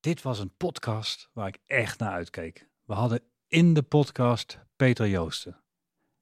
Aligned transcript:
Dit 0.00 0.22
was 0.22 0.38
een 0.38 0.56
podcast 0.56 1.30
waar 1.32 1.48
ik 1.48 1.58
echt 1.66 1.98
naar 1.98 2.10
uitkeek. 2.12 2.68
We 2.84 2.94
hadden 2.94 3.22
in 3.48 3.74
de 3.74 3.82
podcast 3.82 4.58
Peter 4.76 5.08
Joosten. 5.08 5.62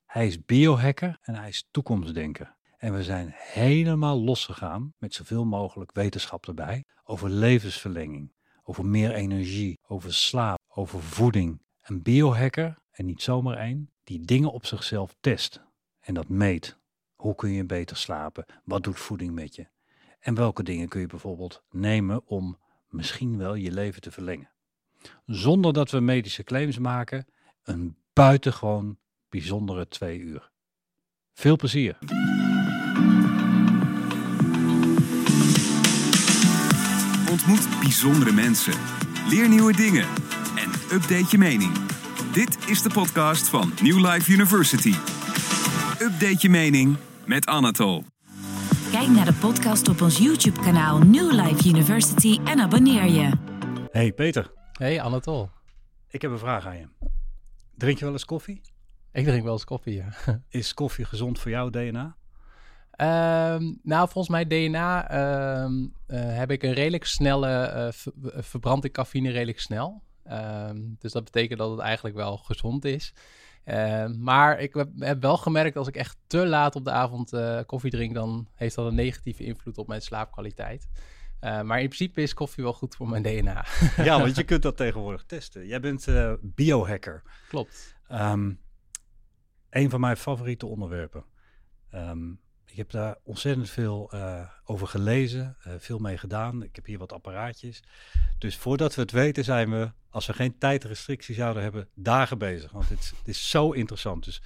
Hij 0.04 0.26
is 0.26 0.44
biohacker 0.44 1.18
en 1.22 1.34
hij 1.34 1.48
is 1.48 1.68
toekomstdenker. 1.70 2.56
En 2.76 2.94
we 2.94 3.02
zijn 3.02 3.30
helemaal 3.34 4.20
losgegaan 4.20 4.94
met 4.98 5.14
zoveel 5.14 5.44
mogelijk 5.44 5.92
wetenschap 5.92 6.46
erbij 6.46 6.84
over 7.04 7.30
levensverlenging, 7.30 8.32
over 8.62 8.86
meer 8.86 9.12
energie, 9.12 9.78
over 9.86 10.14
slaap, 10.14 10.58
over 10.68 11.02
voeding. 11.02 11.62
Een 11.80 12.02
biohacker, 12.02 12.78
en 12.90 13.04
niet 13.04 13.22
zomaar 13.22 13.56
één, 13.56 13.92
die 14.04 14.20
dingen 14.20 14.52
op 14.52 14.66
zichzelf 14.66 15.16
test 15.20 15.62
en 16.00 16.14
dat 16.14 16.28
meet. 16.28 16.78
Hoe 17.14 17.34
kun 17.34 17.50
je 17.50 17.64
beter 17.64 17.96
slapen? 17.96 18.44
Wat 18.64 18.84
doet 18.84 18.98
voeding 18.98 19.34
met 19.34 19.54
je? 19.54 19.68
En 20.18 20.34
welke 20.34 20.62
dingen 20.62 20.88
kun 20.88 21.00
je 21.00 21.06
bijvoorbeeld 21.06 21.62
nemen 21.70 22.26
om 22.26 22.58
misschien 22.96 23.38
wel 23.38 23.54
je 23.54 23.72
leven 23.72 24.00
te 24.00 24.10
verlengen? 24.10 24.50
Zonder 25.26 25.72
dat 25.72 25.90
we 25.90 26.00
medische 26.00 26.44
claims 26.44 26.78
maken, 26.78 27.26
een 27.62 27.96
buitengewoon 28.12 28.98
bijzondere 29.28 29.88
twee 29.88 30.18
uur. 30.18 30.50
Veel 31.34 31.56
plezier! 31.56 31.98
Ontmoet 37.30 37.80
bijzondere 37.80 38.32
mensen. 38.32 38.74
Leer 39.28 39.48
nieuwe 39.48 39.72
dingen. 39.72 40.06
En 40.56 40.70
update 40.92 41.26
je 41.30 41.38
mening. 41.38 41.72
Dit 42.32 42.68
is 42.68 42.82
de 42.82 42.90
podcast 42.92 43.48
van 43.48 43.72
New 43.82 44.06
Life 44.06 44.32
University. 44.32 44.94
Update 46.00 46.36
je 46.38 46.48
mening 46.48 46.96
met 47.26 47.46
Anatol. 47.46 48.04
Kijk 48.90 49.08
naar 49.08 49.24
de 49.24 49.34
podcast 49.40 49.88
op 49.88 50.00
ons 50.00 50.18
YouTube-kanaal 50.18 50.98
New 50.98 51.32
Life 51.32 51.68
University 51.68 52.38
en 52.44 52.60
abonneer 52.60 53.04
je. 53.04 53.30
Hey 53.90 54.12
Peter, 54.12 54.52
Hey 54.72 55.00
Anatol. 55.00 55.48
ik 56.08 56.22
heb 56.22 56.30
een 56.30 56.38
vraag 56.38 56.66
aan 56.66 56.76
je. 56.78 56.88
Drink 57.74 57.98
je 57.98 58.04
wel 58.04 58.12
eens 58.12 58.24
koffie? 58.24 58.60
Ik 59.12 59.24
drink 59.24 59.42
wel 59.44 59.52
eens 59.52 59.64
koffie, 59.64 59.94
ja. 59.94 60.08
Is 60.48 60.74
koffie 60.74 61.04
gezond 61.04 61.38
voor 61.38 61.50
jouw 61.50 61.70
DNA? 61.70 62.16
Ehm, 62.90 63.72
nou, 63.82 64.08
volgens 64.08 64.28
mij 64.28 64.46
DNA 64.46 65.08
ehm, 65.10 65.72
eh, 66.06 66.36
heb 66.36 66.50
ik 66.50 66.62
een 66.62 66.72
redelijk 66.72 67.04
snelle, 67.04 67.48
eh, 67.56 67.92
ver- 67.92 68.12
eh, 68.32 68.42
verbrand 68.42 68.84
ik 68.84 68.92
cafeïne 68.92 69.30
redelijk 69.30 69.60
snel. 69.60 70.02
Ehm, 70.24 70.78
dus 70.98 71.12
dat 71.12 71.24
betekent 71.24 71.58
dat 71.58 71.70
het 71.70 71.80
eigenlijk 71.80 72.16
wel 72.16 72.36
gezond 72.36 72.84
is. 72.84 73.14
Ehm, 73.66 74.22
maar 74.22 74.60
ik 74.60 74.74
heb, 74.74 74.88
heb 74.98 75.22
wel 75.22 75.36
gemerkt 75.36 75.76
als 75.76 75.88
ik 75.88 75.96
echt 75.96 76.16
te 76.26 76.46
laat 76.46 76.76
op 76.76 76.84
de 76.84 76.90
avond 76.90 77.32
eh, 77.32 77.60
koffie 77.66 77.90
drink, 77.90 78.14
dan 78.14 78.48
heeft 78.54 78.74
dat 78.74 78.86
een 78.86 78.94
negatieve 78.94 79.44
invloed 79.44 79.78
op 79.78 79.86
mijn 79.86 80.02
slaapkwaliteit. 80.02 80.88
Eh, 81.40 81.62
maar 81.62 81.80
in 81.80 81.88
principe 81.88 82.22
is 82.22 82.34
koffie 82.34 82.62
wel 82.64 82.72
goed 82.72 82.94
voor 82.96 83.08
mijn 83.08 83.22
DNA. 83.22 83.66
Ja, 83.96 84.20
want 84.20 84.36
je 84.36 84.44
kunt 84.44 84.62
dat 84.62 84.76
tegenwoordig 84.76 85.24
testen. 85.24 85.66
Jij 85.66 85.80
bent 85.80 86.08
eh, 86.08 86.32
biohacker. 86.42 87.22
Klopt. 87.48 87.96
Ehm 88.08 88.50
een 89.76 89.90
van 89.90 90.00
mijn 90.00 90.16
favoriete 90.16 90.66
onderwerpen. 90.66 91.24
Ehm, 91.90 92.32
ik 92.76 92.82
heb 92.82 92.90
daar 92.90 93.16
ontzettend 93.22 93.70
veel 93.70 94.10
eh, 94.12 94.48
over 94.64 94.86
gelezen, 94.86 95.56
eh, 95.62 95.72
veel 95.78 95.98
mee 95.98 96.18
gedaan. 96.18 96.62
Ik 96.62 96.76
heb 96.76 96.84
hier 96.86 96.98
wat 96.98 97.12
apparaatjes. 97.12 97.82
Dus 98.38 98.56
voordat 98.56 98.94
we 98.94 99.00
het 99.00 99.10
weten 99.10 99.44
zijn 99.44 99.70
we, 99.70 99.92
als 100.10 100.26
we 100.26 100.32
geen 100.32 100.58
tijdrestrictie 100.58 101.34
zouden 101.34 101.62
hebben, 101.62 101.88
dagen 101.94 102.38
bezig. 102.38 102.70
Want 102.72 102.88
het, 102.88 102.98
is- 102.98 103.12
het 103.18 103.28
is 103.28 103.50
zo 103.50 103.70
interessant. 103.70 104.24
Dus 104.24 104.42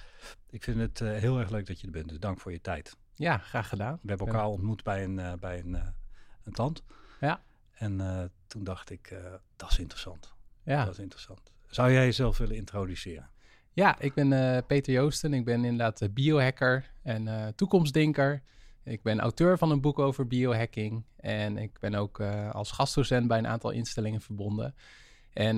ik 0.49 0.63
vind 0.63 0.79
het 0.79 1.01
eh, 1.01 1.11
heel 1.17 1.39
erg 1.39 1.49
leuk 1.49 1.65
dat 1.67 1.79
je 1.79 1.85
er 1.85 1.91
bent. 1.93 2.09
Dus 2.09 2.19
dank 2.19 2.39
voor 2.39 2.51
je 2.51 2.61
tijd. 2.61 2.97
Ja, 3.13 3.37
graag 3.37 3.67
gedaan. 3.69 3.99
We 4.01 4.09
hebben 4.09 4.27
elkaar 4.27 4.45
ontmoet 4.45 4.83
bij 4.83 5.03
een, 5.03 5.39
bij 5.39 5.59
een, 5.59 5.73
een 6.43 6.51
klant. 6.51 6.83
Ja. 7.19 7.41
En 7.71 8.31
toen 8.47 8.63
dacht 8.63 8.89
ik, 8.89 9.15
dat 9.55 9.71
is 9.71 9.79
interessant. 9.79 10.33
Ja. 10.63 10.85
Dat 10.85 10.93
is 10.93 10.99
interessant. 10.99 11.51
Zou 11.67 11.91
jij 11.91 12.05
jezelf 12.05 12.37
willen 12.37 12.55
introduceren? 12.55 13.29
Ja, 13.73 13.99
ik 13.99 14.13
ben 14.13 14.33
eh, 14.33 14.57
Peter 14.67 14.93
Joosten. 14.93 15.33
Ik 15.33 15.45
ben 15.45 15.63
inderdaad 15.63 16.01
eh, 16.01 16.09
biohacker 16.09 16.91
en 17.03 17.27
eh, 17.27 17.47
toekomstdenker. 17.55 18.41
Ik 18.83 19.01
ben 19.03 19.19
auteur 19.19 19.57
van 19.57 19.71
een 19.71 19.81
boek 19.81 19.99
over 19.99 20.27
biohacking. 20.27 21.03
En 21.17 21.57
ik 21.57 21.79
ben 21.79 21.95
ook 21.95 22.21
als 22.51 22.71
gastdocent 22.71 23.27
bij 23.27 23.37
een 23.37 23.47
aantal 23.47 23.71
instellingen 23.71 24.21
verbonden. 24.21 24.75
En 25.33 25.55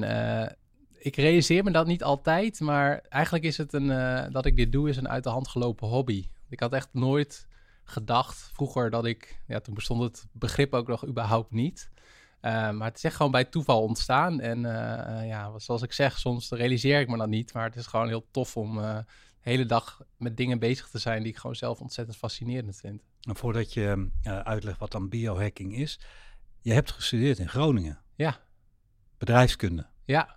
ik 0.97 1.16
realiseer 1.16 1.63
me 1.63 1.72
dat 1.72 1.88
niet 1.88 2.03
altijd, 2.03 2.59
maar 2.59 3.02
eigenlijk 3.09 3.44
is 3.44 3.57
het 3.57 3.73
een, 3.73 3.88
dat 4.31 4.46
ik 4.46 4.56
dit 4.56 4.72
doe, 4.72 4.90
is 4.90 4.97
een 4.97 5.09
uit 5.09 5.23
de 5.23 5.29
hand 5.29 5.47
gelopen 5.47 5.88
hobby. 5.88 6.28
Ik 6.50 6.59
had 6.59 6.73
echt 6.73 6.90
nooit 6.91 7.47
gedacht 7.84 8.50
vroeger 8.53 8.90
dat 8.90 9.06
ik, 9.06 9.41
ja, 9.47 9.59
toen 9.59 9.73
bestond 9.73 10.02
het 10.02 10.28
begrip 10.31 10.73
ook 10.73 10.88
nog 10.88 11.07
überhaupt 11.07 11.52
niet. 11.52 11.91
Uh, 12.45 12.69
maar 12.69 12.87
het 12.87 12.97
is 12.97 13.03
echt 13.03 13.15
gewoon 13.15 13.31
bij 13.31 13.43
toeval 13.43 13.81
ontstaan. 13.81 14.39
En 14.39 14.63
uh, 14.63 14.71
uh, 14.71 15.27
ja, 15.27 15.59
zoals 15.59 15.81
ik 15.81 15.93
zeg, 15.93 16.19
soms 16.19 16.49
realiseer 16.49 16.99
ik 16.99 17.07
me 17.07 17.17
dat 17.17 17.27
niet. 17.27 17.53
Maar 17.53 17.63
het 17.63 17.75
is 17.75 17.85
gewoon 17.85 18.07
heel 18.07 18.27
tof 18.31 18.57
om 18.57 18.77
uh, 18.77 18.95
de 18.95 19.49
hele 19.49 19.65
dag 19.65 20.01
met 20.17 20.37
dingen 20.37 20.59
bezig 20.59 20.89
te 20.89 20.99
zijn 20.99 21.23
die 21.23 21.31
ik 21.31 21.37
gewoon 21.37 21.55
zelf 21.55 21.79
ontzettend 21.79 22.17
fascinerend 22.17 22.75
vind. 22.75 23.01
En 23.21 23.35
voordat 23.35 23.73
je 23.73 24.09
uitlegt 24.43 24.79
wat 24.79 24.91
dan 24.91 25.09
biohacking 25.09 25.75
is. 25.75 25.99
Je 26.61 26.73
hebt 26.73 26.91
gestudeerd 26.91 27.39
in 27.39 27.49
Groningen. 27.49 27.99
Ja. 28.15 28.39
Bedrijfskunde. 29.17 29.87
Ja. 30.05 30.35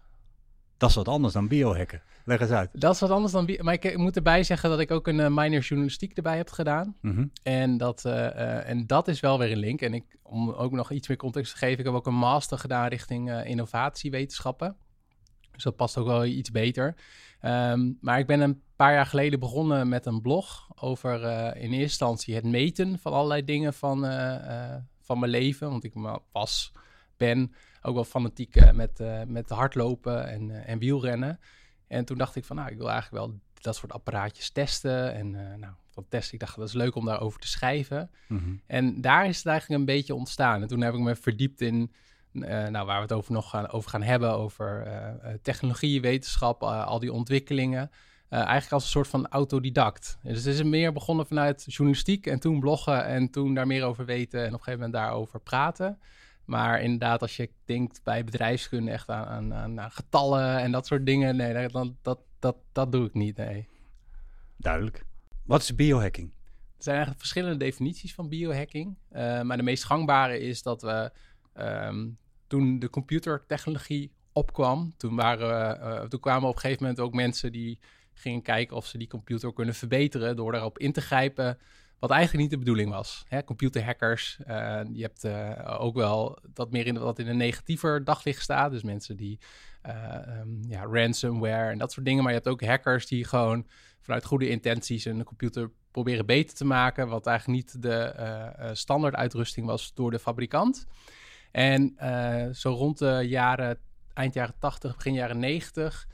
Dat 0.76 0.88
is 0.88 0.94
wat 0.94 1.09
anders 1.09 1.32
dan 1.32 1.48
biohacken. 1.48 2.03
Leg 2.25 2.41
eens 2.41 2.50
uit. 2.50 2.70
Dat 2.72 2.94
is 2.94 3.00
wat 3.00 3.10
anders 3.10 3.32
dan. 3.32 3.59
Maar 3.60 3.75
ik, 3.75 3.84
ik, 3.84 3.97
moet 3.97 4.16
erbij 4.16 4.42
zeggen 4.42 4.70
dat 4.70 4.81
ik 4.81 4.91
ook 4.91 5.06
een 5.06 5.19
uh, 5.19 5.26
minor 5.28 5.60
journalistiek 5.60 6.16
erbij 6.16 6.37
heb 6.37 6.50
gedaan. 6.50 6.97
Mm 7.00 7.14
-hmm. 7.14 7.31
en, 7.42 7.76
dat, 7.76 8.04
uh, 8.06 8.69
en 8.69 8.86
dat 8.86 9.09
is 9.09 9.20
wel 9.20 9.38
weer 9.38 9.53
een 9.53 9.59
link. 9.59 9.81
En 9.81 9.94
ik, 9.94 10.04
om 10.22 10.50
ook 10.50 10.72
nog 10.72 10.91
iets 10.91 11.09
meer 11.09 11.16
context 11.16 11.53
te 11.53 11.59
geven, 11.59 11.78
ik 11.78 11.84
heb 11.84 11.94
ook 11.94 12.06
een 12.06 12.15
master 12.15 12.59
gedaan 12.59 12.88
richting 12.88 13.44
innovatiewetenschappen. 13.44 14.76
Dus 15.53 15.62
dat 15.62 15.76
past 15.76 15.98
ook 15.98 16.06
wel 16.06 16.25
iets 16.25 16.50
beter. 16.50 16.94
Um, 17.42 17.98
maar 18.00 18.19
ik 18.19 18.26
ben 18.26 18.41
een 18.41 18.62
paar 18.76 18.92
jaar 18.92 19.06
geleden 19.06 19.41
begonnen 19.41 19.88
met 19.88 20.06
een 20.06 20.20
blog 20.20 20.69
over 20.75 21.22
in 21.56 21.62
eerste 21.62 21.81
instantie 21.81 22.34
het 22.34 22.44
meten 22.44 22.98
van 22.98 23.12
allerlei 23.12 23.44
dingen 23.44 23.75
van, 23.75 24.00
van 25.00 25.19
mijn 25.19 25.31
leven. 25.31 25.70
Want 25.70 25.84
ik 25.84 25.92
was, 26.32 26.72
ben 27.16 27.54
ook 27.86 27.94
wel 27.94 28.04
fanatiek 28.04 28.72
met, 28.72 29.02
met 29.26 29.50
hardlopen 29.50 30.28
en, 30.28 30.66
en 30.66 30.78
wielrennen. 30.78 31.41
En 31.86 32.04
toen 32.04 32.19
dacht 32.19 32.36
ik 32.36 32.44
van, 32.44 32.56
nou, 32.56 32.70
ik 32.70 32.76
wil 32.76 32.91
eigenlijk 32.91 33.24
wel 33.24 33.38
dat 33.60 33.76
soort 33.76 33.92
apparaatjes 33.92 34.50
testen. 34.50 35.14
En 35.14 35.34
uh, 35.34 35.54
nou, 35.54 35.72
van 35.91 36.06
testen, 36.08 36.34
ik 36.34 36.41
dacht, 36.41 36.56
dat 36.56 36.69
is 36.69 36.74
leuk 36.74 36.94
om 36.94 37.04
daarover 37.04 37.41
te 37.41 37.48
schrijven. 37.48 38.10
Mhm. 38.28 38.41
Mm 38.41 38.47
-hmm. 38.47 38.60
En 38.66 39.00
daar 39.00 39.26
is 39.26 39.36
het 39.36 39.47
eigenlijk 39.47 39.80
een 39.80 39.86
beetje 39.86 40.14
ontstaan. 40.14 40.62
En 40.62 40.69
toen 40.69 40.80
heb 40.80 40.94
ik 40.94 41.00
me 41.00 41.16
verdiept 41.16 41.60
in, 41.60 41.92
uh, 42.32 42.66
nou, 42.66 42.86
waar 42.86 42.97
we 42.97 43.02
het 43.02 43.12
over 43.12 43.32
nog 43.32 43.50
gaan, 43.50 43.69
over 43.69 43.91
gaan 43.91 44.03
hebben, 44.03 44.32
over 44.32 44.86
uh, 44.86 45.30
technologie, 45.42 46.00
wetenschap, 46.00 46.62
al 46.62 46.98
die 46.98 47.12
ontwikkelingen. 47.12 47.91
Eigenlijk 48.28 48.72
als 48.72 48.82
een 48.82 48.91
soort 48.91 49.08
van 49.08 49.28
autodidact. 49.28 50.18
Dus 50.22 50.44
het 50.44 50.54
is 50.54 50.62
meer 50.62 50.92
begonnen 50.92 51.26
vanuit 51.26 51.64
journalistiek 51.66 52.26
en 52.26 52.41
toen 52.41 52.60
bloggen 52.60 53.04
en 53.04 53.30
toen 53.30 53.54
daar 53.54 53.66
meer 53.66 53.84
over 53.84 54.04
weten 54.04 54.41
en 54.41 54.47
op 54.47 54.53
een 54.53 54.58
gegeven 54.58 54.78
moment 54.80 54.92
daarover 54.92 55.41
praten. 55.41 55.98
Maar 56.46 56.82
inderdaad, 56.82 57.22
als 57.22 57.36
je 57.36 57.50
denkt 57.64 58.00
bij 58.02 58.24
bedrijfskunde 58.24 58.90
echt 58.90 59.08
aan, 59.08 59.26
aan, 59.26 59.54
aan, 59.54 59.80
aan 59.80 59.90
getallen 59.90 60.58
en 60.58 60.72
dat 60.72 60.86
soort 60.86 61.06
dingen, 61.06 61.36
nee, 61.36 61.68
dat, 61.68 61.92
dat, 62.02 62.18
dat, 62.38 62.56
dat, 62.72 62.92
doe 62.92 63.06
ik 63.06 63.14
niet, 63.14 63.36
nee. 63.36 63.68
Duidelijk. 64.56 65.04
Wat 65.44 65.62
is 65.62 65.74
biohacking? 65.74 66.30
Er 66.76 66.82
zijn 66.82 66.96
eigenlijk 66.96 67.24
verschillende 67.24 67.64
definities 67.64 68.14
van 68.14 68.28
biohacking. 68.28 68.96
Uh, 69.12 69.42
maar 69.42 69.56
de 69.56 69.62
meest 69.62 69.84
gangbare 69.84 70.38
is 70.38 70.62
dat 70.62 70.82
we 70.82 71.10
um, 71.54 72.18
toen 72.46 72.78
de 72.78 72.90
computertechnologie 72.90 74.12
opkwam, 74.32 74.94
toen, 74.96 75.16
waren, 75.16 75.78
uh, 75.80 76.00
toen 76.00 76.20
kwamen 76.20 76.48
op 76.48 76.54
een 76.54 76.60
gegeven 76.60 76.82
moment 76.82 77.00
ook 77.00 77.14
mensen 77.14 77.52
die 77.52 77.78
gingen 78.12 78.42
kijken 78.42 78.76
of 78.76 78.86
ze 78.86 78.98
die 78.98 79.08
computer 79.08 79.52
kunnen 79.52 79.74
verbeteren 79.74 80.36
door 80.36 80.52
daarop 80.52 80.78
in 80.78 80.92
te 80.92 81.00
grijpen. 81.00 81.58
Wat 81.98 82.10
eigenlijk 82.10 82.42
niet 82.42 82.50
de 82.50 82.58
bedoeling 82.58 82.90
was. 82.90 83.24
Hè, 83.28 83.44
computerhackers, 83.44 84.38
uh, 84.40 84.80
je 84.92 85.02
hebt 85.02 85.24
uh, 85.24 85.80
ook 85.80 85.94
wel 85.94 86.38
dat 86.52 86.70
meer 86.70 86.86
in 86.86 86.98
wat 86.98 87.18
in 87.18 87.28
een 87.28 87.36
negatiever 87.36 88.04
daglicht 88.04 88.42
staat. 88.42 88.70
Dus 88.70 88.82
mensen 88.82 89.16
die 89.16 89.38
uh, 89.86 90.38
um, 90.41 90.60
ja, 90.68 90.84
ransomware 90.84 91.71
en 91.71 91.78
dat 91.78 91.92
soort 91.92 92.06
dingen. 92.06 92.22
Maar 92.22 92.32
je 92.32 92.38
hebt 92.38 92.50
ook 92.50 92.65
hackers 92.65 93.06
die 93.06 93.24
gewoon 93.24 93.66
vanuit 94.00 94.24
goede 94.24 94.48
intenties 94.48 95.04
een 95.04 95.24
computer 95.24 95.71
proberen 95.91 96.26
beter 96.26 96.56
te 96.56 96.65
maken. 96.65 97.09
Wat 97.09 97.26
eigenlijk 97.26 97.59
niet 97.59 97.82
de 97.82 97.94
eh, 97.94 98.71
standaard 98.72 99.15
uitrusting 99.15 99.66
was 99.66 99.94
door 99.94 100.10
de 100.10 100.18
fabrikant. 100.18 100.86
En 101.50 101.92
eh, 101.97 102.48
zo 102.53 102.71
rond 102.71 102.98
de 102.98 103.24
jaren, 103.26 103.78
eind 104.15 104.34
jaren 104.34 104.54
80, 104.59 104.97
begin 104.97 105.12
jaren 105.12 105.38
90, 105.38 106.09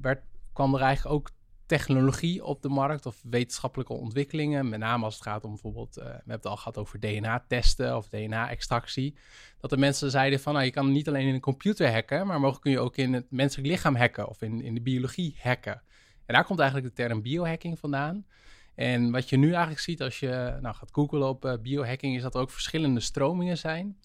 werd, 0.00 0.22
kwam 0.52 0.74
er 0.74 0.80
eigenlijk 0.80 1.14
ook 1.14 1.30
technologie 1.66 2.44
op 2.44 2.62
de 2.62 2.68
markt 2.68 3.06
of 3.06 3.20
wetenschappelijke 3.22 3.92
ontwikkelingen. 3.92 4.68
Met 4.68 4.78
name 4.78 5.04
als 5.04 5.14
het 5.14 5.22
gaat 5.22 5.44
om 5.44 5.50
bijvoorbeeld, 5.50 5.98
uh, 5.98 6.04
we 6.04 6.10
hebben 6.10 6.34
het 6.34 6.46
al 6.46 6.56
gehad 6.56 6.78
over 6.78 7.00
DNA-testen 7.00 7.96
of 7.96 8.08
DNA-extractie. 8.08 9.16
Dat 9.60 9.70
de 9.70 9.76
mensen 9.76 10.10
zeiden 10.10 10.40
van, 10.40 10.52
nou, 10.52 10.64
je 10.64 10.70
kan 10.70 10.92
niet 10.92 11.08
alleen 11.08 11.26
in 11.26 11.34
een 11.34 11.40
computer 11.40 11.92
hacken, 11.92 12.26
maar 12.26 12.40
mogelijk 12.40 12.62
kun 12.62 12.72
je 12.72 12.80
ook 12.80 12.96
in 12.96 13.12
het 13.12 13.30
menselijk 13.30 13.68
lichaam 13.68 13.96
hacken 13.96 14.28
of 14.28 14.42
in, 14.42 14.62
in 14.62 14.74
de 14.74 14.80
biologie 14.80 15.36
hacken. 15.40 15.82
En 16.26 16.34
daar 16.34 16.44
komt 16.44 16.58
eigenlijk 16.58 16.96
de 16.96 17.02
term 17.02 17.22
biohacking 17.22 17.78
vandaan. 17.78 18.26
En 18.74 19.10
wat 19.10 19.28
je 19.28 19.36
nu 19.36 19.50
eigenlijk 19.50 19.80
ziet 19.80 20.02
als 20.02 20.20
je 20.20 20.58
nou, 20.60 20.74
gaat 20.74 20.90
googlen 20.92 21.28
op 21.28 21.44
uh, 21.44 21.52
biohacking, 21.62 22.16
is 22.16 22.22
dat 22.22 22.34
er 22.34 22.40
ook 22.40 22.50
verschillende 22.50 23.00
stromingen 23.00 23.58
zijn. 23.58 23.96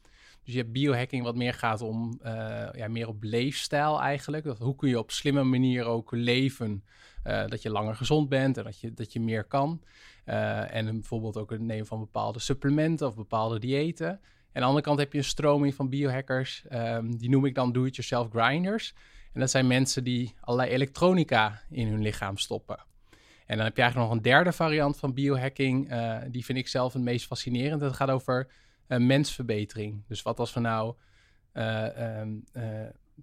Dus 0.44 0.54
je 0.54 0.60
hebt 0.60 0.72
biohacking 0.72 1.24
wat 1.24 1.36
meer 1.36 1.54
gaat 1.54 1.82
om, 1.82 2.20
uh, 2.26 2.32
ja, 2.74 2.88
meer 2.88 3.08
op 3.08 3.24
leefstijl 3.24 4.02
eigenlijk. 4.02 4.44
Dat, 4.44 4.60
hoe 4.60 4.76
kun 4.76 4.90
je 4.90 5.00
op 5.00 5.12
slimme 5.12 5.44
manier 5.44 5.86
ook 5.86 6.12
leven, 6.12 6.84
uh, 7.24 7.48
dat 7.48 7.62
je 7.62 7.70
langer 7.70 7.96
gezond 7.96 8.30
bent 8.30 8.58
en 8.58 8.64
dat 8.64 8.80
je, 8.80 8.94
dat 8.94 9.14
je 9.14 9.20
meer 9.20 9.44
kan. 9.44 9.82
Uh, 10.26 10.76
en 10.76 10.86
bijvoorbeeld 10.86 11.38
ook 11.38 11.50
het 11.50 11.62
nemen 11.62 11.86
van 11.86 12.00
bepaalde 12.00 12.40
supplementen 12.40 13.08
of 13.08 13.16
bepaalde 13.16 13.60
diëten. 13.60 14.08
En 14.08 14.18
aan 14.54 14.62
de 14.62 14.68
andere 14.68 14.86
kant 14.86 15.00
heb 15.00 15.12
je 15.12 15.18
een 15.18 15.24
stroming 15.24 15.76
van 15.76 15.90
biohackers, 15.90 16.64
um, 16.72 17.18
die 17.18 17.30
noem 17.30 17.46
ik 17.46 17.56
dan 17.56 17.72
do-it-yourself 17.72 18.30
grinders. 18.30 18.94
En 19.34 19.40
dat 19.40 19.50
zijn 19.50 19.68
mensen 19.68 20.04
die 20.04 20.36
allerlei 20.42 20.72
elektronica 20.72 21.62
in 21.70 21.88
hun 21.88 22.02
lichaam 22.02 22.38
stoppen. 22.38 22.86
En 23.46 23.58
dan 23.58 23.66
heb 23.66 23.76
je 23.76 23.82
eigenlijk 23.82 24.12
nog 24.12 24.18
een 24.18 24.32
derde 24.32 24.52
variant 24.52 24.98
van 24.98 25.14
biohacking. 25.14 25.92
Uh, 25.92 26.18
die 26.30 26.46
vind 26.46 26.58
ik 26.58 26.68
zelf 26.68 26.94
het 26.94 27.02
meest 27.02 27.26
fascinerend. 27.26 27.82
Dat 27.82 27.94
gaat 27.94 28.10
over 28.10 28.52
mensverbetering. 28.88 30.04
Dus 30.08 30.22
wat 30.22 30.40
als 30.40 30.54
we 30.54 30.60
nou 30.60 30.96
um, 31.54 32.44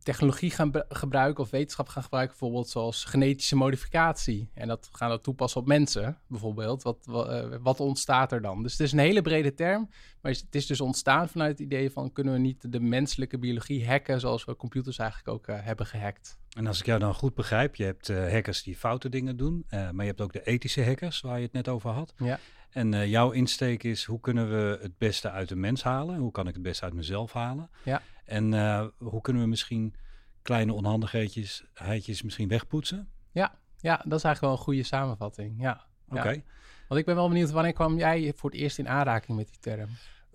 technologie 0.03 0.51
gaan 0.51 0.73
gebruiken 0.89 1.45
of 1.45 1.51
wetenschap 1.51 1.89
gaan 1.89 2.03
gebruiken, 2.03 2.37
bijvoorbeeld 2.39 2.69
zoals 2.69 3.05
genetische 3.05 3.57
modificatie. 3.57 4.51
En 4.55 4.69
dat 4.69 4.89
gaan 4.93 5.11
we 5.11 5.21
toepassen 5.21 5.61
op 5.61 5.67
mensen, 5.67 6.19
bijvoorbeeld. 6.27 6.83
Wat, 6.83 6.99
wat, 7.05 7.59
wat, 7.63 7.81
ontstaat 7.81 8.33
er 8.33 8.43
dan? 8.43 8.63
Dus 8.63 8.73
het 8.73 8.81
is 8.81 8.93
een 8.93 8.99
hele 8.99 9.23
brede 9.23 9.55
term, 9.55 9.91
maar 10.21 10.33
het 10.33 10.55
is 10.55 10.67
dus 10.67 10.81
ontstaan 10.81 11.29
vanuit 11.29 11.51
het 11.51 11.61
idee 11.61 11.91
van 11.91 12.13
kunnen 12.13 12.33
we 12.33 12.39
niet 12.39 12.73
de 12.73 12.81
menselijke 12.81 13.39
biologie 13.39 13.87
hacken 13.87 14.21
zoals 14.21 14.45
we 14.45 14.57
computers 14.57 14.99
eigenlijk 14.99 15.31
ook 15.31 15.49
uh, 15.49 15.57
hebben 15.61 15.87
gehackt. 15.87 16.39
En 16.57 16.67
als 16.67 16.81
ik 16.81 16.87
jou 16.87 16.99
dan 16.99 17.15
goed 17.15 17.35
begrijp, 17.35 17.77
je 17.77 17.85
hebt 17.85 18.09
uh, 18.09 18.31
hackers 18.31 18.63
die 18.63 18.77
foute 18.77 19.09
dingen 19.09 19.37
doen, 19.37 19.67
uh, 19.71 19.91
maar 19.91 20.05
je 20.05 20.11
hebt 20.11 20.21
ook 20.21 20.33
de 20.33 20.45
ethische 20.45 20.85
hackers 20.85 21.21
waar 21.21 21.37
je 21.37 21.45
het 21.45 21.53
net 21.53 21.69
over 21.69 21.91
had. 21.91 22.15
Ja. 22.17 22.39
En 22.71 22.93
uh, 22.93 23.07
jouw 23.07 23.31
insteek 23.31 23.83
is, 23.83 24.05
hoe 24.05 24.21
kunnen 24.21 24.51
we 24.51 24.79
het 24.83 24.99
beste 24.99 25.31
uit 25.31 25.49
de 25.49 25.57
mens 25.57 25.83
halen? 25.83 26.17
Hoe 26.17 26.31
kan 26.31 26.49
ik 26.49 26.55
het 26.55 26.63
beste 26.63 26.85
uit 26.85 26.95
mezelf 26.95 27.33
halen? 27.33 27.71
Ja. 27.85 28.03
En 28.29 28.53
uh, 28.53 28.87
hoe 28.99 29.21
kunnen 29.21 29.43
we 29.43 29.49
misschien 29.49 29.95
kleine 30.43 30.73
onhandigheidjes 30.73 31.65
heidjes 31.75 32.23
misschien 32.23 32.49
wegpoetsen? 32.49 33.09
Ja, 33.33 33.59
ja, 33.77 33.97
dat 33.97 34.19
is 34.19 34.25
eigenlijk 34.25 34.41
wel 34.41 34.53
een 34.53 34.59
goede 34.59 34.83
samenvatting. 34.83 35.61
Ja. 35.61 35.87
Oké. 36.09 36.19
Okay. 36.19 36.35
Ja. 36.35 36.43
Want 36.89 37.01
ik 37.01 37.07
ben 37.07 37.15
wel 37.15 37.29
benieuwd, 37.29 37.51
wanneer 37.51 37.73
kwam 37.73 37.99
jij 37.99 38.33
voor 38.37 38.51
het 38.51 38.59
eerst 38.59 38.79
in 38.79 38.89
aanraking 38.89 39.37
met 39.37 39.49
die 39.49 39.59
term? 39.61 39.89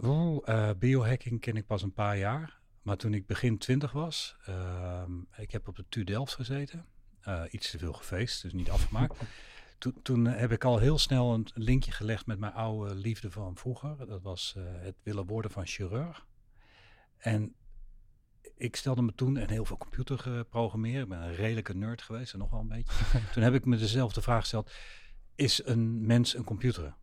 Oeh, 0.04 0.48
uh, 0.50 0.70
biohacking 0.78 1.40
ken 1.40 1.56
ik 1.56 1.66
pas 1.66 1.82
een 1.82 1.94
paar 1.94 2.18
jaar. 2.18 2.60
Maar 2.82 2.98
toen 2.98 3.14
ik 3.14 3.26
begin 3.26 3.58
twintig 3.58 3.92
was, 3.92 4.36
uh, 4.50 5.04
ik 5.38 5.52
heb 5.52 5.68
op 5.68 5.76
de 5.76 5.86
TU 5.90 6.04
Delft 6.04 6.34
gezeten. 6.34 6.86
Uh, 7.28 7.44
iets 7.50 7.72
te 7.72 7.78
veel 7.78 7.94
gefeest, 7.94 8.42
dus 8.42 8.54
niet 8.54 8.70
afgemaakt. 8.70 9.20
toen, 9.78 9.96
toen 10.02 10.26
heb 10.26 10.52
ik 10.52 10.64
al 10.64 10.78
heel 10.78 10.98
snel 10.98 11.34
een 11.34 11.48
linkje 11.54 11.92
gelegd 11.92 12.26
met 12.26 12.40
mijn 12.40 12.54
oude 12.54 12.96
liefde 12.96 13.32
van 13.32 13.58
vroeger. 13.58 14.08
Dat 14.08 14.22
was 14.22 14.56
het 14.58 14.96
willen 15.04 15.26
worden 15.26 15.52
van 15.52 15.66
chirurg. 15.66 16.26
En 17.18 17.56
ik 18.64 18.76
stelde 18.76 19.02
me 19.02 19.14
toen 19.16 19.38
en 19.38 19.50
heel 19.50 19.66
veel 19.66 19.78
computer 19.78 20.20
geprogrammeerd. 20.20 21.04
Ik 21.04 21.10
ben 21.10 21.22
een 21.22 21.36
redelijke 21.36 21.76
nerd 21.76 22.02
geweest 22.02 22.34
en 22.34 22.40
nog 22.40 22.50
wel 22.50 22.60
een 22.60 22.68
beetje. 22.68 22.94
toen 23.34 23.44
heb 23.44 23.54
ik 23.54 23.66
me 23.66 23.78
dezelfde 23.78 24.22
vraag 24.22 24.40
gesteld. 24.40 24.72
Is 25.36 25.66
een 25.66 26.06
mens 26.06 26.36
een 26.36 26.44
computer? 26.44 26.84
Oh, 26.84 26.94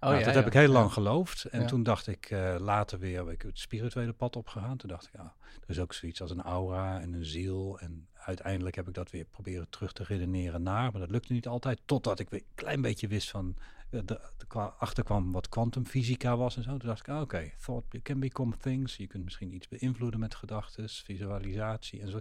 nou, 0.00 0.12
ja, 0.12 0.24
dat 0.24 0.34
ja. 0.34 0.38
heb 0.40 0.46
ik 0.46 0.52
heel 0.52 0.72
lang 0.72 0.92
geloofd. 0.92 1.44
En 1.44 1.66
toen 1.66 1.82
dacht 1.82 2.06
ik 2.06 2.30
uh, 2.30 2.56
later 2.58 2.98
weer, 2.98 3.24
ben 3.24 3.34
ik 3.34 3.42
het 3.42 3.58
spirituele 3.58 4.12
pad 4.12 4.36
opgegaan. 4.36 4.76
Toen 4.76 4.88
dacht 4.88 5.06
ik, 5.06 5.12
ja, 5.12 5.34
er 5.60 5.70
is 5.70 5.78
ook 5.78 5.92
zoiets 5.92 6.20
als 6.20 6.30
een 6.30 6.42
aura 6.42 7.00
en 7.00 7.12
een 7.12 7.24
ziel. 7.24 7.78
En 7.78 8.08
uiteindelijk 8.14 8.76
heb 8.76 8.88
ik 8.88 8.94
dat 8.94 9.10
weer 9.10 9.24
proberen 9.24 9.68
terug 9.70 9.92
te 9.92 10.04
redeneren 10.04 10.62
naar. 10.62 10.90
Maar 10.92 11.00
dat 11.00 11.10
lukte 11.10 11.32
niet 11.32 11.46
altijd. 11.46 11.80
Totdat 11.84 12.18
ik 12.18 12.30
weer 12.30 12.40
een 12.40 12.54
klein 12.54 12.80
beetje 12.80 13.08
wist 13.08 13.30
van, 13.30 13.56
de, 13.90 14.04
de, 14.04 14.18
achterkwam 14.78 15.32
wat 15.32 15.48
kwantumfysica 15.48 16.36
was 16.36 16.56
en 16.56 16.62
zo. 16.62 16.76
Toen 16.76 16.88
dacht 16.88 17.00
ik, 17.00 17.08
ah, 17.08 17.20
oké, 17.20 17.36
okay, 17.36 17.54
thought 17.64 18.02
can 18.02 18.20
become 18.20 18.56
things. 18.56 18.96
Je 18.96 19.06
kunt 19.06 19.24
misschien 19.24 19.54
iets 19.54 19.68
beïnvloeden 19.68 20.20
met 20.20 20.34
gedachten, 20.34 20.88
visualisatie 20.88 22.00
en 22.00 22.10
zo. 22.10 22.20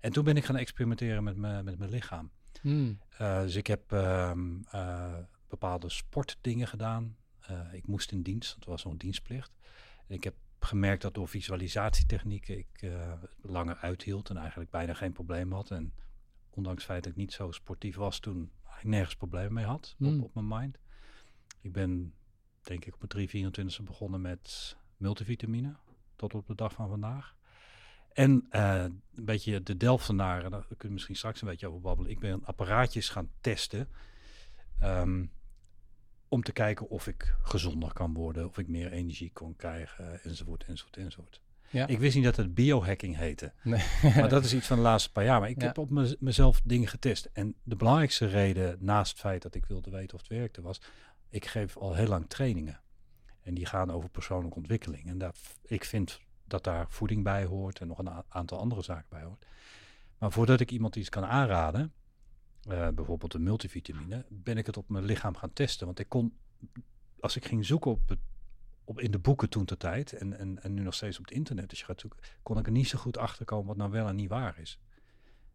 En 0.00 0.12
toen 0.12 0.24
ben 0.24 0.36
ik 0.36 0.44
gaan 0.44 0.56
experimenteren 0.56 1.24
met, 1.24 1.36
me, 1.36 1.62
met 1.62 1.78
mijn 1.78 1.90
lichaam. 1.90 2.30
Hmm. 2.60 2.98
Uh, 3.20 3.40
dus 3.40 3.54
ik 3.54 3.66
heb 3.66 3.90
um, 3.90 4.64
uh, 4.74 5.14
bepaalde 5.48 5.88
sportdingen 5.88 6.66
gedaan. 6.66 7.16
Uh, 7.50 7.60
ik 7.72 7.86
moest 7.86 8.12
in 8.12 8.22
dienst, 8.22 8.54
dat 8.54 8.64
was 8.64 8.80
zo'n 8.80 8.96
dienstplicht. 8.96 9.50
En 10.06 10.14
ik 10.14 10.24
heb 10.24 10.34
gemerkt 10.60 11.02
dat 11.02 11.14
door 11.14 11.28
visualisatietechnieken 11.28 12.58
ik 12.58 12.90
langer 13.42 13.76
uithield 13.76 14.30
en 14.30 14.36
eigenlijk 14.36 14.70
bijna 14.70 14.94
geen 14.94 15.12
probleem 15.12 15.52
had. 15.52 15.70
En 15.70 15.92
ondanks 16.50 16.82
het 16.82 16.90
feit 16.90 17.02
dat 17.02 17.12
ik 17.12 17.18
niet 17.18 17.32
zo 17.32 17.50
sportief 17.50 17.96
was 17.96 18.18
toen, 18.18 18.50
ik 18.80 18.86
nergens 18.86 19.16
problemen 19.16 19.52
mee 19.52 19.64
had 19.64 19.94
Hmm. 19.98 20.18
op, 20.18 20.24
op 20.24 20.34
mijn 20.34 20.60
mind. 20.60 20.78
Ik 21.60 21.72
ben 21.72 22.14
denk 22.62 22.84
ik 22.84 22.94
op 22.94 23.12
mijn 23.12 23.28
324e 23.28 23.82
begonnen 23.82 24.20
met 24.20 24.76
multivitamine, 24.96 25.76
tot 26.16 26.34
op 26.34 26.46
de 26.46 26.54
dag 26.54 26.72
van 26.72 26.88
vandaag. 26.88 27.36
En 28.12 28.46
uh, 28.50 28.82
een 28.82 29.24
beetje 29.24 29.62
de 29.62 29.76
Delftenaren, 29.76 30.50
daar 30.50 30.64
kunnen 30.66 30.86
we 30.86 30.92
misschien 30.92 31.16
straks 31.16 31.42
een 31.42 31.48
beetje 31.48 31.68
over 31.68 31.80
babbelen. 31.80 32.10
Ik 32.10 32.18
ben 32.18 32.44
apparaatjes 32.44 33.08
gaan 33.08 33.30
testen 33.40 33.88
um, 34.82 35.32
om 36.28 36.42
te 36.42 36.52
kijken 36.52 36.88
of 36.88 37.06
ik 37.06 37.34
gezonder 37.42 37.92
kan 37.92 38.14
worden, 38.14 38.46
of 38.46 38.58
ik 38.58 38.68
meer 38.68 38.92
energie 38.92 39.32
kon 39.32 39.56
krijgen, 39.56 40.22
enzovoort, 40.22 40.64
enzovoort, 40.64 40.96
enzovoort. 40.96 41.40
Ja. 41.70 41.86
Ik 41.86 41.98
wist 41.98 42.14
niet 42.14 42.24
dat 42.24 42.36
het 42.36 42.54
biohacking 42.54 43.16
heette. 43.16 43.52
Nee. 43.62 43.82
maar 44.02 44.28
dat 44.28 44.44
is 44.44 44.54
iets 44.54 44.66
van 44.66 44.76
de 44.76 44.82
laatste 44.82 45.12
paar 45.12 45.24
jaar. 45.24 45.40
Maar 45.40 45.48
ik 45.48 45.60
Ja. 45.60 45.66
heb 45.66 45.78
op 45.78 45.90
me, 45.90 46.16
mezelf 46.20 46.60
dingen 46.64 46.88
getest. 46.88 47.30
En 47.32 47.54
de 47.62 47.76
belangrijkste 47.76 48.26
reden, 48.26 48.76
naast 48.80 49.10
het 49.10 49.20
feit 49.20 49.42
dat 49.42 49.54
ik 49.54 49.66
wilde 49.66 49.90
weten 49.90 50.14
of 50.14 50.20
het 50.20 50.30
werkte, 50.38 50.62
was... 50.62 50.80
ik 51.28 51.46
geef 51.46 51.76
al 51.76 51.94
heel 51.94 52.06
lang 52.06 52.28
trainingen. 52.28 52.80
En 53.42 53.54
die 53.54 53.66
gaan 53.66 53.90
over 53.90 54.08
persoonlijke 54.08 54.56
ontwikkeling. 54.56 55.06
En 55.06 55.18
daar, 55.18 55.34
ik 55.62 55.84
vind 55.84 56.20
dat 56.44 56.64
daar 56.64 56.86
voeding 56.88 57.24
bij 57.24 57.44
hoort 57.44 57.78
en 57.80 57.86
nog 57.86 57.98
een 57.98 58.10
aantal 58.28 58.58
andere 58.58 58.82
zaken 58.82 59.06
bij 59.08 59.22
hoort. 59.22 59.46
Maar 60.18 60.32
voordat 60.32 60.60
ik 60.60 60.70
iemand 60.70 60.96
iets 60.96 61.08
kan 61.08 61.24
aanraden, 61.24 61.92
uh, 62.68 62.88
bijvoorbeeld 62.88 63.34
een 63.34 63.42
multivitamine, 63.42 64.24
ben 64.28 64.58
ik 64.58 64.66
het 64.66 64.76
op 64.76 64.88
mijn 64.88 65.04
lichaam 65.04 65.36
gaan 65.36 65.52
testen. 65.52 65.86
Want 65.86 65.98
ik 65.98 66.08
kon, 66.08 66.36
als 67.20 67.36
ik 67.36 67.44
ging 67.44 67.66
zoeken 67.66 67.90
op, 67.90 68.08
het, 68.08 68.18
op 68.90 69.00
in 69.00 69.10
de 69.10 69.18
boeken 69.18 69.48
toen 69.48 69.64
ter 69.64 69.76
tijd, 69.76 70.12
en, 70.12 70.38
en, 70.38 70.62
en 70.62 70.74
nu 70.74 70.82
nog 70.82 70.94
steeds 70.94 71.18
op 71.18 71.24
het 71.24 71.34
internet, 71.34 71.70
als 71.70 71.78
je 71.78 71.84
gaat 71.84 72.00
zoeken, 72.00 72.20
kon 72.42 72.58
ik 72.58 72.66
er 72.66 72.72
niet 72.72 72.88
zo 72.88 72.98
goed 72.98 73.18
achter 73.18 73.44
komen 73.44 73.66
wat 73.66 73.76
nou 73.76 73.90
wel 73.90 74.08
en 74.08 74.16
niet 74.16 74.28
waar 74.28 74.58
is. 74.58 74.80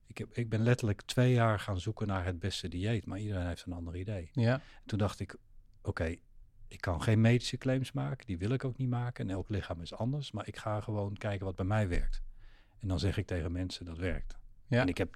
Ik, 0.08 0.18
heb, 0.18 0.34
ik 0.34 0.50
ben 0.50 0.62
letterlijk 0.62 1.02
twee 1.02 1.34
jaar 1.34 1.60
gaan 1.60 1.80
zoeken 1.80 2.08
naar 2.08 2.26
het 2.26 2.40
beste 2.40 2.68
dieet, 2.68 3.06
maar 3.06 3.20
iedereen 3.20 3.48
heeft 3.48 3.66
een 3.66 3.74
ander 3.74 3.96
idee. 3.96 4.30
Ja. 4.32 4.62
Toen 4.86 4.98
dacht 4.98 5.20
ik, 5.20 5.34
oké, 5.34 5.90
okay, 5.90 6.22
ik 6.68 6.82
kan 6.82 7.02
geen 7.02 7.22
medische 7.22 7.58
claims 7.58 7.92
maken, 7.92 8.26
die 8.26 8.38
wil 8.38 8.50
ik 8.50 8.64
ook 8.64 8.78
niet 8.78 8.90
maken. 8.90 9.28
En 9.28 9.36
elk 9.36 9.50
lichaam 9.50 9.82
is 9.82 9.94
anders, 9.94 10.32
maar 10.32 10.48
ik 10.48 10.58
ga 10.58 10.82
gewoon 10.82 11.14
kijken 11.14 11.46
wat 11.46 11.56
bij 11.56 11.66
mij 11.66 11.88
werkt. 11.88 12.22
En 12.80 12.88
dan 12.88 13.00
zeg 13.00 13.18
ik 13.18 13.26
tegen 13.26 13.52
mensen 13.52 13.86
dat 13.86 13.98
werkt. 13.98 14.38
Ja. 14.68 14.82
En 14.82 14.88
ik 14.88 14.98
heb 14.98 15.16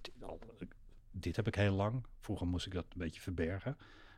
dit 1.12 1.36
heb 1.36 1.48
ik 1.48 1.56
heel 1.56 1.74
lang. 1.74 2.06
Vroeger 2.20 2.48
moest 2.48 2.66
ik 2.66 2.74
dat 2.74 2.86
een 2.90 2.98
beetje 2.98 3.22
verbergen. 3.22 3.78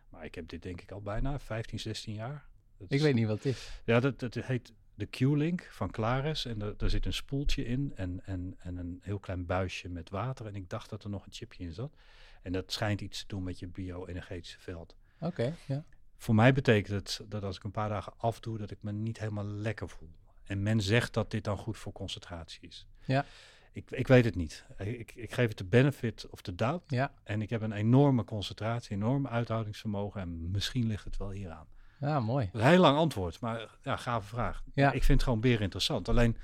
Maar 0.09 0.25
ik 0.25 0.35
heb 0.35 0.47
dit 0.47 0.61
denk 0.61 0.81
ik 0.81 0.91
al 0.91 1.01
bijna 1.01 1.39
15, 1.39 1.79
16 1.79 2.13
jaar. 2.13 2.49
Ik 2.87 2.97
is, 2.97 3.01
weet 3.01 3.13
niet 3.13 3.27
wat 3.27 3.43
het 3.43 3.45
is. 3.45 3.81
Ja, 3.85 3.99
dat, 3.99 4.19
dat 4.19 4.33
heet 4.33 4.73
de 4.95 5.05
Q-Link 5.05 5.67
van 5.71 5.91
Claris. 5.91 6.45
En 6.45 6.59
daar, 6.59 6.77
daar 6.77 6.89
zit 6.89 7.05
een 7.05 7.13
spoeltje 7.13 7.65
in 7.65 7.91
en, 7.95 8.21
en, 8.25 8.55
en 8.57 8.77
een 8.77 8.99
heel 9.01 9.19
klein 9.19 9.45
buisje 9.45 9.89
met 9.89 10.09
water. 10.09 10.45
En 10.45 10.55
ik 10.55 10.69
dacht 10.69 10.89
dat 10.89 11.03
er 11.03 11.09
nog 11.09 11.25
een 11.25 11.33
chipje 11.33 11.63
in 11.63 11.73
zat. 11.73 11.93
En 12.41 12.51
dat 12.51 12.71
schijnt 12.71 13.01
iets 13.01 13.19
te 13.19 13.27
doen 13.27 13.43
met 13.43 13.59
je 13.59 13.67
bio-energetische 13.67 14.59
veld. 14.59 14.95
Oké, 15.15 15.25
okay, 15.25 15.53
ja. 15.67 15.85
Voor 16.17 16.35
mij 16.35 16.53
betekent 16.53 16.93
het 16.93 17.29
dat 17.29 17.43
als 17.43 17.55
ik 17.55 17.63
een 17.63 17.71
paar 17.71 17.89
dagen 17.89 18.13
afdoe, 18.17 18.57
dat 18.57 18.71
ik 18.71 18.77
me 18.81 18.91
niet 18.91 19.19
helemaal 19.19 19.45
lekker 19.45 19.89
voel. 19.89 20.11
En 20.43 20.63
men 20.63 20.81
zegt 20.81 21.13
dat 21.13 21.31
dit 21.31 21.43
dan 21.43 21.57
goed 21.57 21.77
voor 21.77 21.91
concentratie 21.91 22.59
is. 22.61 22.87
Ja. 23.05 23.25
Ik, 23.71 23.91
ik 23.91 24.07
weet 24.07 24.25
het 24.25 24.35
niet. 24.35 24.65
Ik, 24.77 25.15
ik 25.15 25.33
geef 25.33 25.47
het 25.47 25.57
de 25.57 25.63
benefit 25.63 26.29
of 26.29 26.41
the 26.41 26.55
doubt. 26.55 26.91
Ja. 26.91 27.13
En 27.23 27.41
ik 27.41 27.49
heb 27.49 27.61
een 27.61 27.71
enorme 27.71 28.23
concentratie, 28.23 28.95
enorm 28.95 29.27
uithoudingsvermogen. 29.27 30.21
En 30.21 30.51
misschien 30.51 30.87
ligt 30.87 31.03
het 31.03 31.17
wel 31.17 31.31
hieraan. 31.31 31.67
Ja, 32.01 32.19
mooi. 32.19 32.49
Een 32.53 32.61
heel 32.61 32.79
lang 32.79 32.97
antwoord, 32.97 33.39
maar 33.39 33.69
ja, 33.83 33.95
gave 33.95 34.27
vraag. 34.27 34.63
Ja. 34.73 34.91
Ik 34.91 35.03
vind 35.03 35.19
het 35.19 35.23
gewoon 35.23 35.39
beer 35.39 35.61
interessant. 35.61 36.09
Alleen, 36.09 36.37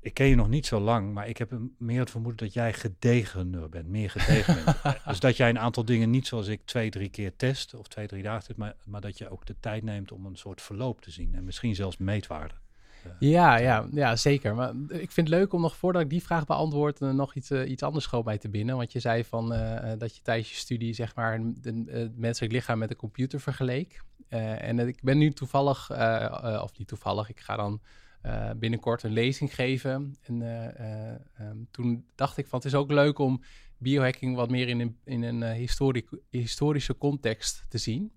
ik 0.00 0.14
ken 0.14 0.26
je 0.26 0.34
nog 0.34 0.48
niet 0.48 0.66
zo 0.66 0.80
lang, 0.80 1.12
maar 1.12 1.28
ik 1.28 1.38
heb 1.38 1.58
meer 1.78 2.00
het 2.00 2.10
vermoeden 2.10 2.44
dat 2.44 2.54
jij 2.54 2.72
gedegener 2.72 3.68
bent, 3.68 3.88
meer 3.88 4.10
gedegen 4.10 4.64
bent. 4.64 4.76
dus 5.06 5.20
dat 5.20 5.36
jij 5.36 5.48
een 5.48 5.58
aantal 5.58 5.84
dingen 5.84 6.10
niet 6.10 6.26
zoals 6.26 6.46
ik 6.46 6.60
twee, 6.64 6.90
drie 6.90 7.08
keer 7.08 7.36
test 7.36 7.74
of 7.74 7.88
twee, 7.88 8.06
drie 8.06 8.22
dagen 8.22 8.54
maar, 8.56 8.74
maar 8.84 9.00
dat 9.00 9.18
je 9.18 9.30
ook 9.30 9.46
de 9.46 9.56
tijd 9.60 9.82
neemt 9.82 10.12
om 10.12 10.26
een 10.26 10.36
soort 10.36 10.62
verloop 10.62 11.00
te 11.00 11.10
zien 11.10 11.34
en 11.34 11.44
misschien 11.44 11.74
zelfs 11.74 11.96
meetwaarde. 11.96 12.54
Ja, 13.18 13.56
ja, 13.56 13.86
ja, 13.92 14.16
zeker. 14.16 14.54
Maar 14.54 14.72
ik 14.88 15.10
vind 15.12 15.28
het 15.28 15.36
leuk 15.38 15.52
om 15.52 15.60
nog 15.60 15.76
voordat 15.76 16.02
ik 16.02 16.10
die 16.10 16.22
vraag 16.22 16.46
beantwoord, 16.46 17.00
uh, 17.00 17.10
nog 17.10 17.34
iets, 17.34 17.50
uh, 17.50 17.70
iets 17.70 17.82
anders 17.82 18.04
schoon 18.04 18.24
bij 18.24 18.38
te 18.38 18.48
binnen. 18.48 18.76
Want 18.76 18.92
je 18.92 19.00
zei 19.00 19.24
van 19.24 19.52
uh, 19.52 19.92
dat 19.98 20.16
je 20.16 20.22
tijdens 20.22 20.50
je 20.50 20.56
studie 20.56 20.94
zeg 20.94 21.14
maar 21.14 21.40
het 21.62 22.16
menselijk 22.16 22.52
lichaam 22.52 22.78
met 22.78 22.90
een 22.90 22.96
computer 22.96 23.40
vergeleek. 23.40 24.02
en 24.28 24.78
ik 24.78 25.02
ben 25.02 25.18
nu 25.18 25.32
toevallig, 25.32 25.90
of 26.62 26.78
niet 26.78 26.88
toevallig, 26.88 27.28
ik 27.28 27.40
ga 27.40 27.56
dan 27.56 27.80
binnenkort 28.56 29.02
een 29.02 29.12
lezing 29.12 29.54
geven. 29.54 30.16
En 30.22 30.42
um, 31.40 31.68
toen 31.70 32.04
dacht 32.14 32.36
ik 32.36 32.46
van 32.46 32.58
het 32.58 32.68
is 32.68 32.74
ook 32.74 32.90
leuk 32.90 33.18
om 33.18 33.42
biohacking 33.78 34.36
wat 34.36 34.50
meer 34.50 34.68
in 34.68 34.80
een, 34.80 34.96
in 35.04 35.22
een 35.22 35.52
histori 35.52 36.06
historische 36.30 36.98
context 36.98 37.64
te 37.68 37.78
zien. 37.78 38.12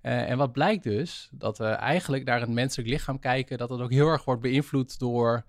Eh, 0.00 0.30
en 0.30 0.38
wat 0.38 0.52
blijkt 0.52 0.82
dus, 0.82 1.28
dat 1.32 1.58
we 1.58 1.64
eigenlijk 1.64 2.24
naar 2.24 2.40
het 2.40 2.50
menselijk 2.50 2.88
lichaam 2.88 3.18
kijken, 3.18 3.58
dat 3.58 3.70
het 3.70 3.80
ook 3.80 3.90
heel 3.90 4.08
erg 4.08 4.24
wordt 4.24 4.42
beïnvloed 4.42 4.98
door 4.98 5.44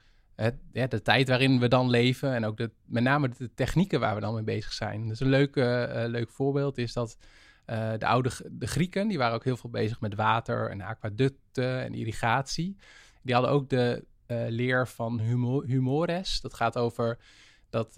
ja, 0.71 0.87
de 0.87 1.01
tijd 1.01 1.27
waarin 1.27 1.59
we 1.59 1.67
dan 1.67 1.89
leven 1.89 2.33
en 2.33 2.45
ook 2.45 2.57
de, 2.57 2.71
met 2.85 3.03
name 3.03 3.29
de 3.37 3.53
technieken 3.53 3.99
waar 3.99 4.15
we 4.15 4.21
dan 4.21 4.33
mee 4.33 4.43
bezig 4.43 4.73
zijn. 4.73 5.07
Dus 5.07 5.19
een 5.19 5.29
leuk, 5.29 5.55
eh, 5.55 6.03
leuk 6.07 6.29
voorbeeld 6.29 6.77
is 6.77 6.93
dat 6.93 7.17
eh, 7.65 7.91
de 7.97 8.05
oude 8.05 8.31
de 8.51 8.67
Grieken, 8.67 9.07
die 9.07 9.17
waren 9.17 9.35
ook 9.35 9.43
heel 9.43 9.57
veel 9.57 9.69
bezig 9.69 9.99
met 9.99 10.15
water 10.15 10.69
en 10.69 10.81
aquaducten 10.81 11.81
en 11.83 11.93
irrigatie. 11.93 12.77
Die 13.21 13.33
hadden 13.33 13.51
ook 13.51 13.69
de 13.69 14.05
leer 14.47 14.87
van 14.87 15.19
humores. 15.65 16.41
Dat 16.41 16.53
gaat 16.53 16.77
over 16.77 17.17
dat, 17.71 17.93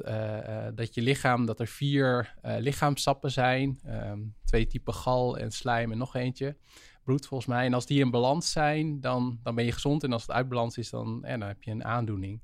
dat 0.75 0.93
je 0.93 1.01
lichaam, 1.01 1.45
dat 1.45 1.59
er 1.59 1.67
vier 1.67 2.35
lichaamsappen 2.41 3.31
zijn. 3.31 3.79
Ehm, 3.85 4.19
twee 4.45 4.67
typen 4.67 4.93
gal 4.93 5.37
en 5.37 5.51
slijm 5.51 5.91
en 5.91 5.97
nog 5.97 6.15
eentje 6.15 6.55
bloed 7.03 7.27
volgens 7.27 7.49
mij. 7.49 7.65
En 7.65 7.73
als 7.73 7.85
die 7.85 7.99
in 7.99 8.11
balans 8.11 8.51
zijn, 8.51 9.01
dan, 9.01 9.39
dan 9.43 9.55
ben 9.55 9.65
je 9.65 9.71
gezond. 9.71 10.03
En 10.03 10.13
als 10.13 10.21
het 10.21 10.31
uit 10.31 10.49
balans 10.49 10.77
is, 10.77 10.89
dan, 10.89 11.25
en 11.25 11.39
dan 11.39 11.47
heb 11.47 11.63
je 11.63 11.71
een 11.71 11.85
aandoening. 11.85 12.41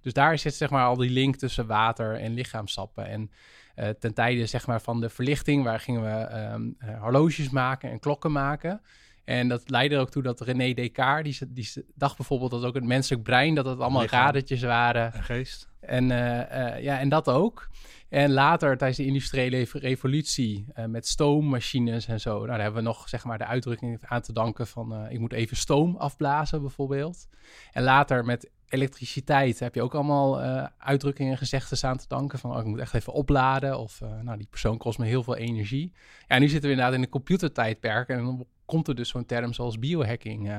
Dus 0.00 0.12
daar 0.12 0.38
zit 0.38 0.54
zeg 0.54 0.70
maar 0.70 0.86
al 0.86 0.96
die 0.96 1.10
link 1.10 1.36
tussen 1.36 1.66
water 1.66 2.14
en 2.14 2.34
lichaamsappen. 2.34 3.06
En 3.06 3.30
uh, 3.76 3.88
ten 3.88 4.14
tijde 4.14 4.46
zeg 4.46 4.66
maar, 4.66 4.80
van 4.80 5.00
de 5.00 5.08
verlichting, 5.08 5.64
waar 5.64 5.80
gingen 5.80 6.02
we 6.02 6.36
um, 6.52 6.76
horloges 7.00 7.50
maken 7.50 7.90
en 7.90 8.00
klokken 8.00 8.32
maken. 8.32 8.80
En 9.28 9.48
dat 9.48 9.70
leidde 9.70 9.94
er 9.94 10.00
ook 10.00 10.10
toe 10.10 10.22
dat 10.22 10.40
René 10.40 10.72
Descartes, 10.72 11.38
die, 11.38 11.48
die 11.52 11.84
dacht 11.94 12.16
bijvoorbeeld 12.16 12.50
dat 12.50 12.64
ook 12.64 12.74
het 12.74 12.84
menselijk 12.84 13.22
brein, 13.22 13.54
dat 13.54 13.64
het 13.64 13.80
allemaal 13.80 14.02
Lichaam. 14.02 14.20
radertjes 14.20 14.62
waren. 14.62 15.12
En 15.12 15.22
geest. 15.22 15.68
En, 15.80 16.10
uh, 16.10 16.18
uh, 16.18 16.82
ja, 16.82 16.98
en 16.98 17.08
dat 17.08 17.28
ook. 17.28 17.68
En 18.08 18.32
later, 18.32 18.76
tijdens 18.76 18.98
de 18.98 19.06
industriële 19.06 19.66
revolutie, 19.72 20.66
uh, 20.76 20.84
met 20.84 21.06
stoommachines 21.06 22.06
en 22.06 22.20
zo, 22.20 22.34
nou, 22.34 22.46
daar 22.46 22.60
hebben 22.60 22.82
we 22.82 22.88
nog 22.88 23.08
zeg 23.08 23.24
maar, 23.24 23.38
de 23.38 23.46
uitdrukking 23.46 24.00
aan 24.04 24.20
te 24.20 24.32
danken 24.32 24.66
van 24.66 25.06
ik 25.08 25.18
moet 25.18 25.32
even 25.32 25.56
stoom 25.56 25.96
afblazen 25.96 26.60
bijvoorbeeld. 26.60 27.28
En 27.72 27.82
later 27.82 28.24
met 28.24 28.50
elektriciteit 28.68 29.58
heb 29.58 29.74
je 29.74 29.82
ook 29.82 29.94
allemaal 29.94 30.42
uh, 30.42 30.66
uitdrukkingen 30.78 31.32
en 31.32 31.38
gezegdes 31.38 31.84
aan 31.84 31.96
te 31.96 32.04
danken 32.08 32.38
van 32.38 32.50
oh, 32.50 32.58
ik 32.58 32.64
moet 32.64 32.78
echt 32.78 32.94
even 32.94 33.12
opladen 33.12 33.78
of 33.78 34.00
nou, 34.22 34.38
die 34.38 34.46
persoon 34.50 34.78
kost 34.78 34.98
me 34.98 35.06
heel 35.06 35.22
veel 35.22 35.36
energie. 35.36 35.92
Ja, 36.28 36.38
nu 36.38 36.48
zitten 36.48 36.70
we 36.70 36.76
inderdaad 36.76 36.94
in 36.94 37.02
een 37.02 37.08
computertijdperk 37.08 38.08
en 38.08 38.24
dan 38.24 38.46
komt 38.64 38.88
er 38.88 38.94
dus 38.94 39.08
zo'n 39.08 39.26
term 39.26 39.52
zoals 39.52 39.78
biohacking 39.78 40.52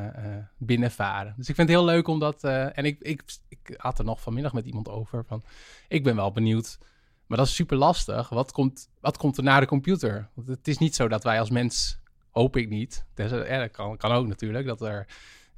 binnenvaren. 0.57 1.33
Dus 1.37 1.49
ik 1.49 1.55
vind 1.55 1.69
het 1.69 1.77
heel 1.77 1.85
leuk 1.85 2.07
om 2.07 2.19
dat, 2.19 2.43
en 2.43 2.85
ik, 2.85 2.99
ik, 2.99 3.23
ik 3.47 3.73
had 3.77 3.99
er 3.99 4.05
nog 4.05 4.21
vanmiddag 4.21 4.53
met 4.53 4.65
iemand 4.65 4.89
over 4.89 5.25
van 5.25 5.43
ik 5.87 6.03
ben 6.03 6.15
wel 6.15 6.31
benieuwd 6.31 6.77
maar 7.29 7.37
dat 7.37 7.47
is 7.47 7.55
super 7.55 7.77
lastig. 7.77 8.29
Wat 8.29 8.51
komt, 8.51 8.89
wat 8.99 9.17
komt 9.17 9.37
er 9.37 9.43
na 9.43 9.59
de 9.59 9.65
computer? 9.65 10.29
Want 10.33 10.47
het 10.47 10.67
is 10.67 10.77
niet 10.77 10.95
zo 10.95 11.07
dat 11.07 11.23
wij 11.23 11.39
als 11.39 11.49
mens, 11.49 11.99
hoop 12.29 12.57
ik 12.57 12.69
niet, 12.69 13.05
dat 13.13 13.71
kan, 13.71 13.97
kan 13.97 14.11
ook 14.11 14.27
natuurlijk, 14.27 14.65
dat 14.65 14.81
er 14.81 15.07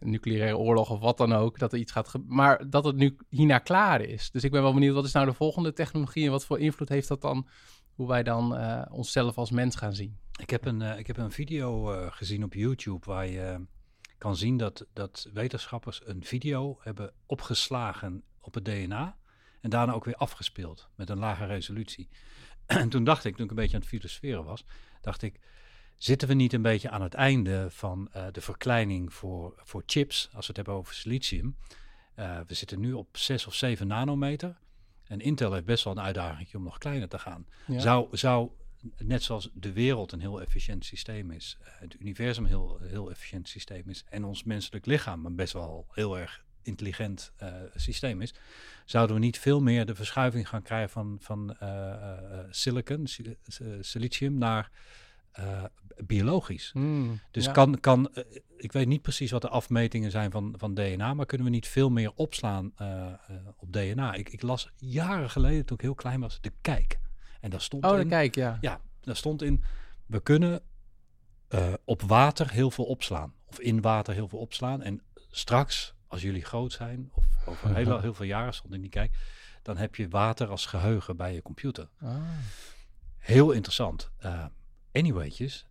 nucleaire 0.03 0.57
oorlog 0.57 0.89
of 0.89 0.99
wat 0.99 1.17
dan 1.17 1.33
ook, 1.33 1.59
dat 1.59 1.73
er 1.73 1.79
iets 1.79 1.91
gaat 1.91 2.13
Maar 2.27 2.69
dat 2.69 2.85
het 2.85 2.95
nu 2.95 3.17
hierna 3.29 3.57
klaar 3.57 4.01
is. 4.01 4.31
Dus 4.31 4.43
ik 4.43 4.51
ben 4.51 4.61
wel 4.61 4.73
benieuwd, 4.73 4.95
wat 4.95 5.05
is 5.05 5.11
nou 5.11 5.25
de 5.25 5.33
volgende 5.33 5.73
technologie 5.73 6.25
en 6.25 6.31
wat 6.31 6.45
voor 6.45 6.59
invloed 6.59 6.89
heeft 6.89 7.07
dat 7.07 7.21
dan, 7.21 7.47
hoe 7.93 8.07
wij 8.07 8.23
dan 8.23 8.57
uh, 8.57 8.81
onszelf 8.89 9.37
als 9.37 9.51
mens 9.51 9.75
gaan 9.75 9.93
zien? 9.93 10.17
Ik 10.39 10.49
heb 10.49 10.65
een, 10.65 10.81
uh, 10.81 10.97
ik 10.97 11.07
heb 11.07 11.17
een 11.17 11.31
video 11.31 11.93
uh, 11.93 12.07
gezien 12.09 12.43
op 12.43 12.53
YouTube 12.53 13.05
waar 13.05 13.27
je 13.27 13.65
kan 14.17 14.35
zien 14.35 14.57
dat, 14.57 14.85
dat 14.93 15.29
wetenschappers 15.33 16.01
een 16.05 16.23
video 16.23 16.77
hebben 16.79 17.13
opgeslagen 17.25 18.23
op 18.39 18.53
het 18.53 18.65
DNA 18.65 19.17
en 19.61 19.69
daarna 19.69 19.93
ook 19.93 20.05
weer 20.05 20.15
afgespeeld 20.15 20.89
met 20.95 21.09
een 21.09 21.19
lage 21.19 21.45
resolutie. 21.45 22.09
En 22.65 22.89
toen 22.89 23.03
dacht 23.03 23.25
ik, 23.25 23.35
toen 23.35 23.43
ik 23.43 23.49
een 23.49 23.55
beetje 23.55 23.75
aan 23.75 23.81
het 23.81 23.89
filosoferen 23.89 24.43
was, 24.43 24.65
dacht 25.01 25.21
ik, 25.21 25.39
zitten 26.03 26.27
we 26.27 26.33
niet 26.33 26.53
een 26.53 26.61
beetje 26.61 26.89
aan 26.89 27.01
het 27.01 27.13
einde 27.13 27.67
van 27.69 28.09
uh, 28.15 28.25
de 28.31 28.41
verkleining 28.41 29.13
voor, 29.13 29.53
voor 29.57 29.83
chips, 29.85 30.29
als 30.33 30.47
we 30.47 30.53
het 30.53 30.55
hebben 30.55 30.73
over 30.73 30.93
silicium. 30.93 31.55
Uh, 32.15 32.39
we 32.47 32.53
zitten 32.53 32.79
nu 32.79 32.93
op 32.93 33.17
6 33.17 33.47
of 33.47 33.53
7 33.53 33.87
nanometer. 33.87 34.57
En 35.03 35.19
Intel 35.19 35.53
heeft 35.53 35.65
best 35.65 35.83
wel 35.83 35.93
een 35.93 36.03
uitdaging 36.03 36.55
om 36.55 36.63
nog 36.63 36.77
kleiner 36.77 37.07
te 37.07 37.19
gaan. 37.19 37.45
Ja. 37.67 37.79
Zou, 37.79 38.17
zou, 38.17 38.49
net 38.97 39.23
zoals 39.23 39.49
de 39.53 39.73
wereld 39.73 40.11
een 40.11 40.19
heel 40.19 40.41
efficiënt 40.41 40.85
systeem 40.85 41.31
is, 41.31 41.57
uh, 41.61 41.67
het 41.69 41.95
universum 41.99 42.43
een 42.43 42.49
heel, 42.49 42.79
heel 42.81 43.09
efficiënt 43.09 43.47
systeem 43.47 43.89
is, 43.89 44.03
en 44.09 44.23
ons 44.23 44.43
menselijk 44.43 44.85
lichaam 44.85 45.25
een 45.25 45.35
best 45.35 45.53
wel 45.53 45.87
heel 45.91 46.17
erg 46.17 46.43
intelligent 46.61 47.31
uh, 47.43 47.53
systeem 47.75 48.21
is, 48.21 48.33
zouden 48.85 49.15
we 49.15 49.21
niet 49.21 49.39
veel 49.39 49.61
meer 49.61 49.85
de 49.85 49.95
verschuiving 49.95 50.47
gaan 50.47 50.61
krijgen 50.61 50.89
van, 50.89 51.17
van 51.19 51.57
silicon, 52.49 53.07
silicium, 53.81 54.37
naar 54.37 54.71
biologisch. 56.05 56.71
Mm, 56.73 57.19
dus 57.31 57.45
ja. 57.45 57.51
kan, 57.51 57.79
kan 57.79 58.11
ik 58.57 58.71
weet 58.71 58.87
niet 58.87 59.01
precies 59.01 59.31
wat 59.31 59.41
de 59.41 59.49
afmetingen 59.49 60.11
zijn 60.11 60.31
van, 60.31 60.53
van 60.57 60.73
DNA, 60.73 61.13
maar 61.13 61.25
kunnen 61.25 61.47
we 61.47 61.53
niet 61.53 61.67
veel 61.67 61.89
meer 61.89 62.11
opslaan 62.15 62.73
op 63.57 63.73
DNA? 63.73 64.13
Ik, 64.13 64.29
ik, 64.29 64.41
las 64.41 64.71
jaren 64.75 65.29
geleden, 65.29 65.65
toen 65.65 65.77
ik 65.77 65.83
heel 65.83 65.95
klein 65.95 66.19
was, 66.19 66.41
de 66.41 66.51
kijk. 66.61 66.99
En 67.41 67.49
daar 67.49 67.61
stond 67.61 67.85
oh, 67.85 67.91
in, 67.91 68.03
de 68.03 68.09
kijk, 68.09 68.35
ja. 68.35 68.57
Ja, 68.61 68.81
daar 69.01 69.15
stond 69.15 69.41
in, 69.41 69.63
we 70.05 70.21
kunnen 70.21 70.61
op 71.85 72.01
water 72.01 72.51
heel 72.51 72.71
veel 72.71 72.85
opslaan. 72.85 73.33
Of 73.45 73.59
in 73.59 73.81
water 73.81 74.13
heel 74.13 74.27
veel 74.27 74.39
opslaan. 74.39 74.81
En 74.81 75.01
straks 75.29 75.93
als 76.07 76.21
jullie 76.21 76.45
groot 76.45 76.71
zijn, 76.71 77.09
of 77.13 77.25
over 77.45 77.75
heel, 77.75 77.99
heel 77.99 78.13
veel 78.13 78.25
jaren 78.25 78.53
stond 78.53 78.73
in 78.73 78.81
die 78.81 78.89
kijk, 78.89 79.17
dan 79.61 79.77
heb 79.77 79.95
je 79.95 80.09
water 80.09 80.47
als 80.47 80.65
geheugen 80.65 81.17
bij 81.17 81.33
je 81.33 81.41
computer. 81.41 81.89
Ah. 82.01 82.15
Heel 83.17 83.51
interessant. 83.51 84.11
Anywaytjes, 84.93 85.65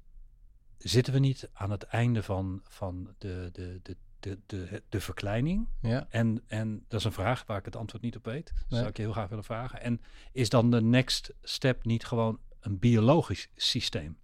zitten 0.79 1.13
we 1.13 1.19
niet 1.19 1.51
aan 1.53 1.71
het 1.71 1.83
einde 1.83 2.23
van, 2.23 2.61
van 2.65 3.15
de, 3.19 3.49
de, 3.53 3.81
de, 3.83 3.97
de, 4.21 4.39
de, 4.47 4.83
de 4.89 5.01
verkleining? 5.01 5.69
Ja. 5.83 6.07
En, 6.11 6.43
en 6.47 6.85
dat 6.89 7.01
is 7.01 7.07
een 7.07 7.13
vraag 7.13 7.45
waar 7.47 7.59
ik 7.59 7.65
het 7.65 7.77
antwoord 7.77 8.03
niet 8.03 8.17
op 8.17 8.25
weet. 8.25 8.47
Dat 8.47 8.69
nee. 8.69 8.79
zou 8.79 8.87
ik 8.87 8.97
je 8.97 9.03
heel 9.03 9.13
graag 9.13 9.29
willen 9.29 9.45
vragen. 9.45 9.81
En 9.83 10.01
is 10.33 10.49
dan 10.49 10.71
de 10.71 10.83
next 10.83 11.33
step 11.43 11.85
niet 11.85 12.05
gewoon 12.05 12.39
een 12.61 12.79
biologisch 12.79 13.49
systeem? 13.57 14.19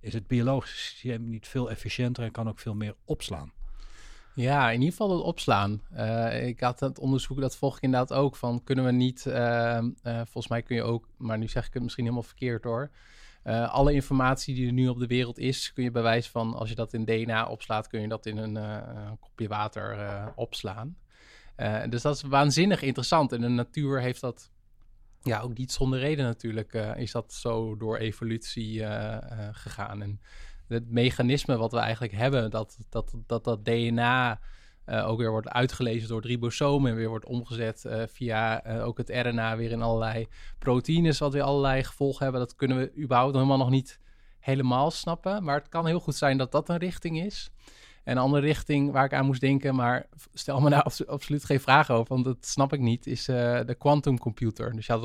Is 0.00 0.12
het 0.12 0.26
biologische 0.26 0.76
systeem 0.76 1.28
niet 1.28 1.48
veel 1.48 1.70
efficiënter 1.70 2.24
en 2.24 2.30
kan 2.30 2.48
ook 2.48 2.58
veel 2.58 2.74
meer 2.74 2.94
opslaan? 3.04 3.52
Ja, 4.34 4.70
in 4.70 4.78
ieder 4.78 4.90
geval 4.90 5.10
het 5.10 5.22
opslaan. 5.22 5.82
Uh, 5.92 6.46
ik 6.46 6.60
had 6.60 6.80
het 6.80 6.98
onderzoek, 6.98 7.40
dat 7.40 7.56
volg 7.56 7.76
ik 7.76 7.82
inderdaad 7.82 8.12
ook, 8.12 8.36
van 8.36 8.64
kunnen 8.64 8.84
we 8.84 8.92
niet, 8.92 9.24
uh, 9.26 9.34
uh, 9.34 10.16
volgens 10.16 10.48
mij 10.48 10.62
kun 10.62 10.76
je 10.76 10.82
ook, 10.82 11.08
maar 11.16 11.38
nu 11.38 11.48
zeg 11.48 11.66
ik 11.66 11.74
het 11.74 11.82
misschien 11.82 12.04
helemaal 12.04 12.24
verkeerd 12.24 12.64
hoor, 12.64 12.90
alle 13.52 13.92
informatie 13.92 14.54
die 14.54 14.66
er 14.66 14.72
nu 14.72 14.88
op 14.88 14.98
de 14.98 15.06
wereld 15.06 15.38
is, 15.38 15.72
kun 15.72 15.84
je 15.84 15.90
bij 15.90 16.02
wijze 16.02 16.30
van, 16.30 16.54
als 16.54 16.68
je 16.68 16.74
dat 16.74 16.92
in 16.92 17.04
DNA 17.04 17.46
opslaat, 17.46 17.86
kun 17.88 18.00
je 18.00 18.08
dat 18.08 18.26
in 18.26 18.36
een 18.36 18.58
kopje 19.20 19.48
water 19.48 20.32
opslaan. 20.34 20.96
dus 21.88 22.02
dat 22.02 22.14
is 22.14 22.22
waanzinnig 22.22 22.82
interessant. 22.82 23.32
En 23.32 23.40
de 23.40 23.48
natuur 23.48 24.00
heeft 24.00 24.20
dat, 24.20 24.50
ja, 25.22 25.40
ook 25.40 25.58
niet 25.58 25.72
zonder 25.72 25.98
reden 25.98 26.24
natuurlijk, 26.24 26.72
is 26.96 27.12
dat 27.12 27.32
zo 27.32 27.76
door 27.76 27.96
evolutie 27.96 28.84
gegaan. 29.52 30.02
En 30.02 30.20
het 30.68 30.90
mechanisme 30.90 31.56
wat 31.56 31.72
we 31.72 31.78
eigenlijk 31.78 32.12
hebben, 32.12 32.50
dat 32.50 32.78
dat, 32.88 33.14
dat, 33.26 33.44
dat 33.44 33.64
DNA 33.64 34.40
uh, 34.86 35.08
ook 35.08 35.18
weer 35.18 35.30
wordt 35.30 35.48
uitgelezen 35.48 36.08
door 36.08 36.16
het 36.16 36.26
ribosoom 36.26 36.86
en 36.86 36.94
weer 36.94 37.08
wordt 37.08 37.24
omgezet 37.24 37.84
uh, 37.86 38.02
via 38.06 38.66
uh, 38.66 38.86
ook 38.86 38.98
het 38.98 39.10
RNA 39.10 39.56
weer 39.56 39.70
in 39.70 39.82
allerlei 39.82 40.26
proteïnes, 40.58 41.18
wat 41.18 41.32
weer 41.32 41.42
allerlei 41.42 41.84
gevolgen 41.84 42.22
hebben. 42.22 42.40
Dat 42.40 42.56
kunnen 42.56 42.76
we 42.76 43.02
überhaupt 43.02 43.34
helemaal 43.34 43.56
nog 43.56 43.70
niet 43.70 44.00
helemaal 44.38 44.90
snappen. 44.90 45.44
Maar 45.44 45.58
het 45.58 45.68
kan 45.68 45.86
heel 45.86 46.00
goed 46.00 46.14
zijn 46.14 46.38
dat 46.38 46.52
dat 46.52 46.68
een 46.68 46.76
richting 46.76 47.20
is. 47.20 47.50
En 48.04 48.16
een 48.16 48.22
andere 48.22 48.42
richting 48.42 48.92
waar 48.92 49.04
ik 49.04 49.12
aan 49.12 49.26
moest 49.26 49.40
denken, 49.40 49.74
maar 49.74 50.06
stel 50.32 50.60
me 50.60 50.70
daar 50.70 50.86
absoluut 51.06 51.44
geen 51.44 51.60
vragen 51.60 51.94
over, 51.94 52.14
want 52.14 52.24
dat 52.24 52.46
snap 52.46 52.72
ik 52.72 52.80
niet, 52.80 53.06
is 53.06 53.24
de 53.24 53.74
quantum 53.78 54.18
computer. 54.18 54.72
Dus 54.72 54.86
je 54.86 54.92
had, 54.92 55.00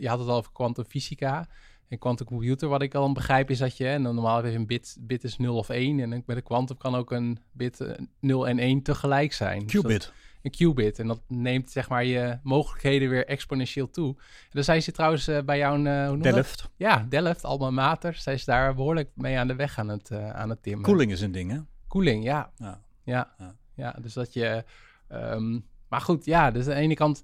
je 0.00 0.08
had 0.08 0.18
het 0.18 0.28
al 0.28 0.36
over 0.36 0.52
kwantumfysica. 0.52 1.48
In 1.88 1.98
quantum 1.98 2.26
computer, 2.26 2.68
wat 2.68 2.82
ik 2.82 2.94
al 2.94 3.12
begrijp, 3.12 3.50
is 3.50 3.58
dat 3.58 3.76
je, 3.76 3.88
en 3.88 4.02
normaal 4.02 4.36
heb 4.36 4.52
je 4.52 4.58
een 4.58 4.66
bit, 4.66 4.96
bit 5.00 5.24
is 5.24 5.36
0 5.36 5.56
of 5.56 5.68
1, 5.68 6.00
en 6.00 6.08
met 6.08 6.36
een 6.36 6.42
quantum 6.42 6.76
kan 6.76 6.94
ook 6.94 7.10
een 7.10 7.38
bit 7.52 7.96
0 8.20 8.44
eh, 8.44 8.50
en 8.50 8.58
1 8.58 8.82
tegelijk 8.82 9.32
zijn. 9.32 9.66
Qubit. 9.66 9.88
Dus 9.88 10.04
dat, 10.04 10.12
een 10.42 10.50
qubit. 10.50 10.98
En 10.98 11.06
dat 11.06 11.20
neemt 11.28 11.70
zeg 11.70 11.88
maar 11.88 12.04
je 12.04 12.38
mogelijkheden 12.42 13.08
weer 13.08 13.26
exponentieel 13.26 13.90
toe. 13.90 14.14
En 14.18 14.50
dan 14.50 14.64
zijn 14.64 14.82
ze 14.82 14.92
trouwens 14.92 15.28
uh, 15.28 15.42
bij 15.42 15.58
jou... 15.58 15.80
Uh, 15.80 16.08
hoe 16.08 16.18
Delft. 16.18 16.62
Dat? 16.62 16.70
Ja, 16.76 17.06
Delft, 17.08 17.44
Alma 17.44 17.70
Mater. 17.70 18.14
Zij 18.14 18.34
is 18.34 18.44
daar 18.44 18.74
behoorlijk 18.74 19.10
mee 19.14 19.38
aan 19.38 19.46
de 19.46 19.54
weg 19.54 19.78
aan 19.78 19.88
het, 19.88 20.10
uh, 20.10 20.30
aan 20.30 20.50
het 20.50 20.62
timmen. 20.62 20.84
Koeling 20.84 21.12
is 21.12 21.20
een 21.20 21.32
ding, 21.32 21.50
hè? 21.50 21.58
Koeling, 21.86 22.24
ja. 22.24 22.50
Ja. 22.56 22.80
Ja, 23.04 23.34
ja. 23.38 23.54
ja 23.74 23.96
dus 24.02 24.12
dat 24.12 24.32
je... 24.32 24.64
Um, 25.12 25.64
maar 25.88 26.00
goed, 26.00 26.24
ja, 26.24 26.50
dus 26.50 26.66
aan 26.66 26.74
de 26.74 26.80
ene 26.80 26.94
kant 26.94 27.22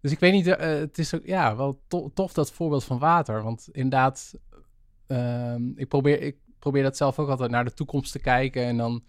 dus 0.00 0.12
ik 0.12 0.18
weet 0.18 0.32
niet, 0.32 0.46
uh, 0.46 0.56
het 0.56 0.98
is 0.98 1.14
ook 1.14 1.26
ja, 1.26 1.56
wel 1.56 1.80
to 1.88 2.10
tof 2.14 2.32
dat 2.32 2.52
voorbeeld 2.52 2.84
van 2.84 2.98
water. 2.98 3.42
Want 3.42 3.68
inderdaad, 3.72 4.34
uh, 5.08 5.54
ik, 5.74 5.88
probeer, 5.88 6.22
ik 6.22 6.36
probeer 6.58 6.82
dat 6.82 6.96
zelf 6.96 7.18
ook 7.18 7.28
altijd 7.28 7.50
naar 7.50 7.64
de 7.64 7.74
toekomst 7.74 8.12
te 8.12 8.18
kijken. 8.18 8.62
En 8.62 8.76
dan 8.76 9.04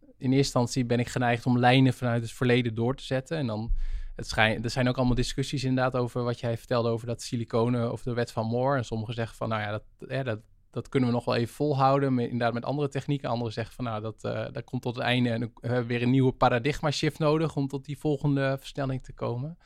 in 0.00 0.30
eerste 0.30 0.36
instantie 0.36 0.84
ben 0.84 0.98
ik 0.98 1.08
geneigd 1.08 1.46
om 1.46 1.58
lijnen 1.58 1.94
vanuit 1.94 2.22
het 2.22 2.32
verleden 2.32 2.74
door 2.74 2.94
te 2.94 3.04
zetten. 3.04 3.36
En 3.36 3.46
dan, 3.46 3.72
het 4.16 4.28
schijn, 4.28 4.64
er 4.64 4.70
zijn 4.70 4.88
ook 4.88 4.96
allemaal 4.96 5.14
discussies 5.14 5.64
inderdaad 5.64 5.96
over 5.96 6.22
wat 6.22 6.40
jij 6.40 6.58
vertelde 6.58 6.88
over 6.88 7.06
dat 7.06 7.22
siliconen 7.22 7.92
of 7.92 8.02
de 8.02 8.12
wet 8.12 8.32
van 8.32 8.46
Moore. 8.46 8.76
En 8.76 8.84
sommigen 8.84 9.14
zeggen 9.14 9.36
van, 9.36 9.48
nou 9.48 9.62
ja, 9.62 9.70
dat, 9.70 9.82
dat, 10.24 10.40
dat 10.70 10.88
kunnen 10.88 11.08
we 11.08 11.14
nog 11.14 11.24
wel 11.24 11.34
even 11.34 11.54
volhouden. 11.54 12.18
Inderdaad, 12.18 12.52
met 12.52 12.64
andere 12.64 12.88
technieken. 12.88 13.28
Anderen 13.28 13.52
zeggen 13.52 13.74
van 13.74 13.84
nou, 13.84 14.02
dat, 14.02 14.24
uh, 14.24 14.46
dat 14.52 14.64
komt 14.64 14.82
tot 14.82 14.94
het 14.94 15.04
einde. 15.04 15.30
En 15.30 15.40
dan 15.40 15.50
hebben 15.60 15.80
we 15.80 15.86
weer 15.86 16.02
een 16.02 16.10
nieuwe 16.10 16.32
paradigma 16.32 16.90
shift 16.90 17.18
nodig 17.18 17.56
om 17.56 17.68
tot 17.68 17.84
die 17.84 17.98
volgende 17.98 18.56
versnelling 18.58 19.02
te 19.02 19.12
komen. 19.12 19.58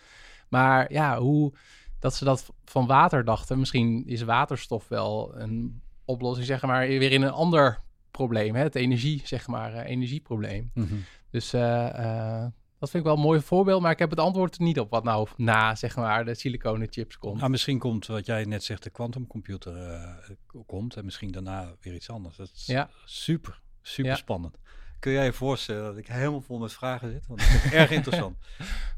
Maar 0.48 0.92
ja, 0.92 1.18
hoe 1.18 1.52
dat 1.98 2.14
ze 2.14 2.24
dat 2.24 2.52
van 2.64 2.86
water 2.86 3.24
dachten. 3.24 3.58
Misschien 3.58 4.06
is 4.06 4.22
waterstof 4.22 4.88
wel 4.88 5.38
een 5.38 5.82
oplossing, 6.04 6.46
zeg 6.46 6.62
maar, 6.62 6.86
weer 6.86 7.12
in 7.12 7.22
een 7.22 7.30
ander 7.30 7.80
probleem. 8.10 8.54
Hè? 8.54 8.62
Het 8.62 8.74
energie, 8.74 9.20
zeg 9.24 9.46
maar, 9.46 9.74
uh, 9.74 9.84
energieprobleem. 9.84 10.70
Mhm. 10.74 10.94
Dus 11.30 11.54
uh, 11.54 12.46
dat 12.78 12.90
vind 12.90 13.02
ik 13.02 13.08
wel 13.08 13.14
een 13.14 13.26
mooi 13.26 13.40
voorbeeld, 13.40 13.82
maar 13.82 13.90
ik 13.90 13.98
heb 13.98 14.10
het 14.10 14.20
antwoord 14.20 14.58
niet 14.58 14.80
op 14.80 14.90
wat 14.90 15.04
nou 15.04 15.28
na, 15.36 15.74
zeg 15.74 15.96
maar, 15.96 16.24
de 16.24 16.34
siliconen 16.34 16.86
chips 16.90 17.18
komt. 17.18 17.38
Nou, 17.38 17.50
misschien 17.50 17.78
komt 17.78 18.06
wat 18.06 18.26
jij 18.26 18.44
net 18.44 18.64
zegt, 18.64 18.82
de 18.82 18.90
quantumcomputer 18.90 19.76
uh, 19.76 20.36
komt 20.66 20.96
en 20.96 21.04
misschien 21.04 21.30
daarna 21.30 21.74
weer 21.80 21.94
iets 21.94 22.10
anders. 22.10 22.36
Dat 22.36 22.50
is 22.54 22.66
ja. 22.66 22.90
super, 23.04 23.60
super 23.82 24.10
ja. 24.10 24.16
spannend. 24.16 24.58
Kun 24.98 25.12
jij 25.12 25.24
je 25.24 25.32
voorstellen 25.32 25.84
dat 25.84 25.96
ik 25.96 26.06
helemaal 26.06 26.40
vol 26.40 26.58
met 26.58 26.72
vragen 26.72 27.10
zit? 27.12 27.26
Want 27.26 27.40
dat 27.40 27.48
is 27.48 27.72
erg 27.72 27.90
interessant. 28.00 28.36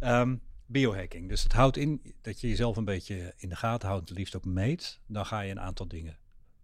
Um, 0.01 0.41
biohacking. 0.71 1.29
Dus 1.29 1.43
het 1.43 1.53
houdt 1.53 1.77
in 1.77 2.15
dat 2.21 2.41
je 2.41 2.49
jezelf 2.49 2.77
een 2.77 2.85
beetje 2.85 3.35
in 3.37 3.49
de 3.49 3.57
gaten 3.57 3.89
houdt, 3.89 4.09
het 4.09 4.19
liefst 4.19 4.37
ook 4.37 4.45
meet. 4.45 5.01
Dan 5.07 5.27
ga 5.27 5.41
je 5.41 5.51
een 5.51 5.61
aantal 5.61 5.89
dingen 5.89 6.19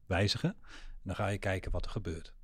wijzigen. 0.07 0.57
En 0.73 1.03
dan 1.03 1.15
ga 1.15 1.29
je 1.29 1.39
kijken 1.39 1.71
wat 1.71 1.85
er 1.85 1.91
gebeurt. 1.91 2.35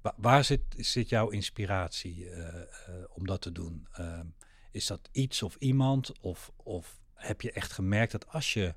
Wa 0.00 0.14
waar 0.16 0.44
zit, 0.44 0.62
zit 0.68 1.08
jouw 1.08 1.28
inspiratie 1.28 2.24
uh, 2.24 2.38
uh, 2.38 2.64
om 3.08 3.26
dat 3.26 3.40
te 3.40 3.52
doen? 3.52 3.88
Uh, 4.00 4.20
is 4.70 4.86
dat 4.86 5.08
iets 5.12 5.42
of 5.42 5.56
iemand? 5.56 6.20
Of, 6.20 6.52
of 6.56 7.00
heb 7.14 7.40
je 7.40 7.52
echt 7.52 7.72
gemerkt 7.72 8.12
dat 8.12 8.28
als 8.28 8.52
je 8.52 8.74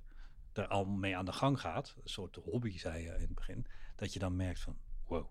er 0.53 0.67
al 0.67 0.85
mee 0.85 1.17
aan 1.17 1.25
de 1.25 1.31
gang 1.31 1.59
gaat, 1.59 1.95
een 2.03 2.09
soort 2.09 2.35
hobby 2.35 2.77
zei 2.77 3.03
je 3.03 3.09
in 3.09 3.21
het 3.21 3.35
begin, 3.35 3.65
dat 3.95 4.13
je 4.13 4.19
dan 4.19 4.35
merkt 4.35 4.59
van, 4.59 4.77
wow, 5.05 5.29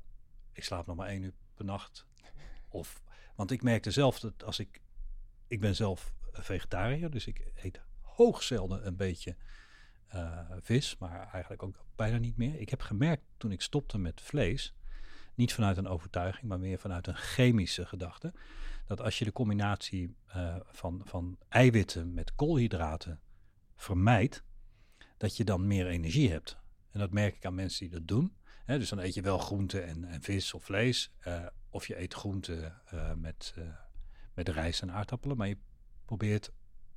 ik 0.53 0.65
slaap 0.65 0.87
nog 0.87 0.97
maar 0.97 1.09
één 1.09 1.23
uur 1.23 1.33
per 1.55 1.65
nacht. 1.65 2.07
Of, 2.69 3.03
want 3.35 3.51
ik 3.51 3.63
merkte 3.63 3.91
zelf 3.91 4.21
dat 4.21 4.45
als 4.45 4.59
ik, 4.59 4.81
ik 5.47 5.61
ben 5.61 5.75
zelf 5.75 6.15
vegetariër, 6.43 7.11
dus 7.11 7.27
ik 7.27 7.53
eet 7.55 7.81
hoogzelden 8.01 8.87
een 8.87 8.97
beetje 8.97 9.37
uh, 10.15 10.41
vis, 10.61 10.99
maar 10.99 11.29
eigenlijk 11.33 11.63
ook 11.63 11.85
bijna 11.97 12.19
niet 12.19 12.37
meer. 12.37 12.61
Ik 12.61 12.69
heb 12.69 12.81
gemerkt 12.81 13.23
toen 13.37 13.53
ik 13.53 13.63
stopte 13.63 13.99
met 13.99 14.21
vlees, 14.21 14.75
niet 15.35 15.53
vanuit 15.53 15.77
een 15.77 15.89
overtuiging, 15.89 16.49
maar 16.49 16.59
meer 16.59 16.79
vanuit 16.79 17.07
een 17.07 17.17
chemische 17.17 17.87
gedachte, 17.87 18.33
dat 18.87 19.01
als 19.01 19.19
je 19.19 19.25
de 19.25 19.33
combinatie 19.33 20.17
uh, 20.37 20.57
van, 20.67 21.01
van 21.05 21.39
eiwitten 21.49 22.15
met 22.15 22.35
koolhydraten 22.35 23.21
vermijdt, 23.77 24.43
dat 25.17 25.37
je 25.37 25.45
dan 25.45 25.67
meer 25.67 25.87
energie 25.87 26.31
hebt. 26.31 26.59
En 26.91 27.01
dat 27.01 27.11
merk 27.11 27.37
ik 27.37 27.45
aan 27.45 27.55
mensen 27.55 27.81
die 27.81 27.99
dat 27.99 28.09
doen. 28.09 28.37
Dus 28.67 28.89
dan 28.89 28.99
eet 28.99 29.15
je 29.15 29.23
wel 29.23 29.39
groente 29.39 29.81
en, 29.81 30.05
en 30.05 30.23
vis 30.23 30.55
of 30.55 30.65
vlees, 30.65 31.11
uh, 31.27 31.47
of 31.71 31.87
je 31.87 32.01
eet 32.01 32.15
groente 32.15 32.73
met, 33.17 33.55
met 34.35 34.49
rijst 34.49 34.83
en 34.83 34.93
aardappelen, 34.93 35.37
maar 35.37 35.49
je 35.49 35.59
probeert 36.07 36.53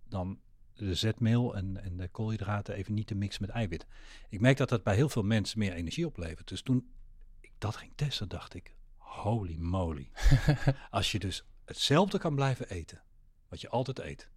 dan 0.07 0.39
de 0.73 0.95
zetmeel 0.95 1.55
en, 1.55 1.83
en 1.83 1.97
de 1.97 2.07
koolhydraten 2.07 2.75
even 2.75 2.93
niet 2.93 3.07
te 3.07 3.15
mixen 3.15 3.41
met 3.41 3.55
eiwit. 3.55 3.85
Ik 4.29 4.39
merk 4.39 4.57
dat 4.57 4.69
dat 4.69 4.83
bij 4.83 4.95
heel 4.95 5.09
veel 5.09 5.23
mensen 5.23 5.59
meer 5.59 5.73
energie 5.73 6.05
oplevert. 6.05 6.47
Dus 6.47 6.61
toen 6.61 6.91
ik 7.39 7.51
dat 7.57 7.75
ging 7.75 7.91
testen, 7.95 8.29
dacht 8.29 8.53
ik, 8.53 8.75
holy 8.97 9.55
moly. 9.57 10.11
als 10.89 11.11
je 11.11 11.19
dus 11.19 11.45
hetzelfde 11.65 12.17
kan 12.17 12.35
blijven 12.35 12.69
eten, 12.69 13.01
wat 13.47 13.61
je 13.61 13.69
altijd 13.69 13.99
eet. 13.99 14.29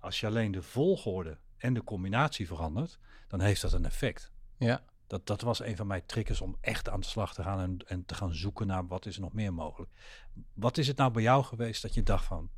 Als 0.00 0.20
je 0.20 0.26
alleen 0.26 0.52
de 0.52 0.62
volgorde 0.62 1.38
en 1.56 1.74
de 1.74 1.84
combinatie 1.84 2.46
verandert, 2.46 2.98
dan 3.28 3.40
heeft 3.40 3.60
dat 3.60 3.72
een 3.72 3.84
effect. 3.84 4.32
Ja. 4.58 4.84
Dat, 5.06 5.26
dat 5.26 5.40
was 5.40 5.60
een 5.60 5.76
van 5.76 5.86
mijn 5.86 6.06
triggers 6.06 6.40
om 6.40 6.56
echt 6.60 6.88
aan 6.88 7.00
de 7.00 7.06
slag 7.06 7.34
te 7.34 7.42
gaan 7.42 7.60
en, 7.60 7.78
en 7.86 8.04
te 8.04 8.14
gaan 8.14 8.34
zoeken 8.34 8.66
naar 8.66 8.86
wat 8.86 9.06
is 9.06 9.14
er 9.14 9.20
nog 9.20 9.32
meer 9.32 9.54
mogelijk. 9.54 9.92
Wat 10.54 10.78
is 10.78 10.86
het 10.86 10.96
nou 10.96 11.12
bij 11.12 11.22
jou 11.22 11.44
geweest 11.44 11.82
dat 11.82 11.94
je 11.94 12.02
dacht 12.02 12.24
van, 12.24 12.50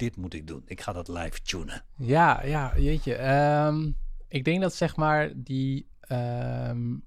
dit 0.00 0.16
moet 0.16 0.34
ik 0.34 0.46
doen. 0.46 0.62
Ik 0.66 0.80
ga 0.80 0.92
dat 0.92 1.08
live 1.08 1.42
tunen. 1.42 1.84
Ja, 1.96 2.44
ja, 2.44 2.78
jeetje. 2.78 3.28
Um, 3.66 3.96
ik 4.28 4.44
denk 4.44 4.60
dat 4.60 4.74
zeg 4.74 4.96
maar 4.96 5.32
die 5.36 5.86
um, 6.08 7.04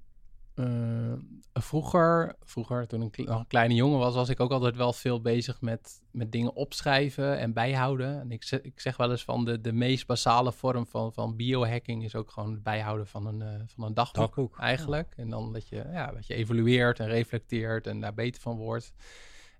uh, 0.54 1.12
vroeger, 1.52 2.36
vroeger 2.42 2.86
toen 2.86 3.02
ik 3.02 3.16
nog 3.16 3.38
een 3.38 3.46
kleine 3.46 3.74
jongen 3.74 3.98
was, 3.98 4.14
was 4.14 4.28
ik 4.28 4.40
ook 4.40 4.50
altijd 4.50 4.76
wel 4.76 4.92
veel 4.92 5.20
bezig 5.20 5.60
met, 5.60 6.02
met 6.10 6.32
dingen 6.32 6.54
opschrijven 6.54 7.38
en 7.38 7.52
bijhouden. 7.52 8.20
En 8.20 8.30
ik 8.30 8.42
zeg, 8.42 8.60
ik 8.60 8.80
zeg 8.80 8.96
wel 8.96 9.10
eens 9.10 9.24
van 9.24 9.44
de, 9.44 9.60
de 9.60 9.72
meest 9.72 10.06
basale 10.06 10.52
vorm 10.52 10.86
van, 10.86 11.12
van 11.12 11.36
biohacking 11.36 12.04
is 12.04 12.14
ook 12.14 12.30
gewoon 12.30 12.52
het 12.52 12.62
bijhouden 12.62 13.06
van 13.06 13.26
een, 13.26 13.40
uh, 13.40 13.60
van 13.66 13.84
een 13.84 13.94
dagboek, 13.94 14.24
dagboek. 14.24 14.58
eigenlijk. 14.58 15.12
Ja. 15.16 15.22
En 15.22 15.30
dan 15.30 15.52
dat 15.52 15.68
je, 15.68 15.84
ja, 15.92 16.12
dat 16.12 16.26
je 16.26 16.34
evalueert 16.34 17.00
en 17.00 17.06
reflecteert 17.06 17.86
en 17.86 18.00
daar 18.00 18.14
beter 18.14 18.40
van 18.40 18.56
wordt. 18.56 18.92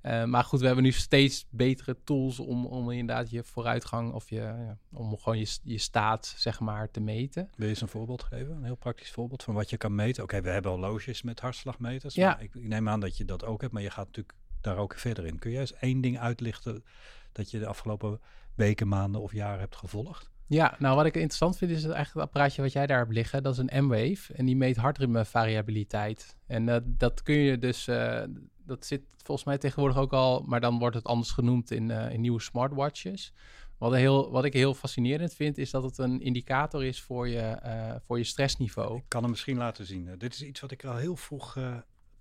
Uh, 0.06 0.24
maar 0.24 0.44
goed, 0.44 0.60
we 0.60 0.66
hebben 0.66 0.84
nu 0.84 0.92
steeds 0.92 1.46
betere 1.50 1.96
tools 2.04 2.40
om, 2.40 2.66
om 2.66 2.90
inderdaad 2.90 3.30
je 3.30 3.44
vooruitgang 3.44 4.12
of 4.12 4.30
je, 4.30 4.36
ja, 4.36 4.78
om 4.92 5.18
gewoon 5.18 5.38
je, 5.38 5.58
je 5.62 5.78
staat, 5.78 6.34
zeg 6.36 6.60
maar, 6.60 6.90
te 6.90 7.00
meten. 7.00 7.48
Wil 7.54 7.66
je 7.66 7.72
eens 7.72 7.80
een 7.80 7.88
voorbeeld 7.88 8.22
geven? 8.22 8.56
Een 8.56 8.64
heel 8.64 8.74
praktisch 8.74 9.10
voorbeeld 9.10 9.42
van 9.42 9.54
wat 9.54 9.70
je 9.70 9.76
kan 9.76 9.94
meten? 9.94 10.22
Oké, 10.22 10.34
okay, 10.34 10.46
we 10.46 10.52
hebben 10.52 10.70
horloges 10.70 11.22
met 11.22 11.40
hartslagmeters. 11.40 12.14
Ja. 12.14 12.38
Ik, 12.38 12.54
ik, 12.54 12.68
neem 12.68 12.88
aan 12.88 13.00
dat 13.00 13.16
je 13.16 13.24
dat 13.24 13.44
ook 13.44 13.60
hebt, 13.60 13.72
maar 13.72 13.82
je 13.82 13.90
gaat 13.90 14.06
natuurlijk 14.06 14.36
daar 14.60 14.76
ook 14.76 14.94
verder 14.94 15.26
in. 15.26 15.38
Kun 15.38 15.50
je 15.50 15.58
eens 15.58 15.74
één 15.74 16.00
ding 16.00 16.18
uitlichten 16.18 16.84
dat 17.32 17.50
je 17.50 17.58
de 17.58 17.66
afgelopen 17.66 18.20
weken, 18.54 18.88
maanden 18.88 19.20
of 19.20 19.32
jaren 19.32 19.60
hebt 19.60 19.76
gevolgd? 19.76 20.30
Ja, 20.46 20.76
nou 20.78 20.96
wat 20.96 21.06
ik 21.06 21.14
interessant 21.14 21.56
vind 21.56 21.70
is 21.70 21.82
het 21.82 21.92
eigenlijk 21.92 22.14
het 22.14 22.24
apparaatje 22.24 22.62
wat 22.62 22.72
jij 22.72 22.86
daar 22.86 22.98
hebt 22.98 23.12
liggen. 23.12 23.42
Dat 23.42 23.52
is 23.52 23.58
een 23.58 23.84
M-Wave 23.84 24.34
en 24.34 24.44
die 24.44 24.56
meet 24.56 24.76
hartritmevariabiliteit. 24.76 26.36
En 26.46 26.68
uh, 26.68 26.76
dat 26.84 27.22
kun 27.22 27.34
je 27.34 27.58
dus, 27.58 27.88
uh, 27.88 28.22
dat 28.66 28.86
zit 28.86 29.02
volgens 29.22 29.46
mij 29.46 29.58
tegenwoordig 29.58 29.96
ook 29.96 30.12
al, 30.12 30.42
maar 30.46 30.60
dan 30.60 30.78
wordt 30.78 30.96
het 30.96 31.04
anders 31.04 31.30
genoemd 31.30 31.70
in, 31.70 31.88
uh, 31.88 32.12
in 32.12 32.20
nieuwe 32.20 32.40
smartwatches. 32.40 33.32
Wat, 33.78 33.92
heel, 33.92 34.30
wat 34.30 34.44
ik 34.44 34.52
heel 34.52 34.74
fascinerend 34.74 35.34
vind, 35.34 35.58
is 35.58 35.70
dat 35.70 35.82
het 35.82 35.98
een 35.98 36.20
indicator 36.20 36.84
is 36.84 37.02
voor 37.02 37.28
je, 37.28 37.58
voor 38.06 38.18
je 38.18 38.24
stressniveau. 38.24 38.96
Ik 38.96 39.04
kan 39.08 39.20
hem 39.22 39.30
misschien 39.30 39.56
laten 39.56 39.86
zien. 39.86 40.18
dit 40.18 40.34
is 40.34 40.42
iets 40.42 40.60
wat 40.60 40.70
ik 40.70 40.84
al 40.84 40.96
heel 40.96 41.16
vroeg 41.16 41.52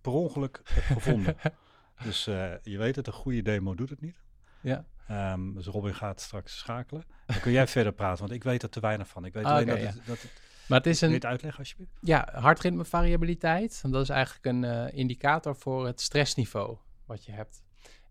per 0.02 0.12
ongeluk 0.12 0.62
heb 0.70 0.84
gevonden. 0.84 1.36
dus 2.04 2.24
je 2.64 2.78
weet 2.78 2.96
het, 2.96 3.08
een 3.08 3.14
goede 3.14 3.42
demo 3.42 3.76
doet 3.76 3.90
het 3.90 4.02
niet. 4.02 4.16
Ja. 4.62 4.86
Um, 5.10 5.54
dus 5.54 5.66
Robin 5.66 5.96
gaat 5.96 6.22
straks 6.22 6.58
schakelen. 6.58 7.04
Dan 7.26 7.40
kun 7.40 7.52
jij 7.52 7.68
verder 7.78 7.94
praten, 7.94 8.20
want 8.20 8.32
ik 8.32 8.44
weet 8.44 8.64
er 8.64 8.70
te 8.70 8.80
weinig 8.80 9.08
van. 9.08 9.26
Ik 9.26 9.34
weet 9.34 9.46
Ah, 9.46 9.52
alleen 9.52 9.66
dat, 9.66 9.80
ja. 9.80 9.94
dat 10.06 10.22
het... 10.22 10.42
Maar 10.68 10.78
het 10.78 10.88
is 10.88 11.00
Kun 11.00 11.08
je 11.08 11.14
een, 11.14 11.20
het 11.20 11.30
uitleggen 11.30 11.60
alsjeblieft? 11.60 11.92
ja, 12.02 12.30
hartritmevariabiliteit. 12.34 13.82
Dat 13.92 14.02
is 14.02 14.10
eigenlijk 14.10 14.46
een 14.46 14.64
eh, 14.64 14.98
indicator 14.98 15.56
voor 15.56 15.86
het 15.86 16.02
stressniveau 16.02 16.78
wat 17.06 17.26
je 17.26 17.32
hebt. 17.32 17.64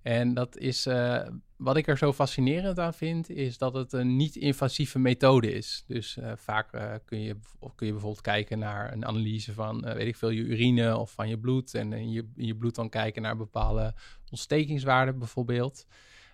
En 0.02 0.34
dat 0.34 0.56
is, 0.56 0.86
eh, 0.86 1.28
wat 1.56 1.76
ik 1.76 1.86
er 1.86 1.98
zo 1.98 2.12
fascinerend 2.12 2.78
aan 2.78 2.94
vind, 2.94 3.30
is 3.30 3.58
dat 3.58 3.74
het 3.74 3.92
een 3.92 4.16
niet-invasieve 4.16 4.98
methode 4.98 5.52
is. 5.52 5.84
Dus 5.86 6.16
eh, 6.16 6.32
vaak 6.36 6.70
kun, 7.04 7.20
je, 7.20 7.36
of 7.58 7.74
kun 7.74 7.86
je 7.86 7.92
bijvoorbeeld 7.92 8.22
kijken 8.22 8.58
naar 8.58 8.92
een 8.92 9.06
analyse 9.06 9.52
van, 9.52 9.80
weet 9.80 10.06
ik 10.06 10.16
veel, 10.16 10.30
je 10.30 10.42
urine 10.42 10.96
of 10.96 11.12
van 11.12 11.28
je 11.28 11.38
bloed. 11.38 11.74
En 11.74 11.92
in 11.92 12.10
je, 12.10 12.28
in 12.36 12.46
je 12.46 12.56
bloed 12.56 12.74
dan 12.74 12.88
kijken 12.88 13.22
naar 13.22 13.36
bepaalde 13.36 13.94
ontstekingswaarden 14.30 15.18
bijvoorbeeld. 15.18 15.86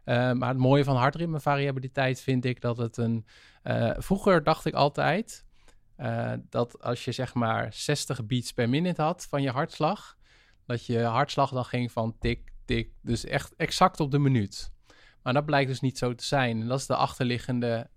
Uh, 0.04 0.33
maar 0.33 0.48
het 0.48 0.59
mooie 0.59 0.85
van 0.85 0.96
hartritmevariabiliteit 0.96 2.20
vind 2.20 2.44
ik 2.44 2.61
dat 2.61 2.76
het 2.76 2.96
een... 2.96 3.26
Uh, 3.64 3.90
vroeger 3.96 4.42
dacht 4.42 4.64
ik 4.64 4.74
altijd 4.74 5.44
uh, 5.98 6.32
dat 6.48 6.82
als 6.82 7.04
je 7.04 7.12
zeg 7.12 7.34
maar 7.34 7.72
60 7.72 8.26
beats 8.26 8.52
per 8.52 8.68
minute 8.68 9.02
had 9.02 9.26
van 9.30 9.42
je 9.42 9.50
hartslag... 9.50 10.16
dat 10.66 10.87
je 10.87 11.02
hartslag 11.02 11.50
dan 11.50 11.64
ging 11.64 11.92
van 11.92 12.16
tik, 12.18 12.52
tik, 12.64 12.90
dus 13.02 13.24
echt 13.24 13.54
exact 13.56 14.00
op 14.00 14.11
de 14.11 14.18
minuut. 14.18 14.72
Maar 15.22 15.32
dat 15.32 15.46
blijkt 15.46 15.68
dus 15.70 15.80
niet 15.80 15.98
zo 15.98 16.14
te 16.14 16.24
zijn. 16.24 16.61
En 16.61 16.68
dat 16.68 16.78
is 16.78 16.87
de 16.87 16.96
achterliggende 16.96 17.90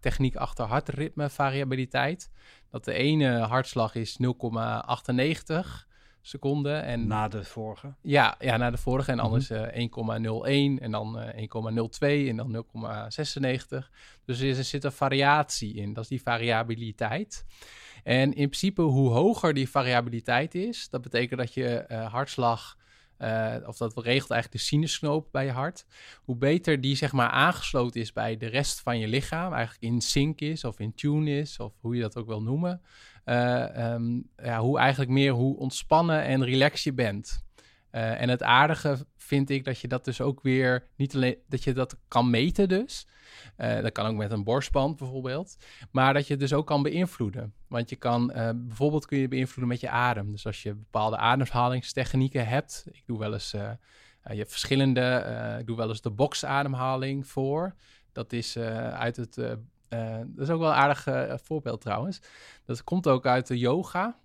techniek 0.00 0.36
achter 0.36 0.64
hartritmevariabiliteit. 0.64 2.30
Dat 2.70 2.84
de 2.84 2.92
ene 2.92 3.38
hartslag 3.38 3.94
is 3.94 4.18
0,98 4.22 5.87
seconden. 6.20 6.82
En 6.82 7.06
Na 7.06 7.28
de 7.28 7.44
vorige. 7.44 7.94
ja, 8.02 8.34
ja, 8.38 8.56
naar 8.56 8.70
de 8.70 8.76
vorige. 8.78 9.10
En 9.10 9.16
Mhm. 9.16 9.26
anders 9.26 9.50
eh 9.50 9.62
1,01 9.72 10.78
en 10.80 10.90
dan 10.90 11.18
eh 11.18 11.40
1,02 11.42 12.28
en 12.28 12.36
dan 12.36 12.50
0,96. 12.50 13.90
Dus 14.24 14.40
er 14.40 14.56
er 14.58 14.64
zit 14.64 14.84
een 14.84 14.92
variatie 14.92 15.74
in. 15.74 15.92
Dat 15.92 16.02
is 16.02 16.08
die 16.10 16.22
variabiliteit. 16.22 17.44
En 18.04 18.32
in 18.34 18.48
principe, 18.48 18.82
hoe 18.82 19.10
hoger 19.10 19.54
die 19.54 19.68
variabiliteit 19.70 20.54
is, 20.54 20.88
dat 20.90 21.02
betekent 21.02 21.40
dat 21.40 21.54
je 21.54 21.68
eh, 21.78 22.12
hartslag, 22.12 22.76
eh, 23.16 23.54
of 23.66 23.76
dat 23.76 23.92
regelt 23.96 24.30
eigenlijk 24.30 24.52
de 24.62 24.68
sinusknoop 24.68 25.28
bij 25.32 25.44
je 25.44 25.50
hart, 25.50 25.86
hoe 26.24 26.36
beter 26.36 26.80
die 26.80 26.96
zeg 26.96 27.12
maar 27.12 27.28
aangesloten 27.30 28.00
is 28.00 28.12
bij 28.12 28.36
de 28.36 28.46
rest 28.46 28.80
van 28.80 28.98
je 28.98 29.08
lichaam, 29.08 29.52
eigenlijk 29.52 29.82
in 29.82 30.00
sync 30.00 30.40
is 30.40 30.64
of 30.64 30.78
in 30.80 30.94
tune 30.94 31.30
is, 31.38 31.58
of 31.58 31.72
hoe 31.80 31.94
je 31.96 32.02
dat 32.02 32.16
ook 32.16 32.26
wil 32.26 32.42
noemen, 32.42 32.80
eh, 33.28 33.92
ehm, 33.92 34.20
ja, 34.36 34.60
hoe 34.60 34.78
eigenlijk 34.78 35.10
meer 35.10 35.32
hoe 35.32 35.56
ontspannen 35.56 36.22
en 36.22 36.44
relaxed 36.44 36.82
je 36.82 36.92
bent. 36.92 37.46
Uh, 37.92 38.20
en 38.20 38.28
het 38.28 38.42
aardige 38.42 39.06
vind 39.16 39.50
ik 39.50 39.64
dat 39.64 39.80
je 39.80 39.88
dat 39.88 40.04
dus 40.04 40.20
ook 40.20 40.42
weer 40.42 40.88
niet 40.96 41.14
alleen 41.14 41.36
dat 41.48 41.64
je 41.64 41.72
dat 41.72 41.96
kan 42.08 42.30
meten 42.30 42.68
dus. 42.68 43.06
Uh, 43.58 43.80
dat 43.80 43.92
kan 43.92 44.06
ook 44.06 44.16
met 44.16 44.30
een 44.30 44.44
borstband 44.44 44.96
bijvoorbeeld. 44.96 45.56
Maar 45.90 46.14
dat 46.14 46.26
je 46.26 46.32
het 46.32 46.40
dus 46.40 46.52
ook 46.52 46.66
kan 46.66 46.82
beïnvloeden. 46.82 47.54
Want 47.66 47.90
je 47.90 47.96
kan 47.96 48.26
bijvoorbeeld 48.66 49.06
kun 49.06 49.18
je 49.18 49.28
beïnvloeden 49.28 49.68
met 49.68 49.80
je 49.80 49.88
adem. 49.88 50.30
Dus 50.30 50.46
als 50.46 50.62
je 50.62 50.74
bepaalde 50.74 51.16
ademhalingstechnieken 51.16 52.46
hebt. 52.46 52.86
Ik 52.90 53.02
doe 53.06 53.18
wel 53.18 53.32
eens. 53.32 53.50
je 53.50 53.78
hebt 54.22 54.50
verschillende. 54.50 55.56
ik 55.60 55.66
doe 55.66 55.76
wel 55.76 55.88
eens 55.88 56.00
de 56.00 56.10
boxademhaling 56.10 57.26
voor. 57.26 57.74
Dat 58.12 58.32
is 58.32 58.56
uit 58.92 59.16
het. 59.16 59.58
Dat 60.26 60.46
is 60.46 60.50
ook 60.50 60.60
wel 60.60 60.68
een 60.68 60.74
aardig 60.74 61.06
voorbeeld 61.42 61.80
trouwens. 61.80 62.20
Dat 62.64 62.84
komt 62.84 63.08
ook 63.08 63.26
uit 63.26 63.46
de 63.46 63.58
yoga. 63.58 64.16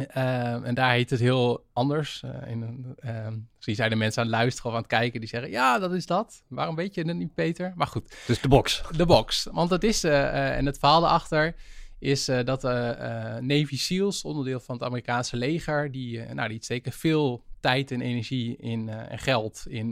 Uh, 0.00 0.66
en 0.66 0.74
daar 0.74 0.92
heet 0.92 1.10
het 1.10 1.20
heel 1.20 1.66
anders. 1.72 2.22
Uh, 2.24 2.50
in, 2.50 2.96
uh, 3.00 3.26
dus 3.58 3.76
zijn 3.76 3.90
de 3.90 3.96
mensen 3.96 4.22
aan 4.22 4.28
het 4.28 4.36
luisteren 4.36 4.70
of 4.70 4.76
aan 4.76 4.82
het 4.82 4.90
kijken 4.90 5.20
die 5.20 5.28
zeggen: 5.28 5.50
Ja, 5.50 5.78
dat 5.78 5.92
is 5.92 6.06
dat. 6.06 6.44
Waarom 6.48 6.74
weet 6.74 6.94
je 6.94 7.02
het 7.02 7.16
niet, 7.16 7.34
Peter? 7.34 7.72
Maar 7.74 7.86
goed. 7.86 8.16
Dus 8.26 8.40
de 8.40 8.48
box. 8.48 8.82
De 8.96 9.06
box. 9.06 9.48
Want 9.52 9.70
het 9.70 9.84
is, 9.84 10.04
en 10.04 10.66
het 10.66 10.78
verhaal 10.78 11.04
erachter 11.04 11.54
is 11.98 12.24
dat 12.24 12.62
Navy 13.40 13.76
SEALs, 13.76 14.22
onderdeel 14.22 14.60
van 14.60 14.74
het 14.74 14.84
Amerikaanse 14.84 15.36
leger, 15.36 15.92
die, 15.92 16.20
nou, 16.20 16.48
die 16.48 16.64
steken 16.64 16.92
veel 16.92 17.44
tijd 17.60 17.90
en 17.90 18.00
energie 18.00 18.56
in, 18.56 18.88
en 18.88 19.18
geld 19.18 19.64
in 19.68 19.88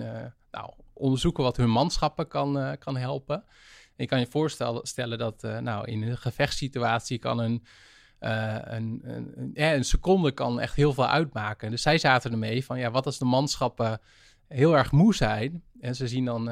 nou, 0.51 0.71
onderzoeken 0.93 1.43
wat 1.43 1.57
hun 1.57 1.71
manschappen 1.71 2.29
kan, 2.29 2.77
kan 2.79 2.97
helpen. 2.97 3.45
Je 3.97 4.07
kan 4.07 4.21
je 4.21 4.27
voorstellen 4.27 5.19
dat 5.19 5.43
nou, 5.43 5.91
in 5.91 6.03
een 6.03 6.19
gevechtssituatie 6.19 7.19
kan 7.19 7.39
een 7.39 7.67
uh, 8.21 8.57
een, 8.61 9.01
een, 9.05 9.51
een, 9.55 9.85
seconde 9.85 10.33
kan 10.33 10.61
echt 10.61 10.75
heel 10.77 10.93
veel 10.93 11.07
uitmaken. 11.07 11.71
Dus 11.71 11.83
zij 11.83 11.99
zaten 11.99 12.33
ermee 12.33 12.65
van, 12.65 12.79
ja, 12.79 12.91
wat 12.91 13.07
als 13.07 13.19
de 13.19 13.25
manschappen 13.25 14.01
heel 14.49 14.77
erg 14.77 14.93
moe 14.93 15.15
zijn... 15.15 15.63
en 15.81 15.95
ze 15.95 16.09
zien 16.09 16.25
dan 16.25 16.51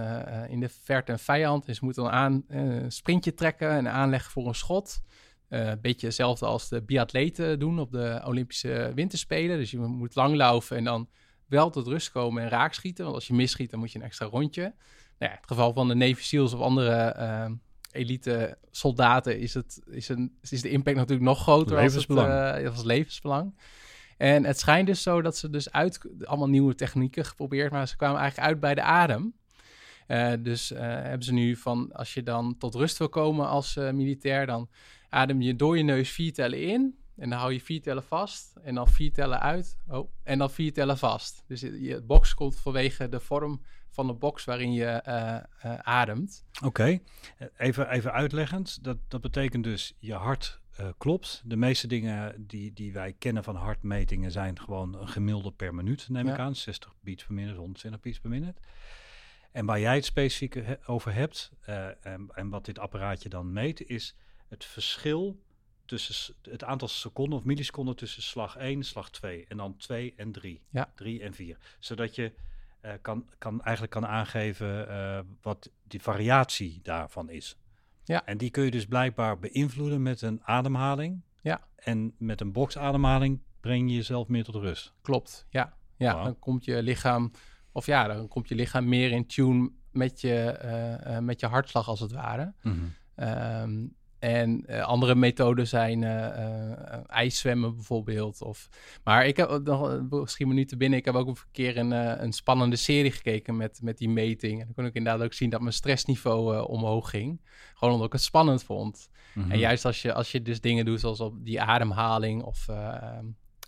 in 0.48 0.60
de 0.60 0.68
verte 0.68 1.12
een 1.12 1.18
vijand... 1.18 1.66
en 1.66 1.74
ze 1.74 1.84
moeten 1.84 2.02
dan 2.02 2.12
aan, 2.12 2.44
een 2.48 2.92
sprintje 2.92 3.34
trekken 3.34 3.70
en 3.70 3.88
aanleggen 3.88 4.30
voor 4.30 4.46
een 4.46 4.54
schot... 4.54 5.00
een 5.48 5.80
beetje 5.80 6.06
hetzelfde 6.06 6.46
als 6.46 6.68
de 6.68 6.82
biatleten 6.82 7.58
doen 7.58 7.78
op 7.78 7.92
de 7.92 8.22
Olympische 8.24 8.92
Winterspelen. 8.94 9.58
Dus 9.58 9.70
je 9.70 9.78
moet 9.78 10.14
langlaufen 10.14 10.76
en 10.76 10.84
dan 10.84 11.08
wel 11.46 11.70
tot 11.70 11.86
rust 11.86 12.10
komen 12.10 12.42
en 12.42 12.48
raakschieten. 12.48 13.04
Want 13.04 13.16
als 13.16 13.26
je 13.26 13.34
misschiet, 13.34 13.70
dan 13.70 13.78
moet 13.78 13.92
je 13.92 13.98
een 13.98 14.04
extra 14.04 14.26
rondje. 14.26 14.74
Nou 15.18 15.30
ja, 15.32 15.36
in 15.36 15.40
het 15.40 15.46
geval 15.46 15.72
van 15.72 15.88
de 15.88 15.94
Navy 15.94 16.22
SEALs 16.22 16.52
of 16.52 16.60
andere 16.60 17.14
elite 17.94 18.58
soldaten 18.70 19.38
is, 19.38 19.54
het, 19.54 19.82
is, 19.90 20.08
een, 20.08 20.38
is 20.40 20.62
de 20.62 20.70
impact 20.70 20.96
natuurlijk 20.96 21.26
nog 21.26 21.42
groter. 21.42 21.76
Levensbelang. 21.76 22.32
Als 22.32 22.50
het, 22.50 22.62
uh, 22.62 22.70
als 22.70 22.84
levensbelang. 22.84 23.58
En 24.16 24.44
het 24.44 24.58
schijnt 24.58 24.86
dus 24.86 25.02
zo 25.02 25.22
dat 25.22 25.36
ze 25.36 25.50
dus 25.50 25.72
uit 25.72 26.00
allemaal 26.20 26.48
nieuwe 26.48 26.74
technieken 26.74 27.24
geprobeerd, 27.24 27.72
maar 27.72 27.88
ze 27.88 27.96
kwamen 27.96 28.20
eigenlijk 28.20 28.48
uit 28.48 28.60
bij 28.60 28.74
de 28.74 28.82
adem. 28.82 29.34
Uh, 30.08 30.32
dus 30.38 30.72
uh, 30.72 30.78
hebben 30.80 31.22
ze 31.22 31.32
nu 31.32 31.56
van 31.56 31.92
als 31.92 32.14
je 32.14 32.22
dan 32.22 32.56
tot 32.58 32.74
rust 32.74 32.98
wil 32.98 33.08
komen 33.08 33.48
als 33.48 33.74
militair, 33.74 34.46
dan 34.46 34.68
adem 35.08 35.40
je 35.40 35.56
door 35.56 35.76
je 35.76 35.82
neus 35.82 36.10
vier 36.10 36.32
tellen 36.32 36.62
in. 36.62 36.98
En 37.16 37.30
dan 37.30 37.38
hou 37.38 37.52
je 37.52 37.60
vier 37.60 37.82
tellen 37.82 38.04
vast. 38.04 38.56
En 38.62 38.74
dan 38.74 38.88
vier 38.88 39.12
tellen 39.12 39.40
uit. 39.40 39.78
Oh, 39.88 40.10
en 40.22 40.38
dan 40.38 40.50
vier 40.50 40.72
tellen 40.72 40.98
vast. 40.98 41.44
Dus 41.46 41.60
je 41.60 42.02
box 42.06 42.34
komt 42.34 42.56
vanwege 42.56 43.08
de 43.08 43.20
vorm 43.20 43.62
van 43.90 44.06
de 44.06 44.12
box 44.12 44.44
waarin 44.44 44.72
je 44.72 45.02
uh, 45.06 45.70
uh, 45.72 45.78
ademt. 45.78 46.44
Oké, 46.64 47.00
even, 47.56 47.90
even 47.90 48.12
uitleggend. 48.12 48.84
Dat, 48.84 48.98
dat 49.08 49.20
betekent 49.20 49.64
dus 49.64 49.96
je 49.98 50.14
hart 50.14 50.60
uh, 50.80 50.88
klopt. 50.98 51.42
De 51.44 51.56
meeste 51.56 51.86
dingen 51.86 52.46
die, 52.46 52.72
die 52.72 52.92
wij 52.92 53.12
kennen 53.18 53.44
van 53.44 53.56
hartmetingen 53.56 54.30
zijn 54.30 54.60
gewoon 54.60 54.98
een 55.00 55.08
gemiddelde 55.08 55.52
per 55.52 55.74
minuut, 55.74 56.08
neem 56.08 56.26
ja. 56.26 56.32
ik 56.32 56.38
aan. 56.38 56.54
60 56.54 56.94
beats 57.00 57.24
per 57.24 57.34
minuut, 57.34 57.56
120 57.56 58.00
beats 58.00 58.20
per 58.20 58.30
minuut. 58.30 58.60
En 59.52 59.66
waar 59.66 59.80
jij 59.80 59.94
het 59.94 60.04
specifiek 60.04 60.54
he 60.54 60.76
over 60.86 61.14
hebt, 61.14 61.52
en, 62.00 62.28
en 62.34 62.48
wat 62.48 62.64
dit 62.64 62.78
apparaatje 62.78 63.28
dan 63.28 63.52
meet, 63.52 63.88
is 63.88 64.16
het 64.48 64.64
verschil 64.64 65.43
tussen 65.86 66.34
het 66.42 66.64
aantal 66.64 66.88
seconden 66.88 67.38
of 67.38 67.44
milliseconden 67.44 67.96
tussen 67.96 68.22
slag 68.22 68.56
1 68.56 68.82
slag 68.82 69.10
2 69.10 69.44
en 69.48 69.56
dan 69.56 69.76
2 69.76 70.14
en 70.16 70.32
3. 70.32 70.62
Ja. 70.70 70.92
3 70.94 71.22
en 71.22 71.34
4. 71.34 71.58
Zodat 71.78 72.14
je 72.14 72.32
uh, 72.82 72.92
kan, 73.02 73.28
kan, 73.38 73.62
eigenlijk 73.62 73.92
kan 73.92 74.06
aangeven 74.06 74.88
uh, 74.88 75.18
wat 75.42 75.70
die 75.82 76.02
variatie 76.02 76.80
daarvan 76.82 77.30
is. 77.30 77.56
Ja. 78.04 78.26
En 78.26 78.38
die 78.38 78.50
kun 78.50 78.64
je 78.64 78.70
dus 78.70 78.86
blijkbaar 78.86 79.38
beïnvloeden 79.38 80.02
met 80.02 80.22
een 80.22 80.40
ademhaling. 80.42 81.22
Ja. 81.42 81.60
En 81.76 82.14
met 82.18 82.40
een 82.40 82.52
boxademhaling 82.52 83.40
breng 83.60 83.90
je 83.90 83.96
jezelf 83.96 84.28
meer 84.28 84.44
tot 84.44 84.54
rust. 84.54 84.92
Klopt, 85.02 85.46
ja. 85.48 85.76
Ja, 85.96 86.14
wow. 86.14 86.24
dan 86.24 86.38
komt 86.38 86.64
je 86.64 86.82
lichaam, 86.82 87.30
of 87.72 87.86
ja, 87.86 88.06
dan 88.06 88.28
komt 88.28 88.48
je 88.48 88.54
lichaam 88.54 88.88
meer 88.88 89.10
in 89.10 89.26
tune 89.26 89.70
met 89.90 90.20
je, 90.20 90.60
uh, 91.06 91.18
met 91.18 91.40
je 91.40 91.46
hartslag 91.46 91.88
als 91.88 92.00
het 92.00 92.12
ware. 92.12 92.52
Mm 92.62 92.72
-hmm. 92.72 93.28
um, 93.28 93.96
en 94.24 94.64
uh, 94.66 94.80
andere 94.80 95.14
methoden 95.14 95.66
zijn 95.66 96.02
uh, 96.02 96.10
uh, 96.10 96.98
ijszwemmen 97.06 97.74
bijvoorbeeld. 97.74 98.42
Of, 98.42 98.68
maar 99.04 99.26
ik 99.26 99.36
heb 99.36 99.60
nog 99.64 100.00
misschien 100.10 100.48
minuten 100.48 100.78
binnen. 100.78 100.98
Ik 100.98 101.04
heb 101.04 101.14
ook 101.14 101.28
een 101.28 101.36
keer 101.52 101.76
een, 101.76 101.90
een 102.22 102.32
spannende 102.32 102.76
serie 102.76 103.10
gekeken 103.10 103.56
met, 103.56 103.80
met 103.82 103.98
die 103.98 104.08
meting. 104.08 104.60
En 104.60 104.64
dan 104.64 104.74
kon 104.74 104.86
ik 104.86 104.94
inderdaad 104.94 105.24
ook 105.24 105.32
zien 105.32 105.50
dat 105.50 105.60
mijn 105.60 105.72
stressniveau 105.72 106.66
omhoog 106.66 107.10
ging. 107.10 107.40
Gewoon 107.74 107.92
omdat 107.94 108.06
ik 108.06 108.12
het 108.12 108.22
spannend 108.22 108.64
vond. 108.64 109.08
Mm 109.34 109.42
-hmm. 109.42 109.52
En 109.52 109.58
juist 109.58 109.84
als 109.84 110.02
je, 110.02 110.12
als 110.12 110.32
je 110.32 110.42
dus 110.42 110.60
dingen 110.60 110.84
doet 110.84 111.00
zoals 111.00 111.20
op 111.20 111.44
die 111.44 111.60
ademhaling 111.60 112.42
of 112.42 112.68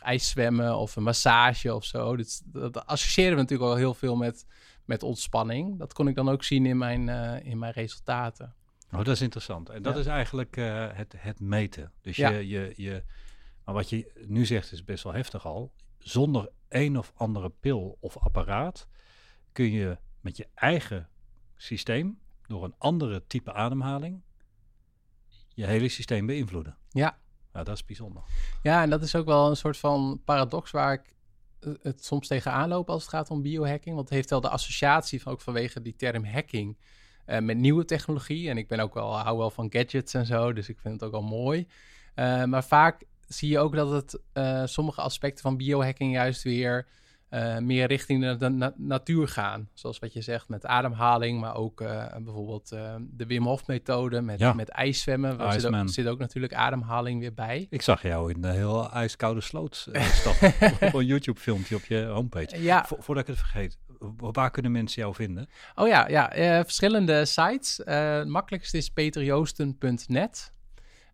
ijszwemmen 0.01 0.77
of 0.77 0.97
een 0.97 1.03
massage 1.03 1.75
of 1.75 1.85
zo. 1.85 2.17
Dat, 2.17 2.43
dat 2.45 2.87
associëren 2.87 3.35
we 3.35 3.41
natuurlijk 3.41 3.71
al 3.71 3.77
heel 3.77 3.95
veel 3.95 4.17
met, 4.17 4.47
met 4.85 5.03
ontspanning. 5.03 5.79
Dat 5.79 5.93
kon 5.93 6.09
ik 6.09 6.15
dan 6.15 6.29
ook 6.29 6.45
zien 6.45 6.67
in 6.67 6.79
mijn, 6.79 7.09
in 7.45 7.59
mijn 7.59 7.73
resultaten. 7.73 8.55
Oh, 8.93 8.99
dat 8.99 9.09
is 9.09 9.21
interessant. 9.21 9.69
En 9.69 9.83
dat 9.83 9.95
ja. 9.95 10.01
is 10.01 10.07
eigenlijk 10.07 10.57
uh, 10.57 10.89
het, 10.93 11.15
het 11.17 11.41
meten. 11.41 11.93
Dus 12.01 12.17
ja. 12.17 12.29
je, 12.29 12.49
je, 12.49 12.73
je, 12.77 13.05
maar 13.65 13.75
wat 13.75 13.91
je 13.91 14.25
nu 14.27 14.47
zegt 14.47 14.73
is 14.73 14.85
best 14.85 15.05
wel 15.05 15.13
heftig 15.13 15.47
al. 15.47 15.73
Zonder 15.99 16.51
een 16.69 16.99
of 16.99 17.13
andere 17.15 17.51
pil 17.61 17.97
of 18.01 18.19
apparaat 18.19 18.89
kun 19.53 19.71
je 19.71 19.99
met 20.21 20.37
je 20.37 20.49
eigen 20.55 21.09
systeem, 21.57 22.19
door 22.47 22.65
een 22.65 22.75
andere 22.79 23.27
type 23.27 23.53
ademhaling, 23.53 24.23
je 25.49 25.67
hele 25.67 25.89
systeem 25.89 26.27
beïnvloeden. 26.27 26.77
Ja. 26.91 27.19
Ja, 27.53 27.63
dat 27.63 27.75
is 27.75 27.85
bijzonder. 27.85 28.23
Ja, 28.63 28.83
en 28.83 28.91
dat 28.91 29.03
is 29.03 29.15
ook 29.15 29.27
wel 29.27 29.51
een 29.51 29.57
soort 29.57 29.77
van 29.77 30.21
paradox 30.25 30.71
waar 30.71 30.93
ik 30.93 31.15
het 31.83 32.05
soms 32.05 32.29
tegenaan 32.29 32.69
loop 32.69 32.91
als 32.91 33.03
het 33.03 33.11
gaat 33.11 33.31
om 33.31 33.43
biohacking. 33.43 33.95
Want 33.95 34.09
het 34.09 34.17
heeft 34.17 34.31
wel 34.31 34.41
de 34.41 34.49
associatie 34.49 35.23
van 35.23 35.33
ook 35.33 35.41
vanwege 35.41 35.83
die 35.83 35.97
term 35.97 36.25
hacking 36.25 36.79
uh, 37.27 37.39
met 37.39 37.57
nieuwe 37.57 37.85
technologie. 37.85 38.49
En 38.51 38.57
ik 38.57 38.69
ben 38.69 38.81
ook 38.81 38.95
wel, 38.95 39.19
hou 39.19 39.39
wel 39.39 39.51
van 39.51 39.73
gadgets 39.73 40.15
en 40.15 40.27
zo, 40.27 40.53
dus 40.53 40.69
ik 40.69 40.79
vind 40.81 40.95
het 40.95 41.03
ook 41.03 41.11
wel 41.11 41.23
mooi. 41.23 41.67
Uh, 42.15 42.45
maar 42.45 42.65
vaak 42.65 43.05
zie 43.29 43.51
je 43.51 43.59
ook 43.59 43.75
dat 43.75 43.91
het 43.91 44.21
uh, 44.35 44.63
sommige 44.65 45.01
aspecten 45.01 45.43
van 45.43 45.57
biohacking 45.57 46.13
juist 46.13 46.43
weer 46.43 46.87
meer 47.59 47.87
richting 47.87 48.23
de, 48.23 48.37
de 48.37 48.49
na 48.49 48.75
natuur 48.77 49.29
gaan. 49.29 49.69
Zoals 49.75 49.99
wat 49.99 50.13
je 50.13 50.21
zegt 50.21 50.49
met 50.49 50.67
ademhaling, 50.67 51.41
maar 51.41 51.57
ook 51.57 51.85
bijvoorbeeld 52.23 52.69
de 53.01 53.27
Wim 53.27 53.45
Hof 53.45 53.67
methode 53.67 54.21
met, 54.21 54.39
ja. 54.39 54.53
met 54.53 54.69
ijszwemmen. 54.69 55.41
Er 55.41 55.53
zit, 55.53 55.75
ook, 55.75 55.89
zit 55.89 56.07
ook 56.07 56.19
natuurlijk 56.19 56.55
ademhaling 56.55 57.21
weer 57.21 57.35
bij. 57.35 57.67
Ik 57.71 57.83
zag 57.83 58.03
jou 58.03 58.33
in 58.33 58.45
een 58.45 58.55
heel 58.55 58.91
ijskoude 58.93 59.41
sloot 59.41 59.89
op 60.81 60.95
een 60.95 61.07
YouTube 61.07 61.41
filmpje 61.41 61.77
op 61.77 61.85
je 61.85 62.05
homepage. 62.05 62.63
Ja. 62.63 62.85
Vo 62.85 62.97
voordat 63.01 63.29
ik 63.29 63.35
het 63.35 63.39
vergeet, 63.39 63.79
waar 64.17 64.51
kunnen 64.51 64.73
mensen 64.73 65.03
jou 65.03 65.15
vinden? 65.15 65.49
Oh 65.75 65.89
ja, 65.89 66.09
ja 66.09 66.37
uh, 66.37 66.63
verschillende 66.63 67.25
sites. 67.25 67.81
Uh, 67.85 68.17
het 68.17 68.29
makkelijkste 68.29 68.77
is 68.77 68.91
peterjoosten.net. 68.91 70.55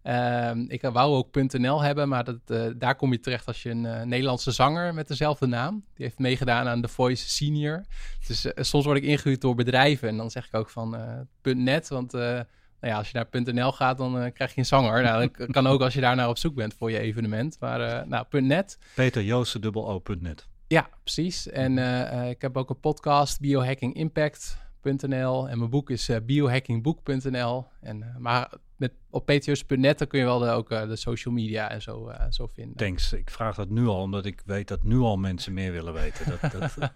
Uh, 0.04 0.50
ik 0.66 0.82
wou 0.82 1.14
ook 1.14 1.34
.nl 1.34 1.82
hebben, 1.82 2.08
maar 2.08 2.24
dat, 2.24 2.38
uh, 2.46 2.66
daar 2.76 2.94
kom 2.94 3.12
je 3.12 3.20
terecht 3.20 3.46
als 3.46 3.62
je 3.62 3.70
een 3.70 4.08
Nederlandse 4.08 4.50
zanger 4.50 4.94
met 4.94 5.08
dezelfde 5.08 5.46
naam. 5.46 5.84
Die 5.94 6.04
heeft 6.04 6.18
meegedaan 6.18 6.68
aan 6.68 6.82
The 6.82 6.88
Voice 6.88 7.28
Senior. 7.28 7.84
Dus 8.26 8.46
soms 8.54 8.84
word 8.84 8.96
ik 8.96 9.04
ingehuurd 9.04 9.40
door 9.40 9.54
bedrijven 9.54 10.08
en 10.08 10.16
dan 10.16 10.30
zeg 10.30 10.46
ik 10.46 10.54
ook 10.54 10.70
van 10.70 10.96
.net, 11.42 11.88
want... 11.88 12.12
Nou 12.12 12.94
ja, 12.94 13.00
als 13.00 13.10
je 13.10 13.26
naar 13.32 13.54
.nl 13.54 13.72
gaat, 13.72 13.98
dan 13.98 14.32
krijg 14.32 14.54
je 14.54 14.58
een 14.58 14.66
zanger. 14.66 15.02
Nou, 15.02 15.30
dat 15.36 15.50
kan 15.50 15.66
ook 15.66 15.80
als 15.80 15.94
je 15.94 16.00
daar 16.00 16.16
naar 16.16 16.28
op 16.28 16.38
zoek 16.38 16.54
bent 16.54 16.74
voor 16.74 16.90
je 16.90 16.98
evenement. 16.98 17.56
Maar 17.60 18.08
nou, 18.08 18.40
.net. 18.40 18.78
peterjoosten.net 18.94 20.48
ja, 20.72 20.88
precies. 21.02 21.48
En 21.48 21.76
uh, 21.76 22.30
ik 22.30 22.42
heb 22.42 22.56
ook 22.56 22.70
een 22.70 22.80
podcast, 22.80 23.40
biohackingimpact.nl. 23.40 25.48
En 25.48 25.58
mijn 25.58 25.70
boek 25.70 25.90
is 25.90 26.08
uh, 26.08 26.16
biohackingboek.nl. 26.24 27.66
En, 27.80 28.16
maar 28.18 28.52
met, 28.76 28.92
op 29.10 29.26
ptjus.net 29.26 29.98
dan 29.98 30.06
kun 30.06 30.18
je 30.18 30.24
wel 30.24 30.38
de, 30.38 30.50
ook 30.50 30.68
de 30.68 30.96
social 30.96 31.34
media 31.34 31.70
en 31.70 31.82
zo, 31.82 32.12
zo 32.30 32.46
vinden. 32.46 32.76
Thanks. 32.76 33.12
Ik 33.12 33.30
vraag 33.30 33.54
dat 33.54 33.68
nu 33.68 33.86
al, 33.86 34.00
omdat 34.00 34.26
ik 34.26 34.42
weet 34.44 34.68
dat 34.68 34.82
nu 34.82 34.98
al 34.98 35.16
mensen 35.16 35.52
meer 35.52 35.72
willen 35.72 35.92
weten. 35.92 36.38
Dat, 36.40 36.52
dat, 36.52 36.76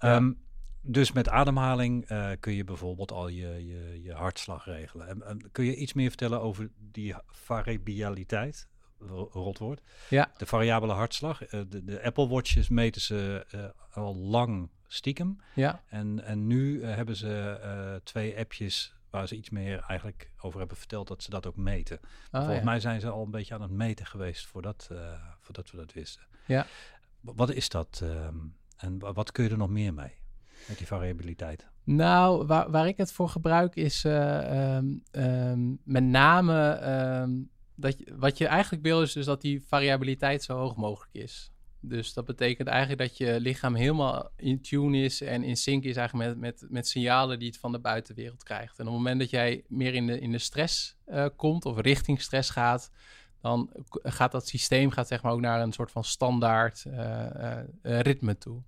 ja. 0.00 0.16
um, 0.16 0.38
dus 0.80 1.12
met 1.12 1.28
ademhaling 1.28 2.06
kun 2.40 2.52
je 2.52 2.64
bijvoorbeeld 2.64 3.12
al 3.12 3.28
je, 3.28 3.66
je, 3.66 4.02
je 4.02 4.12
hartslag 4.12 4.64
regelen. 4.64 5.08
En, 5.08 5.22
en, 5.22 5.50
kun 5.52 5.64
je 5.64 5.76
iets 5.76 5.92
meer 5.92 6.08
vertellen 6.08 6.40
over 6.40 6.70
die 6.76 7.14
variabiliteit? 7.26 8.68
Ro- 8.98 9.28
rotwoord. 9.32 9.80
Ja. 10.08 10.30
De 10.36 10.46
variabele 10.46 10.92
hartslag. 10.92 11.44
Eh, 11.44 11.60
de, 11.68 11.84
de 11.84 12.02
Apple 12.02 12.28
Watches 12.28 12.68
meten 12.68 13.00
ze 13.00 13.46
eh, 13.50 13.64
al 14.02 14.16
lang 14.16 14.70
stiekem. 14.86 15.40
Ja, 15.54 15.82
En, 15.88 16.24
en 16.24 16.46
nu 16.46 16.80
eh, 16.82 16.94
hebben 16.94 17.16
ze 17.16 18.00
twee 18.04 18.38
appjes 18.38 18.94
waar 19.10 19.28
ze 19.28 19.36
iets 19.36 19.50
meer 19.50 19.80
eigenlijk 19.80 20.30
over 20.40 20.58
hebben 20.58 20.76
verteld 20.76 21.08
dat 21.08 21.22
ze 21.22 21.30
dat 21.30 21.46
ook 21.46 21.56
meten. 21.56 21.98
Ah, 22.02 22.40
Volgens 22.40 22.58
ja. 22.58 22.64
mij 22.64 22.80
zijn 22.80 23.00
ze 23.00 23.08
al 23.08 23.24
een 23.24 23.30
beetje 23.30 23.54
aan 23.54 23.62
het 23.62 23.70
meten 23.70 24.06
geweest 24.06 24.46
voordat, 24.46 24.90
voordat 25.40 25.70
we 25.70 25.76
dat 25.76 25.92
wisten. 25.92 26.22
Ja. 26.46 26.66
Wat 27.20 27.50
is 27.52 27.68
dat 27.68 28.00
ehm, 28.02 28.36
en 28.76 28.98
wa- 28.98 29.12
wat 29.12 29.32
kun 29.32 29.44
je 29.44 29.50
er 29.50 29.56
nog 29.58 29.68
meer 29.70 29.94
mee 29.94 30.14
met 30.68 30.78
die 30.78 30.86
variabiliteit? 30.86 31.66
Nou, 31.84 32.46
waar, 32.46 32.70
waar 32.70 32.86
ik 32.88 32.96
het 32.96 33.12
voor 33.12 33.28
gebruik 33.28 33.76
is 33.76 34.04
eh, 34.04 34.76
ehm, 34.76 34.86
ehm, 35.10 35.68
met 35.84 36.02
name 36.04 36.70
dat 37.76 37.96
wat 38.16 38.38
je 38.38 38.46
eigenlijk 38.46 38.82
wil 38.82 39.02
is 39.02 39.12
dus 39.12 39.24
dat 39.24 39.40
die 39.40 39.62
variabiliteit 39.66 40.42
zo 40.42 40.56
hoog 40.56 40.76
mogelijk 40.76 41.14
is. 41.14 41.50
Dus 41.80 42.12
dat 42.12 42.24
betekent 42.24 42.68
eigenlijk 42.68 43.00
dat 43.00 43.16
je 43.16 43.40
lichaam 43.40 43.74
helemaal 43.74 44.30
in 44.36 44.60
tune 44.60 44.98
is 45.02 45.20
en 45.20 45.42
in 45.42 45.56
sync 45.56 45.84
is 45.84 45.96
eigenlijk 45.96 46.28
met, 46.28 46.38
met, 46.38 46.70
met 46.70 46.88
signalen 46.88 47.38
die 47.38 47.48
het 47.48 47.58
van 47.58 47.72
de 47.72 47.78
buitenwereld 47.78 48.42
krijgt. 48.42 48.78
En 48.78 48.86
op 48.86 48.92
het 48.92 49.02
moment 49.02 49.20
dat 49.20 49.30
jij 49.30 49.64
meer 49.68 49.94
in 49.94 50.06
de, 50.06 50.20
in 50.20 50.32
de 50.32 50.38
stress 50.38 50.96
eh, 51.04 51.26
komt 51.36 51.64
of 51.64 51.80
richting 51.80 52.20
stress 52.20 52.50
gaat, 52.50 52.90
dan 53.40 53.70
gaat 54.02 54.32
dat 54.32 54.48
systeem 54.48 54.90
gaat 54.90 55.08
zeg 55.08 55.22
maar 55.22 55.32
ook 55.32 55.40
naar 55.40 55.60
een 55.60 55.72
soort 55.72 55.90
van 55.90 56.04
standaard 56.04 56.84
eh, 56.84 57.58
eh, 57.58 57.64
ritme 58.00 58.38
toe. 58.38 58.62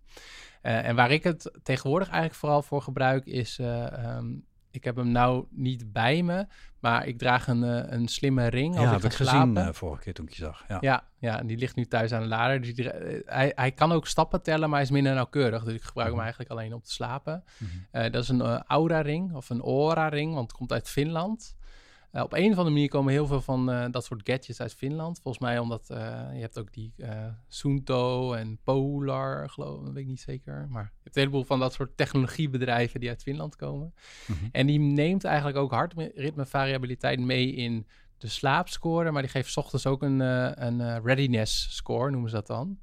En 0.63 0.97
waar 0.97 1.11
ik 1.11 1.23
het 1.23 1.51
tegenwoordig 1.63 2.09
eigenlijk 2.09 2.41
vooral 2.41 2.63
voor 2.63 2.83
gebruik 2.83 3.27
is, 3.27 3.59
eh, 3.59 3.93
ehm, 3.93 4.27
ik 4.79 4.85
heb 4.85 4.97
hem 4.97 5.11
nou 5.11 5.45
niet 5.51 5.93
bij 5.93 6.23
me, 6.23 6.47
maar 6.81 7.07
ik 7.07 7.19
draag 7.19 7.47
een, 7.47 7.65
eh, 7.65 7.93
een 7.93 8.09
slimme 8.09 8.47
ring 8.47 8.75
ja, 8.75 8.83
ik 8.85 8.91
heb 8.91 9.05
ik 9.05 9.13
gezien 9.13 9.57
eh, 9.57 9.69
vorige 9.73 10.03
keer 10.03 10.15
toen 10.15 10.27
ik 10.27 10.33
je 10.33 10.43
zag. 10.45 10.65
Ja. 10.69 10.79
Ja, 10.81 11.05
ja, 11.19 11.39
en 11.39 11.47
die 11.47 11.57
ligt 11.57 11.77
nu 11.77 11.85
thuis 11.85 12.13
aan 12.13 12.23
de 12.23 12.29
lader. 12.29 12.61
Dus 12.61 12.75
die, 12.75 12.89
hij, 13.25 13.53
hij 13.55 13.73
kan 13.73 13.93
ook 13.93 14.07
stappen 14.07 14.43
tellen, 14.43 14.69
maar 14.69 14.79
hij 14.79 14.87
is 14.87 14.93
minder 14.93 15.15
nauwkeurig. 15.15 15.65
Dus 15.65 15.75
ik 15.75 15.83
gebruik 15.83 16.07
hem 16.07 16.17
Mhm. 16.17 16.25
eigenlijk 16.25 16.51
alleen 16.51 16.75
om 16.75 16.83
te 16.83 16.93
slapen. 16.93 17.45
Mhm. 17.59 18.11
Dat 18.11 18.23
is 18.23 18.29
een 18.29 18.63
Aura-ring 18.63 19.35
of 19.35 19.51
een 19.51 19.61
Aura-ring, 19.61 20.35
want 20.35 20.49
het 20.49 20.57
komt 20.57 20.73
uit 20.73 20.89
Finland. 20.89 21.57
Eh, 22.11 22.23
op 22.23 22.33
een 22.33 22.45
of 22.45 22.57
andere 22.57 22.71
manier 22.71 22.89
komen 22.89 23.13
heel 23.13 23.27
veel 23.27 23.41
van 23.41 23.71
eh, 23.71 23.85
dat 23.91 24.05
soort 24.05 24.21
gadgets 24.25 24.61
uit 24.61 24.75
Finland. 24.75 25.21
Volgens 25.23 25.45
mij 25.45 25.59
omdat 25.59 25.91
eh, 25.91 25.99
je 26.33 26.41
hebt 26.41 26.59
ook 26.59 26.73
die 26.73 26.95
Suunto 27.49 28.33
en 28.33 28.59
Polar, 28.65 29.51
geloof 29.51 29.79
ik, 29.79 29.85
dat 29.85 29.95
weet 29.95 30.03
ik 30.03 30.09
niet 30.09 30.21
zeker. 30.21 30.67
Maar 30.71 30.83
je 30.83 31.03
hebt 31.03 31.17
een 31.17 31.23
heleboel 31.23 31.45
van 31.45 31.59
dat 31.59 31.73
soort 31.73 31.97
technologiebedrijven 31.97 33.01
die 33.01 33.09
uit 33.09 33.23
Finland 33.23 33.57
komen. 33.57 33.95
Mhm. 34.27 34.45
En 34.53 34.67
die 34.67 34.79
neemt 34.79 35.25
eigenlijk 35.25 35.57
ook 35.57 35.71
hartritmevariabiliteit 35.71 37.21
mee 37.21 37.53
in 37.53 37.87
de 38.19 38.29
slaapscore, 38.29 39.11
maar 39.11 39.23
die 39.23 39.31
geeft 39.31 39.51
's 39.51 39.57
ochtends 39.57 39.87
ook 39.87 40.03
een, 40.03 40.21
een 40.65 41.03
readiness 41.03 41.77
score, 41.77 42.11
noemen 42.11 42.31
ze 42.31 42.37
dat 42.37 42.47
dan. 42.47 42.79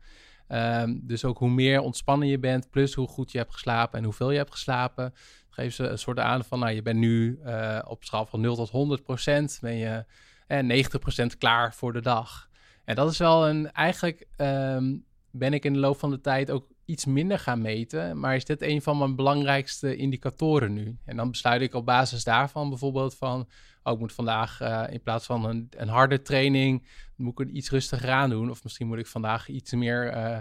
Ehm, 0.48 0.98
dus 1.02 1.26
ook 1.26 1.38
hoe 1.38 1.50
meer 1.50 1.80
ontspannen 1.80 2.28
je 2.28 2.40
bent, 2.40 2.70
plus 2.70 2.94
hoe 2.94 3.08
goed 3.08 3.32
je 3.32 3.38
hebt 3.38 3.54
geslapen 3.54 3.98
en 3.98 4.04
hoeveel 4.04 4.32
je 4.32 4.38
hebt 4.38 4.52
geslapen, 4.52 5.14
geeft 5.56 5.76
ze 5.76 5.88
een 5.88 6.00
soort 6.00 6.20
aan 6.20 6.44
van, 6.44 6.60
nou, 6.60 6.72
je 6.72 6.82
bent 6.82 7.00
nu 7.00 7.40
eh, 7.44 7.80
op 7.88 8.04
schaal 8.04 8.26
van 8.26 8.42
0 8.42 8.56
tot 8.56 8.70
100 8.70 9.04
procent, 9.04 9.58
ben 9.62 9.76
je 9.76 10.06
eh, 10.48 10.60
90 10.60 11.00
procent 11.00 11.38
klaar 11.38 11.74
voor 11.74 11.94
de 11.94 12.02
dag. 12.02 12.50
En 12.86 12.96
dat 12.96 13.12
is 13.12 13.18
wel 13.18 13.50
een, 13.50 13.72
eigenlijk 13.72 14.28
ehm, 14.36 14.96
ben 15.32 15.54
ik 15.54 15.66
in 15.66 15.74
de 15.74 15.80
loop 15.80 16.00
van 16.00 16.10
de 16.10 16.22
tijd 16.22 16.52
ook 16.52 16.68
iets 16.86 17.06
minder 17.06 17.40
gaan 17.40 17.62
meten, 17.62 18.20
maar 18.20 18.36
is 18.36 18.46
dit 18.46 18.62
een 18.62 18.82
van 18.82 18.98
mijn 18.98 19.16
belangrijkste 19.16 19.96
indicatoren 19.96 20.74
nu? 20.74 20.98
En 21.06 21.18
dan 21.18 21.32
besluit 21.32 21.62
ik 21.62 21.74
op 21.74 21.86
basis 21.86 22.24
daarvan 22.24 22.70
bijvoorbeeld 22.70 23.16
van, 23.16 23.48
oh, 23.84 23.94
ik 23.94 24.00
moet 24.00 24.14
vandaag 24.14 24.62
eh, 24.62 24.84
in 24.90 25.02
plaats 25.02 25.26
van 25.26 25.46
een, 25.46 25.68
een 25.78 25.88
harde 25.88 26.22
training, 26.22 26.88
moet 27.16 27.32
ik 27.32 27.48
het 27.48 27.56
iets 27.56 27.70
rustiger 27.70 28.12
aan 28.12 28.30
doen. 28.30 28.50
Of 28.50 28.64
misschien 28.64 28.88
moet 28.88 28.98
ik 28.98 29.08
vandaag 29.08 29.48
iets 29.48 29.74
meer 29.74 30.08
eh 30.08 30.38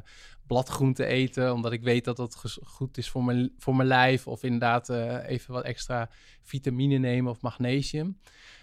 bladgroente 0.47 1.05
eten, 1.05 1.53
omdat 1.53 1.73
ik 1.73 1.83
weet 1.83 2.05
dat 2.05 2.17
dat 2.17 2.59
goed 2.63 2.99
is 2.99 3.11
voor 3.11 3.25
mijn, 3.25 3.53
voor 3.59 3.77
mijn 3.77 3.89
lijf. 3.89 4.27
Of 4.27 4.43
inderdaad 4.43 4.89
eh, 4.89 5.29
even 5.29 5.53
wat 5.53 5.65
extra 5.65 6.11
vitamine 6.43 6.99
nemen 6.99 7.31
of 7.31 7.41
magnesium. 7.41 8.19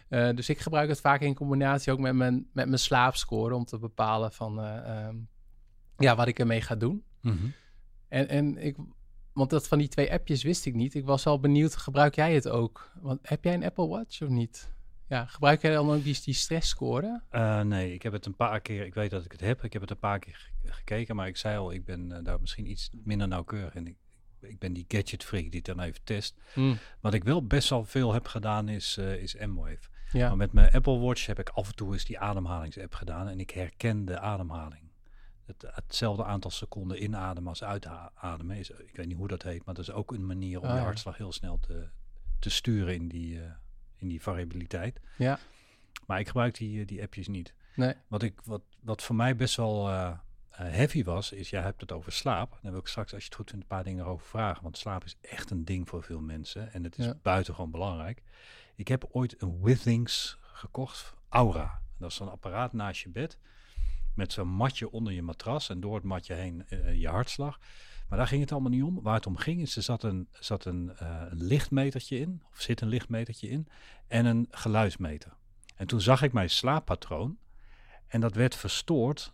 Eh, 0.09 0.29
dus 0.35 0.49
ik 0.49 0.59
gebruik 0.59 0.89
het 0.89 1.01
vaak 1.01 1.21
in 1.21 1.33
combinatie 1.33 1.91
ook 1.91 1.99
met 1.99 2.13
mijn, 2.13 2.47
met 2.53 2.67
mijn 2.67 2.79
slaapscore 2.79 3.55
om 3.55 3.65
te 3.65 3.79
bepalen 3.79 4.31
van 4.31 4.59
eh, 4.59 5.05
ehm, 5.05 5.15
ja, 5.97 6.15
wat 6.15 6.27
ik 6.27 6.39
ermee 6.39 6.61
ga 6.61 6.75
doen. 6.75 7.03
Mhm. 7.21 7.47
En, 8.07 8.27
en 8.27 8.57
ik, 8.57 8.75
want 9.33 9.49
dat 9.49 9.67
van 9.67 9.77
die 9.77 9.87
twee 9.87 10.11
appjes 10.11 10.43
wist 10.43 10.65
ik 10.65 10.73
niet. 10.73 10.93
Ik 10.93 11.05
was 11.05 11.25
al 11.25 11.39
benieuwd, 11.39 11.75
gebruik 11.75 12.15
jij 12.15 12.33
het 12.33 12.49
ook? 12.49 12.91
Want 13.01 13.19
heb 13.21 13.43
jij 13.43 13.53
een 13.53 13.63
Apple 13.63 13.87
Watch 13.87 14.21
of 14.21 14.29
niet? 14.29 14.71
Ja, 15.11 15.25
gebruik 15.25 15.61
jij 15.61 15.71
dan 15.71 15.89
ook 15.89 16.03
die, 16.03 16.19
die 16.23 16.33
stressscore? 16.33 17.21
Eh, 17.29 17.61
nee, 17.61 17.93
ik 17.93 18.01
heb 18.01 18.13
het 18.13 18.25
een 18.25 18.35
paar 18.35 18.61
keer, 18.61 18.85
ik 18.85 18.93
weet 18.93 19.09
dat 19.11 19.25
ik 19.25 19.31
het 19.31 19.41
heb, 19.41 19.63
ik 19.63 19.73
heb 19.73 19.81
het 19.81 19.91
een 19.91 19.99
paar 19.99 20.19
keer 20.19 20.35
ge- 20.35 20.71
gekeken, 20.71 21.15
maar 21.15 21.27
ik 21.27 21.37
zei 21.37 21.57
al, 21.57 21.71
ik 21.71 21.85
ben 21.85 22.11
eh, 22.11 22.23
daar 22.23 22.41
misschien 22.41 22.69
iets 22.69 22.89
minder 23.03 23.27
nauwkeurig 23.27 23.75
in. 23.75 23.87
Ik, 23.87 23.97
ik 24.39 24.59
ben 24.59 24.73
die 24.73 24.85
gadget 24.87 25.23
freak 25.23 25.43
die 25.43 25.61
het 25.65 25.75
dan 25.75 25.79
even 25.79 26.03
test. 26.03 26.35
Hm, 26.53 26.73
Wat 26.99 27.13
ik 27.13 27.23
wel 27.23 27.45
best 27.47 27.69
wel 27.69 27.85
veel 27.85 28.13
heb 28.13 28.27
gedaan 28.27 28.69
is, 28.69 28.97
eh, 28.97 29.15
is 29.21 29.35
M-Wave. 29.35 29.89
Ja, 30.11 30.27
Maar 30.27 30.37
met 30.37 30.53
mijn 30.53 30.71
Apple 30.71 30.99
Watch 30.99 31.25
heb 31.25 31.39
ik 31.39 31.49
af 31.49 31.67
en 31.67 31.75
toe 31.75 31.93
eens 31.93 32.05
die 32.05 32.19
ademhalingsapp 32.19 32.93
gedaan 32.93 33.27
en 33.27 33.39
ik 33.39 33.49
herken 33.49 34.05
de 34.05 34.19
ademhaling. 34.19 34.91
Het, 35.45 35.65
hetzelfde 35.67 36.23
aantal 36.23 36.51
seconden 36.51 37.03
inademen 37.03 37.49
als 37.49 37.63
uitademen. 37.63 38.57
Is, 38.57 38.69
ik 38.69 38.95
weet 38.95 39.07
niet 39.07 39.17
hoe 39.17 39.27
dat 39.27 39.43
heet, 39.43 39.65
maar 39.65 39.75
dat 39.75 39.83
is 39.87 39.91
ook 39.93 40.11
een 40.11 40.25
manier 40.25 40.59
om 40.61 40.67
Ah, 40.67 40.75
je 40.75 40.81
hartslag 40.83 41.17
heel 41.17 41.31
snel 41.31 41.59
te, 41.59 41.87
te 42.39 42.49
sturen 42.49 42.93
in 42.93 43.07
die, 43.07 43.39
in 44.01 44.07
die 44.07 44.21
variabiliteit. 44.21 44.99
ja, 45.17 45.39
Maar 46.07 46.19
ik 46.19 46.27
gebruik 46.27 46.57
die, 46.57 46.81
eh, 46.81 46.87
die 46.87 47.01
appjes 47.01 47.27
niet. 47.27 47.53
nee, 47.75 47.93
Wat, 48.07 48.23
ik, 48.23 48.41
wat, 48.43 48.61
wat 48.79 49.03
voor 49.03 49.15
mij 49.15 49.35
best 49.35 49.55
wel 49.55 49.87
eh, 49.89 50.07
eh, 50.07 50.17
heavy 50.57 51.03
was, 51.03 51.31
is 51.31 51.49
jij 51.49 51.61
hebt 51.61 51.81
het 51.81 51.91
over 51.91 52.11
slaap. 52.11 52.59
Dan 52.61 52.71
wil 52.71 52.79
ik 52.79 52.87
straks, 52.87 53.13
als 53.13 53.21
je 53.21 53.27
het 53.27 53.37
goed 53.37 53.49
vindt, 53.49 53.63
een 53.63 53.69
paar 53.77 53.83
dingen 53.83 54.05
over 54.05 54.25
vragen. 54.27 54.63
Want 54.63 54.77
slaap 54.77 55.03
is 55.03 55.15
echt 55.21 55.49
een 55.51 55.65
ding 55.65 55.87
voor 55.89 56.03
veel 56.03 56.21
mensen. 56.21 56.73
En 56.73 56.83
het 56.83 56.97
is 56.97 57.05
Ja. 57.05 57.19
buitengewoon 57.21 57.71
belangrijk. 57.71 58.21
Ik 58.75 58.87
heb 58.87 59.05
ooit 59.11 59.41
een 59.41 59.61
Withings 59.61 60.37
gekocht, 60.41 61.13
Aura. 61.29 61.81
Dat 61.97 62.09
is 62.09 62.15
zo'n 62.15 62.31
apparaat 62.31 62.73
naast 62.73 63.01
je 63.01 63.09
bed. 63.09 63.37
Met 64.15 64.33
zo'n 64.33 64.47
matje 64.47 64.91
onder 64.91 65.13
je 65.13 65.21
matras 65.21 65.69
en 65.69 65.79
door 65.79 65.95
het 65.95 66.03
matje 66.03 66.33
heen 66.33 66.65
je 66.99 67.07
hartslag. 67.07 67.59
Maar 68.11 68.19
daar 68.19 68.29
ging 68.29 68.41
het 68.41 68.51
allemaal 68.51 68.71
niet 68.71 68.83
om. 68.83 69.01
Waar 69.01 69.15
het 69.15 69.27
om 69.27 69.37
ging 69.37 69.61
is, 69.61 69.75
er 69.75 69.81
zat 69.81 70.03
een, 70.03 70.27
zat 70.31 70.65
een, 70.65 70.91
eh, 70.97 71.21
een 71.29 71.43
lichtmetertje 71.43 72.19
in, 72.19 72.43
of 72.51 72.61
zit 72.61 72.81
een 72.81 72.87
lichtmetertje 72.87 73.49
in, 73.49 73.67
en 74.07 74.25
een 74.25 74.47
geluidsmeter. 74.49 75.33
En 75.75 75.87
toen 75.87 76.01
zag 76.01 76.21
ik 76.21 76.33
mijn 76.33 76.49
slaappatroon 76.49 77.37
en 78.07 78.21
dat 78.21 78.35
werd 78.35 78.55
verstoord 78.55 79.33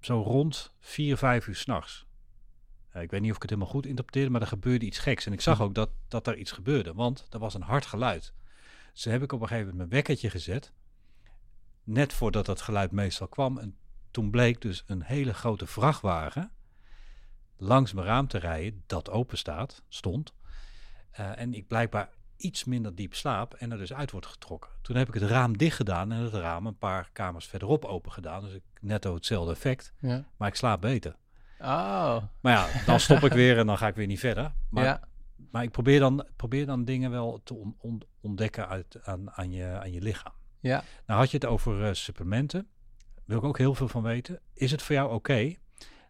zo 0.00 0.22
rond 0.22 0.72
4, 0.80 1.16
5 1.16 1.46
uur 1.46 1.54
s'nachts. 1.54 2.06
Uh, 2.96 3.02
ik 3.02 3.10
weet 3.10 3.20
niet 3.20 3.30
of 3.30 3.36
ik 3.36 3.42
het 3.42 3.50
helemaal 3.50 3.72
goed 3.72 3.86
interpreteerde, 3.86 4.30
maar 4.30 4.40
er 4.40 4.46
gebeurde 4.46 4.86
iets 4.86 4.98
geks. 4.98 5.26
En 5.26 5.32
ik 5.32 5.40
zag 5.40 5.60
ook 5.60 5.74
dat, 5.74 5.90
dat 6.08 6.26
er 6.26 6.36
iets 6.36 6.52
gebeurde, 6.52 6.94
want 6.94 7.26
er 7.30 7.38
was 7.38 7.54
een 7.54 7.62
hard 7.62 7.86
geluid. 7.86 8.32
Dus 8.92 9.04
heb 9.04 9.22
ik 9.22 9.32
op 9.32 9.40
een 9.40 9.48
gegeven 9.48 9.70
moment 9.70 9.90
mijn 9.90 10.02
wekkertje 10.02 10.30
gezet, 10.30 10.72
net 11.84 12.12
voordat 12.12 12.46
dat 12.46 12.60
geluid 12.60 12.90
meestal 12.90 13.28
kwam. 13.28 13.58
En 13.58 13.76
toen 14.10 14.30
bleek 14.30 14.60
dus 14.60 14.84
een 14.86 15.02
hele 15.02 15.34
grote 15.34 15.66
vrachtwagen 15.66 16.52
langs 17.58 17.92
mijn 17.92 18.06
raam 18.06 18.26
te 18.28 18.38
rijden, 18.38 18.82
dat 18.86 19.10
open 19.10 19.38
staat, 19.38 19.82
stond. 19.88 20.32
Uh, 21.20 21.38
en 21.40 21.54
ik 21.54 21.66
blijkbaar 21.66 22.08
iets 22.36 22.64
minder 22.64 22.94
diep 22.94 23.14
slaap 23.14 23.54
en 23.54 23.72
er 23.72 23.78
dus 23.78 23.92
uit 23.92 24.10
wordt 24.10 24.26
getrokken. 24.26 24.70
Toen 24.82 24.96
heb 24.96 25.08
ik 25.08 25.14
het 25.14 25.22
raam 25.22 25.56
dicht 25.56 25.76
gedaan 25.76 26.12
en 26.12 26.18
het 26.18 26.32
raam 26.32 26.66
een 26.66 26.78
paar 26.78 27.10
kamers 27.12 27.46
verderop 27.46 27.84
open 27.84 28.12
gedaan. 28.12 28.42
Dus 28.42 28.52
ik 28.52 28.62
netto 28.80 29.14
hetzelfde 29.14 29.52
effect, 29.52 29.92
ja. 30.00 30.24
maar 30.36 30.48
ik 30.48 30.54
slaap 30.54 30.80
beter. 30.80 31.16
Oh, 31.60 32.16
Maar 32.40 32.52
ja, 32.52 32.84
dan 32.86 33.00
stop 33.00 33.18
ik 33.18 33.32
weer 33.32 33.58
en 33.58 33.66
dan 33.66 33.78
ga 33.78 33.86
ik 33.86 33.94
weer 33.94 34.06
niet 34.06 34.18
verder. 34.18 34.52
Maar, 34.70 34.84
ja, 34.84 35.00
maar 35.50 35.62
ik 35.62 35.70
probeer 35.70 36.00
dan, 36.00 36.26
probeer 36.36 36.66
dan 36.66 36.84
dingen 36.84 37.10
wel 37.10 37.40
te 37.44 37.54
on- 37.54 37.76
on- 37.78 38.02
ontdekken 38.20 38.68
uit, 38.68 38.98
aan, 39.04 39.30
aan, 39.30 39.50
je, 39.50 39.66
aan 39.80 39.92
je 39.92 40.00
lichaam. 40.00 40.32
ja. 40.60 40.82
Nou 41.06 41.20
had 41.20 41.30
je 41.30 41.36
het 41.36 41.46
over 41.46 41.86
uh, 41.86 41.92
supplementen. 41.92 42.68
Wil 43.24 43.38
ik 43.38 43.44
ook 43.44 43.58
heel 43.58 43.74
veel 43.74 43.88
van 43.88 44.02
weten. 44.02 44.40
Is 44.54 44.70
het 44.70 44.82
voor 44.82 44.94
jou 44.94 45.12
oké 45.14 45.54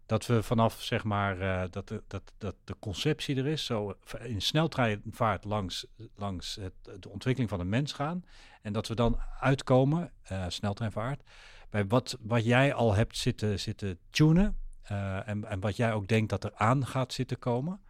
dat 0.08 0.26
we 0.26 0.42
vanaf 0.42 0.82
zeg 0.82 1.04
maar 1.04 1.38
uh, 1.38 1.62
dat, 1.70 1.88
de, 1.88 2.02
dat, 2.06 2.22
dat 2.38 2.54
de 2.64 2.76
conceptie 2.78 3.36
er 3.36 3.46
is, 3.46 3.64
zo 3.64 3.96
in 4.22 4.42
sneltreinvaart 4.42 5.44
langs, 5.44 5.86
langs 6.14 6.58
het, 6.60 7.02
de 7.02 7.08
ontwikkeling 7.08 7.50
van 7.50 7.60
een 7.60 7.68
mens 7.68 7.92
gaan. 7.92 8.24
En 8.62 8.72
dat 8.72 8.88
we 8.88 8.94
dan 8.94 9.18
uitkomen, 9.40 10.12
uh, 10.32 10.44
sneltreinvaart, 10.48 11.22
bij 11.70 11.86
wat, 11.86 12.18
wat 12.20 12.44
jij 12.44 12.74
al 12.74 12.94
hebt 12.94 13.16
zitten, 13.16 13.60
zitten 13.60 13.98
tunen. 14.10 14.58
Uh, 14.92 15.28
en, 15.28 15.44
en 15.44 15.60
wat 15.60 15.76
jij 15.76 15.92
ook 15.92 16.08
denkt 16.08 16.30
dat 16.30 16.44
er 16.44 16.54
aan 16.54 16.86
gaat 16.86 17.12
zitten 17.12 17.38
komen. 17.38 17.80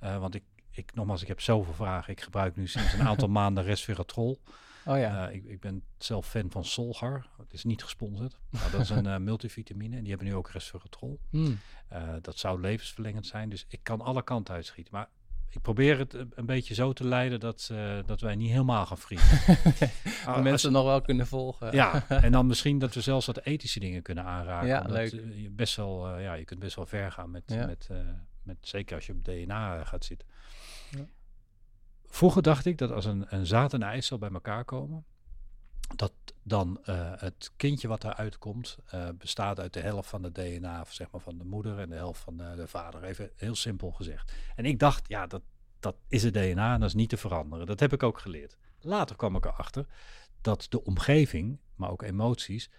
Want 0.00 0.34
ik, 0.34 0.44
ik, 0.70 0.94
nogmaals, 0.94 1.22
ik 1.22 1.28
heb 1.28 1.40
zoveel 1.40 1.74
vragen. 1.74 2.12
Ik 2.12 2.20
gebruik 2.20 2.56
nu 2.56 2.66
sinds 2.66 2.92
een 2.92 3.06
aantal 3.12 3.28
maanden 3.28 3.64
resveratrol. 3.64 4.40
Oh 4.84 4.98
ja. 4.98 5.28
Uh, 5.28 5.34
ik, 5.34 5.44
ik, 5.44 5.60
ben 5.60 5.82
zelf 5.98 6.28
fan 6.28 6.50
van 6.50 6.64
Solgar. 6.64 7.26
Het 7.38 7.52
is 7.52 7.64
niet 7.64 7.82
gesponsord. 7.82 8.38
Maar 8.50 8.70
dat 8.70 8.80
is 8.80 8.90
een 8.90 9.06
uh, 9.06 9.16
multivitamine. 9.30 9.96
En 9.96 10.00
die 10.00 10.10
hebben 10.10 10.28
nu 10.28 10.34
ook 10.34 10.50
resveratrol. 10.50 11.20
Hmm. 11.30 11.58
Uh, 11.92 12.14
dat 12.20 12.38
zou 12.38 12.60
levensverlengend 12.60 13.26
zijn. 13.26 13.48
Dus 13.48 13.64
ik 13.68 13.80
kan 13.82 14.00
alle 14.00 14.22
kanten 14.22 14.54
uitschieten. 14.54 14.94
Maar 14.94 15.08
ik 15.50 15.62
probeer 15.62 15.98
het 15.98 16.14
een 16.14 16.46
beetje 16.46 16.74
zo 16.74 16.92
te 16.92 17.04
leiden 17.04 17.40
dat, 17.40 17.68
uh, 17.72 17.98
dat 18.06 18.20
wij 18.20 18.34
niet 18.34 18.50
helemaal 18.50 18.86
gaan 18.86 18.98
vrienden. 18.98 19.26
Ah, 20.24 20.34
dat 20.34 20.42
mensen 20.42 20.72
nog 20.72 20.84
wel 20.84 21.00
kunnen 21.00 21.26
volgen. 21.26 21.72
ja, 21.72 22.08
en 22.08 22.32
dan 22.32 22.46
misschien 22.52 22.78
dat 22.78 22.94
we 22.94 23.00
zelfs 23.00 23.26
wat 23.26 23.40
ethische 23.40 23.80
dingen 23.80 24.02
kunnen 24.02 24.24
aanraken. 24.24 24.68
Ja, 24.68 24.84
leuk. 24.86 25.10
Je, 25.10 25.50
best 25.50 25.76
wel, 25.76 26.16
uh, 26.16 26.22
ja, 26.22 26.34
je 26.34 26.44
kunt 26.44 26.60
best 26.60 26.76
wel 26.76 26.86
ver 26.86 27.12
gaan 27.12 27.30
met, 27.30 27.42
ja. 27.46 27.66
met, 27.66 27.88
met 28.42 28.56
zeker 28.60 28.96
als 28.96 29.06
je 29.06 29.12
op 29.12 29.24
DNA 29.24 29.84
gaat 29.84 30.04
zitten. 30.04 30.28
Vroeger 32.08 32.42
dacht 32.42 32.66
ik 32.66 32.78
dat 32.78 32.90
als 32.90 33.04
een, 33.04 33.26
een 33.28 33.46
zaad 33.46 33.72
en 33.72 33.82
eicel 33.82 34.18
bij 34.18 34.30
elkaar 34.30 34.64
komen, 34.64 35.04
dat 35.96 36.12
dan 36.42 36.78
uh, 36.84 37.12
het 37.16 37.52
kindje 37.56 37.88
wat 37.88 38.04
eruit 38.04 38.38
komt 38.38 38.78
uh, 38.94 39.08
bestaat 39.18 39.60
uit 39.60 39.72
de 39.72 39.80
helft 39.80 40.08
van 40.08 40.22
de 40.22 40.32
DNA 40.32 40.84
zeg 40.88 41.10
maar, 41.10 41.20
van 41.20 41.38
de 41.38 41.44
moeder 41.44 41.78
en 41.78 41.88
de 41.88 41.94
helft 41.94 42.20
van 42.20 42.36
de, 42.36 42.52
de, 42.56 42.68
vader. 42.68 43.04
Even 43.04 43.30
heel 43.36 43.54
simpel 43.54 43.90
gezegd. 43.90 44.32
En 44.56 44.64
ik 44.64 44.78
dacht, 44.78 45.08
ja, 45.08 45.26
dat, 45.26 45.42
dat 45.80 45.96
is 46.08 46.22
het 46.22 46.34
DNA 46.34 46.74
en 46.74 46.80
dat 46.80 46.88
is 46.88 46.94
niet 46.94 47.08
te 47.08 47.16
veranderen. 47.16 47.66
Dat 47.66 47.80
heb 47.80 47.92
ik 47.92 48.02
ook 48.02 48.18
geleerd. 48.18 48.56
Later 48.80 49.16
kwam 49.16 49.36
ik 49.36 49.44
erachter 49.44 49.86
dat 50.40 50.66
de 50.68 50.84
omgeving, 50.84 51.58
maar 51.74 51.90
ook 51.90 52.02
emoties, 52.02 52.70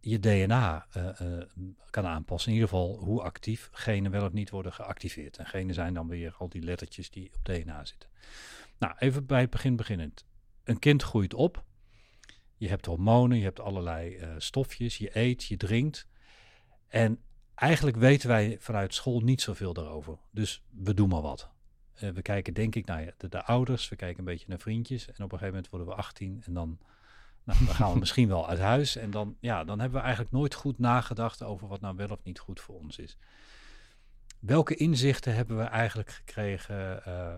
je 0.00 0.18
DNA 0.18 0.86
uh, 0.96 1.42
kan 1.90 2.06
aanpassen. 2.06 2.50
In 2.50 2.54
ieder 2.54 2.70
geval 2.70 2.96
hoe 2.96 3.22
actief 3.22 3.68
genen 3.72 4.10
wel 4.10 4.24
of 4.24 4.32
niet 4.32 4.50
worden 4.50 4.72
geactiveerd. 4.72 5.36
En 5.36 5.46
genen 5.46 5.74
zijn 5.74 5.94
dan 5.94 6.08
weer 6.08 6.34
al 6.38 6.48
die 6.48 6.62
lettertjes 6.62 7.10
die 7.10 7.30
op 7.34 7.44
DNA 7.44 7.84
zitten. 7.84 8.08
Nou, 8.78 8.94
even 8.98 9.26
bij 9.26 9.40
het 9.40 9.50
begin 9.50 9.76
beginnend. 9.76 10.24
Een 10.64 10.78
kind 10.78 11.02
groeit 11.02 11.34
op 11.34 11.64
je 12.60 12.68
hebt 12.68 12.86
hormonen, 12.86 13.38
je 13.38 13.44
hebt 13.44 13.60
allerlei 13.60 14.16
uh, 14.16 14.34
stofjes, 14.38 14.98
je 14.98 15.16
eet, 15.16 15.44
je 15.44 15.56
drinkt. 15.56 16.06
En 16.88 17.20
eigenlijk 17.54 17.96
weten 17.96 18.28
wij 18.28 18.56
vanuit 18.60 18.94
school 18.94 19.20
niet 19.20 19.40
zoveel 19.40 19.72
daarover. 19.72 20.18
Dus 20.30 20.62
we 20.70 20.94
doen 20.94 21.08
maar 21.08 21.22
wat. 21.22 21.50
We 21.94 22.22
kijken 22.22 22.54
denk 22.54 22.74
ik 22.74 22.86
naar 22.86 23.14
de, 23.16 23.44
ouders, 23.44 23.88
we 23.88 23.96
kijken 23.96 24.18
een 24.18 24.24
beetje 24.24 24.48
naar 24.48 24.58
vriendjes. 24.58 25.06
En 25.06 25.12
op 25.12 25.20
een 25.20 25.38
gegeven 25.38 25.48
moment 25.48 25.68
worden 25.68 25.88
we 25.88 25.94
18 25.94 26.42
en 26.46 26.54
dan, 26.54 26.78
nou, 27.44 27.64
dan 27.64 27.74
gaan 27.74 27.92
we 27.92 27.98
misschien 27.98 28.28
wel 28.28 28.48
uit 28.48 28.58
huis. 28.58 28.96
En 28.96 29.10
dan, 29.10 29.36
ja, 29.40 29.64
dan 29.64 29.80
hebben 29.80 29.98
we 29.98 30.04
eigenlijk 30.04 30.34
nooit 30.34 30.54
goed 30.54 30.78
nagedacht 30.78 31.42
over 31.42 31.68
wat 31.68 31.80
nou 31.80 31.96
wel 31.96 32.08
of 32.08 32.22
niet 32.22 32.38
goed 32.38 32.60
voor 32.60 32.78
ons 32.78 32.98
is. 32.98 33.16
Welke 34.38 34.74
inzichten 34.74 35.34
hebben 35.34 35.56
we 35.56 35.62
eigenlijk 35.62 36.10
gekregen 36.10 37.02
uh, 37.06 37.36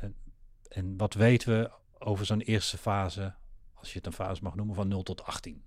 en, 0.00 0.16
en 0.68 0.96
wat 0.96 1.14
weten 1.14 1.58
we 1.58 1.70
over 1.98 2.26
zo'n 2.26 2.40
eerste 2.40 2.78
fase 2.78 3.34
als 3.74 3.92
je 3.92 3.96
het 3.96 4.06
een 4.06 4.12
fase 4.12 4.42
mag 4.42 4.54
noemen, 4.54 4.74
van 4.74 4.88
0 4.88 5.02
tot 5.02 5.24
18. 5.24 5.64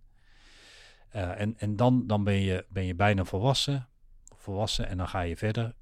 Uh, 1.15 1.39
en 1.39 1.57
en 1.57 1.75
dan, 1.75 2.07
dan 2.07 2.23
ben, 2.23 2.33
je, 2.33 2.65
ben 2.69 2.85
je 2.85 2.95
bijna 2.95 3.23
volwassen, 3.23 3.87
volwassen 4.35 4.87
en 4.87 4.97
dan 4.97 5.07
ga 5.07 5.21
je 5.21 5.37
verder. 5.37 5.75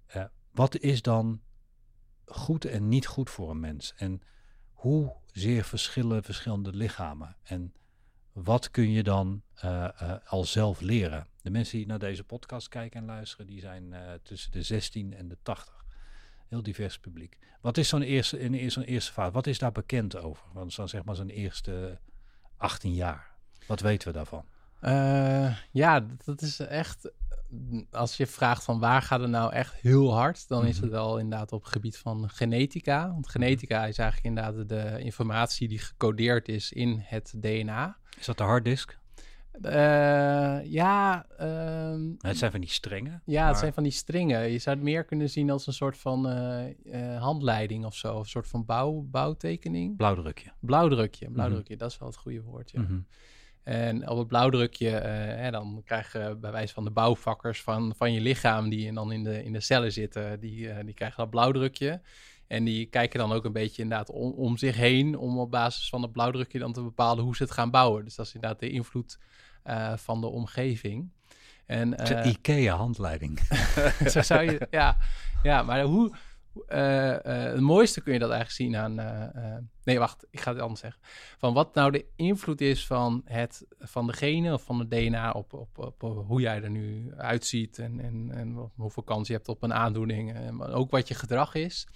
Wat 0.51 0.77
is 0.77 1.01
dan 1.01 1.41
goed 2.25 2.65
en 2.65 2.87
niet 2.87 3.07
goed 3.07 3.29
voor 3.29 3.49
een 3.49 3.59
mens? 3.59 3.93
En 3.95 4.21
hoe 4.73 5.15
zeer 5.33 5.63
verschillen 5.63 6.23
verschillende 6.23 6.73
lichamen? 6.73 7.35
En 7.43 7.73
wat 8.31 8.71
kun 8.71 8.91
je 8.91 9.03
dan 9.03 9.41
uh, 9.65 9.87
al 10.25 10.43
zelf 10.43 10.81
leren? 10.81 11.27
De 11.41 11.49
mensen 11.49 11.77
die 11.77 11.87
naar 11.87 11.99
deze 11.99 12.23
podcast 12.23 12.67
kijken 12.67 12.99
en 12.99 13.05
luisteren, 13.05 13.47
die 13.47 13.59
zijn 13.59 13.95
tussen 14.23 14.51
de 14.51 14.61
16 14.61 15.13
en 15.13 15.27
de 15.27 15.37
80. 15.41 15.85
Heel 16.47 16.63
divers 16.63 16.99
publiek. 16.99 17.37
Wat 17.61 17.77
is 17.77 17.89
zo'n 17.89 18.01
eerste, 18.01 18.39
in 18.39 18.71
zo'n 18.71 18.83
eerste 18.83 19.11
fase? 19.11 19.31
Wat 19.31 19.47
is 19.47 19.59
daar 19.59 19.71
bekend 19.71 20.15
over? 20.15 20.45
Want 20.53 20.75
dan 20.75 20.89
zeg 20.89 21.03
maar 21.03 21.15
zo'n 21.15 21.29
eerste 21.29 21.99
18 22.57 22.93
jaar. 22.93 23.31
Wat 23.67 23.79
weten 23.79 24.07
we 24.07 24.13
daarvan? 24.13 24.45
Uh, 24.85 25.55
ja, 25.71 26.05
dat 26.25 26.41
is 26.41 26.59
echt. 26.59 27.11
Als 27.91 28.17
je 28.17 28.27
vraagt 28.27 28.63
van 28.63 28.79
waar 28.79 29.01
gaat 29.01 29.19
het 29.19 29.29
nou 29.29 29.53
echt 29.53 29.73
heel 29.73 30.13
hard, 30.13 30.47
dan 30.47 30.65
is 30.65 30.75
het 30.75 30.85
mhm. 30.85 30.93
wel 30.93 31.17
inderdaad 31.17 31.51
op 31.51 31.63
het 31.63 31.71
gebied 31.71 31.97
van 31.97 32.29
genetica. 32.29 33.11
Want 33.11 33.29
genetica 33.29 33.85
is 33.85 33.97
eigenlijk 33.97 34.37
inderdaad 34.37 34.69
de 34.69 35.03
informatie 35.03 35.67
die 35.67 35.79
gecodeerd 35.79 36.47
is 36.47 36.71
in 36.71 37.01
het 37.03 37.33
DNA. 37.35 37.97
Is 38.19 38.25
dat 38.25 38.37
de 38.37 38.43
harddisk? 38.43 39.01
Uh, 39.61 40.65
ja. 40.65 41.25
Um, 41.41 42.15
het 42.17 42.37
zijn 42.37 42.51
van 42.51 42.59
die 42.59 42.69
strengen. 42.69 43.21
Ja, 43.25 43.39
maar... 43.41 43.49
het 43.49 43.59
zijn 43.59 43.73
van 43.73 43.83
die 43.83 43.91
strengen. 43.91 44.51
Je 44.51 44.59
zou 44.59 44.75
het 44.75 44.85
meer 44.85 45.03
kunnen 45.03 45.29
zien 45.29 45.49
als 45.49 45.67
een 45.67 45.73
soort 45.73 45.97
van 45.97 46.29
uh, 46.29 46.63
uh, 46.83 47.21
handleiding 47.21 47.85
of 47.85 47.95
zo. 47.95 48.19
Een 48.19 48.25
soort 48.25 48.47
van 48.47 48.65
bouw, 48.65 49.07
bouwtekening. 49.11 49.97
Blauwdrukje. 49.97 50.51
Blauwdrukje, 50.59 51.29
blauwdrukje. 51.29 51.73
Mm 51.73 51.79
-hmm. 51.79 51.87
Dat 51.87 51.91
is 51.91 51.97
wel 51.97 52.07
het 52.07 52.17
goede 52.17 52.41
woord, 52.41 52.71
ja. 52.71 52.79
Mm 52.79 52.85
-hmm. 52.85 53.05
En 53.63 54.09
op 54.09 54.17
het 54.17 54.27
blauwdrukje, 54.27 54.89
hè, 54.89 55.51
dan 55.51 55.81
krijg 55.85 56.13
je 56.13 56.37
bij 56.41 56.51
wijze 56.51 56.73
van 56.73 56.83
de 56.83 56.91
bouwvakkers 56.91 57.61
van, 57.61 57.93
van 57.97 58.13
je 58.13 58.21
lichaam... 58.21 58.69
die 58.69 58.93
dan 58.93 59.11
in 59.11 59.23
de, 59.23 59.43
in 59.43 59.53
de 59.53 59.59
cellen 59.59 59.91
zitten, 59.91 60.39
die, 60.39 60.83
die 60.83 60.93
krijgen 60.93 61.17
dat 61.17 61.29
blauwdrukje... 61.29 62.01
En 62.47 62.63
die 62.63 62.85
kijken 62.85 63.19
dan 63.19 63.31
ook 63.31 63.45
een 63.45 63.51
beetje 63.51 63.81
inderdaad 63.81 64.09
om, 64.09 64.31
om, 64.31 64.57
zich 64.57 64.75
heen, 64.75 65.17
om 65.17 65.39
op 65.39 65.51
basis 65.51 65.89
van 65.89 66.01
het 66.01 66.11
blauwdrukje 66.11 66.59
dan 66.59 66.73
te 66.73 66.83
bepalen 66.83 67.23
hoe 67.23 67.35
ze 67.35 67.43
het 67.43 67.51
gaan 67.51 67.71
bouwen. 67.71 68.03
Dus 68.03 68.15
dat 68.15 68.25
is 68.25 68.33
inderdaad 68.33 68.59
de 68.59 68.69
invloed 68.69 69.19
uh, 69.65 69.97
van 69.97 70.21
de 70.21 70.27
omgeving. 70.27 71.09
En, 71.65 72.11
uh, 72.11 72.25
IKEA-handleiding. 72.25 73.39
zo 74.13 74.21
zou 74.21 74.43
je, 74.43 74.67
ja. 74.69 74.97
Ja, 75.43 75.63
maar 75.63 75.81
hoe... 75.81 76.15
Uh, 76.55 77.15
het 77.21 77.59
mooiste 77.59 78.01
kun 78.01 78.13
je 78.13 78.19
dat 78.19 78.31
eigenlijk 78.31 78.61
zien 78.61 78.75
aan... 78.75 78.95
nee, 79.83 79.99
wacht, 79.99 80.25
ik 80.29 80.39
ga 80.39 80.51
het 80.51 80.61
anders 80.61 80.79
zeggen. 80.79 81.01
Van 81.37 81.53
wat 81.53 81.73
nou 81.73 81.91
de 81.91 82.05
invloed 82.15 82.61
is 82.61 82.85
van, 82.85 83.21
het, 83.25 83.65
van 83.79 84.07
de 84.07 84.13
genen 84.13 84.53
of 84.53 84.63
van 84.63 84.79
het 84.79 84.91
DNA 84.91 85.31
op, 85.31 85.53
op, 85.53 85.77
op, 85.77 86.23
hoe 86.27 86.41
jij 86.41 86.63
er 86.63 86.69
nu 86.69 87.13
uitziet... 87.17 87.79
en, 87.79 87.99
en, 87.99 88.31
en 88.31 88.71
hoeveel 88.75 89.03
kans 89.03 89.27
je 89.27 89.33
hebt 89.33 89.47
op 89.47 89.63
een 89.63 89.73
aandoening. 89.73 90.33
En 90.33 90.61
ook 90.61 90.91
wat 90.91 91.07
je 91.07 91.13
gedrag 91.13 91.55
is 91.55 91.87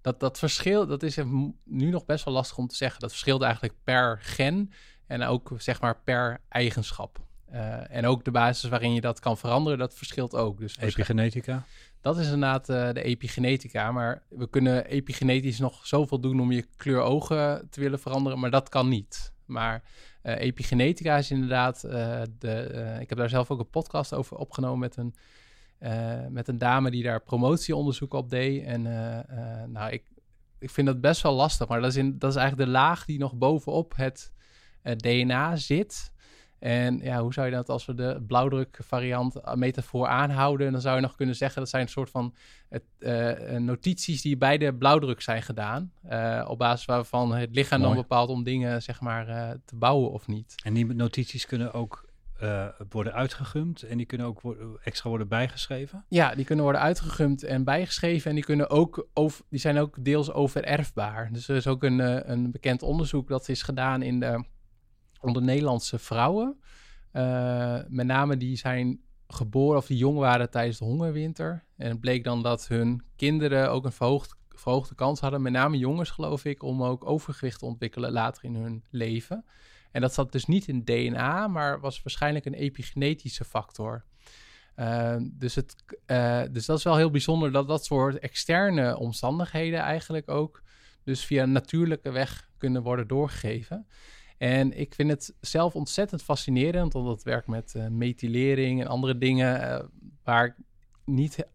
dat, 0.00 0.20
dat 0.20 0.38
verschil, 0.38 0.86
dat 0.86 1.02
is 1.02 1.16
nu 1.64 1.90
nog 1.90 2.04
best 2.04 2.24
wel 2.24 2.34
lastig 2.34 2.58
om 2.58 2.66
te 2.66 2.76
zeggen. 2.76 3.00
Dat 3.00 3.10
verschilt 3.10 3.42
eigenlijk 3.42 3.74
per 3.84 4.18
gen 4.22 4.72
en 5.06 5.22
ook 5.22 5.52
zeg 5.56 5.80
maar 5.80 6.00
per 6.04 6.40
eigenschap. 6.48 7.28
Uh, 7.52 7.96
en 7.96 8.06
ook 8.06 8.24
de 8.24 8.30
basis 8.30 8.70
waarin 8.70 8.94
je 8.94 9.00
dat 9.00 9.20
kan 9.20 9.36
veranderen, 9.36 9.78
dat 9.78 9.94
verschilt 9.94 10.34
ook. 10.34 10.58
Dus 10.58 10.78
epigenetica? 10.78 11.64
Dat 12.00 12.18
is 12.18 12.24
inderdaad 12.24 12.68
uh, 12.68 12.92
de 12.92 13.02
epigenetica. 13.02 13.92
Maar 13.92 14.22
we 14.28 14.48
kunnen 14.48 14.84
epigenetisch 14.84 15.58
nog 15.58 15.86
zoveel 15.86 16.20
doen 16.20 16.40
om 16.40 16.52
je 16.52 16.66
kleur 16.76 17.00
ogen 17.00 17.68
te 17.70 17.80
willen 17.80 17.98
veranderen, 17.98 18.38
maar 18.38 18.50
dat 18.50 18.68
kan 18.68 18.88
niet. 18.88 19.32
Maar 19.46 19.82
uh, 20.22 20.38
epigenetica 20.38 21.16
is 21.16 21.30
inderdaad 21.30 21.80
de. 21.80 22.98
ik 23.00 23.08
heb 23.08 23.18
daar 23.18 23.28
zelf 23.28 23.50
ook 23.50 23.58
een 23.58 23.70
podcast 23.70 24.14
over 24.14 24.36
opgenomen 24.36 24.78
met 24.78 24.96
een 24.96 25.14
met 26.32 26.48
een 26.48 26.58
dame 26.58 26.90
die 26.90 27.02
daar 27.02 27.20
promotieonderzoek 27.20 28.14
op 28.14 28.30
deed. 28.30 28.64
En 28.64 28.82
nou, 29.72 29.90
ik, 29.90 30.02
ik 30.58 30.70
vind 30.70 30.86
dat 30.86 31.00
best 31.00 31.22
wel 31.22 31.34
lastig. 31.34 31.68
Maar 31.68 31.80
dat 31.80 31.90
is, 31.90 31.96
in, 31.96 32.18
dat 32.18 32.30
is 32.30 32.36
eigenlijk 32.36 32.68
de 32.68 32.76
laag 32.76 33.04
die 33.04 33.18
nog 33.18 33.34
bovenop 33.34 33.96
het 33.96 34.32
DNA 34.96 35.56
zit. 35.56 36.12
En 36.60 36.98
ja, 36.98 37.22
hoe 37.22 37.32
zou 37.32 37.46
je 37.46 37.52
dat 37.52 37.68
als 37.68 37.84
we 37.84 37.94
de 37.94 38.24
blauwdruk 38.26 38.78
variant 38.82 39.54
metafoor 39.54 40.06
aanhouden? 40.06 40.72
Dan 40.72 40.80
zou 40.80 40.96
je 40.96 41.02
nog 41.02 41.14
kunnen 41.14 41.36
zeggen 41.36 41.60
dat 41.60 41.70
zijn 41.70 41.82
een 41.82 41.88
soort 41.88 42.10
van 42.10 42.34
het, 42.68 42.82
notities 43.58 44.22
die 44.22 44.36
bij 44.36 44.58
de 44.58 44.74
blauwdruk 44.74 45.20
zijn 45.20 45.42
gedaan. 45.42 45.92
op 46.46 46.58
basis 46.58 46.84
waarvan 46.86 47.34
het 47.34 47.54
lichaam 47.54 47.80
Mooi. 47.80 47.92
dan 47.92 48.02
bepaalt 48.02 48.28
om 48.28 48.44
dingen 48.44 48.82
zeg 48.82 49.00
maar 49.00 49.26
te 49.64 49.76
bouwen 49.76 50.10
of 50.10 50.26
niet. 50.26 50.54
En 50.64 50.74
die 50.74 50.86
notities 50.94 51.46
kunnen 51.46 51.72
ook 51.72 52.10
uh, 52.42 52.66
worden 52.88 53.12
uitgegumd 53.12 53.82
en 53.82 53.96
die 53.96 54.06
kunnen 54.06 54.26
ook 54.26 54.40
extra 54.82 55.08
worden 55.08 55.28
bijgeschreven? 55.28 56.04
Ja, 56.08 56.34
die 56.34 56.44
kunnen 56.44 56.64
worden 56.64 56.82
uitgegumd 56.82 57.42
en 57.42 57.64
bijgeschreven 57.64 58.28
en 58.28 58.34
die, 58.34 58.44
kunnen 58.44 58.70
ook 58.70 59.08
over, 59.14 59.44
die 59.48 59.60
zijn 59.60 59.78
ook 59.78 60.04
deels 60.04 60.32
overerfbaar. 60.32 61.28
Dus 61.32 61.48
er 61.48 61.56
is 61.56 61.66
ook 61.66 61.82
een, 61.82 61.98
uh, 61.98 62.18
een 62.22 62.50
bekend 62.50 62.82
onderzoek 62.82 63.28
dat 63.28 63.48
is 63.48 63.62
gedaan 63.62 64.02
in 64.02 64.20
de, 64.20 64.44
onder 65.20 65.42
Nederlandse 65.42 65.98
vrouwen. 65.98 66.60
Uh, 67.12 67.78
met 67.88 68.06
name 68.06 68.36
die 68.36 68.56
zijn 68.56 69.00
geboren 69.28 69.78
of 69.78 69.86
die 69.86 69.96
jong 69.96 70.18
waren 70.18 70.50
tijdens 70.50 70.78
de 70.78 70.84
hongerwinter. 70.84 71.64
En 71.76 71.88
het 71.88 72.00
bleek 72.00 72.24
dan 72.24 72.42
dat 72.42 72.68
hun 72.68 73.02
kinderen 73.16 73.70
ook 73.70 73.84
een 73.84 73.92
verhoogd, 73.92 74.36
verhoogde 74.48 74.94
kans 74.94 75.20
hadden, 75.20 75.42
met 75.42 75.52
name 75.52 75.78
jongens 75.78 76.10
geloof 76.10 76.44
ik, 76.44 76.62
om 76.62 76.82
ook 76.82 77.06
overgewicht 77.06 77.58
te 77.58 77.64
ontwikkelen 77.64 78.12
later 78.12 78.44
in 78.44 78.54
hun 78.54 78.84
leven. 78.90 79.44
En 79.92 80.00
dat 80.00 80.14
zat 80.14 80.32
dus 80.32 80.44
niet 80.44 80.68
in 80.68 80.84
DNA, 80.84 81.48
maar 81.48 81.80
was 81.80 82.02
waarschijnlijk 82.02 82.44
een 82.44 82.54
epigenetische 82.54 83.44
factor. 83.44 84.04
Uh, 84.76 85.16
dus, 85.20 85.54
het, 85.54 85.74
uh, 86.06 86.42
dus 86.50 86.66
dat 86.66 86.78
is 86.78 86.84
wel 86.84 86.96
heel 86.96 87.10
bijzonder 87.10 87.52
dat 87.52 87.68
dat 87.68 87.84
soort 87.84 88.18
externe 88.18 88.98
omstandigheden 88.98 89.80
eigenlijk 89.80 90.28
ook 90.28 90.62
dus 91.04 91.24
via 91.24 91.42
een 91.42 91.52
natuurlijke 91.52 92.10
weg 92.10 92.50
kunnen 92.58 92.82
worden 92.82 93.08
doorgegeven. 93.08 93.86
En 94.40 94.78
ik 94.78 94.94
vind 94.94 95.10
het 95.10 95.34
zelf 95.40 95.74
ontzettend 95.74 96.22
fascinerend, 96.22 96.94
omdat 96.94 97.14
het 97.14 97.22
werkt 97.22 97.46
met 97.46 97.74
uh, 97.76 97.86
methylering 97.86 98.80
en 98.80 98.86
andere 98.86 99.18
dingen 99.18 99.88
waar 100.24 100.44
ik 100.44 100.54
niet 101.04 101.46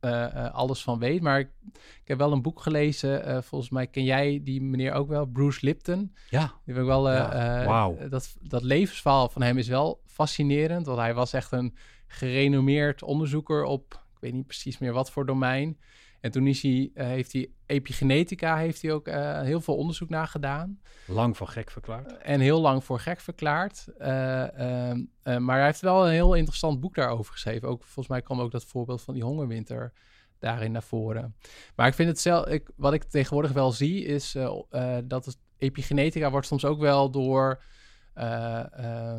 uh, 0.00 0.54
alles 0.54 0.82
van 0.82 0.98
weet. 0.98 1.22
Maar 1.22 1.38
ik, 1.38 1.48
ik, 1.72 2.08
heb 2.08 2.18
wel 2.18 2.32
een 2.32 2.42
boek 2.42 2.60
gelezen. 2.60 3.44
Volgens 3.44 3.70
mij 3.70 3.86
ken 3.86 4.04
jij 4.04 4.40
die 4.44 4.62
meneer 4.62 4.92
ook 4.92 5.08
wel, 5.08 5.26
Bruce 5.26 5.58
Lipton. 5.64 6.14
Ja. 6.30 6.46
Die 6.64 6.74
heb 6.74 6.82
ik 6.82 6.88
wel. 6.88 7.10
Ja. 7.10 7.64
Wow. 7.64 8.10
dat, 8.10 8.36
dat 8.40 8.62
levensverhaal 8.62 9.28
van 9.28 9.42
hem 9.42 9.58
is 9.58 9.68
wel 9.68 10.00
fascinerend. 10.06 10.86
Want 10.86 10.98
hij 10.98 11.14
was 11.14 11.32
echt 11.32 11.52
een 11.52 11.76
gerenommeerd 12.06 13.02
onderzoeker 13.02 13.64
op, 13.64 14.04
ik 14.14 14.20
weet 14.20 14.32
niet 14.32 14.46
precies 14.46 14.78
meer 14.78 14.92
wat 14.92 15.10
voor 15.10 15.26
domein. 15.26 15.78
En 16.22 16.30
toen 16.30 16.46
is 16.46 16.62
hij, 16.62 16.90
eh, 16.94 17.06
heeft 17.06 17.32
hij 17.32 17.50
epigenetica, 17.66 18.56
heeft 18.56 18.82
hij 18.82 18.92
ook 18.92 19.08
eh, 19.08 19.40
heel 19.40 19.60
veel 19.60 19.76
onderzoek 19.76 20.08
naar 20.08 20.26
gedaan. 20.26 20.80
Lang 21.06 21.36
voor 21.36 21.48
gek 21.48 21.70
verklaard. 21.70 22.16
En 22.18 22.40
heel 22.40 22.60
lang 22.60 22.84
voor 22.84 23.00
gek 23.00 23.20
verklaard. 23.20 23.86
Eh, 23.98 24.58
ehm, 24.58 25.04
eh, 25.22 25.36
maar 25.36 25.56
hij 25.56 25.66
heeft 25.66 25.80
wel 25.80 26.06
een 26.06 26.12
heel 26.12 26.34
interessant 26.34 26.80
boek 26.80 26.94
daarover 26.94 27.32
geschreven. 27.32 27.68
Ook, 27.68 27.82
volgens 27.82 28.08
mij 28.08 28.22
kwam 28.22 28.40
ook 28.40 28.50
dat 28.50 28.64
voorbeeld 28.64 29.02
van 29.02 29.14
die 29.14 29.22
hongerwinter 29.24 29.92
daarin 30.38 30.72
naar 30.72 30.82
voren. 30.82 31.36
Maar 31.76 31.86
ik 31.86 31.94
vind 31.94 32.08
het 32.08 32.20
zelf, 32.20 32.46
ik, 32.46 32.70
wat 32.76 32.92
ik 32.92 33.02
tegenwoordig 33.02 33.52
wel 33.52 33.72
zie, 33.72 34.04
is 34.04 34.36
dat 35.04 35.24
het 35.24 35.38
epigenetica 35.58 36.30
wordt 36.30 36.46
soms 36.46 36.64
ook 36.64 36.80
wel 36.80 37.10
door 37.10 37.62
eh, 38.14 39.16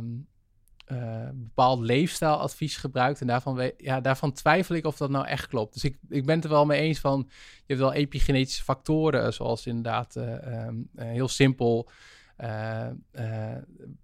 eh, 0.86 1.30
bepaald 1.34 1.80
leefstijladvies 1.80 2.78
gebruikt. 2.78 3.22
En 3.22 3.28
daarvan, 3.28 3.72
ja, 3.78 4.02
daarvan 4.02 4.32
twijfel 4.34 4.76
ik 4.76 4.86
of 4.86 4.98
dat 4.98 5.10
nou 5.10 5.28
echt 5.28 5.48
klopt. 5.48 5.74
Dus 5.74 5.84
ik, 5.84 5.98
ik 6.10 6.26
ben 6.26 6.36
het 6.36 6.44
er 6.44 6.50
wel 6.50 6.66
mee 6.66 6.82
eens 6.82 7.00
van, 7.00 7.26
je 7.30 7.64
hebt 7.68 7.80
wel 7.80 7.94
epigenetische 7.94 8.64
factoren, 8.64 9.34
zoals 9.34 9.66
inderdaad 9.66 10.16
eh, 10.16 10.64
ehm, 10.64 10.76
eh, 10.96 11.08
heel 11.08 11.28
simpel 11.28 11.90
eh, 12.36 12.88
eh, 13.12 13.56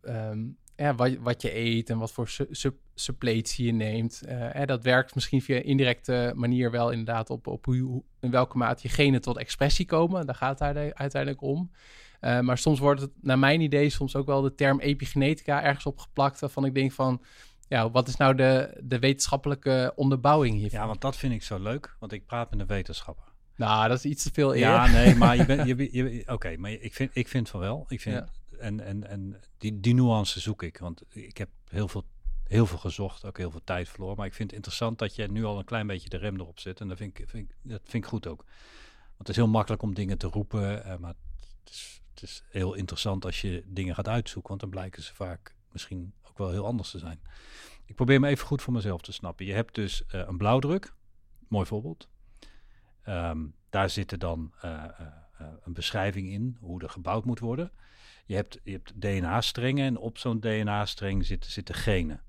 ehm, 0.02 0.40
ja, 0.76 0.96
wat, 0.96 1.16
wat 1.16 1.42
je 1.42 1.56
eet 1.58 1.90
en 1.90 1.98
wat 1.98 2.12
voor 2.12 2.28
su 2.30 2.48
sup- 2.52 2.80
suppletie 2.94 3.66
je 3.66 3.72
neemt. 3.72 4.22
Dat 4.66 4.84
werkt 4.84 5.16
misschien 5.16 5.42
via 5.42 5.62
indirecte 5.62 6.32
manier 6.36 6.72
wel 6.72 6.90
inderdaad 6.90 7.30
op, 7.30 7.48
op 7.48 7.66
hoe, 7.66 8.04
in 8.20 8.32
welke 8.32 8.58
mate 8.58 8.88
je 8.88 8.94
genen 8.94 9.22
tot 9.22 9.38
expressie 9.38 9.86
komen. 9.86 10.26
Daar 10.26 10.36
gaat 10.36 10.60
het 10.60 10.76
uite- 10.76 10.96
uiteindelijk 10.96 11.42
om. 11.42 11.72
Eh, 12.20 12.40
maar 12.40 12.58
soms 12.58 12.80
wordt 12.80 13.02
het, 13.02 13.12
naar 13.22 13.40
mijn 13.40 13.62
idee, 13.62 13.90
soms 13.90 14.16
ook 14.16 14.26
wel 14.26 14.42
de 14.42 14.56
term 14.56 14.80
epigenetica 14.80 15.64
ergens 15.64 15.86
opgeplakt. 15.86 16.40
Waarvan 16.40 16.66
ik 16.66 16.74
denk 16.74 16.92
van, 16.92 17.22
ja, 17.68 17.92
wat 17.92 18.08
is 18.08 18.16
nou 18.16 18.36
de, 18.36 18.80
de 18.84 19.00
wetenschappelijke 19.00 19.94
onderbouwing 19.96 20.56
hiervan? 20.58 20.80
Ja, 20.80 20.88
want 20.88 21.02
dat 21.02 21.16
vind 21.18 21.34
ik 21.34 21.44
zo 21.44 21.60
leuk, 21.60 21.96
want 22.00 22.12
ik 22.12 22.26
praat 22.26 22.52
met 22.52 22.60
een 22.60 22.66
wetenschapper. 22.68 23.24
Nou, 23.56 23.88
dat 23.88 23.98
is 23.98 24.06
iets 24.06 24.24
te 24.24 24.30
veel 24.34 24.54
eer. 24.54 24.60
Ja, 24.60 24.88
nee, 24.88 25.16
maar 25.16 25.36
je 25.36 25.46
bent, 25.56 25.68
je, 25.92 26.24
oké, 26.28 26.58
maar 26.58 26.72
ik 26.72 26.94
vind, 26.94 27.12
ik 27.14 27.28
vind 27.28 27.50
van 27.50 27.60
wel. 27.60 27.86
Ik 27.88 28.02
vind, 28.02 28.16
Ja. 28.16 28.28
en, 28.60 28.80
en, 28.80 29.08
en 29.10 29.40
die, 29.58 29.80
die 29.80 29.94
nuance 29.94 30.40
zoek 30.40 30.64
ik, 30.64 30.78
want 30.78 31.04
ik 31.10 31.38
heb 31.38 31.50
heel 31.70 31.88
veel, 31.88 32.06
heel 32.44 32.66
veel 32.66 32.78
gezocht, 32.78 33.26
ook 33.26 33.38
heel 33.38 33.52
veel 33.52 33.64
tijd 33.64 33.90
verloren. 33.90 34.18
Maar 34.18 34.26
ik 34.26 34.34
vind 34.34 34.48
het 34.50 34.56
interessant 34.58 35.00
dat 35.00 35.16
je 35.16 35.28
nu 35.28 35.44
al 35.46 35.58
een 35.60 35.66
klein 35.66 35.88
beetje 35.88 36.10
de 36.10 36.18
rem 36.18 36.40
erop 36.40 36.60
zet. 36.60 36.80
En 36.80 36.88
dat 36.88 36.98
vind 36.98 37.20
ik, 37.20 37.30
vind 37.30 37.50
ik, 37.50 37.56
dat 37.62 37.82
vind 37.84 38.04
ik 38.04 38.10
goed 38.10 38.28
ook. 38.28 38.44
Want 39.06 39.18
het 39.18 39.30
is 39.30 39.36
heel 39.36 39.48
makkelijk 39.48 39.82
om 39.82 39.94
dingen 39.94 40.18
te 40.18 40.28
roepen, 40.28 40.84
eh, 40.86 40.98
maar 40.98 41.14
het 41.64 41.70
is, 41.74 42.02
het 42.20 42.30
is 42.30 42.44
heel 42.50 42.74
interessant 42.74 43.26
als 43.26 43.42
je 43.42 43.64
dingen 43.66 43.96
gaat 43.96 44.08
uitzoeken, 44.08 44.50
want 44.50 44.62
dan 44.62 44.70
blijken 44.70 45.04
ze 45.04 45.16
vaak 45.16 45.56
misschien 45.72 46.14
ook 46.24 46.38
wel 46.38 46.52
heel 46.52 46.66
anders 46.66 46.92
te 46.92 47.00
zijn. 47.00 47.22
Ik 47.86 47.96
probeer 47.96 48.20
me 48.20 48.28
even 48.28 48.48
goed 48.48 48.62
voor 48.62 48.74
mezelf 48.74 49.02
te 49.02 49.12
snappen. 49.12 49.46
Je 49.46 49.54
hebt 49.54 49.76
dus 49.76 50.06
eh, 50.06 50.22
een 50.28 50.38
blauwdruk, 50.38 50.94
mooi 51.48 51.66
voorbeeld. 51.66 52.10
Ehm, 53.04 53.46
daar 53.70 53.90
zitten 53.90 54.20
dan 54.20 54.54
eh, 54.62 54.74
eh, 54.74 54.90
een 55.64 55.74
beschrijving 55.74 56.30
in 56.30 56.58
hoe 56.60 56.82
er 56.82 56.90
gebouwd 56.90 57.26
moet 57.26 57.40
worden. 57.40 57.72
Je 58.26 58.36
hebt, 58.36 58.60
je 58.64 58.72
hebt 58.72 59.02
DNA-strengen 59.02 59.86
en 59.86 59.98
op 59.98 60.18
zo'n 60.18 60.40
DNA-streng 60.40 61.26
zitten, 61.26 61.52
zitten 61.52 61.76
genen. 61.76 62.22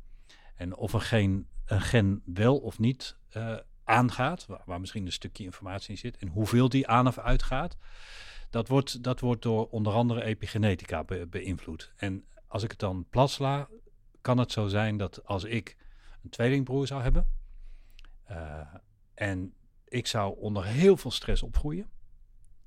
En 0.54 0.76
of 0.76 0.92
een 0.92 1.00
gen, 1.00 1.46
een 1.66 1.80
gen 1.80 2.22
wel 2.24 2.58
of 2.58 2.78
niet 2.78 3.16
aangaat, 3.84 4.46
waar, 4.46 4.62
waar 4.64 4.80
misschien 4.80 5.06
een 5.06 5.12
stukje 5.12 5.44
informatie 5.44 5.90
in 5.90 5.98
zit, 5.98 6.16
en 6.16 6.28
hoeveel 6.28 6.68
die 6.68 6.88
aan 6.88 7.06
of 7.06 7.18
uitgaat, 7.18 7.76
dat 8.50 8.68
wordt, 8.68 9.02
dat 9.02 9.20
wordt 9.20 9.42
door 9.42 9.68
onder 9.68 9.92
andere 9.92 10.24
epigenetica 10.24 11.04
be- 11.04 11.26
beïnvloed. 11.26 11.92
En 11.96 12.24
als 12.46 12.62
ik 12.62 12.70
het 12.70 12.80
dan 12.80 13.06
plat 13.10 13.30
sla, 13.30 13.68
kan 14.20 14.38
het 14.38 14.52
zo 14.52 14.66
zijn 14.66 14.96
dat 14.96 15.24
als 15.26 15.44
ik 15.44 15.76
een 16.22 16.30
tweelingbroer 16.30 16.86
zou 16.86 17.02
hebben, 17.02 17.26
eh, 18.24 18.60
en 19.14 19.54
ik 19.88 20.06
zou 20.06 20.38
onder 20.38 20.64
heel 20.64 20.96
veel 20.96 21.10
stress 21.10 21.42
opgroeien. 21.42 21.90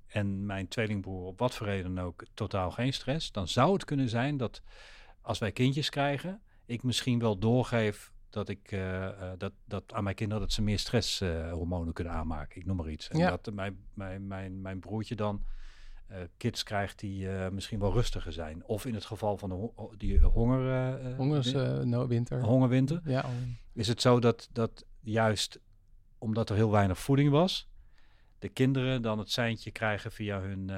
En 0.08 0.46
mijn 0.46 0.68
tweelingbroer 0.68 1.26
op 1.26 1.40
wat 1.40 1.56
voor 1.56 1.68
reden 1.68 1.96
dan 1.96 2.06
ook 2.06 2.26
totaal 2.34 2.72
geen 2.72 2.94
stress. 2.94 3.32
Dan 3.32 3.48
zou 3.48 3.74
het 3.74 3.86
kunnen 3.86 4.10
zijn 4.10 4.38
dat 4.38 4.62
als 5.22 5.40
wij 5.40 5.52
kindjes 5.52 5.90
krijgen, 5.90 6.42
ik 6.66 6.84
misschien 6.84 7.20
wel 7.20 7.38
doorgeef 7.38 8.12
dat 8.30 8.50
ik 8.50 8.72
eh, 8.72 9.08
eh, 9.08 9.32
dat, 9.38 9.54
dat 9.66 9.94
aan 9.94 10.04
mijn 10.04 10.16
kinderen 10.16 10.44
dat 10.44 10.52
ze 10.54 10.62
meer 10.62 10.80
stresshormonen 10.80 11.94
kunnen 11.94 12.14
aanmaken. 12.14 12.60
Ik 12.62 12.66
noem 12.66 12.76
maar 12.78 12.90
iets. 12.90 13.10
En 13.10 13.18
Ja. 13.18 13.30
dat 13.30 13.54
mijn, 13.54 13.86
mijn, 13.94 14.28
mijn, 14.28 14.62
mijn 14.62 14.80
broertje 14.80 15.16
dan 15.16 15.44
eh, 16.14 16.22
kids 16.38 16.64
krijgt 16.64 17.00
die 17.00 17.30
eh, 17.30 17.50
misschien 17.50 17.80
wel 17.80 17.94
rustiger 17.94 18.32
zijn. 18.34 18.64
Of 18.66 18.86
in 18.86 18.94
het 18.94 19.06
geval 19.06 19.38
van 19.38 19.50
de 19.50 19.56
ho- 19.56 19.94
die 19.98 20.20
honger, 20.22 20.70
eh, 20.70 21.12
eh, 21.12 21.18
Hongers, 21.18 21.52
win- 21.52 21.64
eh, 21.66 21.80
no, 21.80 22.08
winter. 22.08 22.42
hongerwinter 22.44 23.02
Ja, 23.06 23.20
oh. 23.20 23.30
is 23.74 23.88
het 23.88 24.02
zo 24.02 24.20
dat, 24.20 24.50
dat 24.52 24.86
juist 25.00 25.60
omdat 26.18 26.50
er 26.50 26.56
heel 26.56 26.72
weinig 26.72 26.98
voeding 27.00 27.30
was, 27.30 27.70
de 28.40 28.50
kinderen 28.50 29.02
dan 29.02 29.20
het 29.20 29.32
seintje 29.32 29.72
krijgen 29.72 30.12
via 30.12 30.40
hun 30.42 30.72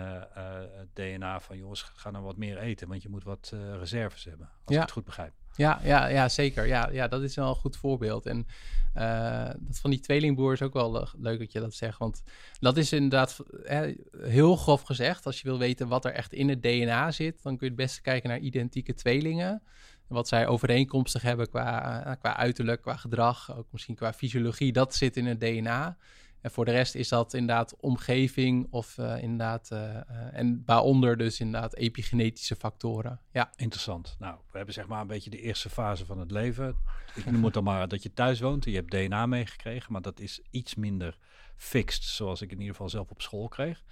DNA 0.94 1.40
van 1.40 1.58
jongens, 1.58 1.82
ga 1.82 2.12
nou 2.12 2.24
wat 2.24 2.38
meer 2.38 2.58
eten, 2.58 2.88
want 2.88 3.02
je 3.02 3.10
moet 3.10 3.24
wat 3.24 3.54
reserves 3.80 4.24
hebben. 4.24 4.48
Als 4.64 4.76
Ja. 4.76 4.76
ik 4.76 4.82
het 4.82 4.92
goed 4.92 5.06
begrijp. 5.06 5.34
Ja, 5.56 5.80
ja, 5.84 6.08
ja 6.08 6.30
zeker. 6.30 6.68
Ja, 6.68 6.90
ja, 6.92 7.08
dat 7.08 7.22
is 7.22 7.36
wel 7.36 7.50
een 7.50 7.56
goed 7.56 7.78
voorbeeld. 7.78 8.26
En 8.26 8.48
eh, 8.94 9.50
dat 9.60 9.80
van 9.80 9.90
die 9.90 10.00
tweelingbroer 10.00 10.54
is 10.54 10.62
ook 10.62 10.74
wel 10.74 11.02
eh, 11.02 11.14
leuk 11.18 11.40
dat 11.40 11.52
je 11.52 11.60
dat 11.60 11.74
zegt. 11.74 11.98
Want 11.98 12.24
dat 12.60 12.78
is 12.78 12.94
inderdaad 12.94 13.40
eh, 13.64 13.82
heel 14.22 14.56
grof 14.56 14.82
gezegd. 14.82 15.26
Als 15.26 15.42
je 15.42 15.48
wil 15.48 15.58
weten 15.58 15.88
wat 15.88 16.06
er 16.06 16.12
echt 16.12 16.34
in 16.34 16.50
het 16.50 16.64
DNA 16.64 17.12
zit, 17.12 17.44
dan 17.44 17.58
kun 17.58 17.68
je 17.68 17.74
het 17.74 17.82
beste 17.82 18.02
kijken 18.02 18.30
naar 18.30 18.40
identieke 18.40 18.94
tweelingen. 18.94 19.62
En 20.08 20.16
wat 20.16 20.28
zij 20.28 20.48
overeenkomstig 20.48 21.22
hebben 21.22 21.50
qua, 21.50 22.04
eh, 22.06 22.12
qua 22.20 22.36
uiterlijk, 22.36 22.82
qua 22.82 22.96
gedrag, 22.96 23.58
ook 23.58 23.68
misschien 23.72 23.96
qua 23.96 24.14
fysiologie. 24.14 24.72
Dat 24.72 24.96
zit 24.96 25.18
in 25.18 25.26
het 25.26 25.40
DNA. 25.40 25.98
En 26.46 26.52
voor 26.52 26.66
de 26.66 26.72
rest 26.72 26.96
is 26.96 27.10
dat 27.10 27.34
inderdaad 27.34 27.76
omgeving 27.80 28.68
of 28.70 28.98
eh, 28.98 29.22
inderdaad, 29.22 29.72
eh, 29.72 29.96
eh, 29.96 30.04
en 30.32 30.64
waaronder 30.66 31.18
dus 31.18 31.40
inderdaad 31.40 31.76
epigenetische 31.76 32.56
factoren. 32.56 33.20
Ja, 33.32 33.52
Interessant. 33.56 34.16
Nou, 34.20 34.38
we 34.52 34.58
hebben 34.58 34.74
zeg 34.74 34.88
maar 34.88 35.02
een 35.02 35.08
beetje 35.08 35.30
de 35.30 35.42
eerste 35.42 35.70
fase 35.70 36.06
van 36.06 36.20
het 36.20 36.32
leven. 36.32 36.78
Ik 37.16 37.26
het 37.26 37.54
dan 37.54 37.64
maar 37.64 37.88
dat 37.88 38.04
je 38.04 38.14
thuis 38.14 38.40
woont 38.40 38.66
en 38.66 38.72
je 38.72 38.78
hebt 38.78 38.92
DNA 38.92 39.26
meegekregen, 39.26 39.92
maar 39.92 40.02
dat 40.02 40.20
is 40.20 40.42
iets 40.50 40.76
minder 40.76 41.18
fixed, 41.56 42.04
zoals 42.04 42.42
ik 42.42 42.52
in 42.52 42.58
ieder 42.58 42.72
geval 42.72 42.90
zelf 42.90 43.10
op 43.10 43.22
school 43.22 43.48
kreeg. 43.48 43.84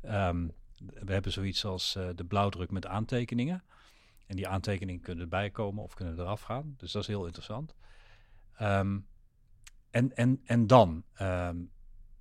Ehm, 0.00 0.48
we 0.78 1.12
hebben 1.12 1.32
zoiets 1.32 1.64
als 1.64 1.98
de 2.14 2.24
blauwdruk 2.24 2.70
met 2.70 2.86
aantekeningen. 2.86 3.64
En 4.26 4.36
die 4.36 4.48
aantekeningen 4.48 5.02
kunnen 5.02 5.22
erbij 5.22 5.50
komen 5.50 5.82
of 5.82 5.94
kunnen 5.94 6.18
eraf 6.18 6.40
gaan. 6.40 6.74
Dus 6.76 6.92
dat 6.92 7.02
is 7.02 7.08
heel 7.08 7.26
interessant. 7.26 7.74
Ehm, 8.56 8.98
en, 9.90 10.16
en, 10.16 10.40
en 10.44 10.66
dan, 10.66 11.04
ehm, 11.14 11.56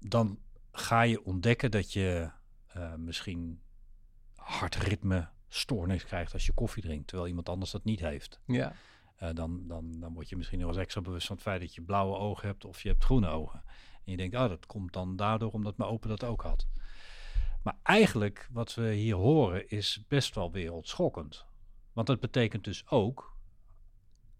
dan 0.05 0.39
ga 0.71 1.01
je 1.01 1.23
ontdekken 1.23 1.71
dat 1.71 1.93
je 1.93 2.29
eh, 2.67 2.95
misschien 2.95 3.61
hartritme 4.35 5.29
stoornis 5.47 6.05
krijgt 6.05 6.33
als 6.33 6.45
je 6.45 6.53
koffie 6.53 6.83
drinkt, 6.83 7.07
terwijl 7.07 7.29
iemand 7.29 7.49
anders 7.49 7.71
dat 7.71 7.83
niet 7.83 7.99
heeft. 7.99 8.39
ja. 8.45 8.73
Eh, 9.15 9.29
dan, 9.33 9.67
dan, 9.67 9.91
dan 9.99 10.13
word 10.13 10.29
je 10.29 10.35
misschien 10.35 10.59
nog 10.59 10.67
eens 10.67 10.77
extra 10.77 11.01
bewust 11.01 11.27
van 11.27 11.35
het 11.35 11.45
feit 11.45 11.61
dat 11.61 11.75
je 11.75 11.81
blauwe 11.81 12.17
ogen 12.17 12.47
hebt 12.47 12.65
of 12.65 12.81
je 12.81 12.89
hebt 12.89 13.03
groene 13.03 13.27
ogen. 13.27 13.63
En 14.03 14.11
je 14.11 14.17
denkt, 14.17 14.35
oh, 14.35 14.47
dat 14.47 14.65
komt 14.65 14.93
dan 14.93 15.15
daardoor 15.15 15.51
omdat 15.51 15.77
mijn 15.77 15.89
opa 15.89 16.07
dat 16.07 16.23
ook 16.23 16.41
had. 16.41 16.67
Maar 17.63 17.77
eigenlijk 17.83 18.49
wat 18.51 18.73
we 18.73 18.93
hier 18.93 19.15
horen 19.15 19.69
is 19.69 20.05
best 20.07 20.35
wel 20.35 20.51
wereldschokkend. 20.51 21.45
Want 21.93 22.07
dat 22.07 22.19
betekent 22.19 22.63
dus 22.63 22.89
ook, 22.89 23.37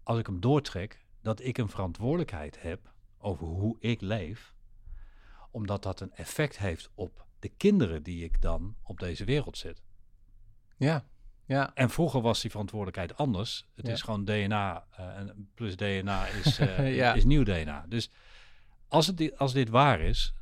als 0.02 0.18
ik 0.18 0.26
hem 0.26 0.40
doortrek, 0.40 1.06
dat 1.22 1.40
ik 1.40 1.58
een 1.58 1.68
verantwoordelijkheid 1.68 2.62
heb 2.62 2.92
over 3.18 3.46
hoe 3.46 3.76
ik 3.80 4.00
leef. 4.00 4.53
Omdat 5.54 5.82
dat 5.82 6.00
een 6.00 6.12
effect 6.14 6.58
heeft 6.58 6.90
op 6.94 7.24
de 7.38 7.48
kinderen 7.48 8.02
die 8.02 8.24
ik 8.24 8.40
dan 8.42 8.76
op 8.82 8.98
deze 8.98 9.24
wereld 9.24 9.58
zet. 9.58 9.82
Ja, 10.76 11.04
ja, 11.46 11.74
En 11.74 11.90
vroeger 11.90 12.20
was 12.20 12.40
die 12.40 12.50
verantwoordelijkheid 12.50 13.16
anders. 13.16 13.66
Het 13.74 13.86
Ja. 13.86 13.92
is 13.92 14.02
gewoon 14.02 14.24
DNA 14.24 14.86
eh, 14.90 15.16
en 15.16 15.50
plus 15.54 15.76
DNA 15.76 16.26
is, 16.26 16.58
eh, 16.58 16.94
Ja. 16.96 17.14
is 17.14 17.24
nieuw 17.24 17.42
DNA. 17.42 17.84
Dus 17.88 18.10
als, 18.88 19.06
het, 19.06 19.38
als 19.38 19.52
dit 19.52 19.68
waar 19.68 20.00
is, 20.00 20.34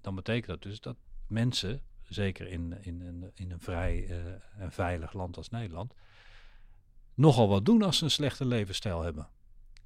dan 0.00 0.14
betekent 0.14 0.46
dat 0.46 0.62
dus 0.62 0.80
dat 0.80 0.96
mensen, 1.26 1.82
zeker 2.02 2.46
in, 2.46 2.78
in, 2.82 3.02
in, 3.02 3.30
in 3.34 3.50
een 3.50 3.60
vrij 3.60 4.06
eh, 4.08 4.62
en 4.62 4.72
veilig 4.72 5.12
land 5.12 5.36
als 5.36 5.48
Nederland, 5.50 5.94
nogal 7.14 7.48
wat 7.48 7.64
doen 7.64 7.82
als 7.82 7.98
ze 7.98 8.04
een 8.04 8.10
slechte 8.10 8.44
levensstijl 8.46 9.02
hebben. 9.02 9.28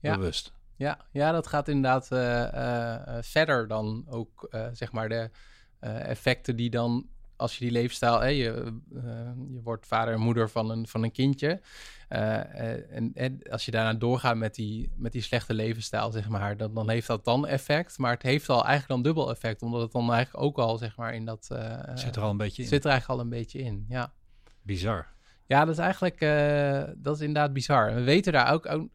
Ja. 0.00 0.14
Bewust. 0.16 0.52
Ja, 0.78 0.98
ja, 1.10 1.32
dat 1.32 1.46
gaat 1.46 1.68
inderdaad 1.68 2.12
eh, 2.12 2.42
eh, 2.42 3.16
eh, 3.16 3.22
verder 3.22 3.68
dan 3.68 4.04
ook, 4.08 4.48
zeg 4.72 4.92
maar, 4.92 5.08
de 5.08 5.30
effecten 5.80 6.56
die 6.56 6.70
dan, 6.70 7.06
als 7.36 7.58
je 7.58 7.64
die 7.64 7.72
leefstijl, 7.72 8.20
hè, 8.20 8.28
je, 8.28 8.80
je 9.52 9.60
wordt 9.62 9.86
vader 9.86 10.14
en 10.14 10.20
moeder 10.20 10.50
van 10.50 10.70
een, 10.70 10.86
van 10.86 11.02
een 11.02 11.12
kindje. 11.12 11.60
en, 12.08 13.10
en 13.14 13.42
als 13.50 13.64
je 13.64 13.70
daarna 13.70 13.94
doorgaat 13.94 14.36
met 14.36 14.54
die, 14.54 14.90
met 14.96 15.12
die 15.12 15.22
slechte 15.22 15.54
levensstijl, 15.54 16.10
zeg 16.10 16.28
maar, 16.28 16.56
dan, 16.56 16.74
dan 16.74 16.90
heeft 16.90 17.06
dat 17.06 17.24
dan 17.24 17.46
effect. 17.46 17.98
Maar 17.98 18.12
het 18.12 18.22
heeft 18.22 18.48
al 18.48 18.64
eigenlijk 18.64 18.88
dan 18.88 19.02
dubbel 19.02 19.30
effect, 19.30 19.62
omdat 19.62 19.80
het 19.80 19.92
dan 19.92 20.12
eigenlijk 20.12 20.44
ook 20.44 20.58
al, 20.58 20.78
zeg 20.78 20.96
maar, 20.96 21.14
in 21.14 21.24
dat... 21.24 21.44
Zit 21.94 22.16
er 22.16 22.22
al 22.22 22.30
een 22.30 22.36
beetje 22.36 22.62
in. 22.62 22.68
zit 22.68 22.84
er 22.84 22.90
eigenlijk 22.90 23.20
al 23.20 23.26
een 23.26 23.32
beetje 23.32 23.58
in, 23.58 23.86
ja. 23.88 24.12
Bizar. 24.62 25.06
Ja, 25.46 25.64
dat 25.64 25.74
is 25.74 25.80
eigenlijk, 25.80 26.20
dat 26.96 27.14
is 27.14 27.20
inderdaad 27.20 27.52
bizar. 27.52 27.88
En 27.88 27.94
we 27.94 28.02
weten 28.02 28.32
daar 28.32 28.52
ook, 28.52 28.66
ook 28.66 28.88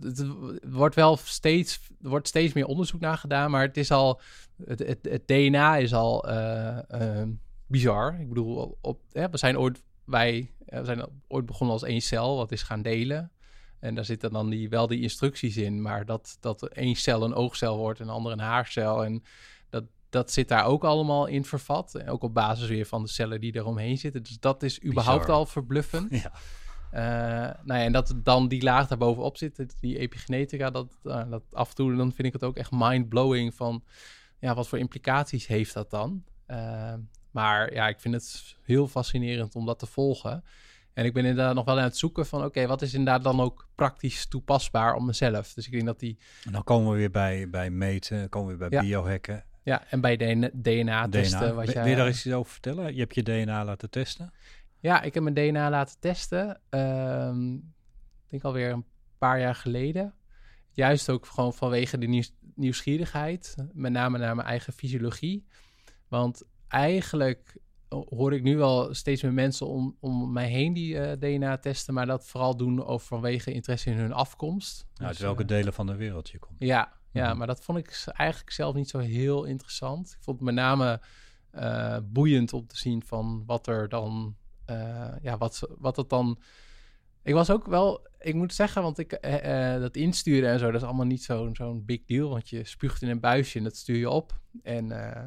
het, 0.00 0.26
wordt 0.62 0.94
wel 0.94 1.16
steeds, 1.16 1.80
er 2.02 2.08
wordt 2.08 2.28
steeds 2.28 2.52
meer 2.52 2.66
onderzoek 2.66 3.00
naar 3.00 3.18
gedaan, 3.18 3.50
maar 3.50 3.62
het 3.62 3.76
is 3.76 3.90
al, 3.90 4.20
het, 4.64 4.78
het, 4.78 4.98
het 5.02 5.26
DNA 5.26 5.76
is 5.76 5.94
al 5.94 6.28
eh, 6.28 7.20
eh, 7.20 7.28
bizar. 7.66 8.20
Ik 8.20 8.28
bedoel, 8.28 8.78
op, 8.80 9.00
we 9.12 9.38
zijn 9.38 9.58
ooit, 9.58 9.82
wij 10.04 10.50
eh, 10.72 10.78
we 10.78 10.84
zijn 10.84 11.06
ooit 11.28 11.46
begonnen 11.46 11.74
als 11.74 11.84
één 11.84 12.00
cel, 12.00 12.36
wat 12.36 12.52
is 12.52 12.62
gaan 12.62 12.82
delen. 12.82 13.30
En 13.78 13.94
daar 13.94 14.04
zitten 14.04 14.32
dan 14.32 14.50
die, 14.50 14.68
wel 14.68 14.86
die 14.86 15.00
instructies 15.00 15.56
in, 15.56 15.82
maar 15.82 16.04
dat, 16.04 16.36
dat 16.40 16.68
één 16.68 16.96
cel 16.96 17.22
een 17.22 17.34
oogcel 17.34 17.76
wordt 17.76 18.00
en 18.00 18.06
een 18.06 18.14
ander 18.14 18.32
een 18.32 18.38
haarcel. 18.38 19.04
En 19.04 19.22
dat, 19.70 19.84
dat 20.08 20.30
zit 20.30 20.48
daar 20.48 20.64
ook 20.64 20.84
allemaal 20.84 21.26
in 21.26 21.44
vervat. 21.44 21.94
En 21.94 22.08
ook 22.08 22.22
op 22.22 22.34
basis 22.34 22.68
weer 22.68 22.86
van 22.86 23.02
de 23.02 23.08
cellen 23.08 23.40
die 23.40 23.56
eromheen 23.56 23.98
zitten. 23.98 24.22
Dus 24.22 24.38
dat 24.40 24.62
is 24.62 24.84
überhaupt 24.84 25.20
Bizar. 25.20 25.36
al 25.36 25.46
verbluffend. 25.46 26.10
Ja. 26.22 26.32
Eh, 26.92 27.02
nou 27.64 27.80
ja, 27.80 27.84
en 27.84 27.92
dat 27.92 28.14
dan 28.22 28.48
die 28.48 28.62
laag 28.62 28.88
daarbovenop 28.88 29.36
zit, 29.36 29.76
die 29.80 29.98
epigenetica, 29.98 30.70
dat, 30.70 30.96
eh, 31.04 31.30
dat 31.30 31.42
af 31.52 31.68
en 31.68 31.74
toe, 31.74 31.96
dan 31.96 32.12
vind 32.12 32.26
ik 32.26 32.32
het 32.32 32.44
ook 32.44 32.56
echt 32.56 32.70
mind-blowing 32.72 33.54
van, 33.54 33.84
ja, 34.38 34.54
wat 34.54 34.68
voor 34.68 34.78
implicaties 34.78 35.46
heeft 35.46 35.74
dat 35.74 35.90
dan? 35.90 36.24
Eh, 36.46 36.94
maar 37.30 37.72
ja, 37.74 37.88
ik 37.88 38.00
vind 38.00 38.14
het 38.14 38.56
heel 38.62 38.88
fascinerend 38.88 39.54
om 39.54 39.66
dat 39.66 39.78
te 39.78 39.86
volgen. 39.86 40.44
En 40.92 41.04
ik 41.04 41.12
ben 41.12 41.24
inderdaad 41.24 41.54
nog 41.54 41.64
wel 41.64 41.78
aan 41.78 41.84
het 41.84 41.96
zoeken 41.96 42.26
van, 42.26 42.44
oké, 42.44 42.66
wat 42.66 42.82
is 42.82 42.94
inderdaad 42.94 43.22
dan 43.24 43.40
ook 43.40 43.68
praktisch 43.74 44.26
toepasbaar 44.26 44.94
op 44.94 45.02
mezelf? 45.02 45.52
Dus 45.54 45.66
ik 45.66 45.72
denk 45.72 45.86
dat 45.86 45.98
die, 46.00 46.18
En 46.44 46.52
dan 46.52 46.64
komen 46.64 46.92
we 46.92 46.96
weer 46.98 47.10
bij, 47.10 47.50
bij 47.50 47.70
meten, 47.70 48.28
komen 48.28 48.52
we 48.52 48.56
weer 48.58 48.68
bij 48.68 48.78
Ja. 48.78 48.84
biohacken. 48.84 49.44
ja, 49.62 49.84
en 49.90 50.00
bij 50.00 50.16
DNA-testen, 50.16 51.38
DNA. 51.40 51.52
wat 51.52 51.72
Wil- 51.72 51.86
je 51.86 51.96
daar 51.96 52.06
eens 52.06 52.26
iets 52.26 52.34
over 52.34 52.52
vertellen? 52.52 52.94
Je 52.94 53.00
hebt 53.00 53.14
je 53.14 53.22
DNA 53.22 53.64
laten 53.64 53.90
testen. 53.90 54.32
Ja, 54.82 55.02
ik 55.02 55.14
heb 55.14 55.22
mijn 55.22 55.34
DNA 55.34 55.70
laten 55.70 56.00
testen. 56.00 56.60
ehm, 56.70 57.54
ik 57.54 58.28
denk 58.28 58.42
alweer 58.42 58.70
een 58.70 58.84
paar 59.18 59.40
jaar 59.40 59.54
geleden. 59.54 60.14
Juist 60.70 61.10
ook 61.10 61.26
gewoon 61.26 61.52
vanwege 61.54 61.98
de 61.98 62.06
nieuws- 62.06 62.34
nieuwsgierigheid. 62.54 63.54
Met 63.72 63.92
name 63.92 64.18
naar 64.18 64.34
mijn 64.34 64.48
eigen 64.48 64.72
fysiologie. 64.72 65.46
Want 66.08 66.42
eigenlijk 66.68 67.56
hoor 67.88 68.32
ik 68.32 68.42
nu 68.42 68.56
wel 68.56 68.94
steeds 68.94 69.22
meer 69.22 69.32
mensen 69.32 69.66
om, 69.66 69.96
om 70.00 70.32
mij 70.32 70.48
heen 70.48 70.72
die 70.72 70.98
eh, 70.98 71.18
DNA 71.18 71.58
testen. 71.58 71.94
Maar 71.94 72.06
dat 72.06 72.26
vooral 72.26 72.56
doen 72.56 72.84
over 72.84 73.06
vanwege 73.06 73.52
interesse 73.52 73.90
in 73.90 73.96
hun 73.96 74.12
afkomst. 74.12 74.86
Nou, 74.94 75.06
uit 75.06 75.10
Dus, 75.16 75.20
welke 75.26 75.42
eh, 75.42 75.48
delen 75.48 75.72
van 75.72 75.86
de 75.86 75.94
wereld 75.96 76.28
je 76.30 76.38
komt. 76.38 76.56
ja, 76.58 76.92
ja 77.10 77.28
Mhm. 77.28 77.38
maar 77.38 77.46
dat 77.46 77.64
vond 77.64 77.78
ik 77.78 78.04
eigenlijk 78.06 78.50
zelf 78.50 78.74
niet 78.74 78.88
zo 78.88 78.98
heel 78.98 79.44
interessant. 79.44 80.10
Ik 80.10 80.22
vond 80.22 80.36
het 80.36 80.46
met 80.46 80.54
name 80.54 81.00
eh, 81.50 81.98
boeiend 82.04 82.52
om 82.52 82.66
te 82.66 82.76
zien 82.76 83.02
van 83.06 83.42
wat 83.46 83.66
er 83.66 83.88
dan, 83.88 84.36
eh, 84.38 84.41
ja, 85.22 85.38
wat, 85.38 85.68
wat 85.78 85.96
het 85.96 86.08
dan. 86.08 86.38
Ik 87.22 87.34
was 87.34 87.50
ook 87.50 87.66
wel, 87.66 88.06
ik 88.20 88.34
moet 88.34 88.54
zeggen, 88.54 88.82
want 88.82 88.98
ik 88.98 89.12
eh, 89.12 89.74
eh, 89.74 89.80
dat 89.80 89.96
insturen 89.96 90.50
en 90.50 90.58
zo, 90.58 90.66
dat 90.70 90.80
is 90.80 90.86
allemaal 90.86 91.06
niet 91.06 91.22
zo'n 91.22 91.54
zo'n 91.56 91.84
big 91.84 92.04
deal, 92.06 92.28
want 92.30 92.48
je 92.48 92.64
spuugt 92.64 93.02
in 93.02 93.08
een 93.08 93.20
buisje 93.20 93.58
en 93.58 93.64
dat 93.64 93.76
stuur 93.76 93.96
je 93.96 94.10
op. 94.10 94.32
En, 94.62 94.92
eh, 95.14 95.22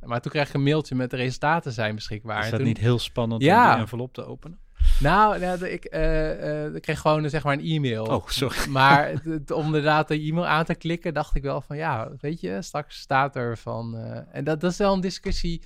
maar 0.00 0.20
toen 0.20 0.30
kreeg 0.32 0.48
ik 0.48 0.54
een 0.54 0.62
mailtje 0.62 0.94
met 0.94 1.10
de 1.10 1.16
resultaten 1.16 1.72
zijn 1.72 1.94
beschikbaar. 1.94 2.44
Is 2.44 2.50
dat 2.50 2.58
toen- 2.58 2.68
niet 2.68 2.78
heel 2.78 2.98
spannend 2.98 3.42
Ja. 3.42 3.64
om 3.66 3.72
die 3.72 3.80
envelop 3.80 4.12
te 4.14 4.24
openen? 4.26 4.58
Nou, 5.00 5.38
nou, 5.40 5.66
ik, 5.66 5.84
eh, 5.84 6.64
eh, 6.66 6.74
ik 6.74 6.82
kreeg 6.82 7.00
gewoon 7.00 7.24
eh, 7.24 7.30
zeg 7.30 7.44
maar 7.44 7.52
een 7.58 7.64
e-mail. 7.64 8.04
Oh, 8.04 8.26
sorry. 8.28 8.68
Maar 8.78 9.08
het- 9.22 9.50
om 9.50 9.64
inderdaad 9.64 10.08
de 10.08 10.20
e-mail 10.20 10.46
aan 10.46 10.64
te 10.64 10.74
klikken, 10.74 11.14
dacht 11.14 11.34
ik 11.34 11.42
wel 11.42 11.60
van 11.60 11.76
ja, 11.76 12.10
weet 12.20 12.40
je, 12.40 12.62
straks 12.62 12.98
staat 13.00 13.36
er 13.36 13.58
van. 13.58 13.96
eh, 13.96 14.20
en 14.36 14.44
dat, 14.44 14.60
dat 14.60 14.70
is 14.70 14.78
wel 14.78 14.92
een 14.94 15.00
discussie 15.00 15.62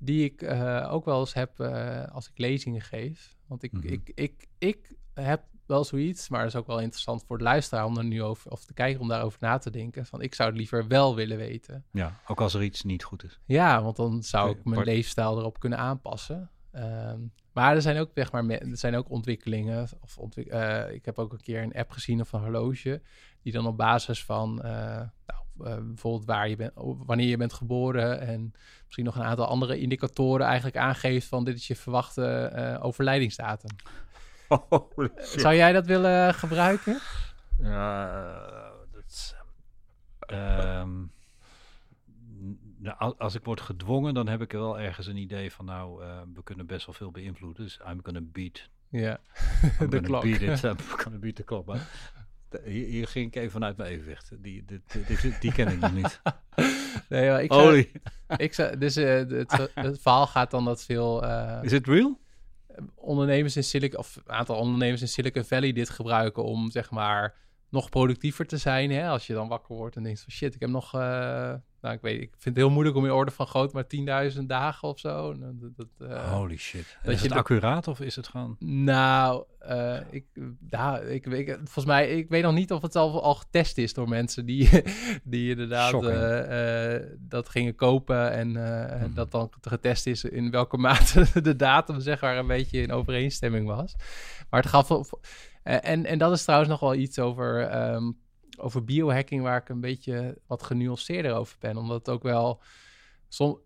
die 0.00 0.24
ik 0.24 0.42
eh, 0.42 0.88
ook 0.92 1.04
wel 1.04 1.20
eens 1.20 1.34
heb 1.34 1.60
eh, 1.60 2.04
als 2.12 2.28
ik 2.28 2.38
lezingen 2.38 2.80
geef. 2.80 3.36
Want 3.46 3.62
ik, 3.62 3.72
Mhm. 3.72 3.86
ik, 3.86 4.12
ik, 4.14 4.46
ik 4.58 4.94
heb 5.14 5.42
wel 5.66 5.84
zoiets, 5.84 6.28
maar 6.28 6.40
dat 6.40 6.48
is 6.48 6.56
ook 6.56 6.66
wel 6.66 6.80
interessant 6.80 7.24
voor 7.26 7.38
de 7.38 7.44
luisteraar 7.44 7.84
om 7.84 7.96
er 7.98 8.04
nu 8.04 8.22
over, 8.22 8.50
of 8.50 8.64
te 8.64 8.72
kijken 8.74 9.00
om 9.00 9.08
daarover 9.08 9.38
na 9.40 9.58
te 9.58 9.70
denken. 9.70 10.06
Van 10.06 10.22
ik 10.22 10.34
zou 10.34 10.48
het 10.48 10.58
liever 10.58 10.86
wel 10.88 11.14
willen 11.14 11.36
weten. 11.36 11.84
Ja, 11.92 12.20
ook 12.26 12.40
als 12.40 12.54
er 12.54 12.62
iets 12.62 12.82
niet 12.82 13.04
goed 13.04 13.24
is. 13.24 13.40
Ja, 13.46 13.82
want 13.82 13.96
dan 13.96 14.22
zou 14.22 14.50
ik 14.50 14.64
mijn 14.64 14.84
leefstijl 14.84 15.38
erop 15.38 15.58
kunnen 15.60 15.78
aanpassen. 15.78 16.50
Ehm, 16.70 17.20
maar 17.60 17.74
er 17.74 17.82
zijn 17.82 17.98
ook, 17.98 18.10
zeg 18.14 18.32
maar, 18.32 18.48
er 18.48 18.76
zijn 18.76 18.96
ook 18.96 19.10
ontwikkelingen. 19.10 19.88
Of 20.00 20.18
ontwik 20.18 20.46
eh, 20.46 20.92
ik 20.92 21.04
heb 21.04 21.18
ook 21.18 21.32
een 21.32 21.40
keer 21.40 21.62
een 21.62 21.74
app 21.74 21.90
gezien 21.90 22.20
of 22.20 22.32
een 22.32 22.40
horloge. 22.40 23.00
Die 23.42 23.52
dan 23.52 23.66
op 23.66 23.76
basis 23.76 24.24
van 24.24 24.62
eh, 24.62 24.70
nou, 25.26 25.42
eh, 25.64 25.84
bijvoorbeeld 25.86 26.24
waar 26.24 26.48
je 26.48 26.56
bent, 26.56 26.72
wanneer 27.06 27.28
je 27.28 27.36
bent 27.36 27.52
geboren. 27.52 28.20
En 28.20 28.54
misschien 28.84 29.04
nog 29.04 29.16
een 29.16 29.22
aantal 29.22 29.46
andere 29.46 29.78
indicatoren 29.78 30.46
eigenlijk 30.46 30.76
aangeeft 30.76 31.28
van 31.28 31.44
dit 31.44 31.56
is 31.56 31.66
je 31.66 31.76
verwachte 31.76 32.78
overlijdingsdatum. 32.82 33.76
Zou 35.36 35.54
jij 35.54 35.72
dat 35.72 35.86
willen 35.86 36.34
gebruiken? 36.34 37.00
Dat 38.92 39.36
ehm, 40.20 41.02
nou, 42.82 42.98
al- 42.98 43.18
als 43.18 43.34
ik 43.34 43.44
word 43.44 43.60
gedwongen, 43.60 44.14
dan 44.14 44.28
heb 44.28 44.40
ik 44.40 44.52
wel 44.52 44.80
ergens 44.80 45.06
een 45.06 45.16
idee 45.16 45.52
van, 45.52 45.64
nou, 45.64 46.02
eh, 46.04 46.20
we 46.34 46.42
kunnen 46.42 46.66
best 46.66 46.86
wel 46.86 46.94
veel 46.94 47.10
beïnvloeden. 47.10 47.64
Dus 47.64 47.80
I'm 47.88 48.00
gonna 48.02 48.20
beat, 48.22 48.68
Ja, 48.88 49.20
de 49.90 50.00
klok. 50.00 50.22
beat 50.22 50.40
it, 50.40 50.62
I'm 50.62 50.76
gonna 51.02 51.18
beat 51.18 51.34
the 51.34 51.44
clock. 51.44 51.66
Maar 51.66 51.88
hier, 52.64 52.86
hier 52.86 53.08
ging 53.08 53.26
ik 53.26 53.36
even 53.36 53.50
vanuit 53.50 53.76
mijn 53.76 53.90
evenwicht. 53.92 54.30
Die, 54.42 54.64
die, 54.64 54.82
die, 55.06 55.38
die 55.40 55.52
ken 55.52 55.68
ik 55.68 55.78
nog 55.80 55.92
niet. 55.92 56.20
Nee, 57.08 57.30
maar 57.30 57.42
ik 57.42 57.52
zou, 57.52 57.86
ik 58.36 58.54
zou, 58.54 58.78
dus 58.78 58.96
eh, 58.96 59.14
het, 59.28 59.70
het 59.74 60.00
verhaal 60.00 60.26
gaat 60.26 60.50
dan 60.50 60.64
dat 60.64 60.84
veel 60.84 61.24
eh, 61.24 61.58
is 61.62 61.72
het 61.72 61.86
real? 61.86 62.20
ondernemers 62.94 63.56
in 63.56 63.64
Silicon 63.64 63.98
of 63.98 64.16
een 64.16 64.32
aantal 64.32 64.56
ondernemers 64.56 65.00
in 65.00 65.08
Silicon 65.08 65.44
Valley 65.44 65.72
dit 65.72 65.90
gebruiken 65.90 66.44
om 66.44 66.70
zeg 66.70 66.90
maar 66.90 67.34
nog 67.68 67.88
productiever 67.88 68.46
te 68.46 68.56
zijn. 68.56 68.90
Hè? 68.90 69.08
Als 69.08 69.26
je 69.26 69.32
dan 69.34 69.48
wakker 69.48 69.74
wordt 69.76 69.96
en 69.96 70.02
denkt 70.02 70.20
van 70.20 70.32
shit, 70.32 70.54
ik 70.54 70.60
heb 70.60 70.70
nog, 70.70 70.90
nou 71.80 71.94
ik 71.94 72.00
weet, 72.00 72.20
ik 72.20 72.30
vind 72.30 72.44
het 72.44 72.56
heel 72.56 72.70
moeilijk 72.70 72.96
om 72.96 73.04
in 73.04 73.10
orde 73.10 73.30
van 73.30 73.46
groot, 73.46 73.72
maar 73.72 73.84
10.000 74.34 74.40
dagen 74.46 74.88
of 74.88 74.98
zo. 74.98 75.34
Dat, 75.38 75.76
dat, 75.76 76.10
eh, 76.10 76.32
Holy 76.32 76.56
shit. 76.56 76.98
dat 77.02 77.12
is 77.14 77.20
je 77.22 77.28
het 77.28 77.36
accuraat 77.36 77.88
of 77.88 78.00
is 78.00 78.16
het 78.16 78.28
gewoon... 78.28 78.56
Nou, 78.58 79.44
eh, 79.58 79.96
ik, 80.10 80.24
nou 80.70 81.06
ik, 81.06 81.24
weet 81.24 81.56
volgens 81.56 81.84
mij, 81.84 82.08
ik 82.08 82.28
weet 82.28 82.42
nog 82.42 82.54
niet 82.54 82.72
of 82.72 82.82
het 82.82 82.96
al, 82.96 83.22
al 83.22 83.34
getest 83.34 83.78
is 83.78 83.94
door 83.94 84.08
mensen 84.08 84.46
die, 84.46 84.68
die 85.24 85.50
inderdaad 85.50 86.04
eh, 86.04 87.08
dat 87.18 87.48
gingen 87.48 87.74
kopen 87.74 88.32
en 88.32 88.48
Mhm. 88.50 89.14
dat 89.14 89.30
dan 89.30 89.50
getest 89.60 90.06
is 90.06 90.24
in 90.24 90.50
welke 90.50 90.76
mate 90.86 91.42
de 91.42 91.56
datum 91.56 92.00
zeg 92.00 92.20
maar 92.20 92.36
een 92.36 92.46
beetje 92.46 92.82
in 92.82 92.92
overeenstemming 92.92 93.66
was. 93.66 93.94
Maar 94.50 94.60
het 94.60 94.70
gaf, 94.70 95.10
en, 95.62 96.06
en 96.06 96.18
dat 96.18 96.32
is 96.32 96.42
trouwens 96.42 96.70
nog 96.70 96.80
wel 96.80 96.94
iets 96.94 97.18
over, 97.18 97.60
ehm, 97.66 98.10
over 98.60 98.84
biohacking 98.84 99.42
waar 99.42 99.60
ik 99.60 99.68
een 99.68 99.80
beetje 99.80 100.38
wat 100.46 100.62
genuanceerder 100.62 101.34
over 101.34 101.56
ben, 101.58 101.76
omdat 101.76 101.98
het 101.98 102.08
ook 102.08 102.22
wel, 102.22 102.62
som, 103.28 103.58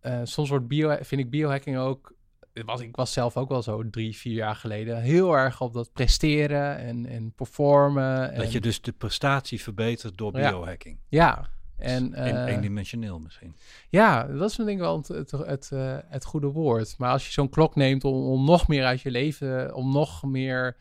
eh, 0.00 0.20
soms 0.22 0.48
wordt 0.48 0.66
bio, 0.68 0.96
vind 1.00 1.20
ik 1.20 1.30
biohacking 1.30 1.78
ook 1.78 2.12
was, 2.52 2.80
ik 2.80 2.96
was 2.96 3.12
zelf 3.12 3.36
ook 3.36 3.48
wel 3.48 3.62
zo 3.62 3.90
drie, 3.90 4.16
vier 4.16 4.32
jaar 4.34 4.56
geleden 4.56 5.00
heel 5.00 5.36
erg 5.36 5.60
op 5.60 5.72
dat 5.72 5.92
presteren 5.92 6.76
en, 6.78 7.06
en 7.06 7.32
performen. 7.34 8.32
En, 8.32 8.38
Dat 8.38 8.52
je 8.52 8.60
dus 8.60 8.80
de 8.80 8.92
prestatie 8.92 9.62
verbetert 9.62 10.16
door 10.16 10.38
Ja. 10.38 10.50
biohacking. 10.50 10.98
Ja, 11.08 11.48
en 11.76 12.14
En 12.14 12.46
eh, 12.46 12.54
eendimensioneel 12.54 13.18
misschien. 13.18 13.56
ja, 13.88 14.24
dat 14.26 14.50
is 14.50 14.56
denk 14.56 14.68
ik 14.68 14.78
wel 14.78 14.96
het, 14.96 15.08
het, 15.08 15.30
het, 15.30 15.70
eh, 15.72 15.98
het 16.06 16.24
goede 16.24 16.46
woord. 16.46 16.94
Maar 16.98 17.10
als 17.10 17.26
je 17.26 17.32
zo'n 17.32 17.48
klok 17.48 17.74
neemt 17.74 18.04
om, 18.04 18.14
om 18.14 18.44
nog 18.44 18.68
meer 18.68 18.84
uit 18.84 19.00
je 19.00 19.10
leven, 19.10 19.74
om 19.74 19.92
nog 19.92 20.22
meer 20.22 20.76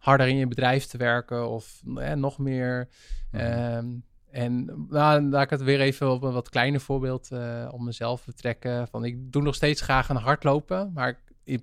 harder 0.00 0.28
in 0.28 0.36
je 0.36 0.46
bedrijf 0.46 0.86
te 0.86 0.96
werken 0.96 1.48
of 1.48 1.82
eh, 1.96 2.12
nog 2.12 2.38
meer. 2.38 2.88
Mhm. 3.30 3.42
ehm, 3.42 3.86
en 4.30 4.64
nou, 4.88 5.22
laat 5.22 5.42
ik 5.42 5.50
het 5.50 5.62
weer 5.62 5.80
even 5.80 6.10
op 6.10 6.22
een 6.22 6.32
wat 6.32 6.48
kleiner 6.48 6.80
voorbeeld 6.80 7.30
eh, 7.32 7.68
om 7.70 7.84
mezelf 7.84 8.24
betrekken. 8.24 8.88
Van, 8.88 9.04
ik 9.04 9.32
doe 9.32 9.42
nog 9.42 9.54
steeds 9.54 9.80
graag 9.80 10.08
een 10.08 10.16
hardlopen, 10.16 10.90
maar 10.94 11.08
ik, 11.08 11.18
ik 11.44 11.62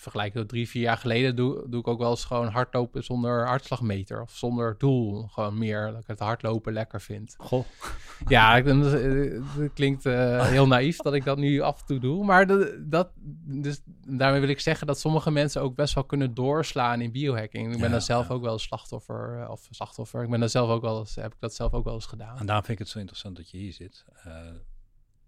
vergelijk 0.00 0.32
tot 0.32 0.48
drie, 0.48 0.68
vier 0.68 0.82
jaar 0.82 0.96
geleden 0.96 1.36
doe, 1.36 1.68
doe 1.68 1.80
ik 1.80 1.88
ook 1.88 1.98
wel 1.98 2.10
eens 2.10 2.24
gewoon 2.24 2.48
hardlopen 2.48 3.04
zonder 3.04 3.46
hartslagmeter 3.46 4.22
of 4.22 4.30
zonder 4.30 4.74
doel. 4.78 5.26
Gewoon 5.26 5.58
meer 5.58 5.90
dat 5.90 6.00
ik 6.00 6.06
het 6.06 6.18
hardlopen 6.18 6.72
lekker 6.72 7.00
vind. 7.00 7.34
Goh. 7.38 7.64
Ja, 8.28 8.60
dat, 8.60 8.92
eh, 8.92 9.42
dat 9.56 9.72
klinkt 9.72 10.06
eh, 10.06 10.46
heel 10.46 10.66
naïef 10.66 10.96
dat 10.96 11.14
ik 11.14 11.24
dat 11.24 11.38
nu 11.38 11.60
af 11.60 11.80
en 11.80 11.86
toe 11.86 11.98
doe. 11.98 12.24
Maar 12.24 12.46
dat, 12.46 12.72
dat, 12.78 13.10
dus 13.44 13.80
daarmee 14.06 14.40
wil 14.40 14.48
ik 14.48 14.60
zeggen 14.60 14.86
dat 14.86 15.00
sommige 15.00 15.30
mensen 15.30 15.62
ook 15.62 15.74
best 15.74 15.94
wel 15.94 16.04
kunnen 16.04 16.34
doorslaan 16.34 17.00
in 17.00 17.12
biohacking. 17.12 17.66
Ik 17.66 17.72
ben 17.72 17.80
Ja, 17.80 17.88
daar 17.88 18.02
zelf 18.02 18.28
ja. 18.28 18.34
ook 18.34 18.42
wel 18.42 18.58
slachtoffer, 18.58 19.40
eh, 19.40 19.50
of 19.50 19.68
slachtoffer. 19.70 20.22
Ik 20.22 20.30
ben 20.30 20.40
daar 20.40 20.48
zelf 20.48 20.70
ook 20.70 20.82
wel 20.82 20.98
eens, 20.98 21.14
heb 21.14 21.32
ik 21.32 21.40
dat 21.40 21.54
zelf 21.54 21.72
ook 21.72 21.84
wel 21.84 21.94
eens 21.94 22.06
gedaan. 22.06 22.38
En 22.38 22.46
daarom 22.46 22.64
vind 22.64 22.78
ik 22.78 22.84
het 22.84 22.92
zo 22.92 22.98
interessant 22.98 23.36
dat 23.36 23.50
je 23.50 23.58
hier 23.58 23.72
zit. 23.72 24.04
Eh 24.22 24.32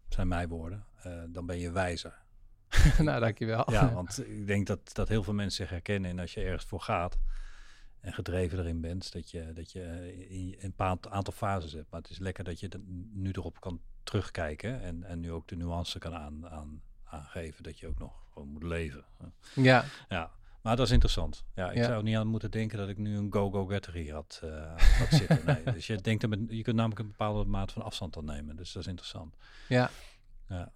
zijn 0.09 0.29
mijn 0.29 0.49
woorden. 0.49 0.85
Dan 1.29 1.47
ben 1.47 1.59
je 1.59 1.71
wijzer. 1.71 2.23
nou, 2.99 3.21
dankjewel. 3.21 3.71
Ja, 3.71 3.93
want 3.93 4.27
ik 4.27 4.47
denk 4.47 4.67
dat, 4.67 4.95
dat 4.95 5.09
heel 5.09 5.23
veel 5.23 5.33
mensen 5.35 5.57
zich 5.63 5.71
herkennen 5.71 6.11
in 6.11 6.21
als 6.21 6.35
je 6.35 6.41
ergens 6.43 6.65
voor 6.65 6.81
gaat 6.81 7.19
en 8.01 8.13
gedreven 8.13 8.59
erin 8.59 8.81
bent, 8.81 9.13
dat 9.13 9.31
je, 9.31 9.53
dat 9.53 9.73
je 9.73 9.83
eh, 9.83 10.31
in 10.31 10.57
een 10.61 10.75
paar 10.75 10.97
aantal 11.11 11.33
fases 11.33 11.73
hebt. 11.73 11.91
Maar 11.91 12.01
het 12.01 12.11
is 12.11 12.19
lekker 12.19 12.45
dat 12.45 12.61
je 12.61 12.69
er 12.69 12.81
nu 13.13 13.31
erop 13.31 13.61
kan 13.61 13.81
terugkijken 14.03 14.81
en, 14.83 15.05
en 15.05 15.21
nu 15.21 15.33
ook 15.33 15.49
de 15.49 15.57
nuance 15.57 15.99
kan 15.99 16.15
aan, 16.15 16.49
aan, 16.49 16.83
aangeven 17.05 17.63
dat 17.63 17.79
je 17.79 17.87
ook 17.87 17.99
nog 17.99 18.13
gewoon 18.33 18.49
moet 18.49 18.63
leven. 18.63 19.05
ja. 19.55 19.85
Ja, 20.09 20.31
Maar 20.63 20.77
dat 20.77 20.87
is 20.87 20.93
interessant. 20.93 21.45
Ja, 21.55 21.71
ik 21.71 21.77
Ja. 21.77 21.85
zou 21.85 22.03
niet 22.03 22.17
aan 22.17 22.27
moeten 22.27 22.51
denken 22.51 22.79
dat 22.79 22.89
ik 22.89 22.99
nu 22.99 23.17
een 23.17 23.33
go-go-getter 23.33 23.93
hier 23.93 24.15
had, 24.15 24.41
eh, 24.45 24.77
had 24.99 25.09
zitten. 25.09 25.41
Nee, 25.47 25.63
dus 25.75 25.87
je, 25.87 25.97
denkt, 26.01 26.23
je 26.49 26.63
kunt 26.63 26.77
namelijk 26.77 27.01
een 27.01 27.07
bepaalde 27.09 27.45
maat 27.45 27.73
van 27.73 27.83
afstand 27.83 28.15
dan 28.15 28.25
nemen. 28.25 28.57
Dus 28.57 28.73
dat 28.73 28.83
is 28.83 28.89
interessant. 28.89 29.37
Ja. 29.69 29.91
Ja. 30.49 30.73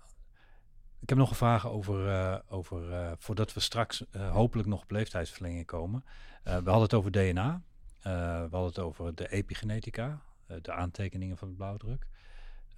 Ik 1.07 1.13
heb 1.13 1.21
nog 1.21 1.31
een 1.31 1.37
vraag 1.37 1.69
over, 1.69 2.09
eh, 2.09 2.39
over 2.49 2.93
eh, 2.93 3.13
voordat 3.19 3.53
we 3.53 3.61
straks 3.61 4.11
eh, 4.11 4.31
hopelijk 4.31 4.69
nog 4.69 4.83
op 4.83 4.91
leeftijdsverlenging 4.91 5.67
komen. 5.67 6.05
We 6.43 6.51
hadden 6.51 6.83
het 6.83 6.95
over 6.95 7.11
DNA. 7.11 7.63
We 8.03 8.11
hadden 8.51 8.65
het 8.65 8.79
over 8.79 9.15
de 9.15 9.31
epigenetica, 9.31 10.23
de 10.63 10.73
aantekeningen 10.73 11.37
van 11.37 11.49
de 11.49 11.55
blauwdruk. 11.55 12.07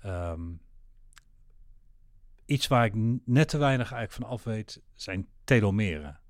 Ehm, 0.02 0.40
iets 2.44 2.66
waar 2.66 2.84
ik 2.84 2.92
net 3.24 3.48
te 3.48 3.58
weinig 3.58 3.92
eigenlijk 3.92 4.22
van 4.22 4.36
af 4.36 4.44
weet, 4.44 4.82
zijn 4.94 5.28
telomeren. 5.44 6.20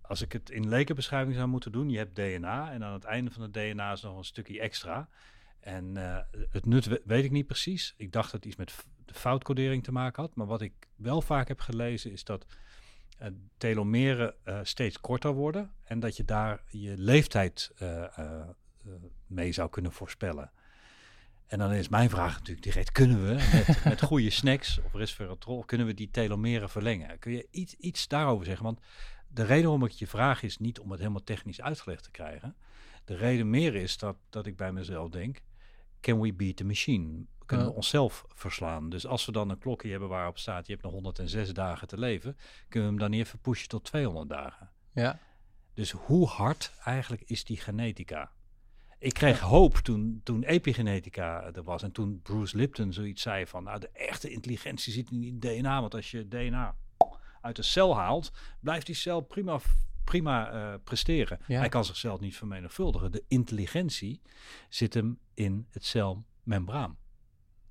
Als 0.00 0.22
ik 0.22 0.32
het 0.32 0.50
in 0.50 0.68
lekenbeschrijving 0.68 1.34
zou 1.34 1.48
moeten 1.48 1.72
doen, 1.72 1.90
je 1.90 1.98
hebt 1.98 2.14
DNA 2.14 2.72
en 2.72 2.84
aan 2.84 2.92
het 2.92 3.04
einde 3.04 3.30
van 3.30 3.42
het 3.42 3.52
DNA 3.52 3.92
is 3.92 4.02
nog 4.02 4.16
een 4.16 4.24
stukje 4.24 4.60
extra. 4.60 5.08
En 5.60 5.96
eh, 5.96 6.18
het 6.50 6.66
nut 6.66 6.84
we- 6.86 7.02
weet 7.04 7.24
ik 7.24 7.30
niet 7.30 7.46
precies. 7.46 7.94
Ik 7.96 8.12
dacht 8.12 8.30
dat 8.30 8.40
het 8.40 8.44
iets 8.44 8.56
met 8.56 8.84
de 9.04 9.14
foutcodering 9.14 9.84
te 9.84 9.92
maken 9.92 10.22
had. 10.22 10.34
Maar 10.34 10.46
wat 10.46 10.60
ik 10.60 10.72
wel 10.96 11.22
vaak 11.22 11.48
heb 11.48 11.60
gelezen 11.60 12.12
is 12.12 12.24
dat 12.24 12.46
eh, 13.18 13.28
telomeren 13.56 14.34
eh, 14.44 14.60
steeds 14.62 15.00
korter 15.00 15.32
worden. 15.32 15.70
En 15.84 16.00
dat 16.00 16.16
je 16.16 16.24
daar 16.24 16.62
je 16.68 16.94
leeftijd 16.96 17.70
mee 19.26 19.52
zou 19.52 19.70
kunnen 19.70 19.92
voorspellen. 19.92 20.50
En 21.46 21.58
dan 21.58 21.72
is 21.72 21.88
mijn 21.88 22.10
vraag 22.10 22.32
natuurlijk 22.32 22.62
direct, 22.62 22.92
kunnen 22.92 23.26
we 23.26 23.32
met, 23.66 23.84
met 23.92 24.02
goede 24.02 24.30
snacks 24.30 24.80
of 24.80 24.92
resveratrol, 24.92 25.64
kunnen 25.64 25.86
we 25.86 25.94
die 25.94 26.10
telomeren 26.10 26.70
verlengen? 26.70 27.18
Kun 27.18 27.32
je 27.32 27.46
iets, 27.50 27.74
iets 27.74 28.08
daarover 28.08 28.46
zeggen? 28.46 28.64
Want 28.64 28.80
de 29.28 29.44
reden 29.44 29.62
waarom 29.64 29.84
ik 29.84 29.90
je 29.90 30.06
vraag 30.06 30.42
is 30.42 30.58
niet 30.58 30.80
om 30.80 30.90
het 30.90 30.98
helemaal 31.00 31.24
technisch 31.24 31.60
uitgelegd 31.60 32.02
te 32.02 32.10
krijgen. 32.10 32.56
De 33.04 33.16
reden 33.16 33.50
meer 33.50 33.74
is 33.74 33.98
dat, 33.98 34.16
dat 34.28 34.46
ik 34.46 34.56
bij 34.56 34.72
mezelf 34.72 35.08
denk, 35.08 35.40
can 36.00 36.20
we 36.20 36.32
beat 36.32 36.56
the 36.56 36.64
machine? 36.64 37.24
Kunnen 37.46 37.66
Ja. 37.66 37.72
we 37.72 37.78
onszelf 37.78 38.24
verslaan? 38.28 38.88
Dus 38.88 39.06
als 39.06 39.26
we 39.26 39.32
dan 39.32 39.50
een 39.50 39.58
klokje 39.58 39.90
hebben 39.90 40.08
waarop 40.08 40.38
staat, 40.38 40.66
je 40.66 40.72
hebt 40.72 40.84
nog 40.84 40.92
106 40.92 41.52
dagen 41.52 41.88
te 41.88 41.98
leven, 41.98 42.36
kunnen 42.68 42.88
we 42.88 42.94
hem 42.94 42.98
dan 42.98 43.10
niet 43.10 43.26
even 43.26 43.38
pushen 43.38 43.68
tot 43.68 43.84
200 43.84 44.28
dagen? 44.28 44.70
Ja. 44.94 45.18
Dus 45.74 45.90
hoe 45.90 46.26
hard 46.26 46.72
eigenlijk 46.84 47.22
is 47.22 47.44
die 47.44 47.56
genetica? 47.56 48.30
Ik 48.98 49.14
kreeg 49.14 49.40
hoop 49.40 49.74
toen, 49.76 50.20
toen 50.24 50.42
epigenetica 50.42 51.52
er 51.52 51.62
was 51.62 51.82
en 51.82 51.92
toen 51.92 52.20
Bruce 52.22 52.56
Lipton 52.56 52.92
zoiets 52.92 53.22
zei 53.22 53.46
van, 53.46 53.64
nou 53.64 53.80
de 53.80 53.90
echte 53.92 54.30
intelligentie 54.30 54.92
zit 54.92 55.10
niet 55.10 55.24
in 55.32 55.38
DNA, 55.40 55.80
want 55.80 55.94
als 55.94 56.10
je 56.10 56.28
DNA 56.28 56.76
uit 57.40 57.56
de 57.56 57.62
cel 57.62 57.96
haalt, 57.96 58.32
blijft 58.60 58.86
die 58.86 58.94
cel 58.94 59.20
prima, 59.20 59.60
prima 60.10 60.50
eh, 60.50 60.78
presteren. 60.84 61.38
Ja. 61.46 61.58
Hij 61.58 61.68
kan 61.68 61.84
zichzelf 61.84 62.20
niet 62.20 62.36
vermenigvuldigen. 62.36 63.12
De 63.12 63.24
intelligentie 63.28 64.22
zit 64.68 64.94
hem 64.94 65.18
in 65.34 65.66
het 65.70 65.84
celmembraan. 65.84 66.98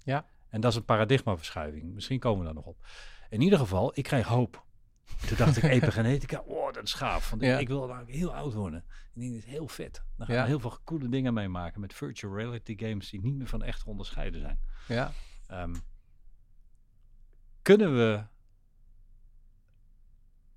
Ja. 0.03 0.25
En 0.49 0.61
dat 0.61 0.71
is 0.71 0.77
een 0.77 0.85
paradigmaverschuiving. 0.85 1.93
Misschien 1.93 2.19
komen 2.19 2.39
we 2.39 2.45
daar 2.45 2.53
nog 2.53 2.65
op. 2.65 2.85
In 3.29 3.41
ieder 3.41 3.59
geval, 3.59 3.91
ik 3.97 4.03
kreeg 4.03 4.27
hoop. 4.27 4.65
Toen 5.27 5.37
dacht 5.37 5.57
ik, 5.57 5.63
epigenetica, 5.81 6.39
oh, 6.39 6.73
dat 6.73 6.83
is 6.83 6.93
gaaf. 6.93 7.29
Want 7.29 7.41
ik- 7.41 7.47
Ja. 7.47 7.57
ik 7.59 7.67
wil 7.67 7.81
eigenlijk 7.81 8.11
heel 8.17 8.35
oud 8.35 8.53
worden. 8.53 8.85
Ik 9.13 9.21
denk, 9.21 9.31
dit 9.33 9.43
is 9.43 9.49
heel 9.49 9.67
vet. 9.67 10.03
Dan 10.17 10.25
gaan 10.27 10.35
Ja. 10.35 10.41
we 10.41 10.47
heel 10.47 10.59
veel 10.59 10.77
coole 10.83 11.09
dingen 11.09 11.33
meemaken 11.33 11.81
met 11.81 11.93
virtual 11.93 12.35
reality 12.35 12.77
games 12.77 13.09
die 13.09 13.21
niet 13.21 13.35
meer 13.35 13.47
van 13.47 13.63
echt 13.63 13.79
te 13.79 13.89
onderscheiden 13.89 14.41
zijn. 14.41 14.59
Ja. 14.87 15.11
Ehm, 15.47 15.75
kunnen 17.61 17.95
we 17.97 18.23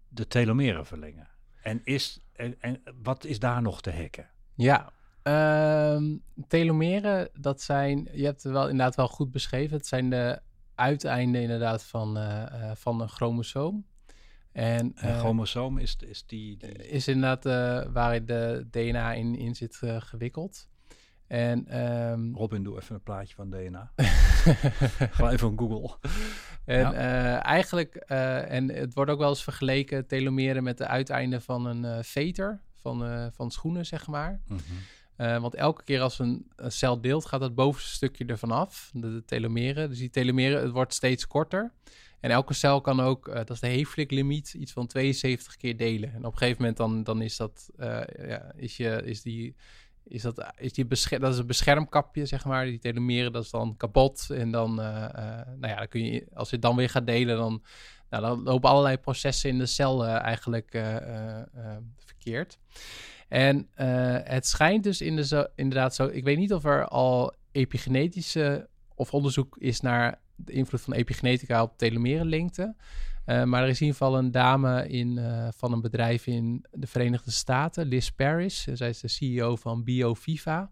de 0.08 0.26
telomeren 0.26 0.86
verlengen? 0.86 1.28
En, 1.62 1.80
is, 1.84 2.20
en, 2.32 2.60
en 2.60 2.82
wat 3.02 3.24
is 3.24 3.38
daar 3.38 3.62
nog 3.62 3.80
te 3.80 3.92
hacken? 3.92 4.28
Ja, 4.54 4.92
ehm, 5.22 6.16
telomeren, 6.48 7.28
dat 7.40 7.60
zijn, 7.60 8.08
je 8.12 8.24
hebt 8.24 8.42
het 8.42 8.52
wel 8.52 8.68
inderdaad 8.68 8.94
wel 8.94 9.08
goed 9.08 9.30
beschreven. 9.30 9.76
Het 9.76 9.86
zijn 9.86 10.10
de 10.10 10.40
uiteinden 10.74 11.42
inderdaad 11.42 11.84
van, 11.84 12.16
eh, 12.16 12.42
eh, 12.42 12.76
van 12.76 13.00
een 13.00 13.08
chromosoom. 13.08 13.86
En, 14.52 14.86
Een 14.86 14.94
eh, 14.94 15.18
chromosoom 15.18 15.78
is, 15.78 15.96
is 16.06 16.26
die... 16.26 16.56
die 16.56 16.70
is 16.72 17.08
inderdaad 17.08 17.46
eh, 17.46 17.92
waar 17.92 18.24
de 18.24 18.66
DNA 18.70 19.12
in, 19.12 19.36
in 19.36 19.54
zit 19.54 19.80
gewikkeld. 19.98 20.68
En 21.32 21.66
ehm, 21.68 22.34
Robin, 22.34 22.62
doe 22.62 22.76
even 22.80 22.94
een 22.94 23.02
plaatje 23.02 23.34
van 23.34 23.50
DNA. 23.50 23.92
Gewoon 25.10 25.30
even 25.30 25.48
op 25.48 25.58
Google. 25.58 25.96
En 26.64 26.80
Ja. 26.80 26.92
eh, 26.92 27.44
eigenlijk, 27.44 27.94
eh, 27.94 28.50
en 28.52 28.68
het 28.68 28.94
wordt 28.94 29.10
ook 29.10 29.18
wel 29.18 29.28
eens 29.28 29.42
vergeleken, 29.42 30.06
telomeren 30.06 30.62
met 30.62 30.78
de 30.78 30.86
uiteinden 30.86 31.42
van 31.42 31.66
een 31.66 31.84
eh, 31.84 31.98
veter, 32.02 32.60
van, 32.74 33.30
van 33.34 33.50
schoenen, 33.50 33.86
zeg 33.86 34.06
maar. 34.06 34.40
Eh, 35.16 35.38
want 35.40 35.54
elke 35.54 35.84
keer 35.84 36.00
als 36.00 36.18
een, 36.18 36.50
een 36.56 36.72
cel 36.72 37.00
deelt, 37.00 37.26
gaat 37.26 37.40
het 37.40 37.54
bovenste 37.54 37.90
stukje 37.94 38.24
ervan 38.24 38.50
af, 38.50 38.90
de, 38.94 39.00
de 39.12 39.24
telomeren. 39.24 39.88
Dus 39.88 39.98
die 39.98 40.10
telomeren, 40.10 40.62
het 40.62 40.70
wordt 40.70 40.94
steeds 40.94 41.26
korter. 41.26 41.72
En 42.20 42.30
elke 42.30 42.54
cel 42.54 42.80
kan 42.80 43.00
ook, 43.00 43.32
dat 43.34 43.50
is 43.50 43.60
de 43.60 43.66
Hayflick-limiet, 43.66 44.54
iets 44.54 44.72
van 44.72 44.86
72 44.86 45.56
keer 45.56 45.76
delen. 45.76 46.12
En 46.12 46.24
op 46.24 46.32
een 46.32 46.38
gegeven 46.38 46.60
moment 46.60 46.76
dan, 46.76 47.02
dan 47.02 47.22
is 47.22 47.36
dat, 47.36 47.70
ja, 47.76 48.52
is, 48.56 48.76
je, 48.76 49.02
is 49.04 49.22
die, 49.22 49.56
is 50.04 50.22
dat, 50.22 50.52
is 50.56 50.72
die 50.72 50.86
dat 51.18 51.32
is 51.32 51.38
een 51.38 51.46
beschermkapje, 51.46 52.26
zeg 52.26 52.44
maar. 52.44 52.64
Die 52.64 52.78
telomeren, 52.78 53.32
dat 53.32 53.44
is 53.44 53.50
dan 53.50 53.76
kapot. 53.76 54.30
En 54.30 54.50
dan, 54.50 54.80
eh, 54.80 55.04
eh, 55.04 55.46
nou 55.46 55.72
ja, 55.72 55.76
dan 55.76 55.88
kun 55.88 56.04
je, 56.04 56.26
als 56.34 56.48
je 56.48 56.54
het 56.54 56.64
dan 56.64 56.76
weer 56.76 56.88
gaat 56.88 57.06
delen, 57.06 57.36
dan, 57.36 57.62
nou, 58.10 58.22
dan 58.22 58.42
lopen 58.42 58.70
allerlei 58.70 58.98
processen 58.98 59.50
in 59.50 59.58
de 59.58 59.66
cel 59.66 60.06
eh, 60.06 60.20
eigenlijk 60.20 60.70
verkeerd. 61.96 62.58
En 63.28 63.68
het 64.24 64.46
schijnt 64.46 64.84
dus 64.84 65.00
in 65.00 65.16
de 65.16 65.26
zo, 65.26 65.46
inderdaad 65.54 65.94
zo. 65.94 66.06
Ik 66.06 66.24
weet 66.24 66.38
niet 66.38 66.52
of 66.52 66.64
er 66.64 66.88
al 66.88 67.34
epigenetische 67.52 68.68
of 68.94 69.12
onderzoek 69.12 69.56
is 69.58 69.80
naar 69.80 70.20
de 70.34 70.52
invloed 70.52 70.80
van 70.80 70.92
epigenetica 70.92 71.62
op 71.62 71.78
telomerenlengte. 71.78 72.74
Eh, 73.24 73.42
maar 73.44 73.62
er 73.62 73.68
is 73.68 73.80
in 73.80 73.86
ieder 73.86 74.00
geval 74.00 74.18
een 74.18 74.30
dame 74.30 74.88
in, 74.88 75.18
eh, 75.18 75.48
van 75.56 75.72
een 75.72 75.80
bedrijf 75.80 76.26
in 76.26 76.64
de 76.70 76.86
Verenigde 76.86 77.30
Staten, 77.30 77.86
Liz 77.86 78.08
Paris. 78.10 78.64
Zij 78.72 78.88
is 78.88 79.00
de 79.00 79.08
CEO 79.08 79.56
van 79.56 79.84
BioViva. 79.84 80.70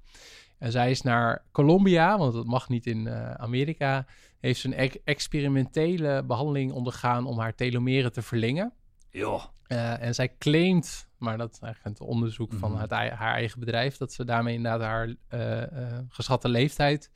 En 0.58 0.72
zij 0.72 0.90
is 0.90 1.02
naar 1.02 1.44
Colombia, 1.52 2.18
want 2.18 2.32
dat 2.32 2.46
mag 2.46 2.68
niet 2.68 2.86
in 2.86 3.06
eh, 3.06 3.30
Amerika. 3.30 4.06
Heeft 4.40 4.60
ze 4.60 4.66
een 4.66 4.74
ex- 4.74 4.98
experimentele 5.04 6.24
behandeling 6.26 6.72
ondergaan 6.72 7.26
om 7.26 7.38
haar 7.38 7.54
telomeren 7.54 8.12
te 8.12 8.22
verlengen. 8.22 8.72
Joh. 9.10 9.44
Eh, 9.66 10.02
en 10.02 10.14
zij 10.14 10.34
claimt, 10.38 11.08
maar 11.18 11.38
dat 11.38 11.52
is 11.52 11.58
eigenlijk 11.60 11.98
het 11.98 12.08
onderzoek 12.08 12.52
van 12.52 12.70
Mhm. 12.72 12.80
het, 12.80 12.90
haar 12.90 13.34
eigen 13.34 13.60
bedrijf, 13.60 13.96
dat 13.96 14.12
ze 14.12 14.24
daarmee 14.24 14.54
inderdaad 14.54 14.80
haar 14.80 15.14
eh, 15.28 15.62
eh, 15.62 15.98
geschatte 16.08 16.48
leeftijd 16.48 17.10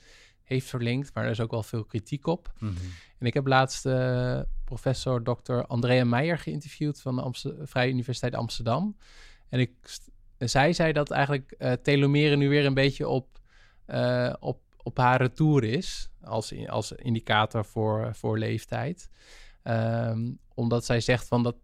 heeft 0.44 0.66
verlengd. 0.68 1.14
Maar 1.14 1.24
er 1.24 1.30
is 1.30 1.40
ook 1.40 1.50
wel 1.50 1.62
veel 1.62 1.84
kritiek 1.84 2.26
op. 2.26 2.52
Mhm. 2.58 2.72
En 3.18 3.26
ik 3.26 3.34
heb 3.34 3.46
laatst 3.46 3.86
eh, 3.86 4.40
professor 4.64 5.22
Dr. 5.22 5.52
Andrea 5.60 6.04
Meijer 6.04 6.38
geïnterviewd 6.38 7.00
van 7.00 7.16
de 7.16 7.22
Amster- 7.22 7.56
Vrije 7.68 7.90
Universiteit 7.90 8.34
Amsterdam. 8.34 8.96
En 9.48 9.60
ik, 9.60 9.70
zij 10.38 10.72
zei 10.72 10.92
dat 10.92 11.10
eigenlijk 11.10 11.54
eh, 11.58 11.72
telomeren 11.72 12.38
nu 12.38 12.48
weer 12.48 12.66
een 12.66 12.74
beetje 12.74 13.08
op, 13.08 13.40
eh, 13.84 14.32
op, 14.40 14.60
op 14.82 14.96
haar 14.98 15.20
retour 15.20 15.64
is. 15.64 16.08
Als, 16.22 16.52
in- 16.52 16.68
als 16.70 16.92
indicator 16.92 17.64
voor, 17.64 18.14
voor 18.14 18.38
leeftijd. 18.38 19.10
Ehm, 19.62 20.30
omdat 20.54 20.84
zij 20.84 21.00
zegt 21.00 21.28
van 21.28 21.42
dat 21.42 21.56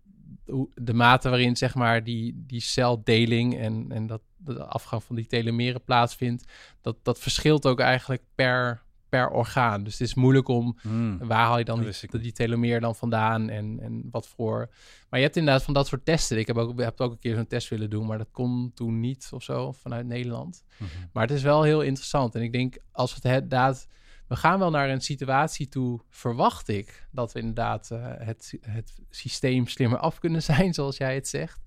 de 0.74 0.95
mate 0.95 1.28
waarin 1.28 1.57
zeg 1.57 1.74
maar 1.74 2.05
die, 2.05 2.45
die 2.47 2.61
celdeling 2.61 3.59
en, 3.59 3.86
en 3.88 4.07
dat 4.07 4.20
de 4.36 4.64
afgang 4.64 5.05
van 5.05 5.16
die 5.16 5.26
telomeren 5.26 5.84
plaatsvindt, 5.84 6.53
dat, 6.80 6.97
dat 7.03 7.18
verschilt 7.18 7.66
ook 7.66 7.80
eigenlijk 7.80 8.22
per, 8.34 8.82
per 9.09 9.30
orgaan. 9.30 9.84
Dus 9.84 9.93
het 9.93 10.09
is 10.09 10.14
moeilijk 10.14 10.49
om 10.49 10.78
Mm. 10.82 11.18
waar 11.18 11.45
haal 11.45 11.59
je 11.59 11.64
dan 11.64 11.80
die, 11.80 12.20
die, 12.20 12.32
telomeer 12.32 12.80
dan 12.80 12.95
vandaan 12.95 13.49
en, 13.49 13.80
en 13.80 14.09
wat 14.11 14.28
voor... 14.28 14.70
Maar 15.09 15.18
je 15.18 15.24
hebt 15.24 15.36
inderdaad 15.36 15.62
van 15.62 15.74
dat 15.74 15.86
soort 15.86 16.05
testen. 16.05 16.38
Ik 16.38 16.47
heb 16.47 16.57
ook, 16.57 16.80
hebben 16.80 17.07
ook 17.07 17.12
een 17.12 17.18
keer 17.18 17.34
zo'n 17.34 17.47
test 17.47 17.68
willen 17.68 17.91
doen, 17.91 18.07
maar 18.07 18.18
dat 18.18 18.30
kon 18.30 18.70
toen 18.74 19.01
niet 19.01 19.28
of 19.32 19.43
zo 19.43 19.72
vanuit 19.72 20.07
Nederland. 20.07 20.64
Mhm. 20.76 20.91
Maar 21.12 21.26
het 21.26 21.36
is 21.36 21.43
wel 21.43 21.62
heel 21.62 21.80
interessant. 21.82 22.34
En 22.34 22.43
ik 22.43 22.53
denk, 22.53 22.78
als 22.93 23.11
we 23.11 23.28
het 23.28 23.43
inderdaad... 23.43 23.88
We 24.31 24.37
gaan 24.37 24.59
wel 24.59 24.70
naar 24.70 24.91
een 24.91 25.01
situatie 25.01 25.68
toe, 25.68 26.01
verwacht 26.09 26.68
ik, 26.68 27.07
dat 27.11 27.33
we 27.33 27.39
inderdaad 27.39 27.91
eh, 27.91 28.12
het, 28.18 28.59
het 28.61 28.99
systeem 29.09 29.66
slimmer 29.66 29.99
af 29.99 30.18
kunnen 30.18 30.43
zijn, 30.43 30.74
zoals 30.78 30.97
jij 30.97 31.14
het 31.14 31.28
zegt. 31.28 31.61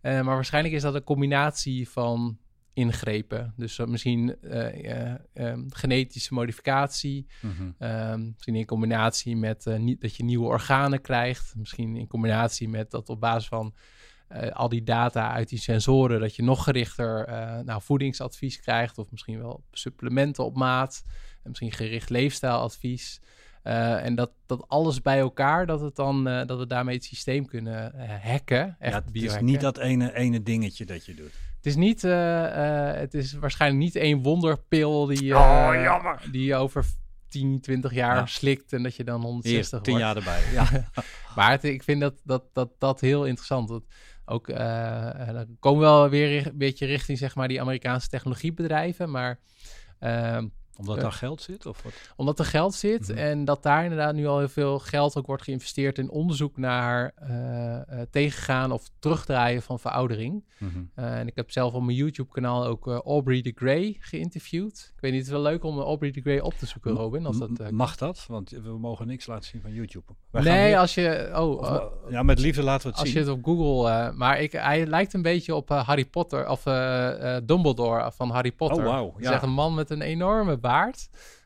Eh, 0.00 0.12
maar 0.12 0.34
waarschijnlijk 0.34 0.74
is 0.74 0.82
dat 0.82 0.94
een 0.94 1.04
combinatie 1.04 1.88
van 1.88 2.38
ingrepen. 2.76 3.52
Dus 3.56 3.78
eh, 3.78 3.86
misschien 3.86 4.40
eh, 4.40 4.90
eh, 4.90 5.14
ehm, 5.32 5.64
genetische 5.68 6.34
modificatie, 6.34 7.26
Mhm. 7.40 7.70
Ehm, 7.78 8.26
misschien 8.32 8.54
in 8.54 8.66
combinatie 8.66 9.36
met 9.36 9.66
niet, 9.78 10.00
dat 10.00 10.16
je 10.16 10.24
nieuwe 10.24 10.46
organen 10.46 11.00
krijgt. 11.00 11.54
Misschien 11.56 11.96
in 11.96 12.06
combinatie 12.06 12.68
met 12.68 12.90
dat 12.90 13.08
op 13.08 13.20
basis 13.20 13.48
van 13.48 13.74
al 14.52 14.68
die 14.68 14.82
data 14.82 15.32
uit 15.32 15.48
die 15.48 15.58
sensoren... 15.58 16.20
dat 16.20 16.36
je 16.36 16.42
nog 16.42 16.64
gerichter 16.64 17.24
eh, 17.24 17.58
nou, 17.60 17.82
voedingsadvies 17.82 18.60
krijgt... 18.60 18.98
of 18.98 19.10
misschien 19.10 19.38
wel 19.38 19.64
supplementen 19.70 20.44
op 20.44 20.56
maat. 20.56 21.04
En 21.46 21.52
misschien 21.52 21.72
gericht 21.86 22.10
leefstijladvies. 22.10 23.20
Eh, 23.62 24.04
en 24.04 24.14
dat, 24.14 24.30
dat 24.46 24.64
alles 24.68 25.02
bij 25.02 25.18
elkaar, 25.18 25.66
dat, 25.66 25.80
het 25.80 25.96
dan, 25.96 26.28
eh, 26.28 26.46
dat 26.46 26.58
we 26.58 26.66
daarmee 26.66 26.94
het 26.94 27.04
systeem 27.04 27.46
kunnen 27.46 27.94
eh, 27.94 28.30
hacken. 28.30 28.76
Echt 28.78 28.92
ja, 28.92 29.02
het 29.12 29.22
is 29.22 29.40
niet 29.40 29.60
dat 29.60 29.78
ene, 29.78 30.14
ene 30.14 30.42
dingetje 30.42 30.84
dat 30.86 31.06
je 31.06 31.14
doet. 31.14 31.32
Het 31.56 31.66
is 31.66 31.76
niet, 31.76 32.04
eh, 32.04 32.90
eh, 32.90 32.96
het 32.98 33.14
is 33.14 33.32
waarschijnlijk 33.32 33.82
niet 33.82 33.96
één 33.96 34.22
wonderpil 34.22 35.06
die, 35.06 35.34
eh, 35.34 35.38
Oh, 35.40 35.82
jammer. 35.82 36.22
die 36.32 36.44
je 36.44 36.54
over 36.54 36.84
10, 37.28 37.60
20 37.60 37.92
jaar 37.94 38.16
Ja. 38.16 38.26
slikt 38.26 38.72
en 38.72 38.82
dat 38.82 38.96
je 38.96 39.04
dan 39.04 39.22
160 39.22 39.70
Hier, 39.70 39.80
tien 39.98 40.06
wordt. 40.06 40.24
jaar 40.24 40.36
erbij. 40.36 40.52
Ja. 40.52 40.90
Maar 41.36 41.50
het- 41.50 41.64
ik 41.64 41.82
vind 41.82 42.00
dat, 42.00 42.14
dat, 42.24 42.42
dat, 42.52 42.70
dat 42.78 43.00
heel 43.00 43.24
interessant. 43.24 43.68
Dat 43.68 43.82
ook, 44.24 44.46
dan 44.46 45.56
komen 45.60 45.80
we 45.80 45.86
wel 45.86 46.08
weer 46.08 46.46
een 46.46 46.58
beetje 46.58 46.86
richting 46.86 47.18
zeg 47.18 47.34
maar, 47.34 47.48
die 47.48 47.60
Amerikaanse 47.60 48.08
technologiebedrijven. 48.08 49.10
Maar 49.10 49.38
ehm, 49.98 50.46
Omdat 50.78 50.96
Ja. 50.96 51.02
daar 51.02 51.12
geld 51.12 51.42
zit? 51.42 51.66
Of 51.66 51.82
wat? 51.82 51.92
omdat 52.16 52.38
er 52.38 52.44
geld 52.44 52.74
zit 52.74 53.08
Mhm. 53.08 53.18
en 53.18 53.44
dat 53.44 53.62
daar 53.62 53.82
inderdaad 53.82 54.14
nu 54.14 54.26
al 54.26 54.38
heel 54.38 54.48
veel 54.48 54.78
geld 54.78 55.16
ook 55.16 55.26
wordt 55.26 55.42
geïnvesteerd 55.42 55.98
in 55.98 56.10
onderzoek 56.10 56.56
naar 56.56 57.12
eh, 57.16 57.74
eh, 57.76 58.06
tegengaan 58.10 58.72
of 58.72 58.90
terugdraaien 58.98 59.62
van 59.62 59.78
veroudering. 59.78 60.44
Mhm. 60.58 60.70
Eh, 60.94 61.18
en 61.18 61.26
ik 61.26 61.36
heb 61.36 61.50
zelf 61.50 61.72
op 61.74 61.82
mijn 61.82 61.96
YouTube-kanaal 61.96 62.66
ook 62.66 62.86
Aubrey 62.86 63.40
de 63.42 63.52
Grey 63.54 63.96
geïnterviewd. 64.00 64.92
Ik 64.94 65.00
weet 65.00 65.10
niet, 65.10 65.20
het 65.20 65.28
is 65.30 65.42
wel 65.42 65.42
leuk 65.52 65.64
om 65.64 65.78
Aubrey 65.80 66.10
de 66.10 66.20
Grey 66.20 66.40
op 66.40 66.54
te 66.54 66.66
zoeken, 66.66 66.92
Robin. 66.92 67.26
Als 67.26 67.38
dat, 67.38 67.70
Mag 67.70 67.96
dat? 67.96 68.24
Want 68.28 68.50
we 68.50 68.78
mogen 68.78 69.06
niks 69.06 69.26
laten 69.26 69.44
zien 69.44 69.60
van 69.60 69.72
YouTube. 69.72 70.12
Wij 70.30 70.42
nee, 70.42 70.66
hier- 70.68 70.78
als 70.78 70.94
je... 70.94 71.30
Oh, 71.34 71.58
of- 71.60 71.82
ja, 72.10 72.22
met 72.22 72.38
liefde 72.38 72.62
laten 72.62 72.82
we 72.82 72.88
het 72.88 72.98
Als 73.00 73.08
zien. 73.10 73.18
je 73.24 73.28
het 73.30 73.38
op 73.38 73.44
Google... 73.44 74.12
maar 74.12 74.40
ik, 74.40 74.52
hij 74.52 74.86
lijkt 74.86 75.12
een 75.14 75.22
beetje 75.22 75.54
op 75.54 75.68
Harry 75.68 76.04
Potter... 76.04 76.48
Of 76.48 76.62
Dumbledore 77.44 78.12
van 78.12 78.30
Harry 78.30 78.52
Potter. 78.52 78.86
Oh, 78.86 79.14
Het 79.14 79.22
ja. 79.22 79.28
is 79.28 79.34
echt 79.34 79.42
een 79.42 79.50
man 79.52 79.74
met 79.74 79.90
een 79.90 80.02
enorme 80.02 80.56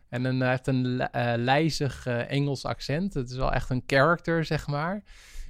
En 0.09 0.25
een, 0.25 0.41
hij 0.41 0.51
heeft 0.51 0.67
een 0.67 1.01
eh, 1.01 1.33
lijzig 1.37 2.07
eh, 2.07 2.31
Engels 2.31 2.65
accent. 2.65 3.15
Het 3.15 3.31
is 3.31 3.37
wel 3.37 3.53
echt 3.53 3.71
een 3.71 3.83
character, 3.87 4.45
zeg 4.45 4.67
maar. 4.67 5.03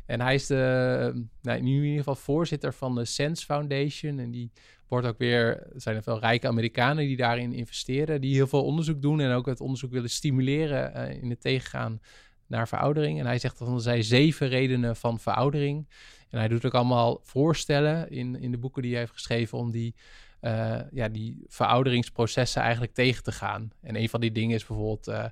En 0.06 0.20
hij 0.20 0.34
is 0.34 0.46
de, 0.46 1.26
nou, 1.42 1.60
nu 1.60 1.76
in 1.76 1.82
ieder 1.82 1.98
geval 1.98 2.14
voorzitter 2.14 2.74
van 2.74 2.94
de 2.94 3.04
Sense 3.04 3.44
Foundation. 3.44 4.18
En 4.18 4.30
die 4.30 4.52
wordt 4.88 5.06
ook 5.06 5.18
weer... 5.18 5.46
Er 5.46 5.80
zijn 5.80 5.96
er 5.96 6.02
veel 6.02 6.18
rijke 6.18 6.46
Amerikanen 6.46 7.06
die 7.06 7.16
daarin 7.16 7.52
investeren. 7.52 8.20
Die 8.20 8.34
heel 8.34 8.46
veel 8.46 8.64
onderzoek 8.64 9.02
doen. 9.02 9.20
En 9.20 9.32
ook 9.32 9.46
het 9.46 9.60
onderzoek 9.60 9.90
willen 9.90 10.10
stimuleren 10.10 10.94
eh, 10.94 11.22
in 11.22 11.30
het 11.30 11.40
tegengaan 11.40 12.00
naar 12.46 12.68
veroudering. 12.68 13.18
En 13.18 13.26
hij 13.26 13.38
zegt 13.38 13.58
dat 13.58 13.68
er 13.68 13.80
zijn 13.80 14.04
zeven 14.04 14.48
redenen 14.48 14.96
van 14.96 15.20
veroudering. 15.20 15.88
En 16.30 16.38
hij 16.38 16.48
doet 16.48 16.64
ook 16.64 16.74
allemaal 16.74 17.20
voorstellen 17.22 18.10
in, 18.10 18.40
in 18.40 18.50
de 18.50 18.58
boeken 18.58 18.82
die 18.82 18.90
hij 18.90 19.00
heeft 19.00 19.12
geschreven 19.12 19.58
om 19.58 19.70
die, 19.70 19.94
eh, 20.40 20.80
ja, 20.90 21.08
die 21.08 21.44
verouderingsprocessen 21.46 22.62
eigenlijk 22.62 22.94
tegen 22.94 23.22
te 23.22 23.32
gaan. 23.32 23.70
En 23.80 23.96
een 23.96 24.08
van 24.08 24.20
die 24.20 24.32
dingen 24.32 24.54
is 24.54 24.66
bijvoorbeeld 24.66 25.08
eh, 25.08 25.24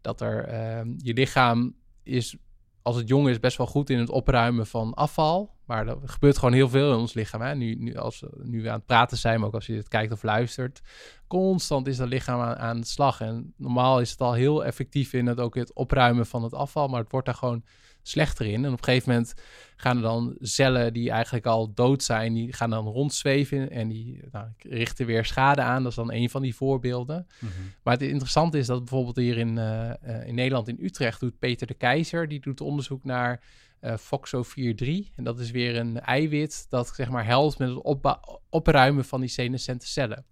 dat 0.00 0.20
er 0.20 0.44
eh, 0.44 0.80
je 0.96 1.14
lichaam 1.14 1.74
is, 2.02 2.36
als 2.82 2.96
het 2.96 3.08
jong 3.08 3.28
is, 3.28 3.40
best 3.40 3.56
wel 3.56 3.66
goed 3.66 3.90
in 3.90 3.98
het 3.98 4.10
opruimen 4.10 4.66
van 4.66 4.94
afval. 4.94 5.54
Maar 5.64 5.86
er 5.86 5.96
gebeurt 6.04 6.38
gewoon 6.38 6.54
heel 6.54 6.68
veel 6.68 6.92
in 6.92 6.98
ons 6.98 7.14
lichaam. 7.14 7.40
Hè? 7.40 7.54
Nu, 7.54 7.74
nu, 7.74 7.96
als, 7.96 8.20
we 8.20 8.68
aan 8.70 8.74
het 8.74 8.86
praten 8.86 9.16
zijn, 9.16 9.38
maar 9.38 9.48
ook 9.48 9.54
als 9.54 9.66
je 9.66 9.76
het 9.76 9.88
kijkt 9.88 10.12
of 10.12 10.22
luistert. 10.22 10.80
Constant 11.26 11.86
is 11.86 11.96
dat 11.96 12.08
lichaam 12.08 12.40
aan, 12.40 12.56
aan 12.56 12.80
de 12.80 12.86
slag. 12.86 13.20
En 13.20 13.54
normaal 13.56 14.00
is 14.00 14.10
het 14.10 14.20
al 14.20 14.32
heel 14.32 14.64
effectief 14.64 15.12
in 15.12 15.26
het 15.26 15.40
ook 15.40 15.54
het 15.54 15.74
opruimen 15.74 16.26
van 16.26 16.42
het 16.42 16.54
afval. 16.54 16.88
Maar 16.88 17.00
het 17.00 17.10
wordt 17.10 17.26
daar 17.26 17.34
gewoon 17.34 17.64
slechter 18.02 18.46
in. 18.46 18.64
En 18.64 18.72
op 18.72 18.78
een 18.78 18.84
gegeven 18.84 19.08
moment 19.08 19.34
gaan 19.76 19.96
er 19.96 20.02
dan 20.02 20.36
cellen 20.40 20.92
die 20.92 21.10
eigenlijk 21.10 21.46
al 21.46 21.74
dood 21.74 22.02
zijn, 22.02 22.32
die 22.32 22.52
gaan 22.52 22.70
dan 22.70 22.86
rondzweven 22.86 23.70
en 23.70 23.88
die 23.88 24.20
nou, 24.32 24.46
richten 24.58 25.06
weer 25.06 25.24
schade 25.24 25.62
aan. 25.62 25.82
Dat 25.82 25.90
is 25.90 25.96
dan 25.96 26.12
een 26.12 26.30
van 26.30 26.42
die 26.42 26.54
voorbeelden. 26.54 27.26
Mhm. 27.38 27.52
Maar 27.82 27.94
het 27.94 28.02
interessante 28.02 28.58
is 28.58 28.66
dat 28.66 28.78
bijvoorbeeld 28.78 29.16
hier 29.16 29.38
in, 29.38 29.58
eh, 29.58 29.90
eh, 29.90 30.26
in 30.26 30.34
Nederland, 30.34 30.68
in 30.68 30.78
Utrecht, 30.80 31.20
doet 31.20 31.38
Peter 31.38 31.66
de 31.66 31.74
Keizer, 31.74 32.28
die 32.28 32.40
doet 32.40 32.60
onderzoek 32.60 33.04
naar 33.04 33.40
eh 33.80 33.96
FOXO43. 33.98 35.10
En 35.16 35.24
dat 35.24 35.38
is 35.38 35.50
weer 35.50 35.76
een 35.76 36.00
eiwit 36.00 36.66
dat 36.68 36.92
zeg 36.94 37.08
maar 37.08 37.26
helpt 37.26 37.58
met 37.58 37.68
het 37.68 38.18
opruimen 38.50 39.04
van 39.04 39.20
die 39.20 39.28
senescente 39.28 39.86
cellen. 39.86 40.24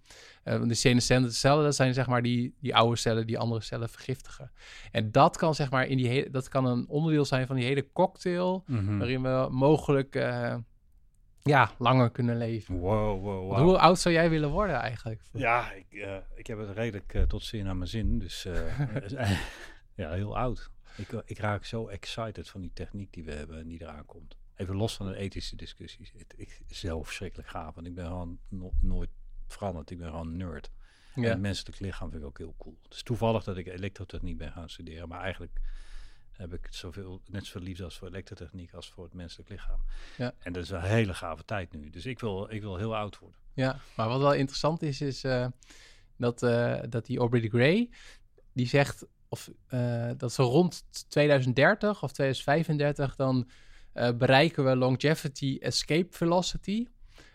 Eh, 0.48 0.54
want 0.56 0.66
die 0.66 0.76
senescente 0.76 1.30
cellen, 1.32 1.64
dat 1.64 1.74
zijn 1.74 1.94
zeg 1.94 2.06
maar 2.06 2.22
die, 2.22 2.54
die 2.60 2.74
oude 2.76 2.96
cellen 2.96 3.26
die 3.26 3.38
andere 3.38 3.60
cellen 3.60 3.88
vergiftigen. 3.88 4.50
En 4.90 5.10
dat 5.12 5.36
kan 5.36 5.54
zeg 5.54 5.70
maar 5.70 5.86
in 5.86 5.96
die 5.96 6.06
hele, 6.08 6.30
dat 6.30 6.48
kan 6.48 6.64
een 6.66 6.88
onderdeel 6.88 7.24
zijn 7.24 7.46
van 7.46 7.56
die 7.56 7.64
hele 7.64 7.92
cocktail, 7.92 8.62
Mhm. 8.66 8.98
waarin 8.98 9.22
we 9.22 9.46
mogelijk 9.50 10.14
eh, 10.14 10.56
ja, 11.42 11.70
langer 11.78 12.10
kunnen 12.10 12.36
leven. 12.36 12.78
Wow, 12.78 13.22
wow, 13.22 13.50
wow. 13.50 13.58
Hoe 13.58 13.78
oud 13.78 13.98
zou 13.98 14.14
jij 14.14 14.30
willen 14.30 14.50
worden 14.50 14.76
eigenlijk? 14.76 15.22
Ja, 15.32 15.72
ik, 15.72 15.86
eh, 15.92 16.16
ik 16.34 16.46
heb 16.46 16.58
het 16.58 16.70
redelijk 16.70 17.24
tot 17.28 17.42
zin 17.42 17.68
aan 17.68 17.78
mijn 17.78 17.90
zin. 17.90 18.18
Dus 18.18 18.42
ja, 19.96 20.10
heel 20.12 20.36
oud. 20.38 20.70
Ik, 20.96 21.22
ik 21.24 21.38
raak 21.38 21.64
zo 21.64 21.88
excited 21.88 22.48
van 22.48 22.60
die 22.60 22.70
techniek 22.74 23.12
die 23.12 23.24
we 23.24 23.32
hebben 23.32 23.58
en 23.58 23.68
die 23.68 23.82
eraan 23.82 24.06
komt. 24.06 24.36
Even 24.56 24.76
los 24.76 24.96
van 24.96 25.06
de 25.06 25.16
ethische 25.16 25.56
discussies. 25.56 26.12
Het, 26.16 26.34
ik, 26.36 26.60
zelf 26.66 27.06
verschrikkelijk 27.06 27.48
gaaf, 27.48 27.74
want 27.74 27.86
ik 27.86 27.94
ben 27.94 28.06
gewoon 28.06 28.38
no- 28.48 28.72
nooit 28.80 29.10
veranderd. 29.52 29.90
Ik 29.90 29.98
ben 29.98 30.10
gewoon 30.10 30.26
een 30.26 30.36
nerd. 30.36 30.70
En 31.14 31.22
Ja. 31.22 31.28
het 31.28 31.40
menselijk 31.40 31.80
lichaam 31.80 32.10
vind 32.10 32.22
ik 32.22 32.28
ook 32.28 32.38
heel 32.38 32.54
cool. 32.58 32.78
Het 32.82 32.94
is 32.94 33.02
toevallig 33.02 33.44
dat 33.44 33.56
ik 33.56 33.66
elektrotechniek 33.66 34.38
ben 34.38 34.52
gaan 34.52 34.68
studeren, 34.70 35.08
maar 35.08 35.20
eigenlijk 35.20 35.60
heb 36.32 36.52
ik 36.54 36.64
het 36.64 36.74
zoveel, 36.74 37.20
net 37.26 37.44
zoveel 37.44 37.60
liefde 37.62 37.84
als 37.84 37.98
voor 37.98 38.08
elektrotechniek 38.08 38.72
als 38.72 38.90
voor 38.90 39.04
het 39.04 39.14
menselijk 39.14 39.48
lichaam. 39.48 39.80
Ja. 40.16 40.34
En 40.38 40.52
dat 40.52 40.62
is 40.62 40.70
een 40.70 40.80
hele 40.82 41.14
gave 41.14 41.44
tijd 41.44 41.72
nu. 41.72 41.90
Dus 41.90 42.06
ik 42.06 42.20
wil, 42.20 42.50
ik 42.50 42.60
wil 42.60 42.76
heel 42.76 42.96
oud 42.96 43.18
worden. 43.18 43.38
Ja, 43.54 43.78
maar 43.96 44.08
wat 44.08 44.20
wel 44.20 44.34
interessant 44.34 44.82
is, 44.82 45.00
is 45.00 45.24
eh, 45.24 45.46
dat, 46.16 46.42
eh, 46.42 46.80
dat 46.88 47.06
die 47.06 47.18
Aubrey 47.18 47.40
de 47.40 47.48
Grey, 47.48 47.90
die 48.52 48.66
zegt 48.66 49.06
of, 49.28 49.50
eh, 49.66 50.10
dat 50.16 50.32
zo 50.32 50.42
rond 50.42 50.84
2030 51.08 52.02
of 52.02 52.12
2035 52.12 53.16
dan 53.16 53.48
bereiken 54.16 54.64
we 54.64 54.76
longevity 54.76 55.56
escape 55.60 56.06
velocity. 56.10 56.86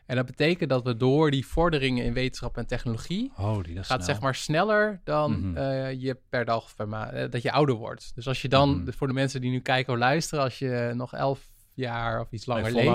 En 0.05 0.15
dat 0.15 0.25
betekent 0.25 0.69
dat 0.69 0.83
we 0.83 0.97
door 0.97 1.31
die 1.31 1.45
vorderingen 1.47 2.05
in 2.05 2.13
wetenschap 2.13 2.57
en 2.57 2.67
technologie 2.67 3.31
Holy, 3.33 3.73
gaat 3.75 3.85
snel. 3.85 4.01
zeg 4.01 4.21
maar 4.21 4.35
sneller 4.35 5.01
dan 5.03 5.39
Mhm. 5.49 5.57
eh, 5.57 5.91
je 6.01 6.17
per 6.29 6.45
dag 6.45 6.63
of 6.63 6.75
per 6.75 6.87
maand, 6.87 7.31
dat 7.31 7.41
je 7.41 7.51
ouder 7.51 7.75
wordt. 7.75 8.11
Dus 8.15 8.27
als 8.27 8.41
je 8.41 8.49
dan, 8.49 8.81
Mhm. 8.81 8.91
voor 8.91 9.07
de 9.07 9.13
mensen 9.13 9.41
die 9.41 9.51
nu 9.51 9.59
kijken 9.59 9.93
of 9.93 9.99
luisteren, 9.99 10.43
als 10.43 10.59
je 10.59 10.91
nog 10.95 11.13
elf 11.13 11.49
jaar 11.73 12.19
of 12.19 12.31
iets 12.31 12.45
langer 12.45 12.71
leeft, 12.71 12.85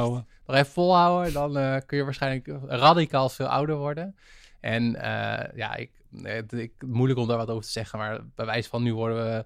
nog 0.47 0.57
even 0.57 0.73
volhouden, 0.73 1.33
dan 1.33 1.59
eh, 1.59 1.77
kun 1.87 1.99
je 1.99 2.05
waarschijnlijk 2.05 2.51
radicaal 2.67 3.29
veel 3.29 3.47
ouder 3.47 3.77
worden. 3.77 4.17
En 4.61 4.97
eh, 4.97 5.57
ja, 5.57 5.75
ik, 5.77 5.91
het, 6.23 6.53
ik, 6.53 6.73
moeilijk 6.87 7.19
om 7.21 7.29
daar 7.29 7.37
wat 7.37 7.51
over 7.51 7.65
te 7.65 7.71
zeggen, 7.71 7.99
maar 7.99 8.21
bij 8.35 8.47
wijze 8.47 8.69
van 8.69 8.83
nu 8.83 8.95
worden 8.95 9.25
we 9.25 9.45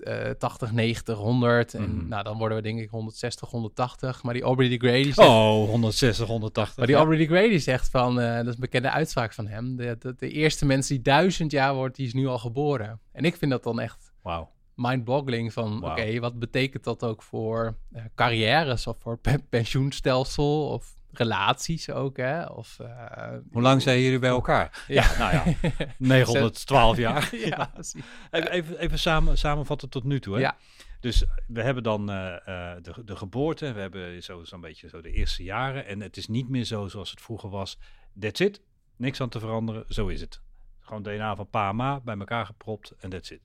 eh 0.00 0.30
80, 0.30 0.72
90, 0.72 1.16
100 1.18 1.74
en 1.74 1.96
Mhm. 1.96 2.08
nou, 2.08 2.22
dan 2.24 2.38
worden 2.38 2.56
we 2.56 2.62
denk 2.62 2.78
ik 2.80 2.90
160, 2.90 3.50
180. 3.50 4.22
Maar 4.22 4.34
die 4.34 4.42
Aubrey 4.42 4.68
de 4.68 4.76
die 5.02 5.12
zegt, 5.12 5.28
Oh, 5.28 5.68
160, 5.68 6.26
180. 6.26 6.76
maar 6.76 6.86
die 6.86 6.94
ja. 6.94 7.00
Aubrey 7.00 7.18
de 7.18 7.26
die 7.48 7.58
zegt 7.58 7.88
van, 7.90 8.20
eh, 8.20 8.36
dat 8.36 8.46
is 8.46 8.54
een 8.54 8.60
bekende 8.60 8.90
uitspraak 8.90 9.32
van 9.32 9.46
hem, 9.46 9.76
de, 9.76 9.96
de, 9.98 10.14
de 10.18 10.30
eerste 10.30 10.66
mens 10.66 10.88
die 10.88 11.02
duizend 11.02 11.50
jaar 11.52 11.74
wordt, 11.74 11.96
die 11.96 12.06
is 12.06 12.14
nu 12.14 12.26
al 12.26 12.38
geboren. 12.38 13.00
En 13.12 13.24
ik 13.24 13.36
vind 13.36 13.50
dat 13.50 13.62
dan 13.62 13.80
echt 13.80 14.12
Wauw. 14.22 14.50
mind-boggling 14.74 15.52
van, 15.52 15.84
oké, 15.84 16.18
wat 16.20 16.38
betekent 16.38 16.84
dat 16.84 17.04
ook 17.04 17.22
voor 17.22 17.76
eh, 17.92 18.02
carrières 18.14 18.86
of 18.86 18.96
voor 19.00 19.18
pe- 19.18 19.38
pensioenstelsel 19.48 20.68
of 20.68 20.96
relaties 21.18 21.90
ook, 21.90 22.16
hè? 22.16 22.44
Of, 22.46 22.78
eh, 22.80 23.28
Hoe 23.52 23.62
lang 23.62 23.82
zijn 23.82 24.00
jullie 24.00 24.18
bij 24.18 24.30
elkaar? 24.30 24.84
Ja. 24.88 25.18
nou 25.18 25.32
ja, 25.34 25.44
912 25.98 26.96
jaar. 26.96 27.36
ja, 27.56 27.70
precies. 27.74 28.02
Even, 28.30 28.50
even, 28.52 28.78
even 28.78 28.98
samen, 28.98 29.38
samenvatten 29.38 29.88
tot 29.88 30.04
nu 30.04 30.20
toe. 30.20 30.34
Hè? 30.34 30.40
Ja. 30.40 30.56
Dus 31.00 31.24
we 31.46 31.62
hebben 31.62 31.82
dan 31.82 32.10
eh, 32.10 32.34
eh, 32.34 32.82
de, 32.82 33.04
de 33.04 33.16
geboorte, 33.16 33.72
we 33.72 33.80
hebben 33.80 34.22
zo- 34.22 34.44
zo'n 34.44 34.60
beetje 34.60 34.88
zo 34.88 35.00
de 35.00 35.10
eerste 35.10 35.42
jaren. 35.42 35.86
En 35.86 36.00
het 36.00 36.16
is 36.16 36.28
niet 36.28 36.48
meer 36.48 36.64
zo 36.64 36.88
zoals 36.88 37.10
het 37.10 37.20
vroeger 37.20 37.50
was. 37.50 37.78
That's 38.20 38.40
it, 38.40 38.60
niks 38.96 39.20
aan 39.20 39.28
te 39.28 39.40
veranderen, 39.40 39.84
zo 39.88 40.06
is 40.06 40.20
het. 40.20 40.40
Gewoon 40.80 41.02
DNA 41.02 41.36
van 41.36 41.50
pa 41.50 41.68
en 41.68 41.76
ma 41.76 42.00
bij 42.00 42.16
elkaar 42.18 42.46
gepropt 42.46 42.90
en 42.98 43.10
that's 43.10 43.30
it. 43.30 43.40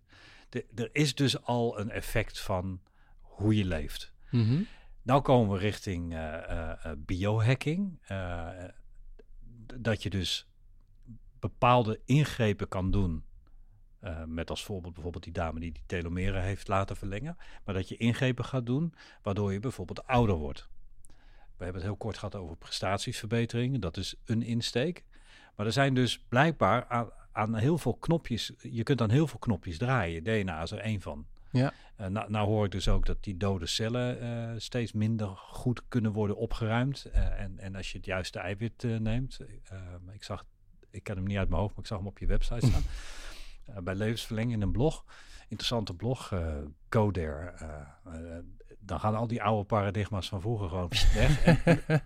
De, 0.49 0.65
er 0.75 0.89
is 0.91 1.15
dus 1.15 1.43
al 1.43 1.79
een 1.79 1.89
effect 1.91 2.39
van 2.39 2.81
hoe 3.21 3.55
je 3.57 3.65
leeft. 3.65 4.13
Mhm. 4.31 4.61
Nou 5.11 5.23
komen 5.23 5.55
we 5.55 5.61
richting 5.61 6.13
eh, 6.13 6.33
eh, 6.33 6.85
eh, 6.85 6.91
biohacking. 6.97 7.99
Dat 9.75 10.03
je 10.03 10.09
dus 10.09 10.47
bepaalde 11.39 11.99
ingrepen 12.05 12.67
kan 12.67 12.91
doen. 12.91 13.23
met 14.25 14.49
als 14.49 14.63
voorbeeld 14.63 14.93
bijvoorbeeld 14.93 15.23
die 15.23 15.33
dame 15.33 15.59
die 15.59 15.71
die 15.71 15.83
telomeren 15.85 16.41
heeft 16.41 16.67
laten 16.67 16.95
verlengen. 16.95 17.37
Maar 17.65 17.75
dat 17.75 17.89
je 17.89 17.97
ingrepen 17.97 18.45
gaat 18.45 18.65
doen 18.65 18.93
waardoor 19.21 19.53
je 19.53 19.59
bijvoorbeeld 19.59 20.07
ouder 20.07 20.35
wordt. 20.35 20.69
We 21.57 21.63
hebben 21.63 21.81
het 21.81 21.83
heel 21.83 21.95
kort 21.95 22.17
gehad 22.17 22.35
over 22.35 22.55
prestatiesverbetering. 22.55 23.79
Dat 23.79 23.97
is 23.97 24.15
een 24.25 24.41
insteek. 24.41 25.03
Maar 25.55 25.65
er 25.65 25.71
zijn 25.71 25.93
dus 25.93 26.19
blijkbaar 26.19 26.87
aan, 26.87 27.09
aan 27.31 27.55
heel 27.55 27.77
veel 27.77 27.95
knopjes. 27.95 28.53
Je 28.57 28.83
kunt 28.83 29.01
aan 29.01 29.09
heel 29.09 29.27
veel 29.27 29.39
knopjes 29.39 29.77
draaien. 29.77 30.23
DNA 30.23 30.61
is 30.61 30.71
er 30.71 30.79
één 30.79 31.01
van. 31.01 31.25
Ja. 31.51 31.73
Eh, 31.95 32.07
nou, 32.07 32.31
nou 32.31 32.47
hoor 32.47 32.65
ik 32.65 32.71
dus 32.71 32.87
ook 32.87 33.05
dat 33.05 33.23
die 33.23 33.37
dode 33.37 33.65
cellen 33.65 34.19
eh, 34.21 34.53
steeds 34.59 34.91
minder 34.91 35.27
goed 35.37 35.81
kunnen 35.87 36.11
worden 36.11 36.35
opgeruimd. 36.37 37.05
Eh, 37.05 37.39
en, 37.39 37.59
en 37.59 37.75
als 37.75 37.91
je 37.91 37.97
het 37.97 38.05
juiste 38.05 38.39
eiwit 38.39 38.83
neemt. 38.83 39.39
eh, 39.63 39.77
ik 40.13 40.23
zag, 40.23 40.45
ik 40.89 41.03
ken 41.03 41.15
hem 41.15 41.25
niet 41.25 41.37
uit 41.37 41.49
mijn 41.49 41.61
hoofd, 41.61 41.73
maar 41.73 41.83
ik 41.83 41.89
zag 41.89 41.97
hem 41.97 42.07
op 42.07 42.19
je 42.19 42.25
website 42.25 42.65
staan. 42.67 42.83
bij 43.83 43.95
Levensverlenging 43.95 44.53
in 44.53 44.61
een 44.61 44.71
blog. 44.71 45.05
Interessante 45.47 45.93
blog, 45.93 46.33
Go 46.89 47.11
There. 47.11 47.45
eh, 47.49 48.37
dan 48.79 48.99
gaan 48.99 49.15
al 49.15 49.27
die 49.27 49.43
oude 49.43 49.63
paradigma's 49.65 50.27
van 50.29 50.41
vroeger 50.41 50.69
gewoon 50.69 50.89
weg. 51.15 51.43
en, 51.45 52.01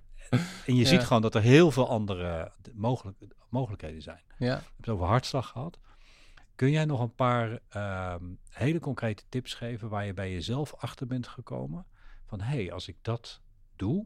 en 0.66 0.76
je 0.76 0.86
ziet 0.86 1.04
gewoon 1.04 1.22
dat 1.22 1.36
er 1.36 1.42
heel 1.42 1.72
veel 1.72 1.90
andere 1.90 2.52
mogelijk, 2.74 3.18
mogelijkheden 3.50 4.02
zijn. 4.02 4.22
Ja. 4.38 4.46
Je 4.46 4.52
hebt 4.52 4.66
het 4.78 4.90
over 4.90 5.06
hartslag 5.06 5.48
gehad. 5.48 5.80
Kun 6.56 6.72
jij 6.72 6.86
nog 6.86 7.00
een 7.00 7.16
paar 7.16 7.60
ehm, 7.70 8.24
hele 8.50 8.80
concrete 8.80 9.24
tips 9.30 9.54
geven 9.54 9.90
waar 9.90 10.06
je 10.06 10.14
bij 10.14 10.32
jezelf 10.32 10.74
achter 10.74 11.08
bent 11.08 11.28
gekomen? 11.28 11.86
Van 12.26 12.42
hé, 12.42 12.56
hey, 12.56 12.72
als 12.72 12.88
ik 12.88 12.98
dat 13.02 13.42
doe, 13.76 14.06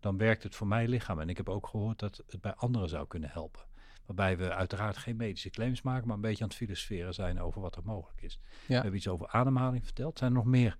dan 0.00 0.16
werkt 0.16 0.42
het 0.42 0.54
voor 0.54 0.66
mijn 0.66 0.88
lichaam. 0.88 1.20
En 1.20 1.28
ik 1.28 1.36
heb 1.36 1.48
ook 1.48 1.66
gehoord 1.66 1.98
dat 1.98 2.22
het 2.26 2.40
bij 2.40 2.54
anderen 2.54 2.88
zou 2.88 3.06
kunnen 3.06 3.30
helpen. 3.30 3.62
Waarbij 4.06 4.36
we 4.36 4.54
uiteraard 4.54 4.96
geen 4.96 5.16
medische 5.16 5.50
claims 5.50 5.82
maken, 5.82 6.06
maar 6.06 6.16
een 6.16 6.22
beetje 6.22 6.42
aan 6.42 6.48
het 6.48 6.58
filosoferen 6.58 7.14
zijn 7.14 7.40
over 7.40 7.60
wat 7.60 7.76
er 7.76 7.82
mogelijk 7.84 8.22
is. 8.22 8.38
We 8.66 8.72
Ja. 8.72 8.74
hebben 8.80 8.96
iets 8.96 9.08
over 9.08 9.28
ademhaling 9.28 9.84
verteld. 9.84 10.18
Zijn 10.18 10.30
er 10.30 10.36
nog 10.36 10.46
meer 10.46 10.78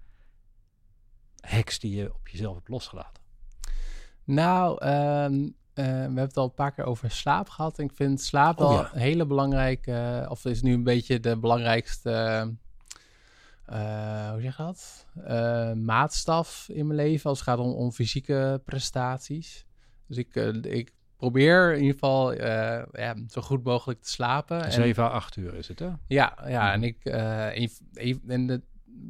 hacks 1.41 1.79
die 1.79 1.97
je 1.97 2.15
op 2.15 2.29
jezelf 2.29 2.55
hebt 2.55 2.69
losgelaten? 2.69 3.23
Nou, 4.25 4.79
eh, 4.81 5.51
we 5.75 5.83
hebben 5.83 6.17
het 6.19 6.37
al 6.37 6.45
een 6.45 6.55
paar 6.55 6.73
keer 6.73 6.85
over 6.85 7.11
slaap 7.11 7.49
gehad. 7.49 7.79
En 7.79 7.85
ik 7.85 7.93
vind 7.95 8.21
slaap 8.21 8.61
Oh 8.61 8.69
wel 8.69 8.79
ja. 8.79 8.91
een 8.93 9.01
hele 9.01 9.27
belangrijke, 9.27 9.93
eh, 9.93 10.31
of 10.31 10.45
is 10.45 10.63
nu 10.63 10.73
een 10.75 10.83
beetje 10.85 11.21
de 11.21 11.37
belangrijkste, 11.39 12.11
eh, 13.67 14.31
hoe 14.31 14.41
zeg 14.41 14.57
je 14.57 14.63
dat? 14.63 15.07
Eh, 15.25 15.73
maatstaf 15.73 16.67
in 16.69 16.87
mijn 16.87 16.99
leven 16.99 17.31
als 17.31 17.39
het 17.39 17.49
gaat 17.49 17.59
om, 17.59 17.73
om 17.73 17.93
fysieke 17.93 18.61
prestaties. 18.65 19.67
Dus 20.07 20.17
ik, 20.17 20.37
eh, 20.37 20.55
ik 20.63 20.93
probeer 21.17 21.73
in 21.73 21.79
ieder 21.81 21.93
geval 21.93 22.33
eh, 22.33 22.83
ja, 22.93 23.15
zo 23.29 23.41
goed 23.43 23.65
mogelijk 23.65 24.03
te 24.03 24.11
slapen. 24.11 24.65
En- 24.65 24.73
7 24.73 25.05
à 25.05 25.09
8 25.09 25.37
uur 25.37 25.55
is 25.55 25.69
het, 25.69 25.79
hè? 25.79 25.89
ja, 26.07 26.39
ja 26.47 26.63
Mhm. 26.65 26.73
en 26.73 26.83
ik 26.83 27.05
eh, 27.05 27.63
en, 27.63 28.21
en- 28.29 28.47
de, 28.47 28.63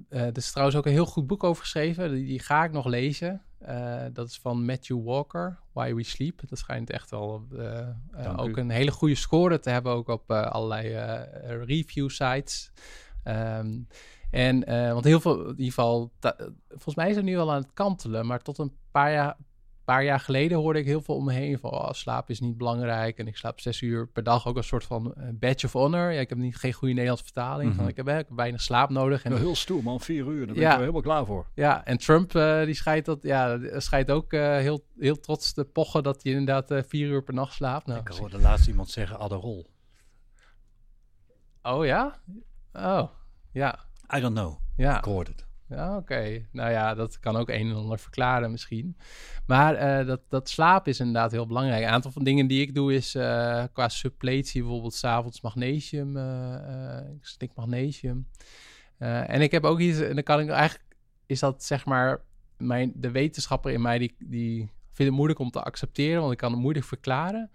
eh, 0.09 0.21
er 0.27 0.37
is 0.37 0.51
trouwens 0.51 0.77
ook 0.79 0.87
een 0.87 0.93
heel 0.93 1.07
goed 1.07 1.27
boek 1.27 1.45
over 1.45 1.63
geschreven. 1.63 2.11
Die, 2.13 2.25
die 2.27 2.39
ga 2.41 2.65
ik 2.65 2.73
nog 2.73 2.87
lezen. 2.87 3.43
Eh, 3.65 4.05
dat 4.13 4.29
is 4.29 4.39
van 4.39 4.65
Matthew 4.65 5.05
Walker, 5.05 5.59
Why 5.73 5.95
We 5.95 6.03
Sleep. 6.03 6.49
Dat 6.49 6.59
schijnt 6.59 6.91
echt 6.91 7.11
wel 7.11 7.47
eh, 7.53 7.79
eh, 8.13 8.39
ook 8.39 8.57
u. 8.57 8.61
een 8.61 8.71
hele 8.71 8.91
goede 8.91 9.15
score 9.15 9.59
te 9.59 9.71
hebben, 9.71 9.93
ook 9.93 10.09
op 10.09 10.31
allerlei 10.31 10.89
review 11.65 12.09
sites. 12.09 12.73
Ehm, 13.23 13.81
en 14.31 14.65
want 14.93 15.05
heel 15.05 15.21
veel, 15.21 15.41
in 15.41 15.49
ieder 15.49 15.65
geval, 15.65 16.13
volgens 16.69 16.95
mij 16.95 17.11
is 17.11 17.17
het 17.17 17.25
nu 17.25 17.39
al 17.39 17.53
aan 17.53 17.63
het 17.63 17.73
kantelen, 17.75 18.27
maar 18.27 18.43
tot 18.43 18.59
een 18.59 18.73
paar 18.91 19.13
jaar, 19.13 19.37
paar 19.85 20.05
jaar 20.05 20.21
geleden 20.21 20.59
hoorde 20.59 20.79
ik 20.79 20.87
heel 20.87 21.01
veel 21.03 21.15
om 21.15 21.25
me 21.25 21.33
heen 21.33 21.59
van 21.59 21.71
oh, 21.71 21.93
slaap 21.93 22.31
is 22.31 22.41
niet 22.41 22.57
belangrijk 22.57 23.19
en 23.19 23.27
ik 23.27 23.37
slaap 23.37 23.61
zes 23.61 23.81
uur 23.81 24.09
per 24.09 24.23
dag 24.23 24.47
ook 24.47 24.57
een 24.57 24.65
soort 24.65 24.85
van 24.85 25.15
eh, 25.15 25.29
badge 25.33 25.67
of 25.67 25.73
honor. 25.73 26.13
Ja, 26.13 26.21
ik 26.21 26.29
heb 26.29 26.39
niet 26.39 26.57
geen 26.57 26.73
goede 26.73 26.93
Nederlandse 26.93 27.25
vertaling. 27.25 27.69
Mhm. 27.69 27.79
van, 27.79 27.89
ik 27.89 27.97
heb 27.97 28.09
eh, 28.09 28.19
weinig 28.29 28.61
slaap 28.61 28.91
nodig. 28.91 29.25
En, 29.25 29.37
heel 29.37 29.55
stoer 29.55 29.83
man, 29.83 30.01
4 30.01 30.27
uur, 30.27 30.47
daar 30.47 30.55
ben 30.55 30.65
ik 30.65 30.73
er 30.73 30.79
helemaal 30.79 31.01
klaar 31.01 31.27
voor. 31.27 31.47
ja, 31.55 31.85
en 31.85 31.99
Trump 31.99 32.35
eh, 32.35 32.65
die 32.65 32.75
schijnt, 32.75 33.05
dat, 33.05 33.23
ja, 33.23 33.59
schijnt 33.81 34.11
ook 34.11 34.33
heel, 34.33 34.85
heel 34.99 35.21
trots 35.21 35.53
te 35.53 35.65
pochen 35.65 36.03
dat 36.03 36.23
hij 36.23 36.33
inderdaad 36.33 36.87
vier 36.87 37.09
uur 37.09 37.23
per 37.23 37.35
nacht 37.35 37.55
slaapt. 37.55 37.87
Nou, 37.87 38.01
Ik 38.01 38.09
hoorde 38.09 38.39
laatst 38.39 38.69
iemand 38.69 38.91
zeggen 38.91 39.19
Adderall. 39.19 39.67
oh 41.63 41.85
ja? 41.85 42.19
Oh, 42.73 43.09
ja. 43.53 43.79
I 44.17 44.21
don't 44.21 44.35
know. 44.35 44.59
Ja. 44.77 44.99
Ik 44.99 45.05
hoorde 45.05 45.31
het. 45.31 45.44
Ja, 45.69 45.97
oké. 45.97 46.47
Nou 46.53 46.71
ja, 46.71 46.95
dat 46.95 47.19
kan 47.19 47.37
ook 47.37 47.49
een 47.49 47.71
en 47.71 47.77
ander 47.77 47.99
verklaren 47.99 48.51
misschien. 48.51 48.97
Maar 49.47 49.75
eh, 49.75 50.07
dat, 50.07 50.21
dat 50.29 50.49
slaap 50.49 50.89
is 50.89 50.99
inderdaad 50.99 51.31
heel 51.33 51.47
belangrijk. 51.47 51.83
Een 51.83 51.91
aantal 51.91 52.11
van 52.11 52.25
dingen 52.25 52.47
die 52.47 52.61
ik 52.61 52.75
doe 52.75 52.95
is 52.95 53.15
eh, 53.15 53.65
qua 53.73 53.89
suppletie 53.89 54.63
bijvoorbeeld 54.63 54.95
s'avonds 54.95 55.41
magnesium. 55.41 56.19
slik 57.21 57.51
magnesium. 57.55 58.29
En 58.99 59.41
ik 59.41 59.51
heb 59.51 59.65
ook 59.65 59.79
iets, 59.79 60.01
en 60.01 60.15
dan 60.15 60.23
kan 60.23 60.41
ik 60.41 60.49
eigenlijk, 60.49 60.97
is 61.27 61.41
dat 61.41 61.65
zeg 61.65 61.85
maar, 61.85 62.21
mijn, 62.57 62.93
de 62.95 63.11
wetenschapper 63.11 63.73
in 63.73 63.83
mij 63.83 63.99
die, 63.99 64.15
die 64.19 64.59
vindt 64.85 65.11
het 65.11 65.11
moeilijk 65.11 65.39
om 65.39 65.51
te 65.51 65.63
accepteren, 65.63 66.21
want 66.21 66.33
ik 66.33 66.39
kan 66.39 66.53
het 66.53 66.61
moeilijk 66.61 66.87
verklaren. 66.87 67.51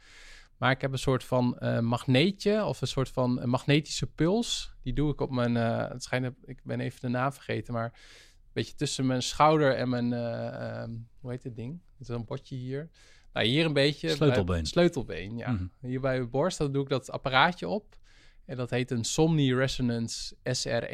Maar 0.60 0.72
ik 0.72 0.82
heb 0.82 0.92
een 0.92 1.00
soort 1.00 1.24
van 1.24 1.58
eh, 1.60 1.80
magneetje 1.80 2.66
of 2.66 2.82
een 2.82 2.88
soort 2.88 3.10
van 3.10 3.42
een 3.42 3.50
magnetische 3.50 4.08
puls. 4.08 4.74
Die 4.84 4.94
doe 4.94 5.12
ik 5.12 5.22
op 5.22 5.32
mijn, 5.32 5.58
eh, 5.58 5.90
het 5.90 6.04
schijnt, 6.04 6.36
ik 6.46 6.60
ben 6.64 6.80
even 6.80 7.00
de 7.02 7.08
naam 7.08 7.34
vergeten, 7.34 7.74
maar 7.74 7.86
een 7.86 8.50
beetje 8.54 8.76
tussen 8.76 9.06
mijn 9.06 9.22
schouder 9.22 9.76
en 9.76 9.90
mijn, 9.90 10.14
eh, 10.14 10.80
ehm, 10.82 10.92
hoe 11.20 11.32
heet 11.32 11.42
dit 11.42 11.56
ding? 11.56 11.80
Het 11.98 12.10
is 12.10 12.16
een 12.16 12.26
botje 12.26 12.56
hier. 12.56 12.90
Nou, 13.34 13.46
hier 13.48 13.66
een 13.66 13.74
beetje. 13.74 14.08
bij- 14.08 14.16
Sleutelbeen. 14.16 14.66
sleutelbeen, 14.66 15.38
ja. 15.38 15.52
Mhm. 15.52 15.66
Hier 15.82 16.02
bij 16.02 16.18
mijn 16.18 16.30
borst, 16.30 16.58
dan 16.58 16.72
doe 16.72 16.84
ik 16.84 16.90
dat 16.90 17.12
apparaatje 17.12 17.68
op. 17.68 17.98
En 18.50 18.56
dat 18.56 18.70
heet 18.70 18.92
een 18.92 19.04
Somni 19.04 19.56
Resonance 19.56 20.36
SR1. 20.36 20.90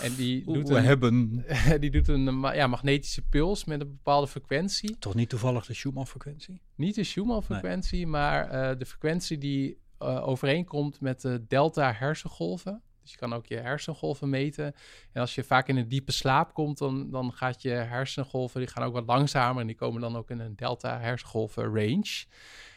En 0.00 0.14
die 0.16 0.44
doet 0.44 0.68
we 0.68 0.76
een, 0.76 0.84
hebben 0.84 1.44
die 1.80 1.90
doet 1.90 2.08
een 2.08 2.40
ja, 2.40 2.66
magnetische 2.66 3.22
puls 3.22 3.64
met 3.64 3.80
een 3.80 3.88
bepaalde 3.88 4.26
frequentie. 4.26 4.98
toch 4.98 5.14
niet 5.14 5.28
toevallig 5.28 5.66
de 5.66 5.74
Schumann-frequentie? 5.74 6.60
Niet 6.74 6.94
de 6.94 7.04
Schumann-frequentie, 7.04 8.06
maar 8.06 8.48
eh, 8.48 8.78
de 8.78 8.86
frequentie 8.86 9.38
die 9.38 9.78
eh, 9.98 10.28
overeenkomt 10.28 11.00
met 11.00 11.20
de 11.20 11.44
delta 11.48 11.92
hersengolven. 11.92 12.82
Dus 13.02 13.10
je 13.10 13.16
kan 13.16 13.32
ook 13.32 13.46
je 13.46 13.56
hersengolven 13.56 14.28
meten. 14.28 14.74
En 15.12 15.20
als 15.20 15.34
je 15.34 15.44
vaak 15.44 15.68
in 15.68 15.76
een 15.76 15.88
diepe 15.88 16.12
slaap 16.12 16.54
komt, 16.54 16.78
dan, 16.78 17.10
dan 17.10 17.32
gaat 17.32 17.62
je 17.62 17.70
hersengolven, 17.70 18.60
die 18.60 18.68
gaan 18.68 18.84
ook 18.84 18.92
wat 18.92 19.06
langzamer 19.06 19.60
en 19.60 19.66
die 19.66 19.76
komen 19.76 20.00
dan 20.00 20.16
ook 20.16 20.30
in 20.30 20.40
een 20.40 20.56
delta 20.56 21.00
hersengolven 21.00 21.64
range. 21.64 22.24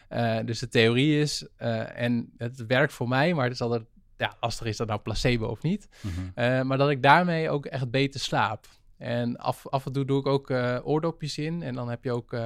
Eh, 0.09 0.37
dus 0.45 0.59
de 0.59 0.67
theorie 0.67 1.19
is, 1.19 1.47
eh, 1.55 2.01
en 2.01 2.33
het 2.37 2.65
werkt 2.65 2.93
voor 2.93 3.07
mij, 3.07 3.33
maar 3.33 3.43
het 3.43 3.53
is 3.53 3.61
altijd, 3.61 3.83
ja, 4.17 4.35
lastig 4.39 4.67
is 4.67 4.77
dat 4.77 4.87
nou 4.87 4.99
placebo 4.99 5.45
of 5.45 5.61
niet. 5.61 5.89
Eh, 6.35 6.61
maar 6.61 6.77
dat 6.77 6.89
ik 6.89 7.03
daarmee 7.03 7.49
ook 7.49 7.65
echt 7.65 7.89
beter 7.89 8.19
slaap. 8.19 8.67
En 8.97 9.37
af, 9.37 9.67
af 9.67 9.85
en 9.85 9.91
toe 9.91 10.05
doe 10.05 10.19
ik 10.19 10.25
ook 10.25 10.49
oordopjes 10.83 11.37
in. 11.37 11.61
En 11.61 11.73
dan 11.73 11.89
heb 11.89 12.03
je 12.03 12.11
ook 12.11 12.37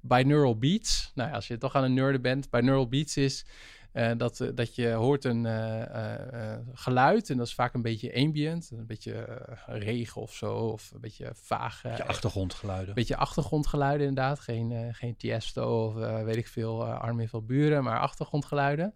binaural 0.00 0.58
beats. 0.58 1.12
Nou 1.14 1.28
ja, 1.28 1.34
als 1.34 1.46
je 1.46 1.58
toch 1.58 1.74
aan 1.74 1.84
een 1.84 1.94
nerden 1.94 2.22
bent. 2.22 2.50
Binaural 2.50 2.88
beats 2.88 3.16
is 3.16 3.46
eh, 3.94 4.10
dat, 4.16 4.40
eh, 4.40 4.48
dat 4.54 4.74
je 4.74 4.88
hoort 4.90 5.24
een 5.24 5.46
eh, 5.46 6.56
geluid. 6.72 7.30
En 7.30 7.36
dat 7.36 7.46
is 7.46 7.54
vaak 7.54 7.74
een 7.74 7.82
beetje 7.82 8.14
ambient. 8.14 8.70
Een 8.72 8.86
beetje 8.86 9.42
regen 9.66 10.20
of 10.22 10.34
zo. 10.34 10.54
Of 10.54 10.90
een 10.94 11.00
beetje 11.00 11.30
vaag. 11.34 11.84
eh, 11.84 11.96
Je 11.96 12.04
achtergrondgeluiden. 12.06 12.88
een 12.88 12.94
beetje 12.94 13.16
achtergrondgeluiden 13.16 14.06
inderdaad. 14.06 14.40
Geen, 14.40 14.94
geen 14.94 15.16
Tiesto 15.16 15.86
of 15.86 15.94
weet 16.24 16.36
ik 16.36 16.48
veel, 16.48 16.84
Armin 16.86 17.28
van 17.28 17.46
Buren, 17.46 17.82
maar 17.84 17.98
achtergrondgeluiden. 18.00 18.92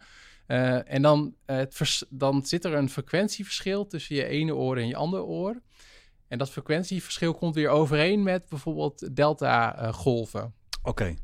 En 0.87 1.03
dan, 1.03 1.35
het 1.47 1.75
vers- 1.75 2.05
dan 2.09 2.43
zit 2.47 2.65
er 2.65 2.75
een 2.75 2.91
frequentieverschil 2.91 3.87
tussen 3.87 4.17
je 4.17 4.25
ene 4.25 4.55
oor 4.55 4.77
en 4.77 4.87
je 4.87 4.97
andere 4.97 5.23
oor. 5.23 5.61
En 6.29 6.39
dat 6.39 6.51
frequentieverschil 6.51 7.35
komt 7.35 7.55
weer 7.55 7.69
overeen 7.69 8.23
met 8.23 8.49
bijvoorbeeld 8.49 9.17
delta-golven. 9.17 10.55
Oké. 10.83 11.15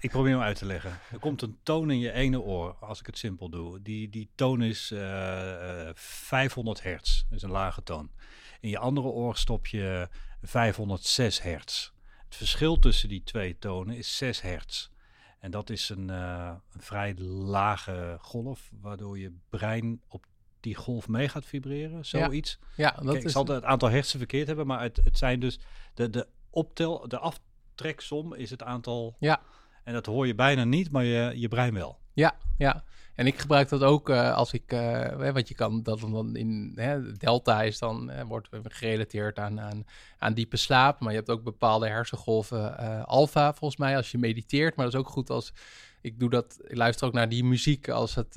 Ik 0.00 0.10
probeer 0.10 0.32
hem 0.32 0.40
uit 0.40 0.56
te 0.56 0.66
leggen. 0.66 0.98
Er 1.12 1.18
komt 1.18 1.42
een 1.42 1.58
toon 1.62 1.90
in 1.90 1.98
je 1.98 2.12
ene 2.12 2.40
oor, 2.40 2.76
als 2.80 3.00
ik 3.00 3.06
het 3.06 3.18
simpel 3.18 3.48
doe. 3.48 3.82
Die, 3.82 4.08
die 4.08 4.30
toon 4.34 4.62
is 4.62 4.90
eh, 4.90 5.88
eh, 5.88 5.94
500 5.94 6.82
hertz, 6.82 7.22
dat 7.22 7.36
is 7.36 7.42
een 7.42 7.50
lage 7.50 7.82
toon. 7.82 8.10
In 8.60 8.68
je 8.68 8.78
andere 8.78 9.06
oor 9.06 9.36
stop 9.36 9.66
je 9.66 10.08
506 10.42 11.42
hertz. 11.42 11.90
Het 12.24 12.36
verschil 12.36 12.78
tussen 12.78 13.08
die 13.08 13.22
twee 13.22 13.58
tonen 13.58 13.96
is 13.96 14.16
6 14.16 14.40
hertz. 14.40 14.88
En 15.38 15.50
dat 15.50 15.70
is 15.70 15.88
een, 15.88 16.10
eh, 16.10 16.54
een 16.72 16.80
vrij 16.80 17.14
lage 17.18 18.18
golf, 18.20 18.70
waardoor 18.80 19.18
je 19.18 19.32
brein 19.48 20.00
op 20.08 20.26
die 20.60 20.74
golf 20.74 21.08
mee 21.08 21.28
gaat 21.28 21.46
vibreren, 21.46 22.04
zoiets. 22.04 22.58
Ja, 22.76 22.90
dat 22.90 23.04
Kijk, 23.04 23.16
ik 23.16 23.24
is... 23.24 23.32
zal 23.32 23.46
het 23.46 23.64
aantal 23.64 23.88
hersen 23.88 24.18
verkeerd 24.18 24.46
hebben, 24.46 24.66
maar 24.66 24.82
het, 24.82 25.00
het 25.04 25.18
zijn 25.18 25.40
dus 25.40 25.58
de, 25.94 26.10
de 26.10 26.26
optel, 26.50 27.08
de 27.08 27.18
aftreksom 27.18 28.34
is 28.34 28.50
het 28.50 28.62
aantal. 28.62 29.16
Ja. 29.18 29.40
En 29.88 29.94
dat 29.94 30.06
hoor 30.06 30.26
je 30.26 30.34
bijna 30.34 30.64
niet, 30.64 30.90
maar 30.90 31.04
je, 31.04 31.32
je 31.34 31.48
brein 31.48 31.74
wel. 31.74 31.98
Ja, 32.12 32.34
ja. 32.58 32.84
En 33.14 33.26
ik 33.26 33.38
gebruik 33.38 33.68
dat 33.68 33.82
ook 33.82 34.08
eh, 34.08 34.34
als 34.34 34.52
ik, 34.52 34.70
hè, 34.70 35.32
want 35.32 35.48
je 35.48 35.54
kan 35.54 35.82
dat 35.82 36.00
dan 36.00 36.36
in 36.36 36.72
hè, 36.74 37.12
delta 37.12 37.62
is 37.62 37.78
dan 37.78 38.10
eh, 38.10 38.24
wordt 38.24 38.48
gerelateerd 38.62 39.38
aan, 39.38 39.60
aan, 39.60 39.84
aan 40.18 40.34
diepe 40.34 40.56
slaap, 40.56 41.00
maar 41.00 41.10
je 41.10 41.16
hebt 41.16 41.30
ook 41.30 41.42
bepaalde 41.42 41.88
hersengolven 41.88 42.78
eh 42.78 43.04
alfa 43.04 43.54
volgens 43.54 43.80
mij 43.80 43.96
als 43.96 44.10
je 44.10 44.18
mediteert, 44.18 44.76
maar 44.76 44.84
dat 44.84 44.94
is 44.94 45.00
ook 45.00 45.08
goed 45.08 45.30
als 45.30 45.52
ik 46.00 46.18
doe 46.18 46.30
dat, 46.30 46.58
ik 46.66 46.76
luister 46.76 47.06
ook 47.06 47.12
naar 47.12 47.28
die 47.28 47.44
muziek 47.44 47.88
als, 47.88 48.14
het, 48.14 48.36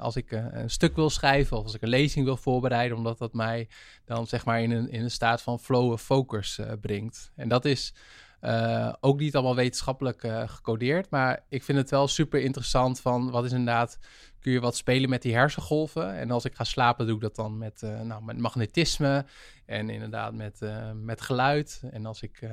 als 0.00 0.16
ik 0.16 0.30
een 0.30 0.70
stuk 0.70 0.96
wil 0.96 1.10
schrijven 1.10 1.56
of 1.56 1.64
als 1.64 1.74
ik 1.74 1.82
een 1.82 1.88
lezing 1.88 2.24
wil 2.24 2.36
voorbereiden, 2.36 2.96
omdat 2.96 3.18
dat 3.18 3.32
mij 3.32 3.68
dan 4.04 4.26
zeg 4.26 4.44
maar 4.44 4.62
in 4.62 4.70
een, 4.70 4.90
in 4.90 5.02
een 5.02 5.10
staat 5.10 5.42
van 5.42 5.58
flow 5.58 5.92
of 5.92 6.02
focus 6.02 6.60
brengt. 6.80 7.30
En 7.36 7.48
dat 7.48 7.64
is 7.64 7.94
uh, 8.40 8.92
ook 9.00 9.18
niet 9.18 9.34
allemaal 9.34 9.54
wetenschappelijk 9.54 10.22
uh, 10.22 10.48
gecodeerd, 10.48 11.10
maar 11.10 11.44
ik 11.48 11.62
vind 11.62 11.78
het 11.78 11.90
wel 11.90 12.08
super 12.08 12.40
interessant 12.40 13.00
van 13.00 13.30
wat 13.30 13.44
is 13.44 13.50
inderdaad, 13.50 13.98
kun 14.40 14.52
je 14.52 14.60
wat 14.60 14.76
spelen 14.76 15.10
met 15.10 15.22
die 15.22 15.34
hersengolven. 15.34 16.14
En 16.14 16.30
als 16.30 16.44
ik 16.44 16.54
ga 16.54 16.64
slapen 16.64 17.06
doe 17.06 17.14
ik 17.14 17.20
dat 17.20 17.36
dan 17.36 17.58
met, 17.58 17.82
uh, 17.82 18.00
nou, 18.00 18.24
met 18.24 18.38
magnetisme 18.38 19.24
en 19.66 19.90
inderdaad 19.90 20.34
met, 20.34 20.60
met 20.94 21.20
geluid. 21.20 21.82
En, 21.90 22.06
als 22.06 22.22
ik, 22.22 22.48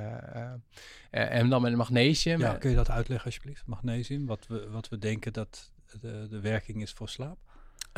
en 1.10 1.48
dan 1.48 1.62
met 1.62 1.76
magnesium. 1.76 2.40
Ja, 2.40 2.54
kun 2.54 2.70
je 2.70 2.76
dat 2.76 2.90
uitleggen 2.90 3.26
alsjeblieft, 3.26 3.66
magnesium? 3.66 4.26
Wat 4.26 4.46
we, 4.46 4.68
wat 4.70 4.88
we 4.88 4.98
denken 4.98 5.32
dat 5.32 5.72
de, 6.00 6.26
de 6.30 6.40
werking 6.40 6.82
is 6.82 6.92
voor 6.92 7.08
slaap? 7.08 7.38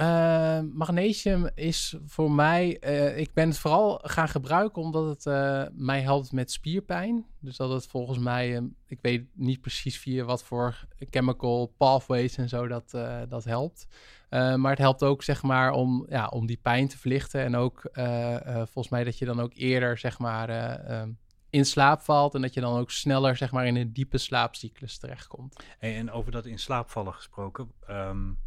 Uh, 0.00 0.60
magnesium 0.72 1.48
is 1.54 1.96
voor 2.06 2.30
mij, 2.30 2.80
uh, 2.84 3.18
ik 3.18 3.32
ben 3.32 3.48
het 3.48 3.58
vooral 3.58 4.00
gaan 4.02 4.28
gebruiken 4.28 4.82
omdat 4.82 5.08
het 5.08 5.26
uh, 5.26 5.62
mij 5.72 6.00
helpt 6.00 6.32
met 6.32 6.52
spierpijn. 6.52 7.26
Dus 7.40 7.56
dat 7.56 7.70
het 7.70 7.86
volgens 7.86 8.18
mij, 8.18 8.54
ehm, 8.56 8.64
ik 8.86 8.98
weet 9.02 9.26
niet 9.32 9.60
precies 9.60 9.98
via 9.98 10.24
wat 10.24 10.42
voor 10.42 10.86
chemical 11.10 11.74
pathways 11.76 12.36
en 12.36 12.48
zo 12.48 12.68
dat, 12.68 12.90
dat 13.28 13.44
helpt. 13.44 13.86
maar 14.30 14.70
het 14.70 14.78
helpt 14.78 15.02
ook 15.02 15.22
zeg 15.22 15.42
maar 15.42 15.72
om, 15.72 16.06
ja, 16.08 16.26
om 16.26 16.46
die 16.46 16.58
pijn 16.62 16.88
te 16.88 16.98
verlichten 16.98 17.40
en 17.40 17.56
ook 17.56 17.90
volgens 18.54 18.88
mij 18.88 19.04
dat 19.04 19.18
je 19.18 19.24
dan 19.24 19.40
ook 19.40 19.52
eerder 19.54 19.98
zeg 19.98 20.18
maar 20.18 20.48
ehm, 20.48 21.10
in 21.50 21.64
slaap 21.64 22.00
valt 22.00 22.34
en 22.34 22.40
dat 22.40 22.54
je 22.54 22.60
dan 22.60 22.78
ook 22.78 22.90
sneller 22.90 23.36
zeg 23.36 23.52
maar 23.52 23.66
in 23.66 23.76
een 23.76 23.92
diepe 23.92 24.18
slaapcyclus 24.18 24.98
terechtkomt. 24.98 25.64
Hey, 25.78 25.96
en 25.96 26.10
over 26.10 26.32
dat 26.32 26.46
in 26.46 26.58
slaap 26.58 26.90
vallen 26.90 27.14
gesproken, 27.14 27.72
um, 27.90 28.38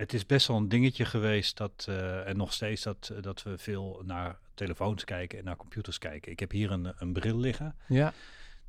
het 0.00 0.12
is 0.12 0.26
best 0.26 0.46
wel 0.46 0.56
een 0.56 0.68
dingetje 0.68 1.04
geweest 1.04 1.56
dat, 1.56 1.86
uh, 1.88 2.28
en 2.28 2.36
nog 2.36 2.52
steeds 2.52 2.82
dat, 2.82 3.12
dat 3.20 3.42
we 3.42 3.58
veel 3.58 4.02
naar 4.04 4.38
telefoons 4.54 5.04
kijken 5.04 5.38
en 5.38 5.44
naar 5.44 5.56
computers 5.56 5.98
kijken. 5.98 6.32
Ik 6.32 6.40
heb 6.40 6.50
hier 6.50 6.70
een, 6.70 6.92
een 6.98 7.12
bril 7.12 7.38
liggen. 7.38 7.76
Ja. 7.88 8.12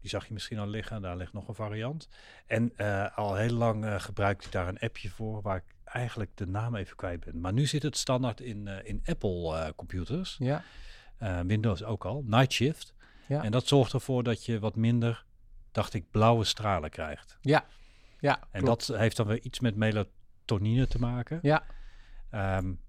Die 0.02 0.10
zag 0.10 0.28
je 0.28 0.34
misschien 0.34 0.60
al 0.60 0.68
liggen, 0.68 1.02
daar 1.02 1.18
ligt 1.18 1.34
nog 1.34 1.48
een 1.48 1.56
variant. 1.56 2.10
En 2.46 2.74
uh, 2.78 3.18
al 3.18 3.36
heel 3.36 3.54
lang 3.54 3.86
uh, 3.86 4.00
gebruik 4.00 4.46
ik 4.46 4.52
daar 4.52 4.68
een 4.68 4.80
appje 4.80 5.10
voor 5.10 5.42
waar 5.42 5.58
ik 5.58 5.76
eigenlijk 5.84 6.32
de 6.38 6.48
naam 6.48 6.76
even 6.76 6.96
kwijt 6.96 7.20
ben. 7.20 7.40
Maar 7.40 7.54
nu 7.54 7.66
zit 7.66 7.84
het 7.84 7.98
standaard 7.98 8.42
in, 8.42 8.68
in 8.68 9.02
Apple 9.06 9.74
computers. 9.76 10.36
Ja. 10.40 10.64
Windows 11.46 11.84
ook 11.84 12.06
al, 12.06 12.24
Night 12.26 12.52
Shift. 12.52 12.94
Ja. 13.28 13.44
En 13.44 13.52
dat 13.52 13.68
zorgt 13.68 13.94
ervoor 13.94 14.24
dat 14.24 14.46
je 14.46 14.60
wat 14.60 14.76
minder, 14.76 15.26
dacht 15.72 15.94
ik, 15.94 16.12
blauwe 16.12 16.44
stralen 16.44 16.90
krijgt. 16.90 17.38
Ja, 17.42 17.66
ja 18.20 18.40
En 18.52 18.66
dat 18.66 18.88
heeft 18.88 19.18
dan 19.18 19.28
weer 19.28 19.42
iets 19.42 19.60
met 19.60 19.76
melatonine 19.76 20.20
te 20.88 21.00
maken. 21.00 21.40
Ja. 21.42 21.64
Um, 22.58 22.80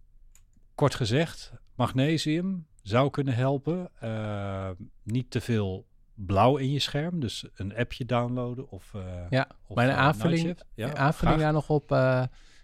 kort 0.75 0.95
gezegd, 0.95 1.53
magnesium 1.75 2.67
zou 2.83 3.11
kunnen 3.11 3.35
helpen. 3.35 3.91
Uh, 4.05 4.71
niet 5.03 5.31
te 5.31 5.41
veel 5.41 5.87
blauw 6.15 6.57
in 6.57 6.71
je 6.71 6.79
scherm. 6.79 7.21
Dus 7.21 7.49
een 7.55 7.77
appje 7.77 8.05
downloaden 8.05 8.71
of... 8.71 8.93
Uh, 8.97 9.03
ja, 9.31 9.49
of, 9.67 9.75
bij 9.75 9.85
een 9.85 9.91
uh, 9.91 9.99
aanvulling, 9.99 10.59
ja, 10.75 10.95
aanvulling 10.95 11.41
daar 11.41 11.53
nog 11.53 11.69
op... 11.69 11.93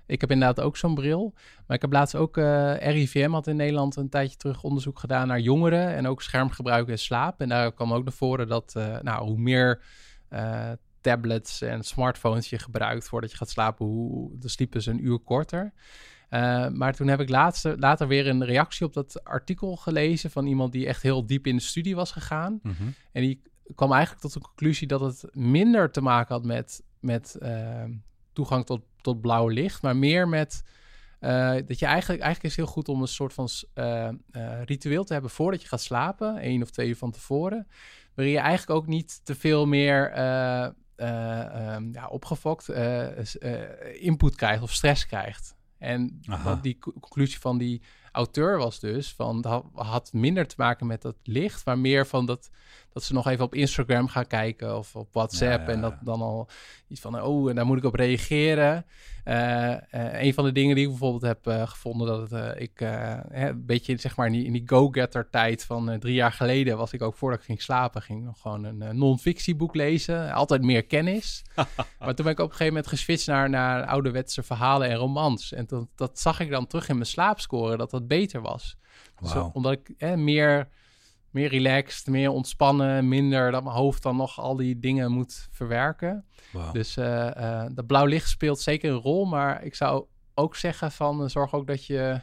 Ik 0.06 0.20
heb 0.20 0.30
inderdaad 0.30 0.60
ook 0.60 0.76
zo'n 0.76 0.94
bril. 0.94 1.32
Maar 1.66 1.76
ik 1.76 1.82
heb 1.82 1.92
laatst 1.92 2.14
ook 2.14 2.36
uh, 2.36 2.76
RIVM 2.76 3.30
had 3.30 3.46
in 3.46 3.56
Nederland 3.56 3.96
een 3.96 4.08
tijdje 4.08 4.36
terug 4.36 4.62
onderzoek 4.62 4.98
gedaan 4.98 5.28
naar 5.28 5.40
jongeren 5.40 5.94
en 5.94 6.06
ook 6.06 6.22
schermgebruik 6.22 6.88
en 6.88 6.98
slaap. 6.98 7.40
En 7.40 7.48
daar 7.48 7.72
kwam 7.72 7.92
ook 7.92 8.04
naar 8.04 8.12
voren 8.12 8.48
dat 8.48 8.74
uh, 8.76 8.98
nou, 9.00 9.26
hoe 9.26 9.38
meer 9.38 9.82
uh, 10.30 10.72
tablets 11.00 11.62
en 11.62 11.82
smartphones 11.84 12.50
je 12.50 12.58
gebruikt 12.58 13.08
voordat 13.08 13.30
je 13.30 13.36
gaat 13.36 13.50
slapen, 13.50 13.86
hoe 13.86 14.38
de 14.38 14.48
sliep 14.48 14.74
is 14.74 14.86
een 14.86 15.04
uur 15.04 15.18
korter. 15.18 15.72
maar 16.72 16.94
toen 16.94 17.08
heb 17.08 17.20
ik 17.20 17.28
laatste, 17.28 17.76
later 17.78 18.08
weer 18.08 18.26
een 18.26 18.44
reactie 18.44 18.86
op 18.86 18.92
dat 18.92 19.24
artikel 19.24 19.76
gelezen 19.76 20.30
van 20.30 20.46
iemand 20.46 20.72
die 20.72 20.86
echt 20.86 21.02
heel 21.02 21.26
diep 21.26 21.46
in 21.46 21.56
de 21.56 21.62
studie 21.62 21.96
was 21.96 22.12
gegaan. 22.12 22.58
Mm 22.62 22.74
-hmm. 22.78 22.94
En 23.12 23.22
die 23.22 23.42
kwam 23.74 23.92
eigenlijk 23.92 24.22
tot 24.22 24.32
de 24.32 24.40
conclusie 24.40 24.86
dat 24.86 25.00
het 25.00 25.24
minder 25.32 25.90
te 25.90 26.00
maken 26.00 26.34
had 26.34 26.44
met, 26.44 26.82
met 27.00 27.38
toegang 28.32 28.66
tot, 28.66 28.80
tot 29.00 29.20
blauw 29.20 29.48
licht, 29.48 29.82
maar 29.82 29.96
meer 29.96 30.28
met 30.28 30.62
uh, 31.20 31.54
dat 31.66 31.78
je 31.78 31.86
eigenlijk, 31.86 32.22
eigenlijk 32.22 32.42
is 32.42 32.56
heel 32.56 32.66
goed 32.66 32.88
om 32.88 33.00
een 33.00 33.08
soort 33.08 33.32
van 33.32 33.48
uh, 33.74 34.08
ritueel 34.64 35.04
te 35.04 35.12
hebben 35.12 35.30
voordat 35.30 35.62
je 35.62 35.68
gaat 35.68 35.80
slapen, 35.80 36.38
één 36.38 36.62
of 36.62 36.70
twee 36.70 36.88
uur 36.88 36.96
van 36.96 37.10
tevoren, 37.10 37.66
waarin 38.14 38.34
je 38.34 38.40
eigenlijk 38.40 38.80
ook 38.80 38.86
niet 38.86 39.20
te 39.24 39.34
veel 39.34 39.66
meer 39.66 40.12
um, 41.00 41.92
ja, 41.92 42.06
opgefokt 42.08 42.68
input 43.94 44.34
krijgt 44.34 44.62
of 44.62 44.72
stress 44.72 45.06
krijgt. 45.06 45.56
En 45.78 46.20
wat 46.44 46.62
die 46.62 46.78
conclusie 46.78 47.38
van 47.38 47.58
die 47.58 47.82
auteur 48.12 48.58
was 48.58 48.80
dus 48.80 49.14
van 49.14 49.40
dat 49.40 49.64
had 49.74 50.12
minder 50.12 50.46
te 50.46 50.54
maken 50.58 50.86
met 50.86 51.02
dat 51.02 51.16
licht, 51.22 51.64
maar 51.64 51.78
meer 51.78 52.06
van 52.06 52.26
dat 52.26 52.50
dat 52.92 53.06
ze 53.06 53.12
nog 53.12 53.26
even 53.26 53.44
op 53.44 53.54
Instagram 53.54 54.08
gaan 54.08 54.26
kijken 54.26 54.76
of 54.76 54.96
op 54.96 55.08
WhatsApp. 55.12 55.60
Ja, 55.60 55.66
ja. 55.66 55.72
En 55.72 55.80
dat 55.80 55.94
dan 56.00 56.20
al 56.20 56.48
iets 56.88 57.00
van, 57.00 57.22
oh, 57.22 57.48
en 57.48 57.54
daar 57.54 57.66
moet 57.66 57.78
ik 57.78 57.84
op 57.84 57.94
reageren. 57.94 58.86
Uh, 59.24 59.70
uh, 59.70 60.22
een 60.22 60.34
van 60.34 60.44
de 60.44 60.52
dingen 60.52 60.74
die 60.74 60.84
ik 60.84 60.90
bijvoorbeeld 60.90 61.22
heb 61.22 61.46
uh, 61.46 61.68
gevonden, 61.68 62.06
dat 62.06 62.30
het, 62.30 62.60
ik 62.60 62.80
een 63.30 63.66
beetje 63.66 63.96
zeg 63.96 64.16
maar 64.16 64.26
in 64.26 64.32
die, 64.32 64.44
in 64.44 64.52
die 64.52 64.62
go-getter 64.66 65.30
tijd 65.30 65.64
van 65.64 65.98
drie 65.98 66.14
jaar 66.14 66.32
geleden 66.32 66.76
was 66.76 66.92
ik 66.92 67.02
ook 67.02 67.16
voordat 67.16 67.38
ik 67.38 67.44
ging 67.44 67.62
slapen, 67.62 68.02
ging 68.02 68.24
nog 68.24 68.40
gewoon 68.40 68.64
een 68.64 68.98
non-fictieboek 68.98 69.74
lezen. 69.74 70.32
Altijd 70.32 70.62
meer 70.62 70.84
kennis. 70.84 71.44
maar 71.98 72.14
toen 72.14 72.24
ben 72.24 72.32
ik 72.32 72.38
op 72.38 72.44
een 72.44 72.50
gegeven 72.50 72.66
moment 72.66 72.86
geswitcht 72.86 73.26
naar, 73.26 73.50
naar 73.50 73.84
ouderwetse 73.84 74.42
verhalen 74.42 74.88
en 74.88 74.96
romans. 74.96 75.52
En 75.52 75.66
dat, 75.66 75.86
dat 75.94 76.18
zag 76.18 76.40
ik 76.40 76.50
dan 76.50 76.66
terug 76.66 76.88
in 76.88 76.94
mijn 76.94 77.06
slaapscore, 77.06 77.76
dat 77.76 77.90
dat 77.98 78.08
beter 78.08 78.40
was. 78.40 78.76
Wow. 79.18 79.30
Zo, 79.30 79.50
omdat 79.54 79.72
ik 79.72 80.16
meer 80.16 80.68
meer 81.30 81.48
relaxed, 81.48 82.06
meer 82.06 82.30
ontspannen, 82.30 83.08
minder 83.08 83.50
dat 83.50 83.62
mijn 83.62 83.76
hoofd 83.76 84.02
dan 84.02 84.16
nog 84.16 84.40
al 84.40 84.56
die 84.56 84.78
dingen 84.78 85.12
moet 85.12 85.48
verwerken. 85.50 86.24
Wow. 86.52 86.72
Dus 86.72 86.96
uh, 86.96 87.30
uh, 87.36 87.64
dat 87.72 87.86
blauw 87.86 88.06
licht 88.06 88.28
speelt 88.28 88.60
zeker 88.60 88.90
een 88.90 88.96
rol, 88.96 89.24
maar 89.24 89.64
ik 89.64 89.74
zou 89.74 90.04
ook 90.34 90.56
zeggen 90.56 90.92
van 90.92 91.22
uh, 91.22 91.28
zorg 91.28 91.54
ook 91.54 91.66
dat 91.66 91.86
je, 91.86 92.20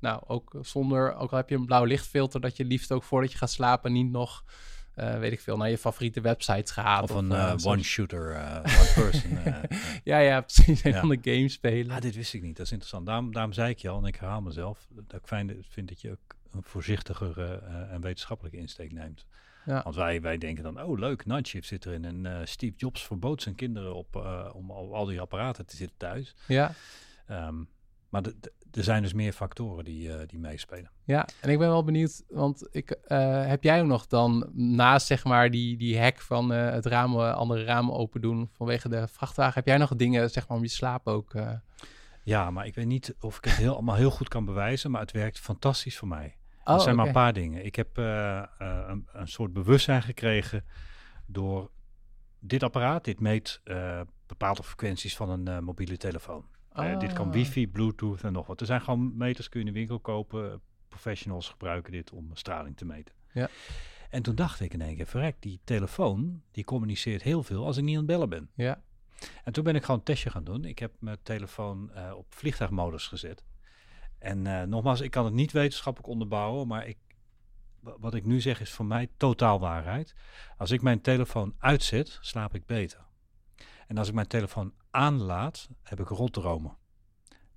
nou 0.00 0.22
ook 0.26 0.56
zonder, 0.60 1.14
ook 1.14 1.30
al 1.30 1.36
heb 1.36 1.48
je 1.48 1.54
een 1.54 1.66
blauw 1.66 1.84
lichtfilter, 1.84 2.40
dat 2.40 2.56
je 2.56 2.64
liefst 2.64 2.92
ook 2.92 3.02
voordat 3.02 3.32
je 3.32 3.38
gaat 3.38 3.50
slapen 3.50 3.92
niet 3.92 4.10
nog, 4.10 4.44
weet 4.94 5.32
ik 5.32 5.40
veel, 5.40 5.56
naar 5.56 5.70
je 5.70 5.78
favoriete 5.78 6.20
websites 6.20 6.70
gaat. 6.70 7.02
Of, 7.02 7.10
of 7.10 7.16
een 7.16 7.64
one-shooter, 7.64 8.36
one 8.58 8.92
person. 8.94 9.38
ja, 10.04 10.18
ja, 10.18 10.40
precies. 10.40 10.84
Een 10.84 10.92
ja. 10.92 11.00
van 11.00 11.08
de 11.08 11.18
games 11.22 11.52
spelen. 11.52 11.96
Ah, 11.96 12.00
dit 12.00 12.14
wist 12.14 12.34
ik 12.34 12.42
niet. 12.42 12.56
Dat 12.56 12.66
is 12.66 12.72
interessant. 12.72 13.06
Daarom, 13.06 13.32
daarom 13.32 13.52
zei 13.52 13.70
ik 13.70 13.78
je 13.78 13.88
al, 13.88 13.98
en 13.98 14.04
ik 14.04 14.16
herhaal 14.16 14.40
mezelf, 14.40 14.86
dat 14.90 15.20
ik 15.20 15.26
fijn 15.26 15.64
vind 15.68 15.88
dat 15.88 16.00
je 16.00 16.10
ook 16.10 16.36
een 16.50 16.62
voorzichtigere 16.62 17.54
en 17.90 18.00
wetenschappelijke 18.00 18.58
insteek 18.58 18.92
neemt. 18.92 19.26
Ja. 19.66 19.82
Want 19.82 19.94
wij, 19.94 20.20
wij 20.20 20.38
denken 20.38 20.62
dan, 20.62 20.82
oh 20.82 20.98
leuk, 20.98 21.26
Night 21.26 21.64
zit 21.64 21.86
erin. 21.86 22.04
En 22.04 22.48
Steve 22.48 22.76
Jobs 22.76 23.06
verbood 23.06 23.42
zijn 23.42 23.54
kinderen 23.54 23.94
op, 23.94 24.16
om 24.52 24.70
al, 24.70 24.94
al, 24.94 25.04
die 25.04 25.20
apparaten 25.20 25.66
te 25.66 25.76
zitten 25.76 25.96
thuis. 25.96 26.34
Ja. 26.46 26.74
Um, 27.30 27.68
maar 28.08 28.22
er 28.76 28.84
zijn 28.84 29.02
dus 29.02 29.12
meer 29.12 29.32
factoren 29.32 29.84
die, 29.84 30.26
die 30.26 30.38
meespelen. 30.38 30.90
Ja, 31.04 31.28
en 31.40 31.50
ik 31.50 31.58
ben 31.58 31.68
wel 31.68 31.84
benieuwd, 31.84 32.24
want 32.28 32.68
ik, 32.70 32.96
heb 33.46 33.62
jij 33.62 33.80
ook 33.80 33.86
nog 33.86 34.06
dan 34.06 34.50
naast 34.52 35.06
zeg 35.06 35.24
maar 35.24 35.50
die, 35.50 35.76
die 35.76 36.00
hack 36.00 36.20
van 36.20 36.50
het 36.50 36.86
raam, 36.86 37.16
andere 37.18 37.64
ramen 37.64 37.94
open 37.94 38.20
doen 38.20 38.50
vanwege 38.52 38.88
de 38.88 39.08
vrachtwagen, 39.08 39.54
heb 39.54 39.66
jij 39.66 39.76
nog 39.76 39.96
dingen 39.96 40.30
zeg 40.30 40.48
maar 40.48 40.56
om 40.56 40.62
je 40.62 40.70
slaap 40.70 41.06
ook... 41.06 41.32
Ja, 42.24 42.50
maar 42.50 42.66
ik 42.66 42.74
weet 42.74 42.86
niet 42.86 43.14
of 43.20 43.36
ik 43.36 43.44
het 43.44 43.54
heel, 43.54 43.72
allemaal 43.72 43.94
heel 43.94 44.10
goed 44.10 44.28
kan 44.28 44.44
bewijzen, 44.44 44.90
maar 44.90 45.00
het 45.00 45.12
werkt 45.12 45.40
fantastisch 45.40 45.98
voor 45.98 46.08
mij. 46.08 46.36
Oh, 46.64 46.74
er 46.74 46.80
zijn 46.80 46.80
okay. 46.80 46.94
maar 46.94 47.06
een 47.06 47.12
paar 47.12 47.32
dingen. 47.32 47.64
Ik 47.64 47.76
heb 47.76 47.96
een, 47.96 49.08
een, 49.12 49.28
soort 49.28 49.52
bewustzijn 49.52 50.02
gekregen 50.02 50.64
door 51.26 51.70
dit 52.38 52.62
apparaat. 52.62 53.04
Dit 53.04 53.20
meet 53.20 53.60
bepaalde 54.26 54.62
frequenties 54.62 55.16
van 55.16 55.28
een 55.28 55.64
mobiele 55.64 55.96
telefoon. 55.96 56.44
Oh. 56.74 57.00
dit 57.00 57.12
kan 57.12 57.32
wifi, 57.32 57.68
bluetooth 57.68 58.22
en 58.22 58.32
nog 58.32 58.46
wat. 58.46 58.60
Er 58.60 58.66
zijn 58.66 58.80
gewoon 58.80 59.16
meters, 59.16 59.48
kun 59.48 59.60
je 59.60 59.66
in 59.66 59.72
de 59.72 59.78
winkel 59.78 60.00
kopen. 60.00 60.60
Professionals 60.88 61.48
gebruiken 61.48 61.92
dit 61.92 62.10
om 62.10 62.30
straling 62.32 62.76
te 62.76 62.84
meten. 62.84 63.14
Ja. 63.32 63.48
En 64.10 64.22
toen 64.22 64.34
dacht 64.34 64.60
ik 64.60 64.72
in 64.72 64.80
één 64.80 64.96
keer, 64.96 65.06
verrek, 65.06 65.36
die 65.38 65.60
telefoon, 65.64 66.42
die 66.50 66.64
communiceert 66.64 67.22
heel 67.22 67.42
veel 67.42 67.64
als 67.64 67.76
ik 67.76 67.84
niet 67.84 67.92
aan 67.92 68.02
het 68.02 68.10
bellen 68.10 68.28
ben. 68.28 68.50
Ja. 68.54 68.82
En 69.44 69.52
toen 69.52 69.64
ben 69.64 69.74
ik 69.74 69.80
gewoon 69.80 69.98
een 69.98 70.06
testje 70.06 70.30
gaan 70.30 70.44
doen. 70.44 70.64
Ik 70.64 70.78
heb 70.78 70.92
mijn 70.98 71.18
telefoon 71.22 71.90
op 72.14 72.26
vliegtuigmodus 72.28 73.06
gezet. 73.06 73.44
En 74.24 74.44
uh, 74.44 74.62
nogmaals, 74.62 75.00
ik 75.00 75.10
kan 75.10 75.24
het 75.24 75.34
niet 75.34 75.52
wetenschappelijk 75.52 76.12
onderbouwen, 76.12 76.66
maar 76.66 76.86
ik, 76.86 76.98
wat 77.80 78.14
ik 78.14 78.24
nu 78.24 78.40
zeg 78.40 78.60
is 78.60 78.72
voor 78.72 78.86
mij 78.86 79.08
totaal 79.16 79.60
waarheid. 79.60 80.14
Als 80.56 80.70
ik 80.70 80.82
mijn 80.82 81.00
telefoon 81.00 81.54
uitzet, 81.58 82.18
slaap 82.20 82.54
ik 82.54 82.66
beter. 82.66 83.00
En 83.86 83.98
als 83.98 84.08
ik 84.08 84.14
mijn 84.14 84.26
telefoon 84.26 84.72
aanlaat, 84.94 85.68
heb 85.82 86.00
ik 86.00 86.08
rotdromen. 86.08 86.76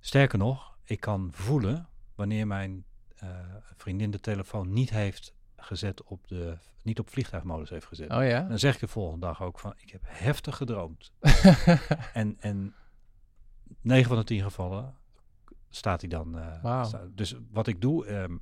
Sterker 0.00 0.38
nog, 0.38 0.76
ik 0.84 1.00
kan 1.00 1.28
voelen 1.32 1.88
wanneer 2.14 2.46
mijn 2.46 2.84
uh, 3.22 3.30
vriendin 3.76 4.10
de 4.10 4.20
telefoon 4.20 4.72
niet 4.72 4.90
heeft 4.90 5.34
gezet 5.56 6.02
op 6.02 6.28
de, 6.28 6.58
niet 6.82 6.98
op 6.98 7.10
vliegtuigmodus 7.10 7.70
heeft 7.70 7.86
gezet. 7.86 8.10
Oh 8.10 8.24
ja? 8.24 8.42
Dan 8.42 8.58
zeg 8.58 8.74
ik 8.74 8.80
de 8.80 8.88
volgende 8.88 9.26
dag 9.26 9.42
ook 9.42 9.58
van, 9.58 9.74
ik 9.76 9.90
heb 9.90 10.02
heftig 10.04 10.56
gedroomd. 10.56 11.12
en, 12.12 12.36
en 12.40 12.74
9 13.80 14.08
van 14.08 14.16
de 14.16 14.24
10 14.24 14.42
gevallen 14.42 14.94
staat 15.68 16.00
hij 16.00 16.10
dan. 16.10 16.38
Uh, 16.38 16.62
wow. 16.62 16.94
dus 17.14 17.34
wat 17.50 17.66
ik 17.66 17.80
doe, 17.80 18.08
um, 18.08 18.40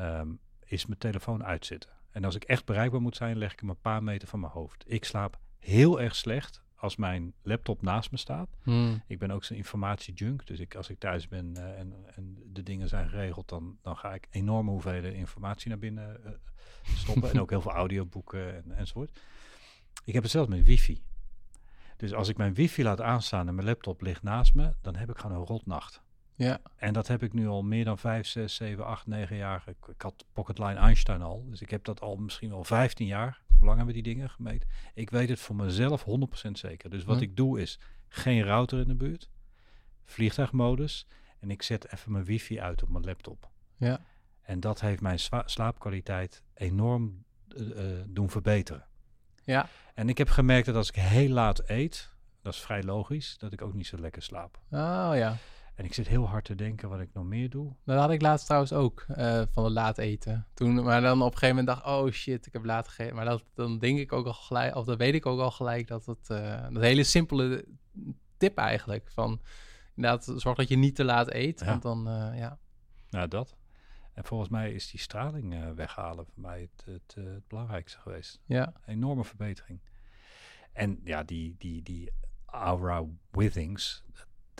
um, 0.00 0.38
is 0.64 0.86
mijn 0.86 0.98
telefoon 0.98 1.44
uitzetten. 1.44 1.90
En 2.10 2.24
als 2.24 2.34
ik 2.34 2.44
echt 2.44 2.64
bereikbaar 2.64 3.00
moet 3.00 3.16
zijn, 3.16 3.38
leg 3.38 3.52
ik 3.52 3.60
hem 3.60 3.68
een 3.68 3.80
paar 3.80 4.02
meter 4.02 4.28
van 4.28 4.40
mijn 4.40 4.52
hoofd. 4.52 4.84
Ik 4.86 5.04
slaap 5.04 5.38
heel 5.58 6.00
erg 6.00 6.16
slecht 6.16 6.62
als 6.80 6.96
mijn 6.96 7.32
laptop 7.42 7.82
naast 7.82 8.10
me 8.10 8.16
staat. 8.16 8.48
Hmm. 8.62 9.02
Ik 9.06 9.18
ben 9.18 9.30
ook 9.30 9.44
zo'n 9.44 9.56
informatiejunk. 9.56 10.46
Dus 10.46 10.58
ik, 10.58 10.74
als 10.74 10.88
ik 10.88 10.98
thuis 10.98 11.28
ben 11.28 11.54
uh, 11.56 11.78
en, 11.78 11.94
en, 12.14 12.38
de 12.52 12.62
dingen 12.62 12.88
zijn 12.88 13.08
geregeld, 13.08 13.48
dan, 13.48 13.78
dan 13.82 13.96
ga 13.96 14.14
ik 14.14 14.26
enorme 14.30 14.70
hoeveelheden 14.70 15.14
informatie 15.14 15.68
naar 15.68 15.78
binnen 15.78 16.20
uh, 16.24 16.30
stoppen. 16.96 17.30
en 17.32 17.40
ook 17.40 17.50
heel 17.50 17.60
veel 17.60 17.72
audioboeken 17.72 18.54
en, 18.54 18.76
enzovoort. 18.76 19.20
Ik 20.04 20.12
heb 20.12 20.22
het 20.22 20.32
zelfs 20.32 20.48
met 20.48 20.62
wifi. 20.62 21.02
Dus 21.96 22.14
als 22.14 22.28
ik 22.28 22.36
mijn 22.36 22.54
wifi 22.54 22.82
laat 22.82 23.00
aanstaan 23.00 23.48
en 23.48 23.54
mijn 23.54 23.66
laptop 23.66 24.00
ligt 24.02 24.22
naast 24.22 24.54
me, 24.54 24.74
dan 24.80 24.96
heb 24.96 25.10
ik 25.10 25.18
gewoon 25.18 25.36
een 25.36 25.46
rotnacht. 25.46 26.02
Ja. 26.34 26.60
En 26.76 26.92
dat 26.92 27.06
heb 27.06 27.22
ik 27.22 27.32
nu 27.32 27.48
al 27.48 27.62
meer 27.62 27.84
dan 27.84 27.98
5, 27.98 28.26
6, 28.26 28.54
7, 28.54 28.86
8, 28.86 29.06
9 29.06 29.36
jaar. 29.36 29.62
Ik, 29.66 29.86
ik 29.86 30.02
had 30.02 30.24
Pocketline 30.32 30.74
Einstein 30.74 31.22
al. 31.22 31.44
Dus 31.48 31.60
ik 31.60 31.70
heb 31.70 31.84
dat 31.84 32.00
al 32.00 32.16
misschien 32.16 32.50
wel 32.50 32.64
15 32.64 33.06
jaar. 33.06 33.40
Hoe 33.60 33.68
lang 33.68 33.76
hebben 33.78 33.96
we 33.96 34.02
die 34.02 34.14
dingen 34.14 34.30
gemeten? 34.30 34.68
Ik 34.94 35.10
weet 35.10 35.28
het 35.28 35.40
voor 35.40 35.56
mezelf 35.56 36.04
100% 36.48 36.50
zeker. 36.52 36.90
Dus 36.90 37.04
wat 37.04 37.20
ik 37.20 37.36
doe 37.36 37.60
is 37.60 37.78
geen 38.08 38.42
router 38.42 38.80
in 38.80 38.88
de 38.88 38.94
buurt. 38.94 39.30
Vliegtuigmodus. 40.04 41.06
En 41.38 41.50
ik 41.50 41.62
zet 41.62 41.92
even 41.92 42.12
mijn 42.12 42.24
wifi 42.24 42.60
uit 42.60 42.82
op 42.82 42.88
mijn 42.88 43.04
laptop. 43.04 43.50
Ja. 43.76 44.00
En 44.42 44.60
dat 44.60 44.80
heeft 44.80 45.00
mijn 45.00 45.18
slaapkwaliteit 45.44 46.42
enorm 46.54 47.24
eh, 47.48 47.98
eh, 47.98 48.04
doen 48.08 48.30
verbeteren. 48.30 48.86
Ja. 49.44 49.68
En 49.94 50.08
ik 50.08 50.18
heb 50.18 50.28
gemerkt 50.28 50.66
dat 50.66 50.74
als 50.74 50.88
ik 50.88 50.94
heel 50.94 51.28
laat 51.28 51.68
eet, 51.68 52.10
dat 52.42 52.54
is 52.54 52.60
vrij 52.60 52.82
logisch, 52.82 53.38
dat 53.38 53.52
ik 53.52 53.62
ook 53.62 53.74
niet 53.74 53.86
zo 53.86 53.98
lekker 53.98 54.22
slaap. 54.22 54.58
Oh 54.70 55.10
ja. 55.14 55.36
En 55.74 55.84
ik 55.84 55.94
zit 55.94 56.08
heel 56.08 56.28
hard 56.28 56.44
te 56.44 56.54
denken 56.54 56.88
wat 56.88 57.00
ik 57.00 57.08
nog 57.12 57.24
meer 57.24 57.50
doe. 57.50 57.72
Dat 57.84 57.98
had 57.98 58.10
ik 58.10 58.22
laatst 58.22 58.44
trouwens 58.44 58.72
ook, 58.72 59.04
eh, 59.08 59.42
van 59.50 59.64
het 59.64 59.72
laat 59.72 59.98
eten. 59.98 60.46
Toen, 60.54 60.74
maar 60.82 61.00
dan 61.00 61.22
op 61.22 61.32
een 61.32 61.38
gegeven 61.38 61.56
moment 61.56 61.66
dacht 61.66 61.86
oh 61.98 62.10
shit, 62.12 62.46
ik 62.46 62.52
heb 62.52 62.64
laat 62.64 62.88
gegeten. 62.88 63.14
Maar 63.16 63.24
dat, 63.24 63.44
dan 63.54 63.78
denk 63.78 63.98
ik 63.98 64.12
ook 64.12 64.26
al 64.26 64.32
gelijk, 64.32 64.74
of 64.74 64.84
dan 64.84 64.96
weet 64.96 65.14
ik 65.14 65.26
ook 65.26 65.40
al 65.40 65.50
gelijk 65.50 65.86
dat 65.86 66.06
het, 66.06 66.30
eh 66.30 66.66
dat 66.70 66.82
hele 66.82 67.04
simpele 67.04 67.64
tip 68.36 68.58
eigenlijk, 68.58 69.10
van 69.12 69.40
inderdaad, 69.96 70.32
zorg 70.36 70.56
dat 70.56 70.68
je 70.68 70.76
niet 70.76 70.94
te 70.94 71.04
laat 71.04 71.30
eet, 71.32 71.60
Ja. 71.60 71.66
want 71.66 71.82
dan, 71.82 72.08
eh, 72.08 72.38
ja. 72.38 72.58
Nou, 73.10 73.28
dat. 73.28 73.56
En 74.14 74.24
volgens 74.24 74.50
mij 74.50 74.72
is 74.72 74.90
die 74.90 75.00
straling 75.00 75.74
weghalen 75.74 76.26
voor 76.26 76.42
mij 76.42 76.60
het, 76.60 76.84
het, 76.84 77.14
het 77.24 77.48
belangrijkste 77.48 77.98
geweest. 77.98 78.40
Ja, 78.44 78.72
Enorme 78.86 79.24
verbetering. 79.24 79.80
En 80.72 81.00
ja, 81.04 81.22
die, 81.22 81.54
die, 81.58 81.82
die 81.82 82.10
Aura 82.46 83.04
Withings, 83.30 84.04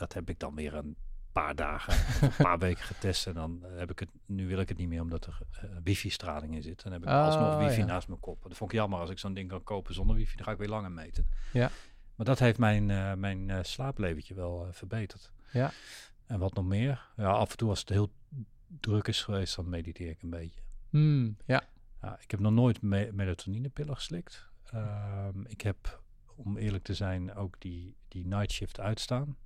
dat, 0.00 0.12
heb 0.12 0.28
ik 0.28 0.38
dan 0.38 0.54
weer 0.54 0.74
een 0.74 0.96
paar 1.32 1.54
dagen, 1.54 1.94
een 2.28 2.36
paar 2.36 2.58
weken 2.68 2.84
getest. 2.84 3.26
En 3.26 3.34
dan 3.34 3.64
heb 3.76 3.90
ik 3.90 3.98
het, 3.98 4.08
nu 4.26 4.48
wil 4.48 4.58
ik 4.58 4.68
het 4.68 4.78
niet 4.78 4.88
meer 4.88 5.00
omdat 5.00 5.26
er 5.26 5.38
eh, 5.50 5.70
wifi-straling 5.84 6.54
in 6.54 6.62
zit. 6.62 6.82
Dan 6.82 6.92
heb 6.92 7.02
ik 7.02 7.08
Oh, 7.08 7.24
alsnog 7.24 7.56
wifi 7.56 7.80
ja. 7.80 7.86
naast 7.86 8.08
mijn 8.08 8.20
kop. 8.20 8.42
Dat 8.42 8.56
vond 8.56 8.72
ik 8.72 8.78
jammer 8.78 8.98
als 8.98 9.10
ik 9.10 9.18
zo'n 9.18 9.34
ding 9.34 9.48
kan 9.48 9.62
kopen 9.62 9.94
zonder 9.94 10.16
wifi. 10.16 10.36
Dan 10.36 10.44
ga 10.44 10.52
ik 10.52 10.58
weer 10.58 10.68
langer 10.68 10.92
meten. 10.92 11.28
Ja. 11.52 11.70
Maar 12.14 12.26
dat 12.26 12.38
heeft 12.38 12.58
mijn, 12.58 12.90
eh 12.90 13.14
mijn 13.14 13.50
eh, 13.50 13.58
slaapleventje 13.62 14.34
wel 14.34 14.68
verbeterd. 14.70 15.32
Ja. 15.52 15.70
En 16.26 16.38
wat 16.38 16.54
nog 16.54 16.64
meer? 16.64 17.06
Ja, 17.16 17.30
af 17.30 17.50
en 17.50 17.56
toe 17.56 17.68
als 17.68 17.80
het 17.80 17.88
heel 17.88 18.12
druk 18.80 19.08
is 19.08 19.22
geweest, 19.22 19.56
dan 19.56 19.68
mediteer 19.68 20.10
ik 20.10 20.22
een 20.22 20.30
beetje. 20.30 20.60
Hmm, 20.90 21.36
ja. 21.44 21.62
Ja, 22.02 22.18
ik 22.20 22.30
heb 22.30 22.40
nog 22.40 22.52
nooit 22.52 22.82
me 22.82 23.10
melatonинepillen 23.12 23.94
geslikt. 23.94 24.48
Ehm, 24.70 25.44
ik 25.46 25.60
heb, 25.60 26.02
om 26.36 26.56
eerlijk 26.56 26.84
te 26.84 26.94
zijn, 26.94 27.34
ook 27.34 27.60
die, 27.60 27.96
die 28.08 28.26
night 28.26 28.50
shift 28.52 28.80
uitstaan. 28.80 29.36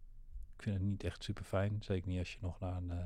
Vind 0.65 0.77
het 0.77 0.85
niet 0.85 1.05
echt 1.05 1.25
super 1.25 1.45
fijn. 1.45 1.77
Zeker 1.81 2.09
niet 2.09 2.19
als 2.19 2.33
je 2.33 2.39
nog 2.41 2.61
naar 2.61 2.77
een 2.77 2.91
eh, 2.91 2.99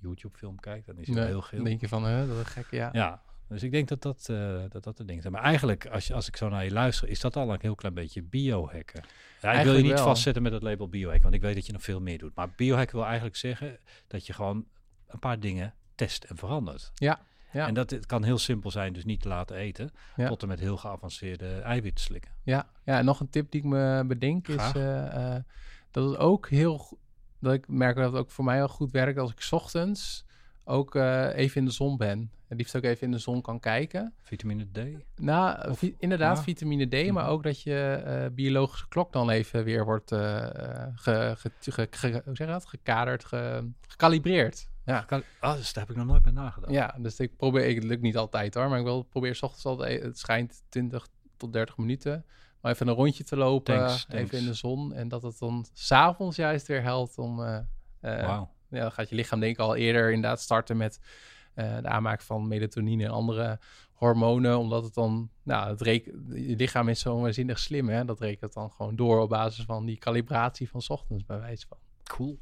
YouTube 0.00 0.38
film 0.38 0.60
kijkt. 0.60 0.86
Dan 0.86 0.98
is 0.98 1.06
het 1.06 1.16
Nee, 1.16 1.26
heel 1.26 1.40
geel. 1.42 1.58
Dan 1.58 1.68
denk 1.68 1.80
je 1.80 1.88
van, 1.88 2.04
hè, 2.04 2.26
dat 2.26 2.36
is 2.36 2.46
gek, 2.46 2.66
ja. 2.70 2.88
Ja, 2.92 3.22
dus 3.48 3.62
ik 3.62 3.70
denk 3.70 3.88
dat 3.88 4.02
dat, 4.02 4.28
eh 4.28 4.62
dat, 4.68 4.84
dat 4.84 4.96
de 4.96 5.04
dingen 5.04 5.22
zijn. 5.22 5.32
Maar 5.34 5.42
eigenlijk, 5.42 5.86
als, 5.86 6.06
je, 6.06 6.14
als 6.14 6.28
ik 6.28 6.36
zo 6.36 6.48
naar 6.48 6.64
je 6.64 6.70
luister, 6.72 7.08
is 7.08 7.20
dat 7.20 7.36
al 7.36 7.52
een 7.52 7.58
heel 7.60 7.74
klein 7.74 7.94
beetje 7.94 8.22
biohacken. 8.22 9.04
Ja, 9.40 9.52
ik 9.52 9.64
wil 9.64 9.76
je 9.76 9.82
niet 9.82 9.92
wel. 9.92 10.04
vastzetten 10.04 10.42
met 10.42 10.52
het 10.52 10.62
label 10.62 10.88
biohack, 10.88 11.22
want 11.22 11.34
ik 11.34 11.40
weet 11.40 11.54
dat 11.54 11.66
je 11.66 11.72
nog 11.72 11.82
veel 11.82 12.00
meer 12.00 12.18
doet. 12.18 12.34
Maar 12.34 12.50
biohacken 12.56 12.96
wil 12.96 13.04
eigenlijk 13.06 13.36
zeggen 13.36 13.78
dat 14.06 14.26
je 14.26 14.32
gewoon 14.32 14.66
een 15.06 15.18
paar 15.18 15.40
dingen 15.40 15.74
test 15.94 16.24
en 16.24 16.36
verandert. 16.36 16.90
Ja, 16.94 17.20
ja. 17.52 17.66
En 17.66 17.74
dat 17.74 17.90
het 17.90 18.06
kan 18.06 18.22
heel 18.24 18.38
simpel 18.38 18.70
zijn, 18.70 18.92
dus 18.92 19.04
niet 19.04 19.20
te 19.20 19.28
laten 19.28 19.56
eten, 19.56 19.90
Ja. 20.16 20.28
tot 20.28 20.42
en 20.42 20.48
met 20.48 20.60
heel 20.60 20.76
geavanceerde 20.76 21.60
eiwitten 21.60 22.04
slikken. 22.04 22.30
Ja, 22.42 22.70
ja, 22.84 22.98
en 22.98 23.04
nog 23.04 23.20
een 23.20 23.30
tip 23.30 23.50
die 23.50 23.60
ik 23.60 23.66
me 23.66 24.04
bedenk 24.06 24.48
is 24.48 24.72
eh, 24.72 25.36
dat 25.90 26.08
het 26.10 26.18
ook 26.18 26.48
heel 26.48 26.98
dat 27.44 27.54
ik 27.54 27.68
merk 27.68 27.96
dat 27.96 28.12
het 28.12 28.20
ook 28.20 28.30
voor 28.30 28.44
mij 28.44 28.56
wel 28.58 28.68
goed 28.68 28.90
werkt 28.90 29.18
als 29.18 29.30
ik 29.30 29.40
's 29.40 29.52
ochtends 29.52 30.24
ook 30.64 30.94
eh, 30.94 31.36
even 31.36 31.60
in 31.60 31.64
de 31.66 31.72
zon 31.72 31.96
ben. 31.96 32.30
En 32.48 32.56
liefst 32.56 32.76
ook 32.76 32.82
even 32.82 33.06
in 33.06 33.12
de 33.12 33.18
zon 33.18 33.40
kan 33.42 33.60
kijken. 33.60 34.12
Vitamine 34.22 34.66
D. 34.72 34.78
Nou, 35.20 35.68
Of- 35.70 35.78
vi- 35.78 35.94
inderdaad, 35.98 36.36
ja. 36.36 36.42
vitamine 36.42 36.86
D, 37.08 37.12
maar 37.12 37.28
ook 37.28 37.42
dat 37.42 37.62
je 37.62 37.74
eh, 38.04 38.30
biologische 38.34 38.88
klok 38.88 39.12
dan 39.12 39.30
even 39.30 39.64
weer 39.64 39.84
wordt 39.84 40.10
ge, 40.14 40.92
ge, 40.94 41.34
ge- 41.60 41.88
ge- 41.90 42.22
hoe 42.24 42.36
zeg 42.36 42.46
je 42.46 42.52
dat? 42.52 42.66
gekaderd, 42.66 43.24
ge, 43.24 43.68
gecalibreerd. 43.88 44.68
Ja. 44.84 45.00
Kan, 45.00 45.22
ah, 45.40 45.56
dus 45.56 45.72
daar 45.72 45.82
heb 45.86 45.92
ik 45.92 45.98
nog 46.02 46.10
nooit 46.10 46.22
bij 46.22 46.32
nagedacht. 46.32 46.72
Ja, 46.72 46.94
dus 46.98 47.20
ik 47.20 47.36
probeer, 47.36 47.64
ik, 47.66 47.74
het 47.74 47.84
lukt 47.84 48.02
niet 48.02 48.16
altijd 48.16 48.54
hoor, 48.54 48.68
maar 48.68 48.78
ik 48.78 48.84
wil 48.84 49.02
probeer 49.02 49.34
's 49.34 49.42
ochtends 49.42 49.66
altijd, 49.66 50.02
het 50.02 50.18
schijnt 50.18 50.62
20 50.68 51.08
tot 51.36 51.52
30 51.52 51.76
minuten, 51.76 52.24
even 52.64 52.88
een 52.88 52.94
rondje 52.94 53.24
te 53.24 53.36
lopen, 53.36 53.76
Thanks, 53.76 54.04
thanks. 54.04 54.22
even 54.24 54.38
in 54.38 54.44
de 54.44 54.54
zon. 54.54 54.94
En 54.94 55.08
dat 55.08 55.22
het 55.22 55.38
dan 55.38 55.66
s'avonds 55.72 56.36
juist 56.36 56.66
weer 56.66 56.82
helpt 56.82 57.18
om, 57.18 57.42
eh, 57.42 57.56
eh, 58.00 58.18
ja, 58.18 58.48
dan 58.68 58.92
gaat 58.92 59.08
je 59.08 59.14
lichaam 59.14 59.40
denk 59.40 59.52
ik 59.52 59.60
al 59.60 59.74
eerder 59.76 60.12
inderdaad 60.12 60.40
starten 60.40 60.76
met 60.76 61.00
eh, 61.54 61.76
de 61.76 61.88
aanmaak 61.88 62.20
van 62.22 62.48
melatonine 62.48 63.04
en 63.04 63.10
andere 63.10 63.58
hormonen, 63.92 64.58
omdat 64.58 64.84
het 64.84 64.94
dan, 64.94 65.30
nou, 65.42 65.70
het 65.70 65.80
reken, 65.80 66.24
je 66.48 66.56
lichaam 66.56 66.88
is 66.88 67.00
zo 67.00 67.20
waanzinnig 67.20 67.58
slim, 67.58 67.88
hè, 67.88 68.04
dat 68.04 68.20
rekent 68.20 68.52
dan 68.52 68.70
gewoon 68.70 68.96
door 68.96 69.20
op 69.20 69.28
basis 69.28 69.64
van 69.64 69.84
die 69.84 69.96
calibratie 69.98 70.68
van 70.70 70.82
's 70.82 70.88
ochtends 70.90 71.24
bij 71.24 71.38
wijze 71.40 71.66
van. 71.68 71.78
Cool. 72.04 72.38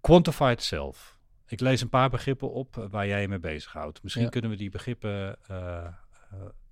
Quantified 0.00 0.62
self. 0.62 1.18
Ik 1.46 1.60
lees 1.60 1.80
een 1.80 1.88
paar 1.88 2.10
begrippen 2.10 2.52
op 2.52 2.86
waar 2.90 3.06
jij 3.06 3.20
je 3.20 3.28
mee 3.28 3.38
bezighoudt. 3.38 4.02
Misschien 4.02 4.24
Ja. 4.24 4.30
kunnen 4.30 4.50
we 4.50 4.56
die 4.56 4.70
begrippen 4.70 5.38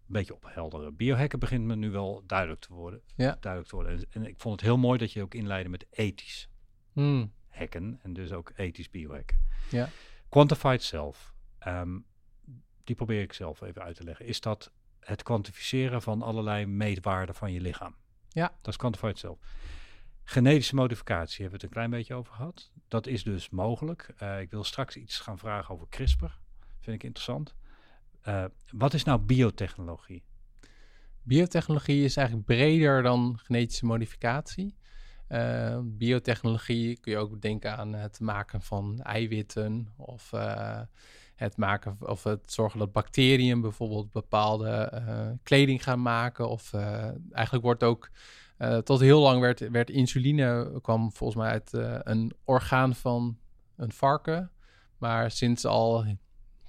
beetje 0.07 0.35
ophelderen. 0.35 0.97
Biohacken 0.97 1.39
begint 1.39 1.65
me 1.65 1.77
nu 1.77 1.91
wel 1.91 2.23
duidelijk 2.27 2.61
te 2.61 2.73
worden. 2.75 3.01
Ja. 3.17 3.37
Duidelijk 3.41 3.71
te 3.71 3.77
worden. 3.77 3.99
En, 3.99 4.07
en 4.11 4.27
ik 4.27 4.35
vond 4.39 4.61
het 4.61 4.69
heel 4.69 4.79
mooi 4.79 4.99
dat 4.99 5.13
je 5.13 5.23
ook 5.23 5.35
inleidde 5.35 5.71
met 5.71 5.87
ethisch 5.91 6.49
Hmm, 6.93 7.33
hacken 7.49 7.99
en 8.03 8.13
dus 8.13 8.33
ook 8.33 8.53
ethisch 8.57 8.91
biohacken. 8.91 9.39
Ja. 9.71 9.89
Quantified 10.29 10.83
self. 10.83 11.33
ehm, 11.59 11.99
die 12.85 12.97
probeer 12.97 13.23
ik 13.23 13.33
zelf 13.33 13.61
even 13.61 13.83
uit 13.83 13.97
te 13.97 14.05
leggen. 14.05 14.27
Is 14.27 14.41
dat 14.41 14.73
het 15.01 15.23
kwantificeren 15.23 16.03
van 16.03 16.23
allerlei 16.23 16.67
meetwaarden 16.67 17.35
van 17.35 17.53
je 17.53 17.61
lichaam? 17.61 17.97
Ja. 18.29 18.49
Dat 18.61 18.73
is 18.73 18.77
quantified 18.77 19.19
self. 19.19 19.39
Genetische 20.25 20.75
modificatie 20.75 21.41
hebben 21.43 21.49
we 21.49 21.55
het 21.55 21.63
een 21.63 21.81
klein 21.81 21.91
beetje 21.91 22.15
over 22.15 22.35
gehad. 22.35 22.71
Dat 22.89 23.07
is 23.07 23.23
dus 23.23 23.51
mogelijk. 23.51 24.13
Eh, 24.17 24.41
ik 24.41 24.51
wil 24.51 24.65
straks 24.65 24.97
iets 24.97 25.21
gaan 25.21 25.39
vragen 25.39 25.75
over 25.75 25.89
CRISPR. 25.89 26.25
Vind 26.81 26.97
ik 26.97 27.03
interessant. 27.03 27.55
Eh, 28.25 28.45
wat 28.71 28.95
is 28.95 29.05
nou 29.05 29.19
biotechnologie? 29.21 30.25
Biotechnologie 31.23 32.05
is 32.05 32.17
eigenlijk 32.17 32.47
breder 32.47 33.03
dan 33.03 33.39
genetische 33.43 33.87
modificatie. 33.87 34.77
Eh, 35.27 35.79
biotechnologie 35.83 37.01
kun 37.01 37.13
je 37.13 37.19
ook 37.19 37.41
denken 37.41 37.77
aan 37.77 37.93
het 37.93 38.21
maken 38.21 38.61
van 38.61 39.01
eiwitten 39.03 39.89
of 39.97 40.33
eh, 40.33 40.81
het 41.35 41.57
maken 41.57 41.97
of 42.01 42.23
het 42.23 42.53
zorgen 42.53 42.79
dat 42.79 42.93
bacteriën 42.93 43.61
bijvoorbeeld 43.61 44.13
bepaalde 44.13 44.93
kleding 45.43 45.83
gaan 45.83 46.03
maken. 46.03 46.49
Of 46.49 46.73
eigenlijk 47.33 47.65
wordt 47.65 47.83
ook 47.83 48.11
tot 48.85 49.01
heel 49.01 49.21
lang 49.21 49.41
werd, 49.41 49.71
werd 49.71 49.91
insuline 49.91 50.79
kwam 50.83 51.13
volgens 51.13 51.39
mij 51.39 51.51
uit 51.51 51.71
een 52.07 52.33
orgaan 52.45 52.95
van 52.95 53.39
een 53.77 53.93
varken. 53.93 54.51
Maar 54.99 55.31
sinds 55.31 55.65
al 55.65 56.05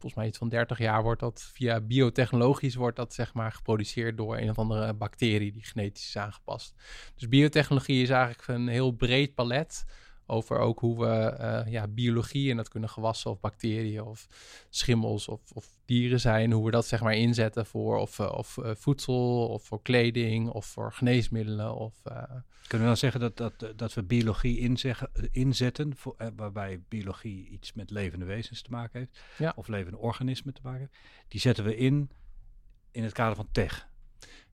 volgens 0.05 0.23
mij 0.23 0.27
iets 0.27 0.37
van 0.37 0.49
30 0.49 0.77
jaar 0.77 1.03
wordt 1.03 1.19
dat 1.19 1.49
via 1.53 1.81
biotechnologisch 1.81 2.75
wordt 2.75 2.95
dat 2.95 3.13
zeg 3.13 3.33
maar 3.33 3.51
geproduceerd 3.51 4.17
door 4.17 4.37
een 4.37 4.49
of 4.49 4.57
andere 4.59 4.93
bacterie 4.93 5.51
die 5.51 5.63
genetisch 5.63 6.07
is 6.07 6.17
aangepast. 6.17 6.75
Dus 7.15 7.27
biotechnologie 7.27 8.01
is 8.01 8.09
eigenlijk 8.09 8.47
een 8.47 8.67
heel 8.67 8.91
breed 8.91 9.35
palet 9.35 9.85
over 10.27 10.59
ook 10.59 10.79
hoe 10.79 10.99
we 10.99 11.15
eh, 11.15 11.71
ja, 11.71 11.87
biologie, 11.87 12.51
en 12.51 12.57
dat 12.57 12.69
kunnen 12.69 12.89
gewassen 12.89 13.31
of 13.31 13.39
bacteriën 13.39 14.01
of 14.03 14.27
schimmels 14.69 15.27
of, 15.27 15.51
of 15.51 15.67
dieren 15.85 16.19
zijn, 16.19 16.51
hoe 16.51 16.65
we 16.65 16.71
dat 16.71 16.85
zeg 16.85 17.01
maar 17.01 17.15
inzetten 17.15 17.65
voor 17.65 17.97
of, 17.97 18.19
eh, 18.19 18.31
of 18.31 18.57
eh, 18.57 18.71
voedsel 18.75 19.47
of 19.47 19.63
voor 19.63 19.81
kleding 19.81 20.49
of 20.49 20.65
voor 20.65 20.93
geneesmiddelen 20.93 21.75
of 21.75 21.93
eh, 22.03 22.23
Kunnen 22.67 22.87
we 22.87 22.93
dan 22.93 22.97
zeggen 23.11 23.19
dat, 23.19 23.37
dat, 23.37 23.77
dat 23.77 23.93
we 23.93 24.03
biologie 24.03 24.59
inzeggen, 24.59 25.09
inzetten, 25.31 25.95
voor, 25.95 26.15
waarbij 26.35 26.81
biologie 26.87 27.47
iets 27.47 27.73
met 27.73 27.89
levende 27.89 28.25
wezens 28.25 28.61
te 28.61 28.71
maken 28.71 28.99
heeft, 28.99 29.19
Ja. 29.37 29.53
of 29.55 29.67
levende 29.67 29.97
organismen 29.97 30.53
te 30.53 30.61
maken 30.63 30.79
heeft, 30.79 30.93
die 31.27 31.39
zetten 31.39 31.63
we 31.63 31.75
in 31.77 32.09
in 32.91 33.03
het 33.03 33.13
kader 33.13 33.35
van 33.35 33.47
tech. 33.51 33.89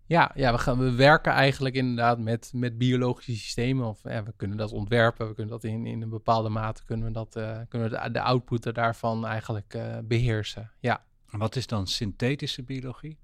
Ja, 0.06 0.30
ja 0.34 0.52
we, 0.52 0.58
gaan, 0.58 0.78
we 0.78 0.92
werken 0.92 1.32
eigenlijk 1.32 1.74
inderdaad 1.74 2.18
met, 2.18 2.50
met 2.54 2.78
biologische 2.78 3.36
systemen. 3.36 3.86
Of 3.86 4.00
ja, 4.02 4.22
we 4.22 4.32
kunnen 4.36 4.56
dat 4.56 4.72
ontwerpen, 4.72 5.28
we 5.28 5.34
kunnen 5.34 5.52
dat 5.52 5.64
in, 5.64 5.86
in 5.86 6.02
een 6.02 6.08
bepaalde 6.08 6.48
mate 6.48 6.84
kunnen 6.84 7.06
we, 7.06 7.12
dat, 7.12 7.36
eh, 7.36 7.58
kunnen 7.68 7.90
we 7.90 7.96
de, 7.96 8.10
de 8.10 8.20
output 8.20 8.74
daarvan 8.74 9.26
eigenlijk 9.26 9.74
eh, 9.74 9.98
beheersen. 10.04 10.70
Ja. 10.80 11.04
En 11.30 11.38
wat 11.38 11.56
is 11.56 11.66
dan 11.66 11.86
synthetische 11.86 12.62
biologie? 12.62 13.18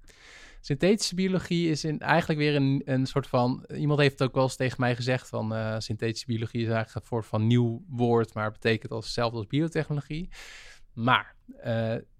Synthetische 0.61 1.15
biologie 1.15 1.69
is 1.69 1.83
in, 1.83 1.99
eigenlijk 1.99 2.39
weer 2.39 2.55
een, 2.55 2.81
een 2.85 3.05
soort 3.05 3.27
van. 3.27 3.65
Iemand 3.75 3.99
heeft 3.99 4.19
het 4.19 4.27
ook 4.27 4.33
wel 4.33 4.43
eens 4.43 4.55
tegen 4.55 4.79
mij 4.79 4.95
gezegd: 4.95 5.29
van 5.29 5.53
eh, 5.53 5.75
synthetische 5.77 6.25
biologie 6.25 6.61
is 6.61 6.67
eigenlijk 6.67 6.95
een 6.95 7.07
soort 7.07 7.25
van 7.25 7.47
nieuw 7.47 7.83
woord, 7.89 8.33
maar 8.33 8.43
het 8.43 8.53
betekent 8.53 8.91
als 8.91 9.05
hetzelfde 9.05 9.37
als 9.37 9.47
biotechnologie. 9.47 10.29
Maar 10.93 11.35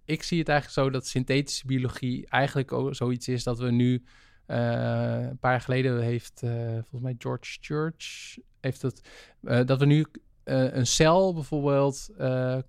ik 0.06 0.24
zie 0.24 0.40
het 0.40 0.50
eigenlijk 0.50 0.80
zo 0.80 0.90
dat 0.90 1.08
synthetische 1.08 1.66
biologie 1.66 2.28
eigenlijk 2.28 2.72
ook 2.72 2.96
zoiets 2.96 3.28
is 3.28 3.44
dat 3.44 3.60
we 3.60 3.72
nu. 3.72 4.04
Eh, 4.50 5.28
een 5.30 5.38
paar 5.38 5.52
jaar 5.52 5.62
geleden 5.62 6.02
heeft 6.02 6.44
eh, 6.44 6.52
volgens 6.72 7.02
mij 7.02 7.16
George 7.18 7.58
Church 7.62 8.38
heeft 8.62 8.82
het. 8.82 9.10
eh, 9.44 9.66
dat 9.66 9.80
we 9.80 9.86
nu 9.86 10.06
een 10.44 10.88
cel 10.88 11.34
bijvoorbeeld 11.34 12.10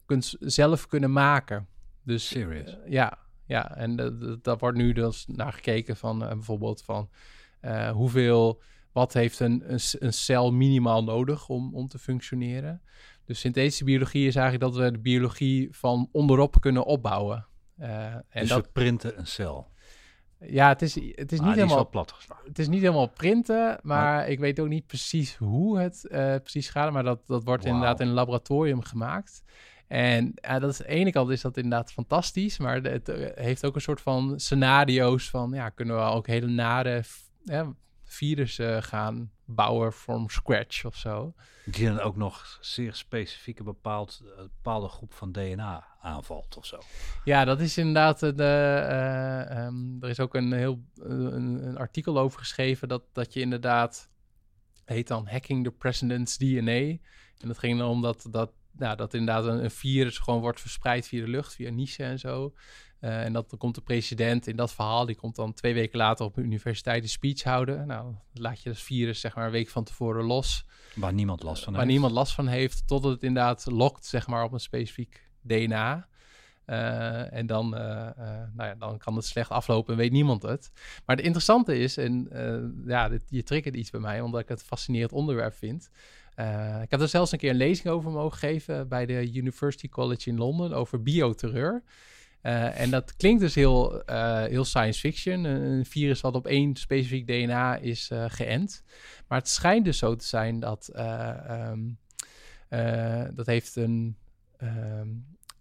kunt, 0.06 0.36
zelf 0.40 0.86
kunnen 0.86 1.12
maken. 1.12 1.66
Dus 2.02 2.28
Serious. 2.28 2.76
ja, 2.86 3.18
ja, 3.44 3.76
en 3.76 3.96
dat- 3.96 4.44
dat- 4.44 4.60
wordt 4.60 4.76
nu 4.78 4.92
dus 4.92 5.26
naar 5.26 5.52
gekeken 5.52 5.96
van 5.96 6.18
bijvoorbeeld 6.18 6.82
van 6.82 7.08
hoeveel, 7.92 8.62
wat 8.92 9.12
heeft 9.12 9.40
een, 9.40 9.62
een, 9.98 10.12
cel 10.12 10.52
minimaal 10.52 11.04
nodig 11.04 11.48
om, 11.48 11.74
om 11.74 11.88
te 11.88 11.98
functioneren. 11.98 12.82
Dus 13.24 13.40
synthetische 13.40 13.84
biologie 13.84 14.26
is 14.26 14.36
eigenlijk 14.36 14.72
dat 14.72 14.82
we 14.84 14.90
de 14.92 14.98
biologie 14.98 15.68
van 15.76 16.08
onderop 16.12 16.60
kunnen 16.60 16.84
opbouwen. 16.84 17.46
En 17.76 18.24
dus 18.30 18.48
dat, 18.48 18.64
we 18.64 18.70
printen 18.72 19.18
een 19.18 19.26
cel. 19.26 19.70
Ja, 20.46 20.68
het 20.68 20.82
is, 20.82 20.94
het 20.94 21.32
is 21.32 21.38
Ah, 21.38 21.44
niet 21.44 21.54
is 21.54 21.54
helemaal 21.54 21.76
wel 21.76 21.88
plat 21.88 22.12
geslagen. 22.12 22.44
het 22.48 22.58
is 22.58 22.68
niet 22.68 22.80
helemaal 22.80 23.08
printen, 23.08 23.78
maar 23.82 24.28
ik 24.28 24.38
weet 24.38 24.60
ook 24.60 24.68
niet 24.68 24.86
precies 24.86 25.36
hoe 25.36 25.78
het 25.78 26.06
eh, 26.06 26.34
precies 26.36 26.68
gaat. 26.68 26.92
Maar 26.92 27.02
dat, 27.02 27.26
dat 27.26 27.44
wordt 27.44 27.64
inderdaad 27.64 28.00
in 28.00 28.06
een 28.06 28.12
laboratorium 28.12 28.82
gemaakt. 28.82 29.42
En 29.86 30.32
ja, 30.34 30.58
dat 30.58 30.70
is, 30.70 30.80
aan 30.82 30.86
de 30.86 30.92
ene 30.94 31.12
kant 31.12 31.30
is 31.30 31.40
dat 31.40 31.56
inderdaad 31.56 31.92
fantastisch, 31.92 32.58
maar 32.58 32.82
het 32.82 33.08
eh, 33.08 33.44
heeft 33.44 33.66
ook 33.66 33.74
een 33.74 33.80
soort 33.80 34.00
van 34.00 34.40
scenario's 34.40 35.30
van, 35.30 35.50
ja, 35.52 35.68
kunnen 35.68 35.96
we 35.96 36.02
ook 36.02 36.26
hele 36.26 36.46
nare 36.46 37.02
ja, 37.44 37.72
virussen 38.04 38.82
gaan 38.82 39.30
bouwen 39.54 39.92
from 39.92 40.28
scratch 40.28 40.84
of 40.84 40.96
zo. 40.96 41.34
Die 41.64 41.86
dan 41.86 42.00
ook 42.00 42.16
nog 42.16 42.58
zeer 42.60 42.94
specifieke 42.94 43.62
bepaald, 43.62 44.22
eh, 44.24 44.42
bepaalde 44.42 44.88
groep 44.88 45.12
van 45.12 45.32
DNA 45.32 45.84
aanvalt 46.00 46.56
of 46.56 46.66
zo. 46.66 46.78
Ja, 47.24 47.44
dat 47.44 47.60
is 47.60 47.78
inderdaad. 47.78 48.20
De, 48.20 48.32
eh, 48.34 49.64
ehm, 49.64 50.02
er 50.02 50.08
is 50.08 50.20
ook 50.20 50.34
een 50.34 50.52
heel 50.52 50.84
eh, 50.96 51.08
een, 51.08 51.66
een 51.66 51.78
artikel 51.78 52.18
over 52.18 52.38
geschreven 52.38 52.88
dat, 52.88 53.02
dat 53.12 53.32
je 53.32 53.40
inderdaad 53.40 54.10
heet 54.84 55.08
dan 55.08 55.28
Hacking 55.28 55.64
the 55.64 55.70
President's 55.70 56.38
DNA. 56.38 56.98
En 57.38 57.48
dat 57.48 57.58
ging 57.58 57.78
dan 57.78 57.88
om 57.88 58.02
dat, 58.02 58.26
dat, 58.30 58.52
nou, 58.72 58.96
dat 58.96 59.14
inderdaad 59.14 59.44
een, 59.44 59.64
een 59.64 59.70
virus 59.70 60.18
gewoon 60.18 60.40
wordt 60.40 60.60
verspreid 60.60 61.08
via 61.08 61.24
de 61.24 61.30
lucht, 61.30 61.54
via 61.54 61.70
niche 61.70 62.04
en 62.04 62.18
zo. 62.18 62.54
Eh, 63.00 63.24
en 63.24 63.32
dat 63.32 63.50
dan 63.50 63.58
komt 63.58 63.74
de 63.74 63.80
president 63.80 64.46
in 64.46 64.56
dat 64.56 64.72
verhaal, 64.72 65.06
die 65.06 65.16
komt 65.16 65.36
dan 65.36 65.52
twee 65.52 65.74
weken 65.74 65.98
later 65.98 66.24
op 66.24 66.36
een 66.36 66.44
universiteit 66.44 67.02
een 67.02 67.08
speech 67.08 67.42
houden. 67.42 67.86
Nou, 67.86 68.14
laat 68.32 68.62
je 68.62 68.68
dat 68.68 68.78
virus 68.78 69.20
zeg 69.20 69.34
maar 69.34 69.46
een 69.46 69.52
week 69.52 69.68
van 69.68 69.84
tevoren 69.84 70.24
los 70.24 70.64
Waar 70.94 71.12
niemand 71.12 71.42
last 71.42 71.64
van 71.64 71.72
waar 71.72 71.82
heeft. 71.82 71.92
niemand 71.92 72.12
last 72.12 72.34
van 72.34 72.46
heeft, 72.46 72.86
totdat 72.86 73.12
het 73.12 73.22
inderdaad 73.22 73.66
lokt, 73.70 74.06
zeg 74.06 74.26
maar, 74.26 74.44
op 74.44 74.52
een 74.52 74.60
specifiek 74.60 75.28
DNA. 75.42 76.08
Eh, 76.64 77.32
en 77.32 77.46
dan, 77.46 77.76
eh, 77.76 77.82
nou 78.54 78.68
ja, 78.68 78.74
dan 78.74 78.98
kan 78.98 79.16
het 79.16 79.24
slecht 79.24 79.50
aflopen 79.50 79.92
en 79.92 79.98
weet 79.98 80.12
niemand 80.12 80.42
het. 80.42 80.70
Maar 81.06 81.16
het 81.16 81.24
interessante 81.24 81.78
is, 81.78 81.96
en 81.96 82.28
ja, 82.86 83.08
dit, 83.08 83.24
je 83.28 83.42
triggert 83.42 83.74
iets 83.74 83.90
bij 83.90 84.00
mij, 84.00 84.20
omdat 84.20 84.40
ik 84.40 84.48
het 84.48 84.60
een 84.60 84.66
fascinerend 84.66 85.12
onderwerp 85.12 85.54
vind. 85.54 85.90
Ik 86.82 86.90
heb 86.90 87.00
er 87.00 87.08
zelfs 87.08 87.32
een 87.32 87.38
keer 87.38 87.50
een 87.50 87.56
lezing 87.56 87.88
over 87.88 88.10
mogen 88.10 88.38
geven 88.38 88.88
bij 88.88 89.06
de 89.06 89.32
University 89.32 89.88
College 89.88 90.28
in 90.28 90.36
Londen 90.36 90.72
over 90.72 91.02
bioterreur. 91.02 91.82
Eh, 92.42 92.80
en 92.80 92.90
dat 92.90 93.16
klinkt 93.16 93.40
dus 93.40 93.54
heel, 93.54 94.02
eh, 94.04 94.42
heel 94.42 94.64
science 94.64 95.00
fiction. 95.00 95.44
Een, 95.44 95.86
virus 95.86 96.20
wat 96.20 96.34
op 96.34 96.46
één 96.46 96.76
specifiek 96.76 97.26
DNA 97.26 97.76
is 97.76 98.10
eh, 98.10 98.24
geënt. 98.28 98.84
Maar 99.28 99.38
het 99.38 99.48
schijnt 99.48 99.84
dus 99.84 99.98
zo 99.98 100.16
te 100.16 100.26
zijn 100.26 100.60
dat 100.60 100.88
eh, 100.88 101.48
ehm, 101.48 101.80
eh, 102.70 103.24
dat 103.34 103.46
heeft 103.46 103.76
een, 103.76 104.16
ehm, 104.56 105.08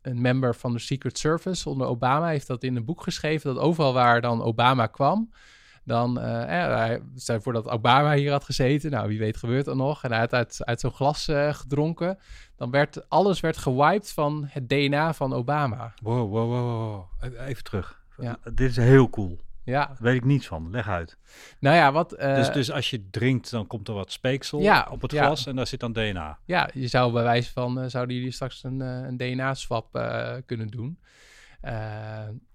een 0.01 0.21
member 0.21 0.55
van 0.55 0.73
de 0.73 0.79
Secret 0.79 1.17
Service 1.17 1.69
onder 1.69 1.87
Obama 1.87 2.27
heeft 2.27 2.47
dat 2.47 2.63
in 2.63 2.75
een 2.75 2.85
boek 2.85 3.03
geschreven 3.03 3.53
dat 3.53 3.63
overal 3.63 3.93
waar 3.93 4.21
dan 4.21 4.41
Obama 4.41 4.87
kwam, 4.87 5.31
dan, 5.83 6.19
eh, 6.19 6.63
eh, 6.63 6.75
hij, 6.75 7.01
stel 7.15 7.41
voor 7.41 7.53
dat 7.53 7.67
Obama 7.67 8.13
hier 8.13 8.31
had 8.31 8.43
gezeten, 8.43 8.91
nou 8.91 9.07
wie 9.07 9.19
weet 9.19 9.37
gebeurt 9.37 9.67
er 9.67 9.75
nog, 9.75 10.03
en 10.03 10.11
hij 10.11 10.19
had 10.19 10.33
uit, 10.33 10.65
uit 10.65 10.79
zo'n 10.79 10.91
glas 10.91 11.27
gedronken, 11.51 12.17
dan 12.59 12.71
werd 12.71 13.09
alles 13.09 13.39
werd 13.39 13.57
gewiped 13.57 14.11
van 14.11 14.45
het 14.49 14.69
DNA 14.69 15.13
van 15.13 15.33
Obama. 15.33 15.93
Wow, 16.01 16.31
wow, 16.31 16.51
wow. 16.51 17.03
Even 17.47 17.63
terug. 17.63 18.03
Ja. 18.17 18.37
Dit 18.53 18.69
is 18.69 18.75
heel 18.75 19.09
cool. 19.09 19.39
Ja, 19.63 19.85
Daar 19.85 19.97
weet 19.99 20.15
ik 20.15 20.25
niets 20.25 20.47
van. 20.47 20.69
Leg 20.71 20.87
uit. 20.87 21.17
nou 21.59 21.75
ja, 21.75 21.91
wat... 21.91 22.11
eh, 22.11 22.35
dus, 22.35 22.51
dus 22.51 22.71
als 22.71 22.89
je 22.89 23.09
drinkt, 23.09 23.51
dan 23.51 23.67
komt 23.67 23.87
er 23.87 23.93
wat 23.93 24.11
speeksel 24.11 24.59
Ja, 24.59 24.87
op 24.91 25.01
het 25.01 25.11
ja. 25.11 25.25
glas 25.25 25.45
en 25.45 25.55
daar 25.55 25.67
zit 25.67 25.79
dan 25.79 25.93
DNA. 25.93 26.37
Ja, 26.45 26.69
je 26.73 26.87
zou 26.87 27.13
bij 27.13 27.23
wijze 27.23 27.51
van, 27.51 27.79
eh, 27.79 27.89
zouden 27.89 28.15
jullie 28.15 28.31
straks 28.31 28.63
een, 28.63 28.81
eh, 28.81 28.87
een 29.07 29.17
DNA-swap 29.17 29.91
kunnen 30.45 30.67
doen. 30.67 30.99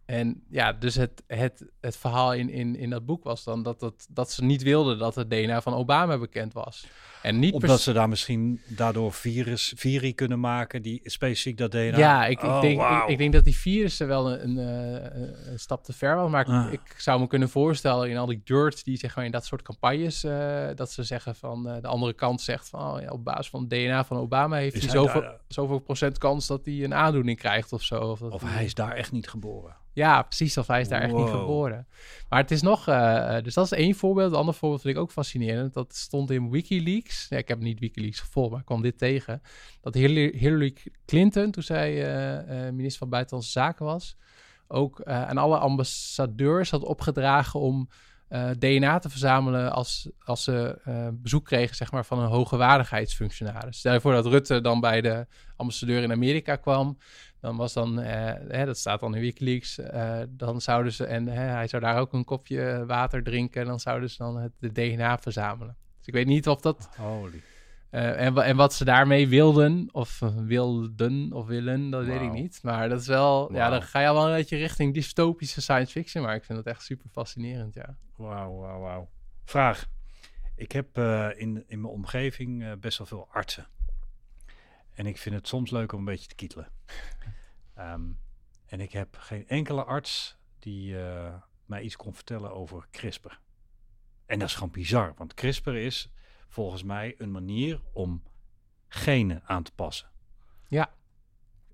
En 0.06 0.42
ja, 0.50 0.72
dus 0.72 0.94
het, 0.94 1.22
het, 1.26 1.64
het 1.80 1.96
verhaal 1.96 2.34
in, 2.34 2.50
in, 2.50 2.76
in 2.76 2.90
dat 2.90 3.06
boek 3.06 3.24
was 3.24 3.44
dan 3.44 3.62
dat, 3.62 3.80
dat, 3.80 4.06
dat 4.10 4.30
ze 4.30 4.44
niet 4.44 4.62
wilden 4.62 4.98
dat 4.98 5.14
het 5.14 5.30
DNA 5.30 5.60
van 5.62 5.74
Obama 5.74 6.18
bekend 6.18 6.52
was. 6.52 6.86
En 7.22 7.38
niet 7.38 7.54
Omdat 7.54 7.80
ze 7.80 7.92
daar 7.92 8.08
misschien 8.08 8.60
daardoor 8.68 9.12
virus, 9.12 9.72
viri 9.76 10.14
kunnen 10.14 10.40
maken 10.40 10.82
die 10.82 11.00
specifiek 11.04 11.56
dat 11.58 11.70
DNA... 11.70 11.96
Ja, 11.98 12.26
ik, 12.26 12.38
ik, 12.42 12.48
Oh, 12.48 12.60
denk, 12.60 12.80
ik, 12.80 13.08
ik 13.08 13.18
denk 13.18 13.32
dat 13.32 13.44
die 13.44 13.56
virussen 13.56 14.06
wel 14.06 14.32
een, 14.32 14.56
een, 14.56 15.02
eh, 15.02 15.50
een 15.52 15.58
stap 15.58 15.84
te 15.84 15.92
ver 15.92 16.16
was. 16.16 16.30
Maar 16.30 16.40
ik- 16.40 16.48
Ah. 16.48 16.72
ik, 16.72 16.94
zou 16.96 17.20
me 17.20 17.26
kunnen 17.26 17.48
voorstellen 17.48 18.10
in 18.10 18.16
al 18.16 18.26
die 18.26 18.40
dirt 18.44 18.84
die 18.84 18.96
zeg 18.96 19.16
maar 19.16 19.24
in 19.24 19.30
dat 19.30 19.44
soort 19.44 19.62
campagnes, 19.62 20.24
eh, 20.24 20.66
dat 20.74 20.90
ze 20.92 21.02
zeggen 21.02 21.34
van 21.34 21.68
eh, 21.68 21.80
de 21.80 21.88
andere 21.88 22.12
kant 22.12 22.40
zegt 22.40 22.68
van 22.68 22.94
oh, 22.94 23.00
ja, 23.00 23.10
op 23.10 23.24
basis 23.24 23.48
van 23.50 23.60
het 23.60 23.70
DNA 23.70 24.04
van 24.04 24.16
Obama 24.16 24.56
heeft 24.56 24.76
Is 24.76 24.82
hij 24.82 24.90
zoveel, 24.90 25.20
daar- 25.20 25.40
zoveel 25.48 25.78
procent 25.78 26.18
kans 26.18 26.46
dat 26.46 26.64
hij 26.64 26.84
een 26.84 26.94
aandoening 26.94 27.38
krijgt 27.38 27.72
of 27.72 27.82
zo. 27.82 28.00
Of, 28.00 28.18
dat 28.18 28.32
Of 28.32 28.42
hij 28.42 28.64
is 28.64 28.74
daar 28.74 28.92
echt 28.92 29.12
niet 29.12 29.28
geboren. 29.28 29.76
Ja, 29.94 30.22
precies. 30.22 30.58
Of 30.58 30.66
hij 30.66 30.80
is 30.80 30.88
daar 30.88 31.00
echt 31.00 31.14
niet 31.14 31.28
geboren. 31.28 31.86
Maar 32.28 32.40
het 32.40 32.50
is 32.50 32.62
nog... 32.62 32.88
eh, 32.88 33.36
dus 33.42 33.54
dat 33.54 33.64
is 33.64 33.72
één 33.72 33.94
voorbeeld. 33.94 34.32
Een 34.32 34.38
ander 34.38 34.54
voorbeeld 34.54 34.82
vind 34.82 34.96
ik 34.96 35.00
ook 35.02 35.10
fascinerend. 35.10 35.74
Dat 35.74 35.94
stond 35.94 36.30
in 36.30 36.50
Wikileaks. 36.50 37.26
Ja, 37.28 37.36
ik 37.36 37.48
heb 37.48 37.58
niet 37.58 37.78
Wikileaks 37.80 38.20
gevolgd, 38.20 38.50
maar 38.50 38.60
ik 38.60 38.66
kwam 38.66 38.82
dit 38.82 38.98
tegen. 38.98 39.42
Dat 39.80 39.94
Hillary, 39.94 40.38
Hillary 40.38 40.76
Clinton, 41.06 41.50
toen 41.50 41.62
zij 41.62 42.04
eh, 42.04 42.66
eh, 42.66 42.72
minister 42.74 42.98
van 42.98 43.08
Buitenlandse 43.08 43.50
Zaken 43.50 43.84
was... 43.84 44.16
ook 44.68 45.00
eh, 45.00 45.22
aan 45.28 45.38
alle 45.38 45.58
ambassadeurs 45.58 46.70
had 46.70 46.82
opgedragen 46.84 47.60
om... 47.60 47.88
eh, 48.28 48.50
DNA 48.58 48.98
te 48.98 49.08
verzamelen 49.10 49.72
als, 49.72 50.10
als 50.24 50.44
ze 50.44 50.78
eh, 50.84 51.08
bezoek 51.12 51.44
kregen 51.44 51.76
zeg 51.76 51.92
maar, 51.92 52.04
van 52.04 52.18
een 52.18 52.28
hoge 52.28 52.56
waardigheidsfunctionaris. 52.56 53.78
Stel 53.78 53.92
je 53.92 54.00
voor 54.00 54.12
dat 54.12 54.26
Rutte 54.26 54.60
dan 54.60 54.80
bij 54.80 55.00
de 55.00 55.26
ambassadeur 55.56 56.02
in 56.02 56.12
Amerika 56.12 56.56
kwam. 56.56 56.98
Dan 57.44 57.56
was 57.56 57.72
dan, 57.72 58.00
eh, 58.00 58.32
hè, 58.48 58.64
dat 58.64 58.78
staat 58.78 59.00
dan 59.00 59.14
in 59.14 59.20
Wikileaks, 59.20 59.78
eh, 59.78 60.20
dan 60.28 60.60
zouden 60.60 60.92
ze, 60.92 61.04
en 61.04 61.26
hè, 61.26 61.42
hij 61.42 61.66
zou 61.68 61.82
daar 61.82 61.98
ook 61.98 62.12
een 62.12 62.24
kopje 62.24 62.84
water 62.86 63.22
drinken, 63.22 63.60
en 63.60 63.66
dan 63.66 63.80
zouden 63.80 64.10
ze 64.10 64.16
dan 64.16 64.36
het 64.36 64.52
de 64.58 64.72
DNA 64.72 65.18
verzamelen. 65.18 65.76
Dus 65.98 66.06
ik 66.06 66.14
weet 66.14 66.26
niet 66.26 66.48
of 66.48 66.60
dat, 66.60 66.88
Holy. 66.96 67.42
eh, 67.90 68.26
en, 68.26 68.36
en 68.36 68.56
wat 68.56 68.74
ze 68.74 68.84
daarmee 68.84 69.28
wilden, 69.28 69.88
of 69.92 70.22
eh, 70.22 70.28
wilden 70.36 71.32
of 71.32 71.46
willen, 71.46 71.90
dat 71.90 72.04
weet 72.04 72.20
ik 72.20 72.32
niet. 72.32 72.60
Maar 72.62 72.88
dat 72.88 73.00
is 73.00 73.06
wel, 73.06 73.52
ja, 73.52 73.70
dan 73.70 73.82
ga 73.82 74.00
je 74.00 74.08
al 74.08 74.14
wel 74.14 74.28
een 74.28 74.36
beetje 74.36 74.56
richting 74.56 74.94
dystopische 74.94 75.60
science 75.62 75.92
fiction, 75.92 76.24
maar 76.24 76.34
ik 76.34 76.44
vind 76.44 76.58
het 76.58 76.66
echt 76.66 76.82
super 76.82 77.08
fascinerend, 77.12 77.74
ja. 77.74 77.96
Wauw, 78.16 78.54
wauw, 78.56 78.80
wauw. 78.80 79.08
Vraag. 79.44 79.86
Ik 80.56 80.72
heb 80.72 80.98
eh, 80.98 81.28
in, 81.34 81.64
in 81.66 81.80
mijn 81.80 81.92
omgeving 81.92 82.64
eh, 82.64 82.72
best 82.80 82.98
wel 82.98 83.06
veel 83.06 83.28
artsen. 83.32 83.66
En 84.94 85.06
ik 85.06 85.18
vind 85.18 85.34
het 85.34 85.48
soms 85.48 85.70
leuk 85.70 85.92
om 85.92 85.98
een 85.98 86.04
beetje 86.04 86.28
te 86.28 86.34
kietelen. 86.34 86.68
Ehm, 87.74 88.02
en 88.66 88.80
ik 88.80 88.92
heb 88.92 89.16
geen 89.16 89.48
enkele 89.48 89.84
arts 89.84 90.36
die 90.58 91.02
eh, 91.02 91.34
mij 91.66 91.82
iets 91.82 91.96
kon 91.96 92.14
vertellen 92.14 92.52
over 92.52 92.86
CRISPR. 92.90 93.38
En 94.26 94.38
dat 94.38 94.48
is 94.48 94.54
gewoon 94.54 94.70
bizar, 94.70 95.14
want 95.16 95.34
CRISPR 95.34 95.70
is 95.70 96.10
volgens 96.48 96.82
mij 96.82 97.14
een 97.18 97.30
manier 97.30 97.80
om 97.92 98.22
genen 98.88 99.42
aan 99.44 99.62
te 99.62 99.72
passen. 99.74 100.08
Ja. 100.68 100.94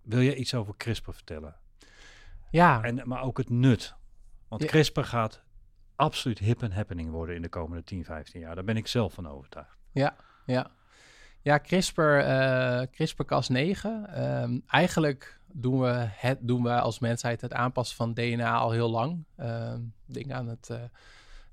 Wil 0.03 0.21
je 0.21 0.37
iets 0.37 0.55
over 0.55 0.77
CRISPR 0.77 1.11
vertellen? 1.13 1.57
Ja, 2.51 2.83
En, 2.83 3.09
maar 3.09 3.23
ook 3.23 3.39
het 3.39 3.51
nut. 3.51 3.95
Want 4.49 4.63
Ja. 4.63 4.69
CRISPR 4.69 5.01
gaat 5.01 5.43
absoluut 5.97 6.39
hip 6.39 6.63
en 6.63 6.73
happening 6.73 7.11
worden 7.11 7.35
in 7.37 7.43
de 7.43 7.49
komende 7.49 7.85
10, 7.85 8.05
15 8.05 8.41
jaar. 8.41 8.55
Daar 8.55 8.65
ben 8.65 8.77
ik 8.77 8.87
zelf 8.87 9.13
van 9.13 9.29
overtuigd. 9.29 9.79
Ja, 9.93 10.17
ja. 10.47 10.71
Ja, 11.43 11.59
CRISPR, 11.59 12.01
eh 12.01 12.83
CRISPR-Cas9. 12.91 13.81
ehm, 14.07 14.59
eigenlijk 14.67 15.41
doen 15.53 15.81
we, 15.81 16.07
het, 16.09 16.39
doen 16.41 16.63
we 16.63 16.81
als 16.81 16.99
mensheid 16.99 17.41
het 17.41 17.53
aanpassen 17.53 17.97
van 17.97 18.15
DNA 18.15 18.59
al 18.59 18.71
heel 18.71 18.91
lang. 18.91 19.25
Ehm, 19.37 19.81
denk 20.07 20.31
aan 20.31 20.49
het... 20.49 20.71
eh, 20.71 20.83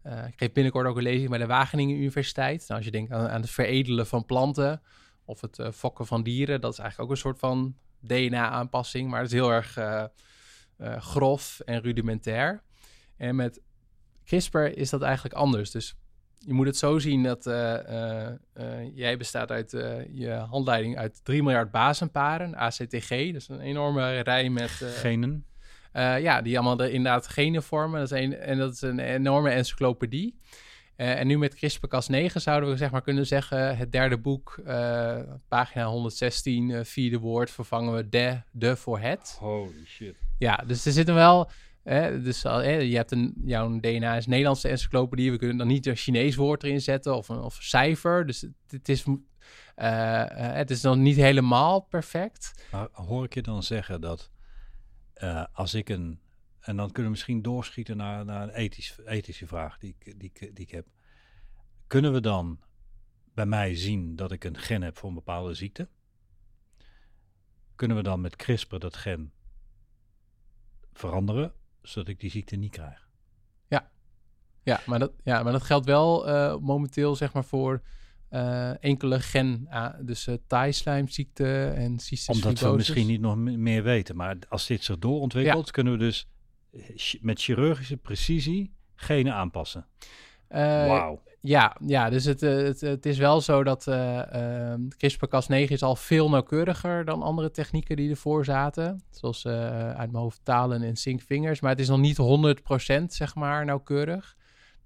eh, 0.01 0.27
ik 0.27 0.33
geef 0.37 0.51
binnenkort 0.51 0.87
ook 0.87 0.97
een 0.97 1.03
lezing 1.03 1.29
bij 1.29 1.39
de 1.39 1.45
Wageningen 1.45 1.95
Universiteit. 1.95 2.59
Nou, 2.59 2.73
als 2.73 2.85
je 2.85 2.91
denkt 2.91 3.11
aan, 3.11 3.41
het 3.41 3.49
veredelen 3.49 4.07
van 4.07 4.25
planten 4.25 4.81
of 5.25 5.41
het 5.41 5.59
fokken 5.73 6.05
van 6.05 6.23
dieren, 6.23 6.61
dat 6.61 6.71
is 6.71 6.79
eigenlijk 6.79 7.09
ook 7.09 7.15
een 7.15 7.21
soort 7.21 7.39
van 7.39 7.75
DNA-aanpassing, 7.99 9.09
maar 9.09 9.21
het 9.21 9.31
is 9.31 9.39
heel 9.39 9.51
erg 9.51 9.77
grof 11.03 11.59
en 11.59 11.81
rudimentair. 11.81 12.63
En 13.17 13.35
met 13.35 13.61
CRISPR 14.25 14.57
is 14.57 14.89
dat 14.89 15.01
eigenlijk 15.01 15.35
anders. 15.35 15.71
Dus 15.71 15.95
je 16.39 16.53
moet 16.53 16.65
het 16.65 16.77
zo 16.77 16.99
zien 16.99 17.23
dat 17.23 17.45
eh, 17.45 17.73
eh, 18.25 18.27
eh, 18.53 18.95
jij 18.95 19.17
bestaat 19.17 19.51
uit 19.51 19.73
eh, 19.73 19.93
je 20.11 20.29
handleiding 20.31 20.97
uit 20.97 21.19
3 21.23 21.43
miljard 21.43 21.71
basenparen, 21.71 22.55
ACTG. 22.55 23.09
Dus 23.09 23.49
een 23.49 23.59
enorme 23.59 24.19
rij 24.19 24.49
met... 24.49 24.81
eh, 24.81 24.89
Genen. 24.89 25.45
eh, 25.91 26.21
ja, 26.21 26.41
die 26.41 26.55
allemaal 26.55 26.77
de, 26.77 26.91
inderdaad 26.91 27.27
genen 27.27 27.63
vormen. 27.63 27.99
Dat 27.99 28.11
is 28.11 28.23
een, 28.23 28.35
en 28.35 28.57
dat 28.57 28.73
is 28.73 28.81
een 28.81 28.99
enorme 28.99 29.49
encyclopedie. 29.49 30.39
Eh, 30.95 31.19
en 31.19 31.27
nu 31.27 31.37
met 31.37 31.55
CRISPR-Cas9 31.55 32.31
zouden 32.33 32.69
we 32.69 32.77
zeg 32.77 32.91
maar 32.91 33.01
kunnen 33.01 33.25
zeggen, 33.27 33.77
het 33.77 33.91
derde 33.91 34.17
boek, 34.17 34.59
eh, 34.65 35.19
pagina 35.47 35.85
116, 35.85 36.71
eh, 36.71 36.83
vierde 36.83 37.19
woord, 37.19 37.51
vervangen 37.51 37.93
we 37.95 38.09
de, 38.09 38.41
de 38.51 38.75
voor 38.75 38.99
het. 38.99 39.37
Holy 39.39 39.85
shit. 39.85 40.15
Ja, 40.37 40.63
dus 40.67 40.85
er 40.85 40.91
zitten 40.91 41.15
wel, 41.15 41.49
dus 42.23 42.43
hè, 42.43 42.71
je 42.71 42.95
hebt 42.95 43.11
een, 43.11 43.33
jouw 43.43 43.79
DNA 43.79 44.15
is 44.15 44.25
Nederlandse 44.25 44.67
encyclopedie, 44.67 45.31
we 45.31 45.37
kunnen 45.37 45.57
dan 45.57 45.67
niet 45.67 45.85
een 45.85 45.95
Chinees 45.95 46.35
woord 46.35 46.63
erin 46.63 46.81
zetten 46.81 47.15
of 47.15 47.29
een, 47.29 47.39
of 47.39 47.57
cijfer, 47.61 48.25
dus 48.25 48.45
het, 48.67 48.89
is, 48.89 49.05
eh, 49.75 50.21
eh, 50.21 50.55
het 50.55 50.69
is 50.69 50.81
nog 50.81 50.95
niet 50.95 51.15
helemaal 51.15 51.79
perfect. 51.79 52.67
Maar 52.71 52.87
hoor 52.91 53.23
ik 53.23 53.33
je 53.33 53.41
dan 53.41 53.63
zeggen 53.63 54.01
dat 54.01 54.31
eh, 55.13 55.45
als 55.53 55.73
ik 55.73 55.89
een. 55.89 56.19
En 56.59 56.75
dan 56.75 56.85
kunnen 56.85 57.03
we 57.03 57.09
misschien 57.09 57.41
doorschieten 57.41 57.97
naar, 57.97 58.25
naar 58.25 58.43
een 58.43 58.53
ethisch, 58.53 58.99
ethische 59.05 59.47
vraag 59.47 59.77
die 59.77 59.95
ik, 59.99 60.19
die, 60.19 60.31
die 60.53 60.65
ik 60.65 60.71
heb. 60.71 60.87
Kunnen 61.87 62.13
we 62.13 62.21
dan 62.21 62.59
bij 63.33 63.45
mij 63.45 63.75
zien 63.75 64.15
dat 64.15 64.31
ik 64.31 64.43
een 64.43 64.57
gen 64.57 64.81
heb 64.81 64.97
voor 64.97 65.09
een 65.09 65.15
bepaalde 65.15 65.53
ziekte? 65.53 65.89
Kunnen 67.75 67.97
we 67.97 68.03
dan 68.03 68.21
met 68.21 68.35
CRISPR 68.35 68.77
dat 68.77 68.95
gen 68.95 69.31
veranderen, 70.93 71.53
zodat 71.89 72.09
ik 72.09 72.19
die 72.19 72.29
ziekte 72.29 72.55
niet 72.55 72.71
krijg? 72.71 73.05
Ja, 74.67 74.79
maar 74.85 74.99
dat, 74.99 75.11
ja, 75.23 75.43
maar 75.43 75.51
dat 75.51 75.63
geldt 75.63 75.85
wel 75.85 76.27
eh, 76.27 76.57
momenteel 76.57 77.15
zeg 77.15 77.33
maar 77.33 77.45
voor 77.45 77.81
eh, 78.29 78.83
enkele 78.83 79.19
gen, 79.19 79.67
ah, 79.69 79.93
dus 80.01 80.27
uh, 80.27 80.35
taaislijmziekte 80.47 81.67
en 81.67 81.99
cystic 81.99 82.35
Omdat 82.35 82.59
we 82.59 82.71
misschien 82.71 83.07
niet 83.07 83.21
nog 83.21 83.35
me- 83.35 83.57
meer 83.57 83.83
weten. 83.83 84.15
Maar 84.15 84.37
als 84.49 84.67
dit 84.67 84.83
zich 84.83 84.97
doorontwikkelt, 84.97 85.71
kunnen 85.71 85.93
we 85.93 85.99
dus 85.99 86.29
met 87.21 87.41
chirurgische 87.41 87.97
precisie 87.97 88.73
genen 88.95 89.33
aanpassen. 89.33 89.85
Wauw. 90.49 91.21
Ja, 91.47 91.75
ja, 91.85 92.09
dus 92.09 92.25
het, 92.25 92.43
eh, 92.43 92.55
het, 92.55 92.81
het 92.81 93.05
is 93.05 93.17
wel 93.17 93.41
zo 93.41 93.63
dat 93.63 93.87
eh, 93.87 94.73
CRISPR-Cas9 94.97 95.71
is 95.71 95.83
al 95.83 95.95
veel 95.95 96.29
nauwkeuriger 96.29 97.05
dan 97.05 97.21
andere 97.21 97.51
technieken 97.51 97.95
die 97.95 98.09
ervoor 98.09 98.45
zaten. 98.45 99.03
Zoals 99.09 99.45
eh, 99.45 99.89
uit 99.89 100.11
mijn 100.11 100.23
hoofd 100.23 100.39
talen 100.43 100.81
en 100.81 100.95
syncvingers. 100.95 101.59
Maar 101.59 101.71
het 101.71 101.79
is 101.79 101.87
nog 101.87 101.99
niet 101.99 102.17
100% 102.99 103.03
zeg 103.07 103.35
maar 103.35 103.65
nauwkeurig. 103.65 104.35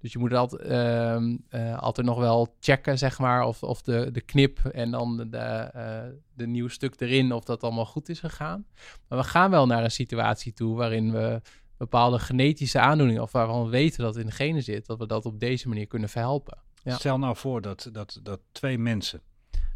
Dus 0.02 0.12
je 0.12 0.18
moet 0.18 0.32
altijd, 0.32 0.62
ehm, 0.62 1.36
eh, 1.48 1.78
altijd 1.78 2.06
nog 2.06 2.18
wel 2.18 2.56
checken, 2.60 2.98
zeg 2.98 3.18
maar, 3.18 3.46
of, 3.46 3.62
of 3.62 3.82
de, 3.82 4.10
de 4.12 4.20
knip 4.20 4.58
en 4.58 4.90
dan 4.90 5.16
de, 5.16 5.28
de, 5.28 6.18
de 6.34 6.46
nieuw 6.46 6.68
stuk 6.68 7.00
erin, 7.00 7.32
of 7.32 7.44
dat 7.44 7.62
allemaal 7.62 7.86
goed 7.86 8.08
is 8.08 8.20
gegaan. 8.20 8.66
Maar 9.08 9.18
we 9.18 9.24
gaan 9.24 9.50
wel 9.50 9.66
naar 9.66 9.84
een 9.84 9.90
situatie 9.90 10.52
toe 10.52 10.76
waarin 10.76 11.12
we 11.12 11.40
bepaalde 11.82 12.18
genetische 12.18 12.78
aandoeningen, 12.78 13.22
of 13.22 13.32
waarvan 13.32 13.64
we 13.64 13.70
weten 13.70 14.02
dat 14.02 14.16
in 14.16 14.26
de 14.26 14.32
genen 14.32 14.62
zit, 14.62 14.86
dat 14.86 14.98
we 14.98 15.06
dat 15.06 15.26
op 15.26 15.40
deze 15.40 15.68
manier 15.68 15.86
kunnen 15.86 16.08
verhelpen. 16.08 16.58
Stel 16.84 17.18
nou 17.18 17.36
voor 17.36 17.60
dat, 17.60 17.88
dat, 17.92 18.20
dat 18.22 18.40
twee 18.52 18.78
mensen 18.78 19.20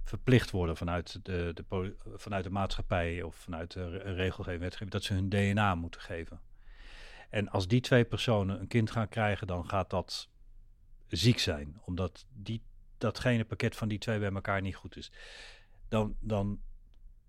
verplicht 0.05 0.51
worden 0.51 0.77
vanuit 0.77 1.19
de, 1.23 1.51
de, 1.55 1.95
vanuit 2.15 2.45
de 2.45 2.51
maatschappij 2.51 3.23
of 3.23 3.35
vanuit 3.35 3.73
de 3.73 3.89
re- 3.89 4.13
regelgeving, 4.13 4.63
wetgeving, 4.63 4.91
dat 4.91 5.03
ze 5.05 5.13
hun 5.15 5.29
DNA 5.29 5.75
moeten 5.75 6.01
geven. 6.01 6.41
En 7.31 7.49
als 7.49 7.69
die 7.69 7.81
twee 7.81 8.05
personen 8.05 8.61
een 8.61 8.69
kind 8.69 8.91
gaan 8.91 9.09
krijgen, 9.09 9.47
dan 9.47 9.69
gaat 9.69 9.91
dat 9.91 10.29
ziek 11.09 11.39
zijn, 11.39 11.81
omdat 11.85 12.27
die, 12.33 12.63
datgene 12.99 13.45
pakket 13.45 13.77
van 13.77 13.89
die 13.89 13.99
twee 13.99 14.19
bij 14.19 14.33
elkaar 14.33 14.61
niet 14.61 14.77
goed 14.77 14.97
is. 14.97 15.13
Dan, 15.89 16.17
dan, 16.21 16.61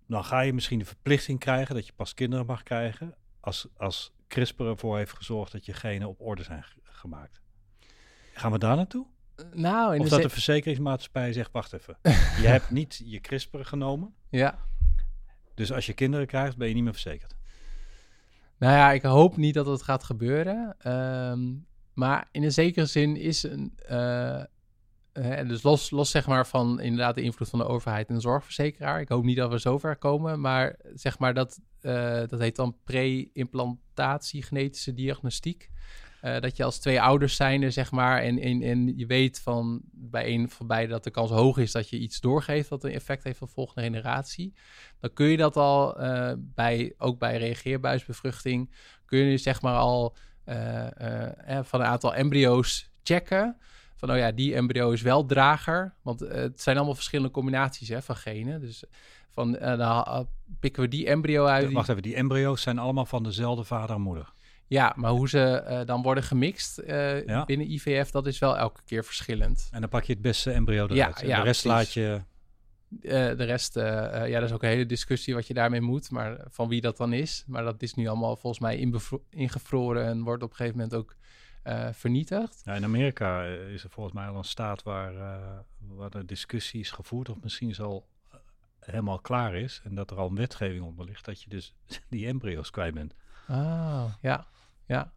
dan 0.07 0.23
ga 0.23 0.39
je 0.39 0.53
misschien 0.53 0.79
de 0.79 0.85
verplichting 0.85 1.39
krijgen 1.39 1.75
dat 1.75 1.85
je 1.85 1.93
pas 1.93 2.13
kinderen 2.13 2.45
mag 2.45 2.63
krijgen, 2.63 3.15
als, 3.48 3.68
als 3.78 4.11
CRISPR 4.28 4.64
ervoor 4.64 4.98
heeft 4.98 5.14
gezorgd 5.14 5.52
dat 5.52 5.65
je 5.65 5.74
genen 5.74 6.07
op 6.07 6.22
orde 6.22 6.44
zijn 6.44 6.64
ge- 6.64 6.80
gemaakt. 6.84 7.41
Gaan 8.34 8.52
we 8.52 8.57
daar 8.57 8.76
naartoe? 8.76 9.06
Nou, 9.53 9.94
in 9.94 9.99
Of 9.99 10.06
de 10.06 10.11
dat 10.15 10.22
de 10.22 10.30
verzekeringsmaatschappij 10.30 11.34
zegt, 11.34 11.52
wacht 11.52 11.74
even. 11.74 11.98
je 12.41 12.48
hebt 12.48 12.69
niet 12.69 13.02
je 13.06 13.19
CRISPR 13.19 13.57
genomen. 13.61 14.14
Ja. 14.30 14.60
Dus 15.53 15.72
als 15.72 15.86
je 15.86 15.94
kinderen 15.94 16.28
krijgt, 16.28 16.57
ben 16.57 16.68
je 16.68 16.74
niet 16.74 16.84
meer 16.84 16.94
verzekerd. 16.94 17.36
Nou 18.57 18.74
ja, 18.74 18.91
ik 18.91 19.02
hoop 19.03 19.38
niet 19.38 19.53
dat 19.53 19.65
het 19.65 19.82
gaat 19.84 20.03
gebeuren. 20.03 20.76
Ehm, 20.80 21.53
maar 21.94 22.28
in 22.32 22.44
een 22.44 22.52
zekere 22.52 22.86
zin 22.86 23.15
is 23.15 23.44
een. 23.44 23.74
eh, 23.86 24.40
eh, 25.11 25.48
dus 25.48 25.64
los, 25.64 25.90
los 25.90 26.10
zeg 26.11 26.28
maar 26.28 26.48
van 26.48 26.80
inderdaad 26.80 27.15
de 27.15 27.22
invloed 27.22 27.49
van 27.49 27.60
de 27.60 27.65
overheid 27.65 28.07
en 28.10 28.15
de 28.15 28.22
zorgverzekeraar. 28.22 28.99
Ik 29.02 29.10
hoop 29.10 29.24
niet 29.24 29.38
dat 29.38 29.52
we 29.52 29.57
zover 29.57 29.95
komen. 29.95 30.40
Maar 30.41 30.76
zeg 30.94 31.19
maar 31.19 31.34
dat, 31.34 31.60
eh, 31.88 32.27
dat 32.27 32.39
heet 32.39 32.55
dan 32.55 32.77
pre-implantatie 32.84 34.43
genetische 34.43 34.93
diagnostiek. 34.93 35.69
Eh, 36.22 36.39
dat 36.39 36.57
je 36.57 36.64
als 36.64 36.80
twee 36.80 37.01
ouders 37.01 37.35
zijn, 37.35 37.72
zeg 37.73 37.91
maar, 37.91 38.22
en, 38.22 38.97
je 38.97 39.05
weet 39.05 39.39
van 39.39 39.81
bij 39.91 40.34
een 40.34 40.49
van 40.49 40.68
beiden 40.68 40.89
dat 40.89 41.03
de 41.03 41.11
kans 41.11 41.31
hoog 41.31 41.57
is 41.57 41.72
dat 41.72 41.89
je 41.89 41.97
iets 41.97 42.19
doorgeeft 42.19 42.69
wat 42.69 42.84
een 42.84 42.91
effect 42.91 43.23
heeft 43.23 43.41
op 43.41 43.47
de 43.47 43.53
volgende 43.53 43.81
generatie. 43.81 44.53
Dan 44.99 45.14
kun 45.14 45.26
je 45.26 45.38
dat 45.38 45.55
al 45.55 45.99
eh, 45.99 46.34
bij, 46.38 46.93
ook 46.97 47.19
bij 47.19 47.38
reageerbuisbevruchting, 47.38 48.73
kun 49.05 49.19
je 49.19 49.38
zeg 49.38 49.61
maar 49.61 49.77
al 49.77 50.15
van 51.61 51.80
een 51.80 51.85
aantal 51.85 52.15
embryo's 52.15 52.91
checken. 53.03 53.57
Van, 53.95 54.11
oh 54.11 54.18
ja, 54.18 54.31
die 54.31 54.55
embryo 54.55 54.91
is 54.91 55.01
wel 55.01 55.26
drager. 55.26 55.93
Want 56.01 56.19
het 56.19 56.61
zijn 56.61 56.76
allemaal 56.76 56.95
verschillende 56.95 57.31
combinaties 57.31 57.89
hè, 57.89 58.01
van 58.01 58.15
genen. 58.15 58.61
Dus 58.61 58.84
van, 59.38 59.57
eh, 59.57 59.77
dan 59.77 60.03
eh, 60.03 60.19
pikken 60.59 60.81
we 60.81 60.88
die 60.88 61.07
embryo 61.07 61.45
uit. 61.45 61.65
die- 61.65 61.76
Wacht 61.76 61.89
even, 61.89 62.01
die 62.01 62.15
embryo's 62.15 62.61
zijn 62.61 62.80
allemaal 62.80 63.05
van 63.05 63.23
dezelfde 63.23 63.64
vader 63.64 63.95
en 63.95 64.01
moeder. 64.01 64.31
ja, 64.68 64.93
maar 64.95 65.11
hoe 65.11 65.30
ze 65.30 65.39
eh, 65.55 65.85
dan 65.85 66.01
worden 66.01 66.23
gemixt 66.23 66.77
eh, 66.77 67.26
Ja. 67.26 67.45
binnen 67.45 67.72
IVF, 67.72 68.11
dat 68.11 68.27
is 68.27 68.39
wel 68.39 68.57
elke 68.57 68.81
keer 68.85 69.03
verschillend. 69.05 69.69
En 69.72 69.80
dan 69.81 69.89
pak 69.89 70.03
je 70.03 70.14
het 70.14 70.22
beste 70.22 70.51
embryo 70.51 70.84
eruit. 70.84 70.97
Ja, 70.99 71.22
En 71.22 71.27
ja, 71.27 71.38
de 71.38 71.43
rest 71.43 71.61
precies. 71.61 71.77
laat 71.77 71.93
je... 71.93 72.22
De 73.01 73.43
rest, 73.43 73.73
ja, 73.76 74.27
dat 74.39 74.43
is 74.43 74.51
ook 74.51 74.64
een 74.64 74.69
hele 74.69 74.85
discussie 74.85 75.34
wat 75.34 75.47
je 75.47 75.53
daarmee 75.53 75.81
moet, 75.81 76.11
maar 76.11 76.38
van 76.49 76.68
wie 76.68 76.81
dat 76.81 76.97
dan 76.97 77.14
is. 77.14 77.43
Maar 77.47 77.64
dat 77.64 77.81
is 77.81 77.93
nu 77.93 78.07
allemaal 78.07 78.35
volgens 78.35 78.61
mij 78.61 78.89
ingevroren 79.30 80.05
en 80.05 80.23
wordt 80.23 80.43
op 80.43 80.49
een 80.49 80.55
gegeven 80.55 80.77
moment 80.80 80.95
ook 80.95 81.15
vernietigd. 81.91 82.61
Ja, 82.65 82.73
in 82.73 82.84
Amerika 82.84 83.43
is 83.45 83.84
er 83.84 83.89
volgens 83.89 84.15
mij 84.15 84.27
al 84.27 84.38
een 84.38 84.43
staat 84.43 84.84
waar, 84.84 85.14
waar 85.80 86.09
de 86.09 86.26
discussie 86.26 86.80
is 86.80 86.91
gevoerd, 86.91 87.30
of 87.30 87.38
misschien 87.43 87.69
is 87.69 87.81
al 87.81 88.07
helemaal 88.91 89.19
klaar 89.19 89.55
is. 89.55 89.81
En 89.84 89.95
dat 89.95 90.11
er 90.11 90.18
al 90.18 90.27
een 90.30 90.35
wetgeving 90.35 90.84
onder 90.84 91.05
ligt 91.05 91.26
dat 91.26 91.41
je 91.41 91.49
dus 91.49 91.76
die 92.09 92.27
embryo's 92.27 92.69
kwijt 92.69 92.93
bent. 92.93 93.14
Ah, 93.47 94.05
ja, 94.22 94.47
ja. 94.88 95.11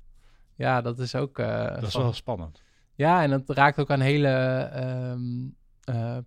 Ja, 0.55 0.81
dat 0.81 0.99
is 0.99 1.15
ook... 1.15 1.39
eh, 1.39 1.75
Dat 1.75 1.83
is 1.83 1.95
wel 1.95 2.13
spannend. 2.13 2.63
Ja, 2.95 3.23
en 3.23 3.31
dat 3.31 3.49
raakt 3.49 3.79
ook 3.79 3.91
aan 3.91 4.01
hele 4.01 4.29
ehm, 4.73 5.49
eh, 5.85 6.19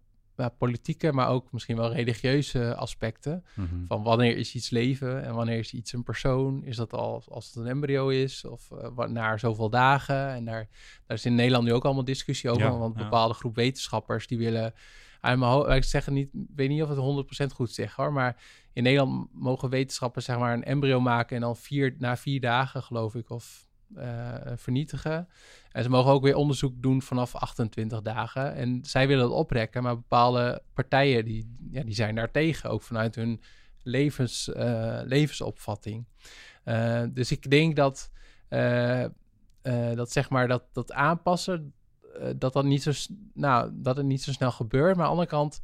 politieke, 0.57 1.11
maar 1.11 1.27
ook 1.29 1.51
misschien 1.51 1.77
wel 1.77 1.93
religieuze 1.93 2.75
aspecten. 2.75 3.45
Mhm. 3.55 3.85
Van 3.85 4.03
wanneer 4.03 4.37
is 4.37 4.55
iets 4.55 4.69
leven 4.69 5.23
en 5.23 5.33
wanneer 5.35 5.57
is 5.57 5.73
iets 5.73 5.93
een 5.93 6.03
persoon? 6.03 6.63
Is 6.63 6.75
dat 6.75 6.93
al 6.93 7.23
als 7.27 7.45
het 7.47 7.55
een 7.55 7.67
embryo 7.67 8.07
is 8.09 8.45
of 8.45 8.69
na 9.07 9.37
zoveel 9.37 9.69
dagen? 9.69 10.27
En 10.29 10.45
daar, 10.45 10.67
daar 11.05 11.17
is 11.17 11.25
in 11.25 11.35
Nederland 11.35 11.65
nu 11.65 11.73
ook 11.73 11.85
allemaal 11.85 12.03
discussie 12.03 12.49
over. 12.49 12.63
Ja, 12.63 12.77
want 12.77 12.97
ja. 12.97 13.03
bepaalde 13.03 13.33
groep 13.33 13.55
wetenschappers 13.55 14.27
die 14.27 14.37
willen... 14.37 14.73
Ik 15.75 15.83
zeg 15.83 16.09
niet, 16.09 16.29
weet 16.55 16.69
niet 16.69 16.83
of 16.83 16.89
het 16.89 17.51
100% 17.51 17.55
goed 17.55 17.71
zeg 17.71 17.95
hoor, 17.95 18.13
maar 18.13 18.43
in 18.73 18.83
Nederland 18.83 19.27
mogen 19.33 19.69
wetenschappers 19.69 20.25
zeg 20.25 20.37
maar 20.37 20.53
een 20.53 20.63
embryo 20.63 20.99
maken 20.99 21.35
en 21.35 21.41
dan 21.41 21.55
vier, 21.55 21.95
na 21.97 22.17
vier 22.17 22.41
dagen 22.41 22.83
geloof 22.83 23.15
ik 23.15 23.29
of 23.29 23.67
eh, 23.95 24.51
vernietigen. 24.55 25.27
En 25.71 25.83
ze 25.83 25.89
mogen 25.89 26.11
ook 26.11 26.23
weer 26.23 26.35
onderzoek 26.35 26.81
doen 26.81 27.01
vanaf 27.01 27.35
28 27.35 28.01
dagen. 28.01 28.53
En 28.55 28.79
zij 28.83 29.07
willen 29.07 29.29
dat 29.29 29.37
oprekken, 29.37 29.83
maar 29.83 29.95
bepaalde 29.95 30.61
partijen 30.73 31.25
die, 31.25 31.55
ja, 31.71 31.83
die 31.83 31.93
zijn 31.93 32.15
daar 32.15 32.31
tegen, 32.31 32.69
ook 32.69 32.81
vanuit 32.81 33.15
hun 33.15 33.41
levens, 33.83 34.51
eh, 34.51 34.99
levensopvatting. 35.03 36.05
Eh, 36.63 37.03
dus 37.09 37.31
ik 37.31 37.49
denk 37.49 37.75
dat, 37.75 38.11
dat 39.95 40.11
zeg 40.11 40.29
maar 40.29 40.47
dat, 40.47 40.63
dat 40.71 40.91
aanpassen, 40.91 41.73
dat, 42.35 42.53
dat, 42.53 42.63
niet 42.63 42.83
zo, 42.83 42.91
nou, 43.33 43.69
dat 43.73 43.97
het 43.97 44.05
niet 44.05 44.23
zo 44.23 44.31
snel 44.31 44.51
gebeurt. 44.51 44.95
Maar 44.95 45.05
aan 45.05 45.15
de 45.15 45.19
andere 45.19 45.37
kant 45.37 45.61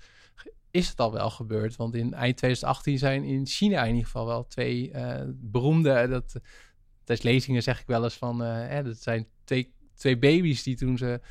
is 0.72 0.90
het 0.90 1.00
al 1.00 1.12
wel 1.12 1.30
gebeurd. 1.30 1.76
Want 1.76 1.96
in 1.96 2.14
eind 2.14 2.38
2018 2.38 2.98
zijn 2.98 3.24
in 3.24 3.46
China 3.46 3.82
in 3.82 3.90
ieder 3.90 4.06
geval 4.06 4.26
wel 4.26 4.48
twee 4.48 4.92
eh, 4.92 5.26
beroemde... 5.28 6.08
Dat, 6.08 6.40
tijdens 7.04 7.28
lezingen 7.28 7.64
zeg 7.64 7.80
ik 7.80 7.88
wel 7.88 8.04
eens 8.04 8.18
van... 8.18 8.44
eh, 8.44 8.68
hè, 8.68 8.84
dat 8.84 8.98
zijn 8.98 9.28
twee, 9.44 9.74
twee 9.96 10.18
baby's 10.18 10.64
die 10.64 10.76
toen 10.76 10.98
ze 10.98 11.22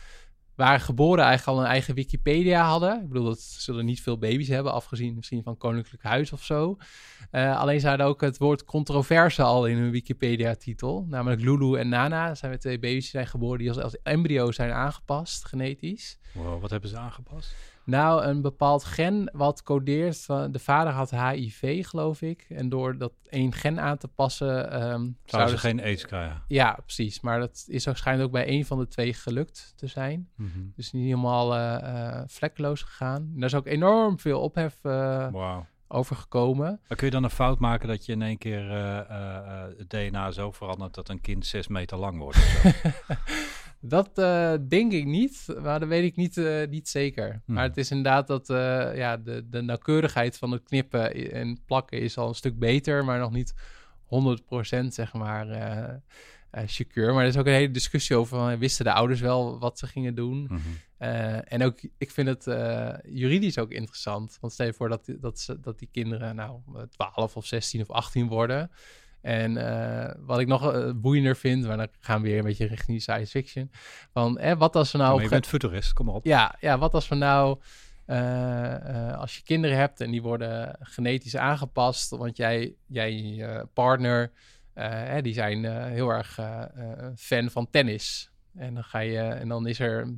waren 0.58 0.80
geboren 0.80 1.24
eigenlijk 1.24 1.58
al 1.58 1.64
een 1.64 1.70
eigen 1.70 1.94
Wikipedia 1.94 2.62
hadden. 2.62 3.00
Ik 3.02 3.08
bedoel, 3.08 3.24
dat 3.24 3.40
zullen 3.40 3.84
niet 3.84 4.02
veel 4.02 4.18
baby's 4.18 4.48
hebben, 4.48 4.72
afgezien 4.72 5.14
misschien 5.14 5.42
van 5.42 5.56
Koninklijk 5.56 6.02
Huis 6.02 6.32
of 6.32 6.44
zo. 6.44 6.76
Eh, 7.30 7.58
alleen 7.60 7.80
ze 7.80 7.88
hadden 7.88 8.06
ook 8.06 8.20
het 8.20 8.38
woord 8.38 8.64
controverse 8.64 9.42
al 9.42 9.66
in 9.66 9.76
hun 9.76 9.90
Wikipedia-titel. 9.90 11.06
Namelijk 11.08 11.40
Lulu 11.40 11.78
en 11.78 11.88
Nana. 11.88 12.34
Zijn 12.34 12.50
weer 12.50 12.60
twee 12.60 12.78
baby's 12.78 13.02
die 13.02 13.10
zijn 13.10 13.26
geboren 13.26 13.58
die 13.58 13.82
als, 13.82 14.02
embryo 14.02 14.52
zijn 14.52 14.70
aangepast, 14.70 15.44
genetisch. 15.44 16.18
Wat 16.60 16.70
hebben 16.70 16.90
ze 16.90 16.96
aangepast? 16.98 17.54
Nou, 17.88 18.24
een 18.24 18.42
bepaald 18.42 18.84
gen 18.84 19.30
wat 19.32 19.62
codeert. 19.62 20.26
De 20.26 20.58
vader 20.58 20.92
had 20.92 21.10
HIV, 21.10 21.86
geloof 21.86 22.22
ik. 22.22 22.46
En 22.48 22.68
door 22.68 22.98
dat 22.98 23.12
één 23.28 23.52
gen 23.52 23.80
aan 23.80 23.98
te 23.98 24.08
passen. 24.08 24.70
ehm 24.70 25.08
Zouden 25.24 25.58
ze 25.58 25.58
geen 25.58 25.82
aids 25.82 26.06
krijgen? 26.06 26.42
Ja, 26.48 26.78
precies. 26.84 27.20
Maar 27.20 27.38
dat 27.40 27.64
is 27.68 27.84
waarschijnlijk 27.84 28.26
ook 28.26 28.34
bij 28.34 28.46
één 28.46 28.64
van 28.64 28.78
de 28.78 28.88
twee 28.88 29.14
gelukt 29.14 29.72
te 29.76 29.86
zijn. 29.86 30.28
Mhm. 30.36 30.48
Dus 30.76 30.92
niet 30.92 31.04
helemaal 31.04 31.56
eh, 31.56 32.22
vlekkeloos 32.26 32.82
gegaan. 32.82 33.30
En 33.34 33.40
daar 33.40 33.48
is 33.48 33.54
ook 33.54 33.66
enorm 33.66 34.18
veel 34.18 34.40
ophef 34.40 34.84
eh, 34.84 35.58
over 35.88 36.16
gekomen. 36.16 36.80
Maar 36.88 36.96
kun 36.98 37.06
je 37.06 37.12
dan 37.12 37.24
een 37.24 37.30
fout 37.30 37.58
maken 37.58 37.88
dat 37.88 38.06
je 38.06 38.12
in 38.12 38.22
één 38.22 38.38
keer 38.38 38.70
het 39.78 39.90
DNA 39.90 40.30
zo 40.30 40.50
verandert 40.50 40.94
dat 40.94 41.08
een 41.08 41.20
kind 41.20 41.46
zes 41.46 41.68
meter 41.68 41.98
lang 41.98 42.18
wordt? 42.18 42.38
Dat 43.80 44.18
eh, 44.18 44.54
denk 44.68 44.92
ik 44.92 45.04
niet, 45.04 45.46
maar 45.62 45.80
dat 45.80 45.88
weet 45.88 46.04
ik 46.04 46.16
niet, 46.16 46.36
eh, 46.36 46.68
niet 46.68 46.88
zeker. 46.88 47.42
Hmm. 47.44 47.54
Maar 47.54 47.64
het 47.64 47.76
is 47.76 47.90
inderdaad 47.90 48.26
dat 48.26 48.50
eh, 48.50 48.96
ja, 48.96 49.16
de, 49.16 49.48
de 49.48 49.62
nauwkeurigheid 49.62 50.38
van 50.38 50.50
het 50.50 50.62
knippen 50.62 51.32
en 51.32 51.58
plakken 51.66 52.00
is 52.00 52.16
al 52.16 52.28
een 52.28 52.34
stuk 52.34 52.58
beter, 52.58 53.04
maar 53.04 53.18
nog 53.18 53.30
niet 53.30 53.54
100% 54.04 54.86
zeg 54.86 55.12
maar 55.12 55.46
secure. 56.66 57.12
Maar 57.12 57.22
er 57.22 57.28
is 57.28 57.36
ook 57.36 57.46
een 57.46 57.52
hele 57.52 57.70
discussie 57.70 58.16
over, 58.16 58.38
van, 58.38 58.58
wisten 58.58 58.84
de 58.84 58.92
ouders 58.92 59.20
wel 59.20 59.58
wat 59.58 59.78
ze 59.78 59.86
gingen 59.86 60.14
doen? 60.14 60.42
Mhm. 60.42 60.58
En 61.44 61.62
ook, 61.62 61.78
ik 61.98 62.10
vind 62.10 62.28
het 62.28 62.44
juridisch 63.04 63.58
ook 63.58 63.70
interessant. 63.70 64.38
Want 64.40 64.52
stel 64.52 64.66
je 64.66 64.72
voor 64.72 64.88
dat, 64.88 65.12
dat, 65.20 65.40
ze, 65.40 65.60
dat 65.60 65.78
die 65.78 65.88
kinderen 65.92 66.36
nou 66.36 66.60
12 66.90 67.36
of 67.36 67.46
16 67.46 67.80
of 67.80 67.90
18 67.90 68.28
worden. 68.28 68.70
En 69.20 69.56
eh, 69.56 70.14
wat 70.18 70.38
ik 70.38 70.46
nog 70.46 70.72
eh, 70.72 70.90
boeiender 70.94 71.36
vind, 71.36 71.66
maar 71.66 71.76
dan 71.76 71.88
gaan 72.00 72.22
we 72.22 72.28
weer 72.28 72.38
een 72.38 72.44
beetje 72.44 72.66
richting 72.66 73.02
science 73.02 73.30
fiction. 73.30 73.70
Van, 74.12 74.38
eh, 74.38 74.58
wat 74.58 74.76
als 74.76 74.92
we 74.92 74.98
nou... 74.98 75.14
maar 75.14 75.22
je 75.22 75.28
bent 75.28 75.46
futurist, 75.46 75.92
kom 75.92 76.06
maar 76.06 76.14
op. 76.14 76.24
ja, 76.24 76.56
ja, 76.60 76.78
wat 76.78 76.94
als 76.94 77.08
we 77.08 77.14
nou, 77.14 77.58
eh, 78.06 79.18
als 79.18 79.36
je 79.36 79.42
kinderen 79.42 79.76
hebt 79.76 80.00
en 80.00 80.10
die 80.10 80.22
worden 80.22 80.76
genetisch 80.80 81.36
aangepast, 81.36 82.10
want 82.10 82.36
jij, 82.36 82.74
jij 82.86 83.36
eh, 83.38 83.62
partner, 83.72 84.32
hè, 84.74 85.22
die 85.22 85.34
zijn 85.34 85.64
heel 85.64 86.08
erg 86.10 86.38
fan 87.16 87.50
van 87.50 87.70
tennis. 87.70 88.30
En 88.54 88.74
dan 88.74 88.84
ga 88.84 88.98
je, 88.98 89.18
en 89.18 89.48
dan 89.48 89.66
is 89.66 89.78
er 89.78 90.14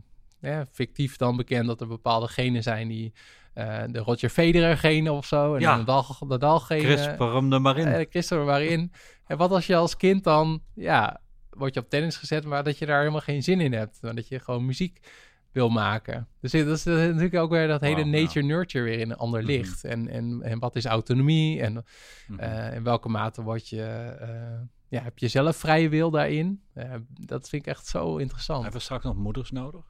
fictief 0.73 1.17
dan 1.17 1.37
bekend 1.37 1.67
dat 1.67 1.81
er 1.81 1.87
bepaalde 1.87 2.29
genen 2.29 2.63
zijn 2.63 2.89
die 2.89 3.13
eh, 3.53 3.83
de 3.87 3.99
Roger 3.99 4.29
Federer 4.29 4.77
genen 4.79 5.13
of 5.13 5.27
zo, 5.27 5.55
en 5.55 5.61
Ja. 5.61 5.77
Nadal, 5.77 6.17
Nadal 6.29 6.61
genen. 6.61 6.85
Crisper 6.85 7.35
hem 7.35 7.53
er 7.53 7.61
maar 7.61 7.77
in. 7.79 7.87
Eh, 7.87 8.07
Christopher 8.11 8.47
waarin. 8.47 8.93
En 9.27 9.37
wat 9.37 9.51
als 9.51 9.67
je 9.67 9.77
als 9.77 9.97
kind 9.97 10.25
dan, 10.25 10.63
ja, 10.75 11.21
word 11.51 11.75
je 11.75 11.81
op 11.81 11.89
tennis 11.91 12.17
gezet, 12.17 12.45
maar 12.45 12.65
dat 12.65 12.79
je 12.79 12.87
daar 12.87 12.99
helemaal 12.99 13.21
geen 13.21 13.43
zin 13.43 13.61
in 13.61 13.73
hebt. 13.73 13.99
Maar 14.03 14.15
dat 14.15 14.29
je 14.29 14.39
gewoon 14.39 14.67
muziek 14.67 15.01
wil 15.53 15.69
maken. 15.69 16.29
Dus 16.41 16.53
dat 16.53 16.67
is 16.67 16.85
natuurlijk 16.85 17.35
ook 17.35 17.51
weer 17.51 17.69
dat 17.69 17.81
hele 17.81 18.05
nature-nurture 18.05 18.85
weer 18.85 18.99
in 18.99 19.11
een 19.11 19.17
ander 19.17 19.41
Mhm. 19.43 19.51
licht. 19.51 19.85
En, 19.85 20.09
en, 20.09 20.43
en 20.43 20.59
wat 20.59 20.77
is 20.77 20.85
autonomie? 20.85 21.61
En 21.61 21.85
Mhm. 22.27 22.39
eh, 22.41 22.75
in 22.75 22.83
welke 22.83 23.09
mate 23.09 23.43
word 23.43 23.69
je, 23.69 23.83
eh, 24.21 24.29
ja, 24.89 25.03
heb 25.03 25.19
je 25.19 25.29
zelf 25.29 25.57
vrije 25.57 25.89
wil 25.89 26.11
daarin? 26.11 26.63
Dat 27.21 27.49
vind 27.49 27.63
ik 27.67 27.69
echt 27.69 27.87
zo 27.87 28.17
interessant. 28.17 28.63
Hebben 28.63 28.79
we 28.79 28.85
straks 28.85 29.05
nog 29.05 29.17
moeders 29.17 29.51
nodig? 29.51 29.90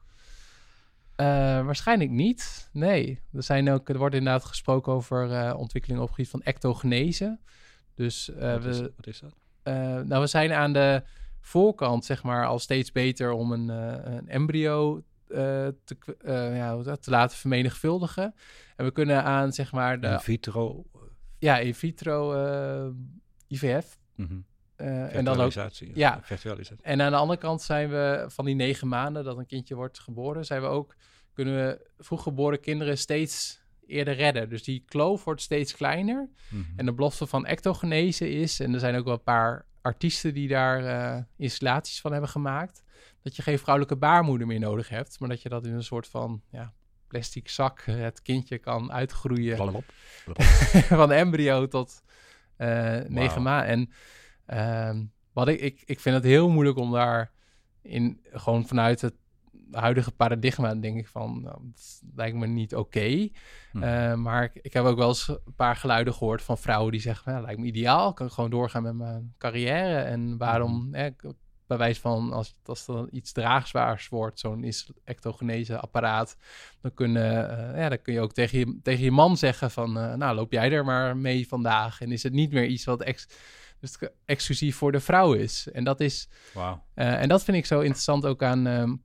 Eh, 1.21 1.65
waarschijnlijk 1.65 2.09
niet. 2.09 2.69
Nee. 2.73 3.19
Er, 3.33 3.43
zijn 3.43 3.69
ook, 3.69 3.89
er 3.89 3.97
wordt 3.97 4.15
inderdaad 4.15 4.45
gesproken 4.45 4.93
over 4.93 5.31
eh 5.31 5.57
ontwikkelingen 5.57 6.01
op 6.01 6.07
het 6.07 6.15
gebied 6.17 6.31
van 6.31 6.41
ectogenese. 6.41 7.39
Dus 7.95 8.29
eh, 8.33 8.53
wat, 8.53 8.65
is, 8.65 8.79
we, 8.79 8.93
wat 8.95 9.07
is 9.07 9.19
dat? 9.19 9.35
nou, 10.05 10.21
we 10.21 10.27
zijn 10.27 10.53
aan 10.53 10.73
de 10.73 11.03
voorkant, 11.39 12.05
zeg 12.05 12.23
maar, 12.23 12.45
al 12.45 12.59
steeds 12.59 12.91
beter 12.91 13.31
om 13.31 13.51
een, 13.51 13.69
een 14.13 14.29
embryo 14.29 15.03
te, 15.27 15.97
ja, 16.53 16.81
te 16.81 17.09
laten 17.11 17.37
vermenigvuldigen. 17.37 18.33
En 18.75 18.85
we 18.85 18.91
kunnen 18.91 19.23
aan, 19.23 19.53
zeg 19.53 19.71
maar, 19.71 19.99
de 19.99 20.07
In 20.07 20.19
vitro 20.19 20.85
ja, 21.39 21.57
in 21.57 21.75
vitro 21.75 22.33
IVF. 23.47 23.99
eh, 24.75 25.15
en 25.15 25.25
dan 25.25 25.39
ook. 25.39 25.51
ja. 25.93 26.19
Virtualisatie. 26.21 26.83
En 26.85 27.01
aan 27.01 27.11
de 27.11 27.17
andere 27.17 27.39
kant 27.39 27.61
zijn 27.61 27.89
we 27.89 28.25
van 28.27 28.45
die 28.45 28.55
negen 28.55 28.87
maanden 28.87 29.23
dat 29.23 29.37
een 29.37 29.45
kindje 29.45 29.75
wordt 29.75 29.99
geboren, 29.99 30.45
zijn 30.45 30.61
we 30.61 30.67
ook 30.67 30.95
kunnen 31.33 31.55
we 31.55 31.89
vroeggeboren 31.97 32.59
kinderen 32.59 32.97
steeds 32.97 33.61
eerder 33.87 34.15
redden. 34.15 34.49
Dus 34.49 34.63
die 34.63 34.83
kloof 34.85 35.23
wordt 35.23 35.41
steeds 35.41 35.75
kleiner. 35.75 36.29
Mhm. 36.49 36.63
En 36.75 36.85
de 36.85 36.93
belofte 36.93 37.27
van 37.27 37.45
ectogenese 37.45 38.29
is, 38.29 38.59
en 38.59 38.73
er 38.73 38.79
zijn 38.79 38.95
ook 38.95 39.05
wel 39.05 39.13
een 39.13 39.23
paar 39.23 39.65
artiesten 39.81 40.33
die 40.33 40.47
daar 40.47 40.85
eh, 40.85 41.23
installaties 41.37 42.01
van 42.01 42.11
hebben 42.11 42.29
gemaakt, 42.29 42.83
dat 43.21 43.35
je 43.35 43.41
geen 43.41 43.59
vrouwelijke 43.59 43.97
baarmoeder 43.97 44.47
meer 44.47 44.59
nodig 44.59 44.89
hebt, 44.89 45.19
maar 45.19 45.29
dat 45.29 45.41
je 45.41 45.49
dat 45.49 45.65
in 45.65 45.73
een 45.73 45.83
soort 45.83 46.07
van 46.07 46.41
ja, 46.51 46.73
plastic 47.07 47.49
zak 47.49 47.79
eh, 47.79 47.95
het 47.95 48.21
kindje 48.21 48.57
kan 48.57 48.91
uitgroeien 48.91 49.55
Blablabla. 49.55 50.43
van 51.01 51.11
embryo 51.11 51.67
tot 51.67 52.03
eh, 52.55 52.99
negen 53.07 53.41
maanden. 53.41 53.67
En 53.67 53.89
ehm, 54.45 55.03
wat 55.33 55.47
ik, 55.47 55.59
ik, 55.59 55.81
ik 55.85 55.99
vind 55.99 56.15
het 56.15 56.23
heel 56.23 56.49
moeilijk 56.49 56.77
om 56.77 56.91
daar 56.91 57.31
in 57.81 58.19
gewoon 58.31 58.67
vanuit 58.67 59.01
het 59.01 59.13
huidige 59.71 60.11
paradigma 60.11 60.75
denk 60.75 60.97
ik 60.97 61.07
van 61.07 61.41
nou, 61.41 61.57
dat 61.63 62.01
lijkt 62.15 62.37
me 62.37 62.47
niet 62.47 62.75
oké. 62.75 63.29
Mhm. 63.71 63.83
Eh, 63.83 64.15
maar 64.15 64.43
ik, 64.43 64.59
ik 64.61 64.73
heb 64.73 64.83
ook 64.83 64.97
wel 64.97 65.07
eens 65.07 65.27
een 65.27 65.55
paar 65.55 65.75
geluiden 65.75 66.13
gehoord 66.13 66.41
van 66.41 66.57
vrouwen 66.57 66.91
die 66.91 67.01
zeggen: 67.01 67.41
lijkt 67.41 67.59
me 67.59 67.65
ideaal, 67.65 68.09
ik 68.09 68.15
kan 68.15 68.31
gewoon 68.31 68.49
doorgaan 68.49 68.83
met 68.83 68.95
mijn 68.95 69.33
carrière. 69.37 69.97
En 69.97 70.37
waarom, 70.37 70.93
bij 71.71 71.79
wijze 71.79 72.01
van 72.01 72.33
als, 72.33 72.55
als 72.65 72.87
er 72.87 72.93
dan 72.93 73.07
iets 73.11 73.31
draagzwaars 73.31 74.09
wordt, 74.09 74.39
zo'n 74.39 74.63
is 74.63 74.91
ectogenese 75.03 75.79
apparaat, 75.79 76.37
dan, 76.81 76.93
kunnen, 76.93 77.49
eh, 77.49 77.81
ja, 77.81 77.89
dan 77.89 78.01
kun 78.01 78.13
je 78.13 78.19
ook 78.21 78.33
tegen 78.33 78.59
je, 78.59 78.79
tegen 78.83 79.03
je 79.03 79.11
man 79.11 79.37
zeggen 79.37 79.71
van, 79.71 79.97
eh, 79.97 80.13
nou 80.13 80.35
loop 80.35 80.51
jij 80.51 80.71
er 80.71 80.85
maar 80.85 81.17
mee 81.17 81.47
vandaag. 81.47 82.01
En 82.01 82.11
is 82.11 82.23
het 82.23 82.33
niet 82.33 82.51
meer 82.51 82.65
iets 82.65 82.85
wat 82.85 83.01
ex, 83.01 83.27
dus 83.79 83.97
exclusief 84.25 84.75
voor 84.75 84.91
de 84.91 84.99
vrouw 84.99 85.33
is. 85.33 85.67
En 85.71 85.83
dat 85.83 85.99
is, 85.99 86.29
Wauw. 86.53 86.83
eh, 86.93 87.21
en 87.21 87.29
dat 87.29 87.43
vind 87.43 87.57
ik 87.57 87.65
zo 87.65 87.79
interessant 87.79 88.25
ook 88.25 88.43
aan, 88.43 88.67
ehm, 88.67 88.95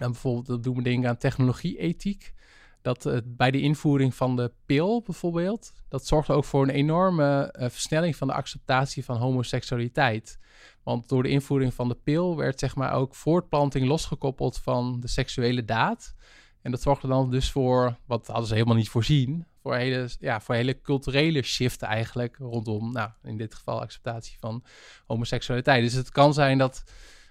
aan 0.00 0.10
bijvoorbeeld, 0.10 0.46
dat 0.46 0.62
doen 0.62 0.76
we 0.76 0.82
denken 0.82 1.08
aan 1.08 1.16
technologie-ethiek. 1.16 2.32
Dat 2.82 3.22
bij 3.24 3.50
de 3.50 3.60
invoering 3.60 4.14
van 4.14 4.36
de 4.36 4.52
pil 4.66 5.02
bijvoorbeeld, 5.02 5.72
dat 5.88 6.06
zorgt 6.06 6.30
ook 6.30 6.44
voor 6.44 6.62
een 6.62 6.70
enorme 6.70 7.52
eh, 7.52 7.70
versnelling 7.70 8.16
van 8.16 8.26
de 8.26 8.34
acceptatie 8.34 9.04
van 9.04 9.16
homoseksualiteit. 9.16 10.38
Want 10.82 11.08
door 11.08 11.22
de 11.22 11.28
invoering 11.28 11.74
van 11.74 11.88
de 11.88 11.94
pil 11.94 12.36
werd 12.36 12.58
zeg 12.58 12.74
maar 12.74 12.92
ook 12.92 13.14
voortplanting 13.14 13.86
losgekoppeld 13.86 14.58
van 14.58 15.00
de 15.00 15.08
seksuele 15.08 15.64
daad. 15.64 16.14
En 16.62 16.70
dat 16.70 16.82
zorgde 16.82 17.08
dan 17.08 17.30
dus 17.30 17.50
voor, 17.50 17.96
wat 18.06 18.26
hadden 18.26 18.46
ze 18.46 18.54
helemaal 18.54 18.76
niet 18.76 18.88
voorzien, 18.88 19.46
voor 19.62 19.74
hele, 19.74 20.08
ja, 20.18 20.40
voor 20.40 20.54
hele 20.54 20.80
culturele 20.80 21.42
shift 21.42 21.82
eigenlijk 21.82 22.36
rondom, 22.36 22.92
nou, 22.92 23.10
in 23.22 23.36
dit 23.36 23.54
geval 23.54 23.80
acceptatie 23.80 24.38
van 24.38 24.64
homoseksualiteit. 25.06 25.82
Dus 25.82 25.92
het 25.92 26.10
kan 26.10 26.34
zijn 26.34 26.58
dat 26.58 26.84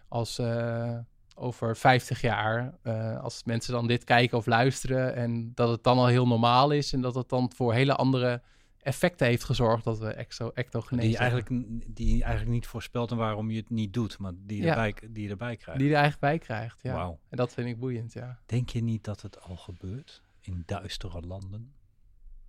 als 0.07 0.39
eh, 0.39 0.97
over 1.35 1.77
50 1.77 2.21
jaar, 2.21 2.77
eh, 2.81 3.19
als 3.23 3.43
mensen 3.43 3.73
dan 3.73 3.87
dit 3.87 4.03
kijken 4.03 4.37
of 4.37 4.45
luisteren 4.45 5.15
en 5.15 5.51
dat 5.53 5.69
het 5.69 5.83
dan 5.83 5.97
al 5.97 6.07
heel 6.07 6.27
normaal 6.27 6.71
is 6.71 6.93
en 6.93 7.01
dat 7.01 7.15
het 7.15 7.29
dan 7.29 7.51
voor 7.55 7.73
hele 7.73 7.95
andere 7.95 8.41
effecten 8.81 9.27
heeft 9.27 9.43
gezorgd 9.43 9.83
dat 9.83 9.99
we 9.99 10.13
exo 10.13 10.51
ectogenese 10.53 11.07
Die 11.07 11.17
eigenlijk, 11.17 11.49
die 11.95 12.23
eigenlijk 12.23 12.51
niet 12.53 12.67
voorspelt 12.67 13.11
en 13.11 13.17
waarom 13.17 13.51
je 13.51 13.57
het 13.57 13.69
niet 13.69 13.93
doet, 13.93 14.17
maar 14.17 14.31
die 14.35 14.61
Ja. 14.61 14.69
erbij, 14.69 14.95
die 15.09 15.23
je 15.23 15.29
erbij 15.29 15.55
krijgt. 15.57 15.79
die 15.79 15.89
er 15.89 15.95
eigenlijk 15.95 16.21
bij 16.21 16.39
krijgt. 16.39 16.79
Ja. 16.81 16.93
Wauw. 16.93 17.19
En 17.29 17.37
dat 17.37 17.53
vind 17.53 17.67
ik 17.67 17.79
boeiend, 17.79 18.13
ja. 18.13 18.39
Denk 18.45 18.69
je 18.69 18.83
niet 18.83 19.03
dat 19.03 19.21
het 19.21 19.41
al 19.41 19.55
gebeurt 19.57 20.21
in 20.39 20.63
duistere 20.65 21.21
landen? 21.21 21.73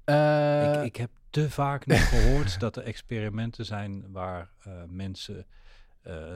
Eh, 0.04 0.74
ik, 0.74 0.84
ik 0.84 0.96
heb 0.96 1.10
te 1.30 1.50
vaak 1.50 1.86
nog 1.86 2.08
gehoord 2.08 2.60
dat 2.60 2.76
er 2.76 2.82
experimenten 2.82 3.64
zijn 3.64 4.12
waar 4.12 4.50
eh, 4.62 4.72
mensen 4.88 5.46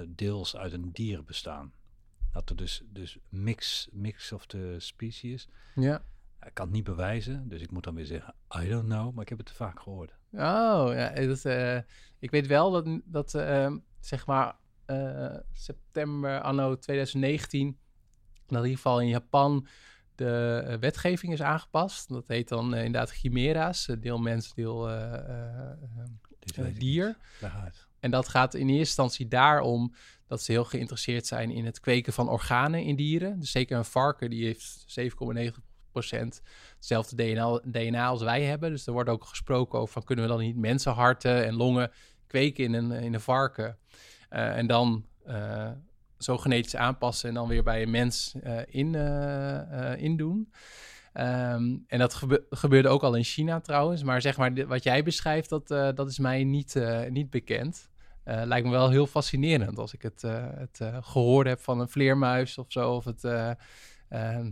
deels 0.09 0.57
uit 0.57 0.73
een 0.73 0.91
dier 0.93 1.25
bestaan. 1.25 1.73
Dat 2.37 2.51
er 2.51 2.57
dus, 2.57 2.83
dus 2.93 3.19
mix, 3.29 3.89
mix 3.93 4.33
of 4.33 4.47
the 4.47 4.77
species. 4.79 5.49
ja. 5.75 6.03
Ik 6.47 6.55
kan 6.55 6.65
het 6.65 6.75
niet 6.75 6.85
bewijzen, 6.85 7.49
dus 7.49 7.61
ik 7.61 7.71
moet 7.71 7.85
dan 7.85 7.95
weer 7.95 8.07
zeggen, 8.07 8.35
I 8.61 8.69
don't 8.69 8.85
know, 8.85 9.15
maar 9.15 9.23
ik 9.23 9.29
heb 9.29 9.39
het 9.39 9.47
te 9.47 9.55
vaak 9.55 9.81
gehoord. 9.81 10.11
Oh, 10.33 10.91
ja. 10.95 11.11
Dat, 11.15 11.45
eh, 11.45 11.77
ik 12.19 12.31
weet 12.31 12.47
wel 12.47 12.71
dat, 12.71 13.01
dat 13.05 13.35
eh, 13.35 13.75
zeg 14.01 14.27
maar, 14.27 14.57
eh, 14.85 15.37
september 15.53 16.41
anno 16.41 16.79
2019, 16.79 17.79
dat 18.47 18.59
in 18.59 18.65
ieder 18.65 18.77
geval 18.77 19.01
in 19.01 19.09
Japan 19.09 19.67
de 20.15 20.77
wetgeving 20.81 21.33
is 21.33 21.43
aangepast. 21.43 22.09
Dat 22.09 22.29
heet 22.29 22.49
dan 22.49 22.75
inderdaad 22.75 23.11
chimera's, 23.11 23.89
deel 24.01 24.19
mens, 24.19 24.55
deel 24.55 24.89
dier. 26.79 27.17
En 28.07 28.13
dat 28.13 28.29
gaat 28.29 28.55
in 28.55 28.69
eerste 28.69 28.79
instantie 28.79 29.29
daarom 29.29 29.95
dat 30.27 30.43
ze 30.43 30.53
heel 30.53 30.65
geïnteresseerd 30.65 31.27
zijn 31.27 31.51
in 31.51 31.65
het 31.65 31.81
kweken 31.81 32.13
van 32.13 32.29
organen 32.29 32.83
in 32.83 32.97
dieren. 32.97 33.41
Dus 33.41 33.51
zeker 33.51 33.77
een 33.77 33.85
varken, 33.85 34.31
die 34.31 34.45
heeft 34.45 35.01
7,9% 35.01 36.41
hetzelfde 36.77 37.17
DNA, 37.17 37.61
DNA 37.65 38.07
als 38.07 38.23
wij 38.23 38.43
hebben. 38.43 38.71
Dus 38.71 38.87
er 38.87 38.93
wordt 38.93 39.09
ook 39.09 39.25
gesproken 39.25 39.79
over 39.79 39.93
van 39.93 40.05
kunnen 40.05 40.25
we 40.25 40.31
dan 40.31 40.41
niet 40.41 40.57
mensenharten 40.57 41.45
en 41.45 41.55
longen 41.55 41.91
kweken 42.27 42.65
in 42.65 42.73
een, 42.73 42.91
in 42.91 43.15
een 43.15 43.21
varken. 43.21 43.79
Eh, 44.29 44.57
en 44.57 44.67
dan 44.67 45.07
eh, 45.25 45.71
zo 46.19 46.39
genetisch 46.39 46.77
aanpassen 46.77 47.29
en 47.29 47.35
dan 47.35 47.49
weer 47.49 47.63
bij 47.63 47.83
een 47.83 47.91
mens 47.91 48.35
eh 48.43 48.59
in, 48.67 48.95
indoen. 49.99 50.53
Ehm, 51.13 51.77
en 51.87 51.99
dat 51.99 52.15
gebe- 52.15 52.47
gebeurde 52.51 52.89
ook 52.89 53.03
al 53.03 53.15
in 53.15 53.25
China 53.25 53.61
trouwens. 53.61 54.03
Maar 54.03 54.21
zeg 54.21 54.37
maar, 54.37 54.67
wat 54.67 54.83
jij 54.83 55.03
beschrijft, 55.03 55.49
dat, 55.49 55.69
dat 55.69 56.09
is 56.09 56.19
mij 56.19 56.45
niet, 56.45 56.81
niet 57.09 57.31
bekend. 57.31 57.91
Eh, 58.27 58.43
lijkt 58.45 58.67
me 58.67 58.73
wel 58.73 58.91
heel 58.91 59.07
fascinerend 59.07 59.79
als 59.79 59.95
ik 59.95 60.03
het, 60.03 60.25
eh, 60.25 60.47
het 60.55 60.81
eh, 60.81 60.97
gehoord 61.01 61.47
heb 61.47 61.61
van 61.61 61.81
een 61.81 61.89
vleermuis 61.89 62.59
of 62.59 62.67
zo. 62.69 62.95
Of 62.95 63.05
het, 63.05 63.23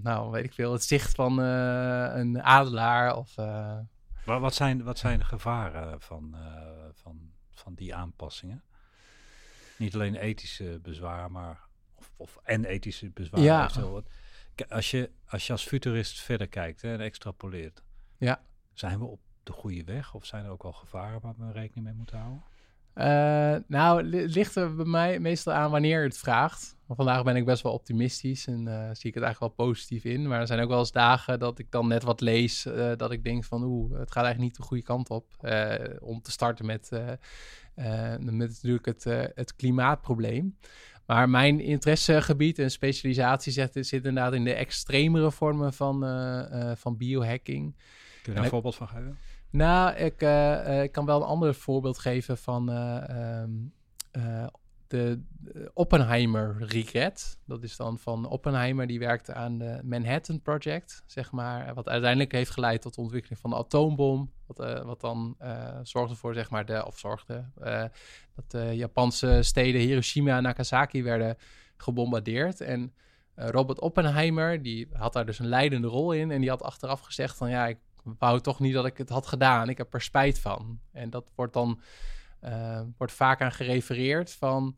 nou 0.03 0.31
weet 0.31 0.45
ik 0.45 0.53
veel, 0.53 0.73
het 0.73 0.83
zicht 0.85 1.15
van 1.15 1.39
een 1.39 2.43
adelaar. 2.43 3.17
Of, 3.17 3.39
eh, 3.39 3.79
Wa- 4.25 4.41
Wat 4.41 4.55
zijn, 4.55 4.83
wat 4.83 4.99
zijn 4.99 5.19
de 5.19 5.25
gevaren 5.25 6.01
van, 6.01 6.37
van, 6.93 7.31
van 7.51 7.75
die 7.75 7.95
aanpassingen? 7.95 8.63
Niet 9.79 9.95
alleen 9.95 10.15
ethische 10.17 10.79
bezwaar, 10.83 11.31
maar 11.31 11.61
of, 11.95 12.13
of 12.17 12.39
en 12.43 12.65
ethische 12.65 13.11
bezwaar. 13.11 13.41
Ja. 13.41 13.69
wat. 13.91 14.05
Als 14.69 14.91
je, 14.91 15.11
als 15.29 15.47
je 15.47 15.53
als 15.53 15.67
futurist 15.67 16.21
verder 16.21 16.49
kijkt 16.49 16.83
hè, 16.83 16.93
en 16.93 17.01
extrapoleert, 17.01 17.83
Ja. 18.19 18.41
zijn 18.73 18.99
we 18.99 19.05
op 19.05 19.21
de 19.43 19.53
goede 19.53 19.85
weg 19.85 20.15
of 20.15 20.25
zijn 20.25 20.45
er 20.45 20.51
ook 20.51 20.63
al 20.65 20.73
gevaren 20.73 21.21
waar 21.21 21.35
we 21.39 21.53
rekening 21.53 21.87
mee 21.87 21.95
moeten 21.95 22.19
houden? 22.19 22.43
Eh, 22.95 23.55
nou, 23.66 24.16
het 24.16 24.35
ligt 24.35 24.57
er 24.57 24.75
bij 24.75 24.85
mij 24.85 25.21
meestal 25.21 25.53
aan 25.53 25.71
wanneer 25.71 26.01
je 26.01 26.07
het 26.07 26.19
vraagt. 26.19 26.77
Maar 26.87 26.97
vandaag 26.97 27.23
ben 27.23 27.37
ik 27.37 27.45
best 27.45 27.62
wel 27.62 27.73
optimistisch 27.73 28.47
en 28.47 28.69
eh, 28.69 28.89
zie 28.93 29.09
ik 29.09 29.15
het 29.15 29.23
eigenlijk 29.23 29.57
wel 29.57 29.66
positief 29.66 30.05
in. 30.05 30.29
Maar 30.29 30.41
er 30.41 30.47
zijn 30.47 30.61
ook 30.61 30.69
wel 30.69 30.79
eens 30.79 30.93
dagen 30.93 31.39
dat 31.39 31.59
ik 31.59 31.71
dan 31.71 31.89
net 31.89 32.03
wat 32.03 32.21
lees, 32.21 32.66
eh, 32.66 32.93
dat 32.97 33.11
ik 33.11 33.25
denk 33.25 33.45
van 33.45 33.62
oeh, 33.62 33.99
het 33.99 34.12
gaat 34.12 34.25
eigenlijk 34.25 34.39
niet 34.39 34.57
de 34.57 34.62
goede 34.62 34.83
kant 34.83 35.11
op. 35.11 35.27
Om 36.01 36.23
te 36.23 36.31
starten 36.31 36.66
met, 36.66 36.89
met 38.19 38.37
natuurlijk 38.37 38.87
het, 38.87 39.05
het 39.35 39.57
klimaatprobleem. 39.57 40.57
Maar 41.07 41.29
mijn 41.29 41.61
interessegebied 41.61 42.59
en 42.59 42.71
specialisatie 42.71 43.53
zit, 43.53 43.73
zit 43.73 43.93
inderdaad 43.93 44.35
in 44.35 44.45
de 44.45 44.55
extremere 44.55 45.31
vormen 45.31 45.73
van, 45.73 45.99
van 46.77 46.97
biohacking. 46.97 47.75
Kun 47.75 48.33
je 48.33 48.33
daar 48.33 48.37
En 48.37 48.45
een 48.45 48.51
voorbeeld 48.51 48.77
van 48.77 48.89
geven? 48.89 49.19
Nou, 49.55 49.95
ik, 49.95 50.23
eh, 50.23 50.79
eh, 50.79 50.83
ik 50.83 50.93
kan 50.93 51.07
wel 51.07 51.17
een 51.17 51.27
ander 51.27 51.55
voorbeeld 51.55 51.99
geven 51.99 52.39
van 52.39 52.71
eh, 52.71 53.09
ehm, 53.09 53.51
eh, 54.11 54.47
de 54.87 55.23
Oppenheimer 55.75 56.57
Regret. 56.59 57.39
Dat 57.47 57.63
is 57.63 57.77
dan 57.77 57.99
van 57.99 58.29
Oppenheimer, 58.29 58.87
die 58.87 58.99
werkte 58.99 59.35
aan 59.35 59.59
de 59.59 59.81
Manhattan 59.85 60.43
Project, 60.43 61.03
zeg 61.07 61.33
maar. 61.33 61.75
Wat 61.75 61.89
uiteindelijk 61.89 62.33
heeft 62.33 62.51
geleid 62.51 62.83
tot 62.83 62.95
de 62.95 63.01
ontwikkeling 63.01 63.41
van 63.41 63.51
de 63.51 63.57
atoombom. 63.57 64.31
Wat, 64.47 64.85
wat 64.85 65.01
dan 65.01 65.37
zorgde 65.83 66.15
voor, 66.15 66.35
zeg 66.35 66.51
maar, 66.51 66.67
de, 66.67 66.87
of 66.87 66.99
zorgde, 66.99 67.45
dat 68.35 68.51
de 68.51 68.77
Japanse 68.77 69.43
steden 69.43 69.81
Hiroshima 69.81 70.37
en 70.37 70.43
Nagasaki 70.43 71.03
werden 71.03 71.37
gebombardeerd. 71.77 72.61
En 72.61 72.95
Robert 73.35 73.81
Oppenheimer, 73.81 74.63
die 74.63 74.89
had 74.93 75.13
daar 75.13 75.27
dus 75.27 75.39
een 75.39 75.49
leidende 75.49 75.89
rol 75.89 76.13
in. 76.13 76.31
En 76.31 76.41
die 76.41 76.51
had 76.51 76.63
achteraf 76.63 77.01
gezegd 77.01 77.37
van, 77.37 77.51
ja, 77.51 77.67
ik 77.67 77.79
wou 78.19 78.41
toch 78.41 78.61
niet 78.61 78.75
dat 78.75 78.87
ik 78.87 78.99
het 78.99 79.09
had 79.09 79.27
gedaan. 79.27 79.69
Ik 79.69 79.79
heb 79.79 79.95
er 79.95 80.03
spijt 80.03 80.39
van. 80.39 80.81
En 80.93 81.11
dat 81.11 81.31
wordt 81.35 81.53
dan 81.53 81.81
eh, 82.45 82.81
wordt 82.97 83.13
vaak 83.13 83.41
aan 83.41 83.53
gerefereerd 83.53 84.33
van... 84.33 84.77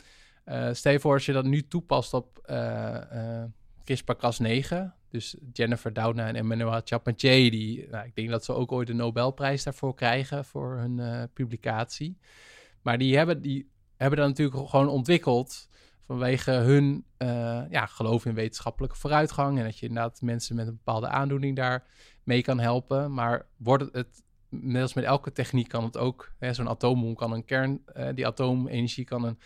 voor 0.74 1.12
als 1.12 1.27
je 1.27 1.32
dat 1.32 1.44
nu 1.44 1.66
toepast 1.69 2.15
op 2.15 2.39
eh 2.44 3.43
eh 3.43 3.44
CRISPR-Cas9... 3.85 4.74
dus 5.09 5.36
Jennifer 5.53 5.93
Doudna 5.93 6.27
en 6.27 6.36
Emmanuel 6.36 6.81
Charpentier... 6.85 7.51
die, 7.51 7.89
nou, 7.90 8.07
ik 8.07 8.15
denk 8.15 8.31
dat 8.31 8.44
ze 8.44 8.53
ook 8.53 8.73
ooit 8.73 8.86
de 8.86 8.94
Nobelprijs 8.94 9.62
daarvoor 9.62 9.94
krijgen... 9.94 10.44
voor 10.44 10.77
hun 10.77 11.28
publicatie. 11.32 12.19
Maar 12.82 12.98
die 12.98 13.16
hebben, 13.16 13.43
die 13.43 13.70
hebben 13.97 14.19
dat 14.19 14.28
natuurlijk 14.28 14.69
gewoon 14.69 14.89
ontwikkeld... 14.89 15.69
vanwege 16.07 16.51
hun 16.51 17.05
ja, 17.70 17.86
geloof 17.86 18.24
in 18.24 18.35
wetenschappelijke 18.35 18.97
vooruitgang... 18.97 19.59
en 19.59 19.65
dat 19.65 19.78
je 19.78 19.86
inderdaad 19.86 20.20
mensen 20.20 20.57
met 20.57 20.66
een 20.66 20.77
bepaalde 20.77 21.09
aandoening 21.09 21.57
daar 21.57 21.86
mee 22.27 22.43
kan 22.43 22.59
helpen. 22.59 23.12
Maar 23.15 23.47
wordt 23.57 23.82
het, 23.85 23.94
het 23.94 24.23
net 24.48 24.82
als 24.82 24.94
met 24.94 25.05
elke 25.05 25.32
techniek 25.32 25.69
kan 25.69 25.85
het 25.85 25.97
ook, 25.97 26.32
hè, 26.39 26.53
zo'n 26.55 26.69
atoombom 26.69 27.15
kan 27.15 27.32
een 27.32 27.44
kern, 27.44 27.81
eh, 27.86 28.09
die 28.15 28.27
atoomenergie 28.27 29.05
kan 29.05 29.24
een, 29.24 29.39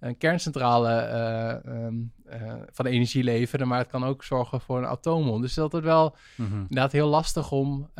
een 0.00 0.16
kerncentrale 0.18 0.90
ehm, 0.94 1.94
eh, 2.24 2.52
van 2.72 2.86
energie 2.86 3.22
leveren, 3.24 3.68
maar 3.68 3.78
het 3.78 3.88
kan 3.90 4.04
ook 4.04 4.24
zorgen 4.24 4.60
voor 4.60 4.78
een 4.78 4.86
atoombom. 4.86 5.40
Dus 5.40 5.54
dat 5.54 5.74
is 5.74 5.80
wel 5.80 6.16
inderdaad 6.36 6.92
heel 6.92 7.08
lastig 7.08 7.50
om 7.52 7.90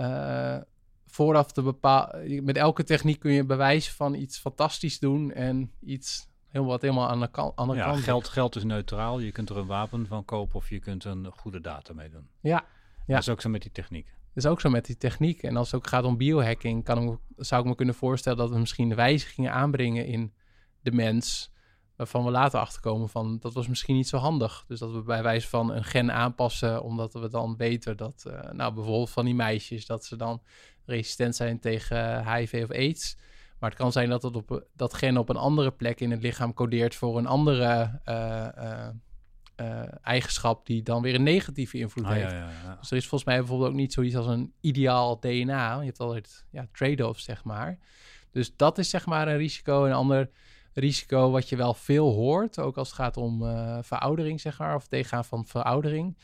vooraf 1.06 1.52
te 1.52 1.62
bepalen. 1.62 2.44
Met 2.44 2.56
elke 2.56 2.84
techniek 2.84 3.20
kun 3.20 3.32
je 3.32 3.44
bewijzen 3.44 3.94
van 3.94 4.14
iets 4.14 4.38
fantastisch 4.38 4.98
doen 4.98 5.32
en 5.32 5.72
iets 5.80 6.28
heel 6.48 6.64
wat 6.64 6.82
helemaal 6.82 7.08
aan 7.08 7.20
de 7.20 7.28
kan- 7.30 7.52
andere 7.54 7.78
Ja, 7.78 7.84
kant. 7.86 7.98
geld, 7.98 8.28
geld 8.28 8.56
is 8.56 8.64
neutraal. 8.64 9.18
Je 9.20 9.32
kunt 9.32 9.50
er 9.50 9.56
een 9.56 9.66
wapen 9.66 10.06
van 10.06 10.24
kopen 10.24 10.54
of 10.56 10.70
je 10.70 10.78
kunt 10.78 11.04
een 11.04 11.26
goede 11.36 11.60
data 11.60 11.92
mee 11.92 12.08
doen. 12.10 12.28
Ja, 12.40 12.64
Ja. 13.06 13.14
Dat 13.14 13.18
is 13.22 13.28
ook 13.28 13.40
zo 13.40 13.48
met 13.50 13.62
die 13.62 13.72
techniek. 13.72 14.12
Is 14.34 14.46
ook 14.46 14.60
zo 14.60 14.70
met 14.70 14.86
die 14.86 14.96
techniek. 14.96 15.42
En 15.42 15.56
als 15.56 15.66
het 15.70 15.80
ook 15.80 15.86
gaat 15.86 16.04
om 16.04 16.16
biohacking, 16.16 16.84
kan 16.84 17.12
ik, 17.12 17.18
zou 17.36 17.62
ik 17.62 17.68
me 17.68 17.74
kunnen 17.74 17.94
voorstellen 17.94 18.38
dat 18.38 18.50
we 18.50 18.58
misschien 18.58 18.94
wijzigingen 18.94 19.52
aanbrengen 19.52 20.06
in 20.06 20.32
de 20.80 20.92
mens. 20.92 21.52
Waarvan 21.96 22.24
we 22.24 22.30
later 22.30 22.60
achterkomen 22.60 23.08
van 23.08 23.38
dat 23.40 23.52
was 23.52 23.68
misschien 23.68 23.94
niet 23.94 24.08
zo 24.08 24.16
handig. 24.16 24.64
Dus 24.68 24.78
dat 24.78 24.92
we 24.92 25.02
bij 25.02 25.22
wijze 25.22 25.48
van 25.48 25.72
een 25.72 25.84
gen 25.84 26.12
aanpassen, 26.12 26.82
omdat 26.82 27.12
we 27.12 27.28
dan 27.28 27.56
weten 27.56 27.96
dat, 27.96 28.24
eh, 28.26 28.50
nou 28.52 28.74
bijvoorbeeld 28.74 29.10
van 29.10 29.24
die 29.24 29.34
meisjes, 29.34 29.86
dat 29.86 30.04
ze 30.04 30.16
dan 30.16 30.42
resistent 30.84 31.36
zijn 31.36 31.60
tegen 31.60 32.34
HIV 32.34 32.60
of 32.64 32.76
AIDS. 32.76 33.16
Maar 33.58 33.70
het 33.70 33.78
kan 33.78 33.92
zijn 33.92 34.08
dat 34.08 34.22
het 34.22 34.36
op, 34.36 34.66
dat 34.72 34.94
gen 34.94 35.16
op 35.16 35.28
een 35.28 35.36
andere 35.36 35.70
plek 35.70 36.00
in 36.00 36.10
het 36.10 36.22
lichaam 36.22 36.54
codeert 36.54 36.94
voor 36.94 37.18
een 37.18 37.26
andere 37.26 38.00
eh, 38.04 38.46
eh, 38.56 38.94
eh, 39.56 39.82
eigenschap 40.02 40.66
die 40.66 40.82
dan 40.82 41.02
weer 41.02 41.14
een 41.14 41.22
negatieve 41.22 41.78
invloed 41.78 42.04
Ah, 42.04 42.10
heeft. 42.12 42.30
ja, 42.30 42.36
ja, 42.38 42.50
ja. 42.64 42.76
Dus 42.80 42.90
er 42.90 42.96
is 42.96 43.06
volgens 43.06 43.30
mij 43.30 43.38
bijvoorbeeld 43.38 43.70
ook 43.70 43.76
niet 43.76 43.92
zoiets 43.92 44.16
als 44.16 44.26
een 44.26 44.52
ideaal 44.60 45.20
DNA. 45.20 45.78
Je 45.78 45.86
hebt 45.86 46.00
altijd 46.00 46.44
ja, 46.50 46.66
trade-offs, 46.72 47.24
zeg 47.24 47.44
maar. 47.44 47.78
Dus 48.30 48.56
dat 48.56 48.78
is 48.78 48.90
zeg 48.90 49.06
maar 49.06 49.28
een 49.28 49.36
risico. 49.36 49.84
Een 49.84 49.92
ander 49.92 50.30
risico 50.72 51.30
wat 51.30 51.48
je 51.48 51.56
wel 51.56 51.74
veel 51.74 52.12
hoort, 52.12 52.58
ook 52.58 52.76
als 52.76 52.88
het 52.88 52.96
gaat 52.96 53.16
om 53.16 53.46
eh, 53.46 53.78
veroudering, 53.82 54.40
zeg 54.40 54.58
maar, 54.58 54.74
of 54.74 54.86
tegengaan 54.86 55.24
van 55.24 55.46
veroudering, 55.46 56.16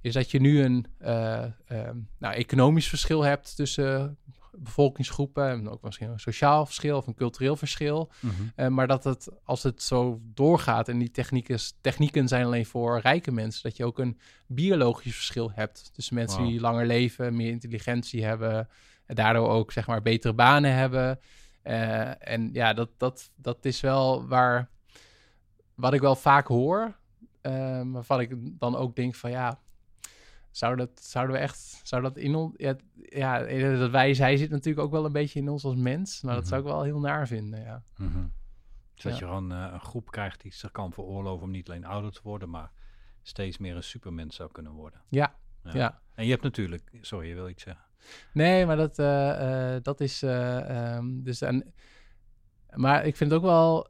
is 0.00 0.12
dat 0.12 0.30
je 0.30 0.40
nu 0.40 0.62
een 0.62 0.86
eh, 0.98 1.44
ehm, 1.66 1.96
nou, 2.18 2.34
economisch 2.34 2.88
verschil 2.88 3.22
hebt 3.22 3.56
tussen 3.56 4.16
bevolkingsgroepen, 4.52 5.48
en 5.48 5.68
ook 5.68 5.82
misschien 5.82 6.10
een 6.10 6.20
sociaal 6.20 6.66
verschil 6.66 6.96
of 6.96 7.06
een 7.06 7.14
cultureel 7.14 7.56
verschil. 7.56 8.10
Mhm. 8.20 8.32
Eh, 8.54 8.68
maar 8.68 8.86
dat 8.86 9.04
het, 9.04 9.28
als 9.44 9.62
het 9.62 9.82
zo 9.82 10.20
doorgaat 10.34 10.88
en 10.88 10.98
die 10.98 11.10
technieken, 11.10 11.58
technieken 11.80 12.28
zijn 12.28 12.44
alleen 12.44 12.66
voor 12.66 13.00
rijke 13.00 13.32
mensen, 13.32 13.62
dat 13.62 13.76
je 13.76 13.84
ook 13.84 13.98
een 13.98 14.18
biologisch 14.46 15.14
verschil 15.14 15.50
hebt. 15.50 15.90
Dus 15.94 16.10
mensen 16.10 16.44
die 16.44 16.60
langer 16.60 16.86
leven, 16.86 17.36
meer 17.36 17.50
intelligentie 17.50 18.24
hebben, 18.24 18.68
en 19.06 19.14
daardoor 19.14 19.48
ook 19.48 19.72
zeg 19.72 19.86
maar 19.86 20.02
betere 20.02 20.34
banen 20.34 20.74
hebben. 20.74 21.20
Eh, 21.62 22.28
en 22.32 22.50
ja, 22.52 22.72
dat, 22.72 22.88
dat, 22.96 23.30
dat 23.36 23.64
is 23.64 23.80
wel 23.80 24.26
waar, 24.26 24.68
wat 25.74 25.92
ik 25.92 26.00
wel 26.00 26.16
vaak 26.16 26.46
hoor, 26.46 26.96
eh, 27.40 27.82
waarvan 27.84 28.20
ik 28.20 28.34
dan 28.38 28.76
ook 28.76 28.96
denk 28.96 29.14
van 29.14 29.30
ja, 29.30 29.60
zou 30.58 30.76
dat, 30.76 30.90
zouden 31.02 31.36
we 31.36 31.42
echt, 31.42 31.80
zou 31.82 32.02
dat 32.02 32.16
in 32.16 32.34
ons, 32.34 32.54
ja, 32.56 32.76
ja, 32.94 33.38
dat 33.76 33.90
wij, 33.90 34.14
zij 34.14 34.36
zit 34.36 34.50
natuurlijk 34.50 34.86
ook 34.86 34.92
wel 34.92 35.04
een 35.04 35.12
beetje 35.12 35.40
in 35.40 35.48
ons 35.48 35.64
als 35.64 35.74
mens, 35.76 36.22
maar 36.22 36.34
dat 36.34 36.42
Mhm. 36.42 36.52
zou 36.52 36.62
ik 36.62 36.68
wel 36.68 36.82
heel 36.82 37.00
naar 37.00 37.26
vinden, 37.26 37.60
ja. 37.60 37.82
Mhm. 37.96 38.26
Zodat 38.94 39.18
Ja. 39.18 39.26
je 39.26 39.32
gewoon 39.32 39.52
eh, 39.52 39.68
een 39.72 39.80
groep 39.80 40.10
krijgt 40.10 40.40
die 40.40 40.52
zich 40.54 40.70
kan 40.70 40.92
veroorloven 40.92 41.44
om 41.44 41.50
niet 41.50 41.68
alleen 41.68 41.84
ouder 41.84 42.12
te 42.12 42.20
worden, 42.22 42.50
maar 42.50 42.70
steeds 43.22 43.58
meer 43.58 43.76
een 43.76 43.82
supermens 43.82 44.36
zou 44.36 44.52
kunnen 44.52 44.72
worden. 44.72 45.00
Ja, 45.08 45.34
ja. 45.62 46.00
En 46.14 46.24
je 46.24 46.30
hebt 46.30 46.42
natuurlijk, 46.42 46.98
sorry, 47.00 47.28
je 47.28 47.34
wil 47.34 47.48
iets 47.48 47.62
zeggen. 47.62 47.84
Nee, 48.32 48.66
maar 48.66 48.76
dat, 48.76 48.98
eh, 48.98 49.74
eh, 49.76 49.82
dat 49.82 50.00
is. 50.00 50.22
eh, 50.22 50.94
ehm, 50.96 51.22
dus 51.22 51.40
en, 51.40 51.74
maar 52.74 53.06
ik 53.06 53.16
vind 53.16 53.32
ook 53.32 53.42
wel. 53.42 53.88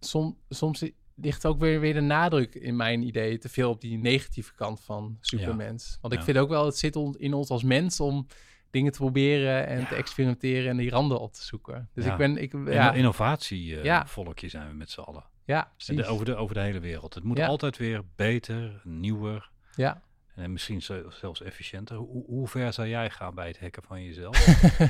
som, 0.00 0.38
soms 0.48 0.90
ligt 1.16 1.46
ook 1.46 1.58
weer, 1.60 1.80
weer 1.80 1.94
de 1.94 2.00
nadruk 2.00 2.54
in 2.54 2.76
mijn 2.76 3.02
idee 3.02 3.38
te 3.38 3.48
veel 3.48 3.70
op 3.70 3.80
die 3.80 3.98
negatieve 3.98 4.54
kant 4.54 4.80
van 4.84 5.16
Supermens. 5.20 5.98
Want 6.00 6.12
ik 6.12 6.18
Ja. 6.18 6.24
vind 6.24 6.38
ook 6.38 6.48
wel, 6.48 6.64
het 6.66 6.78
zit 6.78 6.96
in 7.16 7.34
ons 7.34 7.48
als 7.48 7.62
mens 7.62 8.00
om 8.00 8.26
dingen 8.70 8.92
te 8.92 8.98
proberen 8.98 9.66
en 9.66 9.80
Ja. 9.80 9.86
te 9.86 9.94
experimenteren 9.94 10.70
en 10.70 10.76
die 10.76 10.90
randen 10.90 11.20
op 11.20 11.32
te 11.32 11.42
zoeken. 11.44 11.88
Dus 11.94 12.04
ik 12.04 12.16
ben. 12.16 12.36
Ik, 12.36 12.52
Ja. 12.52 12.70
ja, 12.72 12.92
Innovatie 12.92 13.76
eh, 13.78 13.84
Ja. 13.84 14.06
volkje 14.06 14.48
zijn 14.48 14.68
we 14.68 14.74
met 14.74 14.90
z'n 14.90 15.00
allen. 15.00 15.24
ja, 15.44 15.72
De- 15.86 16.06
over, 16.06 16.24
de, 16.24 16.34
over 16.34 16.54
de 16.54 16.60
hele 16.60 16.80
wereld. 16.80 17.14
Het 17.14 17.24
moet 17.24 17.40
altijd 17.40 17.76
weer 17.76 18.02
beter, 18.16 18.80
nieuwer 18.84 19.50
Ja. 19.76 20.02
en 20.34 20.52
misschien 20.52 20.82
zelfs 20.82 21.42
efficiënter. 21.42 21.96
Hoe, 21.96 22.24
hoe 22.26 22.48
ver 22.48 22.72
zou 22.72 22.88
jij 22.88 23.10
gaan 23.10 23.34
bij 23.34 23.46
het 23.46 23.60
hacken 23.60 23.82
van 23.82 24.02
jezelf? 24.04 24.46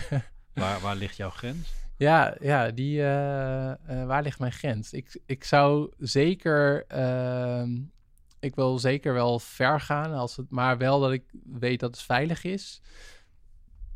waar, 0.54 0.80
waar 0.80 0.96
ligt 0.96 1.16
jouw 1.16 1.30
grens? 1.30 1.72
Ja, 1.96 2.36
ja 2.40 2.70
die, 2.70 3.00
eh, 3.02 3.70
eh, 3.70 4.06
waar 4.06 4.22
ligt 4.22 4.38
mijn 4.38 4.52
grens? 4.52 4.92
Ik, 4.92 5.20
ik 5.26 5.44
zou 5.44 5.92
zeker, 5.98 6.86
ehm, 6.86 7.80
ik 8.40 8.54
wil 8.54 8.78
zeker 8.78 9.12
wel 9.12 9.38
ver 9.38 9.80
gaan, 9.80 10.12
als 10.12 10.36
het, 10.36 10.50
maar 10.50 10.78
wel 10.78 11.00
dat 11.00 11.12
ik 11.12 11.24
weet 11.44 11.80
dat 11.80 11.90
het 11.90 12.04
veilig 12.04 12.44
is. 12.44 12.80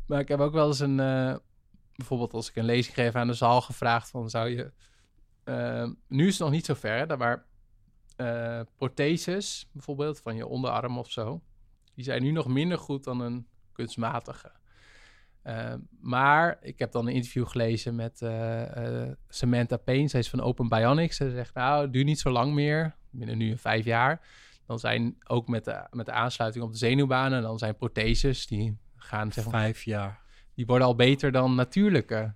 Maar 0.05 0.19
ik 0.19 0.27
heb 0.27 0.39
ook 0.39 0.53
wel 0.53 0.67
eens 0.67 0.79
een, 0.79 0.99
eh, 0.99 1.35
bijvoorbeeld 1.95 2.33
als 2.33 2.49
ik 2.49 2.55
een 2.55 2.65
lezing 2.65 2.95
geef 2.95 3.15
aan 3.15 3.27
de 3.27 3.33
zaal 3.33 3.61
gevraagd 3.61 4.09
van 4.09 4.29
zou 4.29 4.49
je, 4.49 4.71
ehm, 5.43 5.93
nu 6.07 6.25
is 6.27 6.33
het 6.33 6.41
nog 6.41 6.51
niet 6.51 6.65
zo 6.65 6.73
ver, 6.73 7.07
hè, 7.07 7.17
maar 7.17 7.45
protheses 8.75 9.69
bijvoorbeeld 9.71 10.19
van 10.19 10.35
je 10.35 10.47
onderarm 10.47 10.97
of 10.97 11.11
zo, 11.11 11.41
Die 11.93 12.05
zijn 12.05 12.23
nu 12.23 12.31
nog 12.31 12.47
minder 12.47 12.77
goed 12.77 13.03
dan 13.03 13.19
een 13.19 13.47
kunstmatige. 13.71 14.51
Uh, 15.47 15.73
maar 16.01 16.57
ik 16.61 16.79
heb 16.79 16.91
dan 16.91 17.07
een 17.07 17.13
interview 17.13 17.47
gelezen 17.47 17.95
met 17.95 18.21
uh, 18.21 18.61
uh, 18.61 19.11
Samantha 19.29 19.77
Payne. 19.77 20.07
Zij 20.07 20.19
is 20.19 20.29
van 20.29 20.41
Open 20.41 20.69
Bionics. 20.69 21.15
Ze 21.15 21.31
zegt, 21.31 21.53
nou, 21.53 21.81
het 21.81 21.93
duurt 21.93 22.05
niet 22.05 22.19
zo 22.19 22.29
lang 22.29 22.53
meer. 22.53 22.95
Binnen 23.09 23.37
nu 23.37 23.57
vijf 23.57 23.85
jaar. 23.85 24.21
Dan 24.65 24.79
zijn 24.79 25.15
ook 25.27 25.47
met 25.47 25.65
de, 25.65 25.87
met 25.91 26.05
de 26.05 26.11
aansluiting 26.11 26.63
op 26.63 26.71
de 26.71 26.77
zenuwbanen... 26.77 27.41
dan 27.41 27.57
zijn 27.57 27.77
protheses, 27.77 28.47
die 28.47 28.77
gaan... 28.95 29.31
Zeg 29.31 29.43
maar, 29.43 29.61
vijf 29.61 29.83
jaar. 29.83 30.21
Die 30.55 30.65
worden 30.65 30.87
al 30.87 30.95
beter 30.95 31.31
dan 31.31 31.55
natuurlijke. 31.55 32.33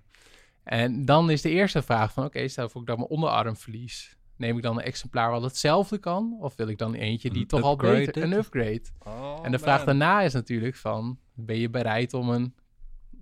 En 0.64 1.04
dan 1.04 1.30
is 1.30 1.42
de 1.42 1.50
eerste 1.50 1.82
vraag 1.82 2.12
van... 2.12 2.24
oké, 2.24 2.48
stel 2.48 2.68
voor 2.68 2.80
ik 2.80 2.86
dan 2.86 2.96
mijn 2.96 3.10
onderarm 3.10 3.56
verlies. 3.56 4.16
Neem 4.36 4.56
ik 4.56 4.62
dan 4.62 4.76
een 4.76 4.84
exemplaar 4.84 5.30
wat 5.30 5.42
hetzelfde 5.42 5.98
kan? 5.98 6.36
Of 6.40 6.56
wil 6.56 6.68
ik 6.68 6.78
dan 6.78 6.94
eentje 6.94 7.30
die 7.30 7.46
toch 7.46 7.62
al 7.62 7.76
beter... 7.76 8.22
Een 8.22 8.32
upgrade. 8.32 8.82
Oh, 8.98 9.38
en 9.42 9.52
de 9.52 9.58
vraag 9.58 9.84
daarna 9.84 10.20
is 10.20 10.32
natuurlijk 10.32 10.76
van... 10.76 11.18
ben 11.34 11.58
je 11.58 11.70
bereid 11.70 12.14
om 12.14 12.28
een 12.28 12.54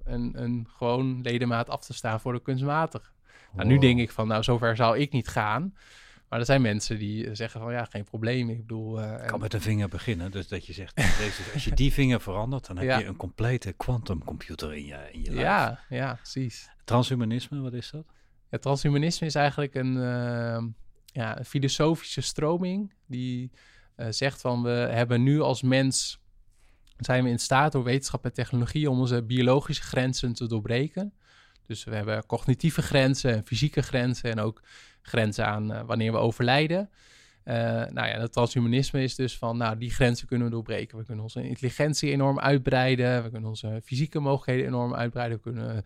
een, 0.04 0.42
een 0.42 0.68
gewoon 0.76 1.20
ledemaat 1.22 1.68
af 1.68 1.84
te 1.84 1.92
staan 1.92 2.20
voor 2.20 2.32
de 2.32 2.42
kunstmatig. 2.42 3.12
Nou, 3.52 3.68
nu 3.68 3.78
denk 3.78 4.00
ik 4.00 4.10
van, 4.10 4.28
nou, 4.28 4.42
zover 4.42 4.76
zou 4.76 4.98
ik 4.98 5.12
niet 5.12 5.28
gaan. 5.28 5.74
Maar 6.28 6.38
er 6.38 6.44
zijn 6.44 6.62
mensen 6.62 6.98
die 6.98 7.34
zeggen 7.34 7.60
van, 7.60 7.72
ja, 7.72 7.84
geen 7.84 8.04
probleem. 8.04 8.50
Ik 8.50 8.60
bedoel... 8.60 9.00
Uh, 9.00 9.26
kan 9.26 9.40
met 9.40 9.54
een 9.54 9.60
vinger 9.60 9.88
beginnen. 9.88 10.30
Dus 10.30 10.48
dat 10.48 10.66
je 10.66 10.72
zegt, 10.72 10.96
deze, 10.96 11.42
als 11.54 11.64
je 11.64 11.72
die 11.72 11.92
vinger 11.92 12.20
verandert, 12.20 12.66
dan 12.66 12.78
heb 12.78 13.00
je 13.00 13.06
een 13.06 13.16
complete 13.16 13.72
quantumcomputer 13.72 14.74
in 14.74 14.86
je, 14.86 15.08
in 15.12 15.22
je 15.22 15.30
lijf. 15.30 15.40
Ja, 15.40 15.80
ja, 15.88 16.14
precies. 16.14 16.70
Transhumanisme, 16.84 17.60
wat 17.60 17.72
is 17.72 17.90
dat? 17.90 18.04
Ja, 18.50 18.58
transhumanisme 18.58 19.26
is 19.26 19.34
eigenlijk 19.34 19.74
een, 19.74 19.96
uh, 19.96 20.62
ja, 21.06 21.38
een 21.38 21.44
filosofische 21.44 22.20
stroming 22.20 22.92
die 23.06 23.50
uh, 23.96 24.06
zegt 24.10 24.40
van, 24.40 24.62
we 24.62 24.70
hebben 24.70 25.22
nu 25.22 25.40
als 25.40 25.62
mens 25.62 26.19
zijn 27.04 27.24
we 27.24 27.30
in 27.30 27.38
staat 27.38 27.72
door 27.72 27.84
wetenschap 27.84 28.24
en 28.24 28.32
technologie 28.32 28.90
om 28.90 28.98
onze 28.98 29.22
biologische 29.22 29.82
grenzen 29.82 30.32
te 30.32 30.46
doorbreken. 30.46 31.12
Dus 31.66 31.84
we 31.84 31.94
hebben 31.94 32.26
cognitieve 32.26 32.82
grenzen 32.82 33.34
en 33.34 33.46
fysieke 33.46 33.82
grenzen 33.82 34.30
en 34.30 34.40
ook 34.40 34.62
grenzen 35.02 35.46
aan 35.46 35.72
uh, 35.72 35.80
wanneer 35.86 36.12
we 36.12 36.18
overlijden. 36.18 36.90
Uh, 37.44 37.54
nou 37.54 38.08
ja, 38.08 38.20
het 38.20 38.32
transhumanisme 38.32 39.02
is 39.02 39.14
dus 39.14 39.38
van, 39.38 39.56
nou, 39.56 39.78
die 39.78 39.90
grenzen 39.90 40.26
kunnen 40.26 40.46
we 40.46 40.52
doorbreken. 40.52 40.98
We 40.98 41.04
kunnen 41.04 41.24
onze 41.24 41.48
intelligentie 41.48 42.10
enorm 42.10 42.38
uitbreiden. 42.38 43.22
We 43.22 43.30
kunnen 43.30 43.48
onze 43.48 43.80
fysieke 43.84 44.20
mogelijkheden 44.20 44.66
enorm 44.66 44.94
uitbreiden. 44.94 45.36
We 45.36 45.42
kunnen 45.42 45.84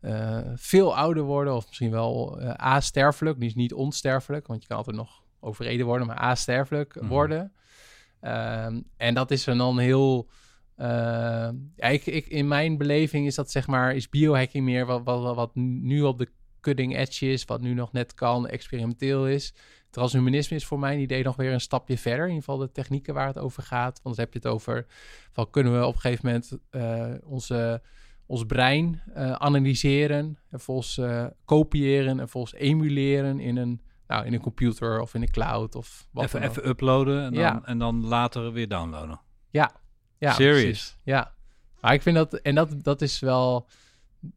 uh, 0.00 0.38
veel 0.54 0.96
ouder 0.96 1.22
worden 1.22 1.54
of 1.54 1.66
misschien 1.66 1.90
wel 1.90 2.40
asterfelijk. 2.56 3.40
Dus 3.40 3.54
niet 3.54 3.72
onsterfelijk, 3.72 4.46
want 4.46 4.62
je 4.62 4.68
kan 4.68 4.76
altijd 4.76 4.96
nog 4.96 5.22
overreden 5.40 5.86
worden, 5.86 6.06
maar 6.06 6.18
asterfelijk 6.18 7.00
mm 7.00 7.08
worden. 7.08 7.52
Ehm, 8.20 8.80
en 8.96 9.14
dat 9.14 9.30
is 9.30 9.44
dan 9.44 9.78
heel 9.78 10.28
ik, 11.76 12.06
ik, 12.06 12.26
in 12.26 12.48
mijn 12.48 12.78
beleving 12.78 13.26
is 13.26 13.34
dat 13.34 13.50
zeg 13.50 13.66
maar, 13.66 13.94
is 13.94 14.08
biohacking 14.08 14.64
meer 14.64 14.86
wat, 14.86 15.02
wat, 15.04 15.34
wat 15.34 15.54
nu 15.54 16.02
op 16.02 16.18
de 16.18 16.28
cutting 16.60 16.96
edge 16.96 17.26
is, 17.26 17.44
wat 17.44 17.60
nu 17.60 17.74
nog 17.74 17.92
net 17.92 18.14
kan, 18.14 18.48
experimenteel 18.48 19.28
is. 19.28 19.54
Transhumanisme 19.90 20.56
is 20.56 20.66
voor 20.66 20.78
mijn 20.78 21.00
idee 21.00 21.22
nog 21.22 21.36
weer 21.36 21.52
een 21.52 21.60
stapje 21.60 21.98
verder. 21.98 22.24
In 22.24 22.34
ieder 22.34 22.44
geval 22.44 22.58
de 22.58 22.72
technieken 22.72 23.14
waar 23.14 23.26
het 23.26 23.38
over 23.38 23.62
gaat. 23.62 24.00
Want 24.02 24.16
dan 24.16 24.24
heb 24.24 24.32
je 24.32 24.38
het 24.38 24.48
over, 24.48 24.86
van 25.32 25.50
kunnen 25.50 25.78
we 25.78 25.86
op 25.86 25.94
een 25.94 26.00
gegeven 26.00 26.26
moment 26.26 26.58
uh, 26.70 27.14
onze, 27.24 27.82
ons 28.26 28.44
brein 28.44 29.02
uh, 29.16 29.32
analyseren, 29.32 30.18
en 30.18 30.38
vervolgens 30.50 31.00
kopiëren 31.44 32.20
en 32.20 32.28
volgens 32.28 32.54
emuleren 32.54 33.40
in 33.40 33.56
een, 33.56 33.82
nou, 34.06 34.26
in 34.26 34.32
een 34.32 34.40
computer 34.40 35.00
of 35.00 35.14
in 35.14 35.22
een 35.22 35.30
cloud 35.30 35.74
of 35.74 36.08
wat 36.10 36.24
even, 36.24 36.42
even 36.42 36.68
uploaden 36.68 37.24
en 37.24 37.32
dan, 37.32 37.42
ja. 37.42 37.60
en 37.64 37.78
dan 37.78 38.06
later 38.06 38.52
weer 38.52 38.68
downloaden. 38.68 39.20
Ja, 39.50 39.81
ja, 40.22 40.32
Serious? 40.32 40.62
Precies. 40.62 40.96
Ja. 41.02 41.34
Maar 41.80 41.94
ik 41.94 42.02
vind 42.02 42.16
dat, 42.16 42.34
en 42.34 42.54
dat, 42.54 42.84
dat 42.84 43.02
is 43.02 43.18
wel, 43.18 43.68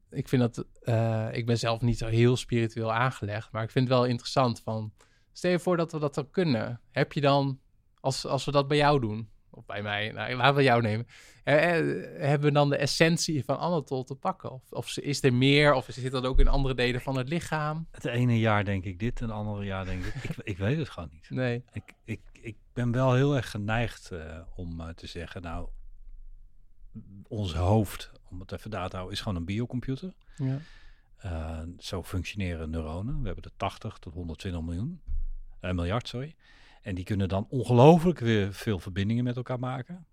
ik 0.10 0.28
vind 0.28 0.42
dat, 0.42 0.66
uh, 0.84 1.28
ik 1.32 1.46
ben 1.46 1.58
zelf 1.58 1.82
niet 1.82 1.98
zo 1.98 2.08
heel 2.08 2.38
spiritueel 2.38 2.94
aangelegd, 2.94 3.52
maar 3.52 3.64
ik 3.64 3.72
vind 3.72 3.88
het 3.88 3.98
wel 3.98 4.06
interessant 4.06 4.62
van, 4.62 4.94
stel 5.34 5.52
je 5.52 5.60
voor 5.60 5.78
dat 5.78 5.92
we 5.92 6.00
dat 6.00 6.16
dan 6.16 6.30
kunnen. 6.30 6.82
Heb 6.92 7.14
je 7.14 7.22
dan, 7.22 7.60
als, 8.00 8.26
als 8.26 8.46
we 8.46 8.52
dat 8.52 8.68
bij 8.68 8.78
jou 8.78 9.00
doen, 9.00 9.30
of 9.50 9.66
bij 9.66 9.82
mij, 9.82 10.12
nou, 10.12 10.36
laten 10.36 10.56
we 10.56 10.64
jou 10.64 10.82
nemen, 10.82 11.08
eh, 11.44 11.80
eh, 11.80 11.86
hebben 12.20 12.48
we 12.48 12.54
dan 12.54 12.70
de 12.70 12.78
essentie 12.78 13.44
van 13.44 13.58
Anatol 13.58 14.04
te 14.04 14.16
pakken? 14.16 14.52
Of, 14.52 14.72
of 14.72 14.98
is 14.98 15.24
er 15.24 15.34
meer, 15.34 15.74
of 15.74 15.86
zit 15.90 16.12
dat 16.12 16.26
ook 16.26 16.40
in 16.40 16.48
andere 16.48 16.76
delen 16.76 17.02
van 17.02 17.18
het 17.18 17.30
lichaam? 17.30 17.88
Het 17.92 18.06
ene 18.06 18.40
jaar 18.40 18.66
denk 18.66 18.84
ik 18.84 19.00
dit, 19.00 19.22
en 19.22 19.28
het 19.28 19.36
andere 19.36 19.66
jaar 19.66 19.86
denk 19.86 20.06
ik, 20.06 20.14
ik, 20.24 20.36
ik 20.44 20.58
weet 20.58 20.78
het 20.78 20.90
gewoon 20.90 21.10
niet. 21.12 21.30
Nee. 21.30 21.64
Ik, 21.74 21.94
ik, 22.04 22.22
ik 22.46 22.58
ben 22.74 22.92
wel 22.92 23.14
heel 23.14 23.36
erg 23.36 23.52
geneigd 23.52 24.12
uh, 24.12 24.42
om 24.56 24.82
uh, 24.82 24.90
te 24.90 25.08
zeggen, 25.08 25.42
nou, 25.42 25.70
ons 27.28 27.54
hoofd, 27.54 28.12
om 28.30 28.40
het 28.40 28.52
even 28.52 28.70
daar 28.70 28.90
te 28.90 28.96
houden, 28.96 29.16
is 29.16 29.22
gewoon 29.22 29.38
een 29.38 29.46
biocomputer. 29.46 30.14
Ja. 30.36 30.60
Uh, 31.26 31.60
zo 31.78 32.04
functioneren 32.04 32.70
neuronen. 32.70 33.20
We 33.20 33.26
hebben 33.26 33.44
er 33.44 33.58
80 33.58 33.98
tot 33.98 34.14
120 34.14 34.62
miljoen, 34.62 35.02
miljard, 35.60 36.08
sorry. 36.08 36.36
En 36.82 36.96
die 36.96 37.04
kunnen 37.04 37.28
dan 37.28 37.48
ongelooflijk 37.50 38.20
weer 38.20 38.54
veel 38.54 38.80
verbindingen 38.80 39.24
met 39.24 39.36
elkaar 39.36 39.60
maken. 39.60 40.06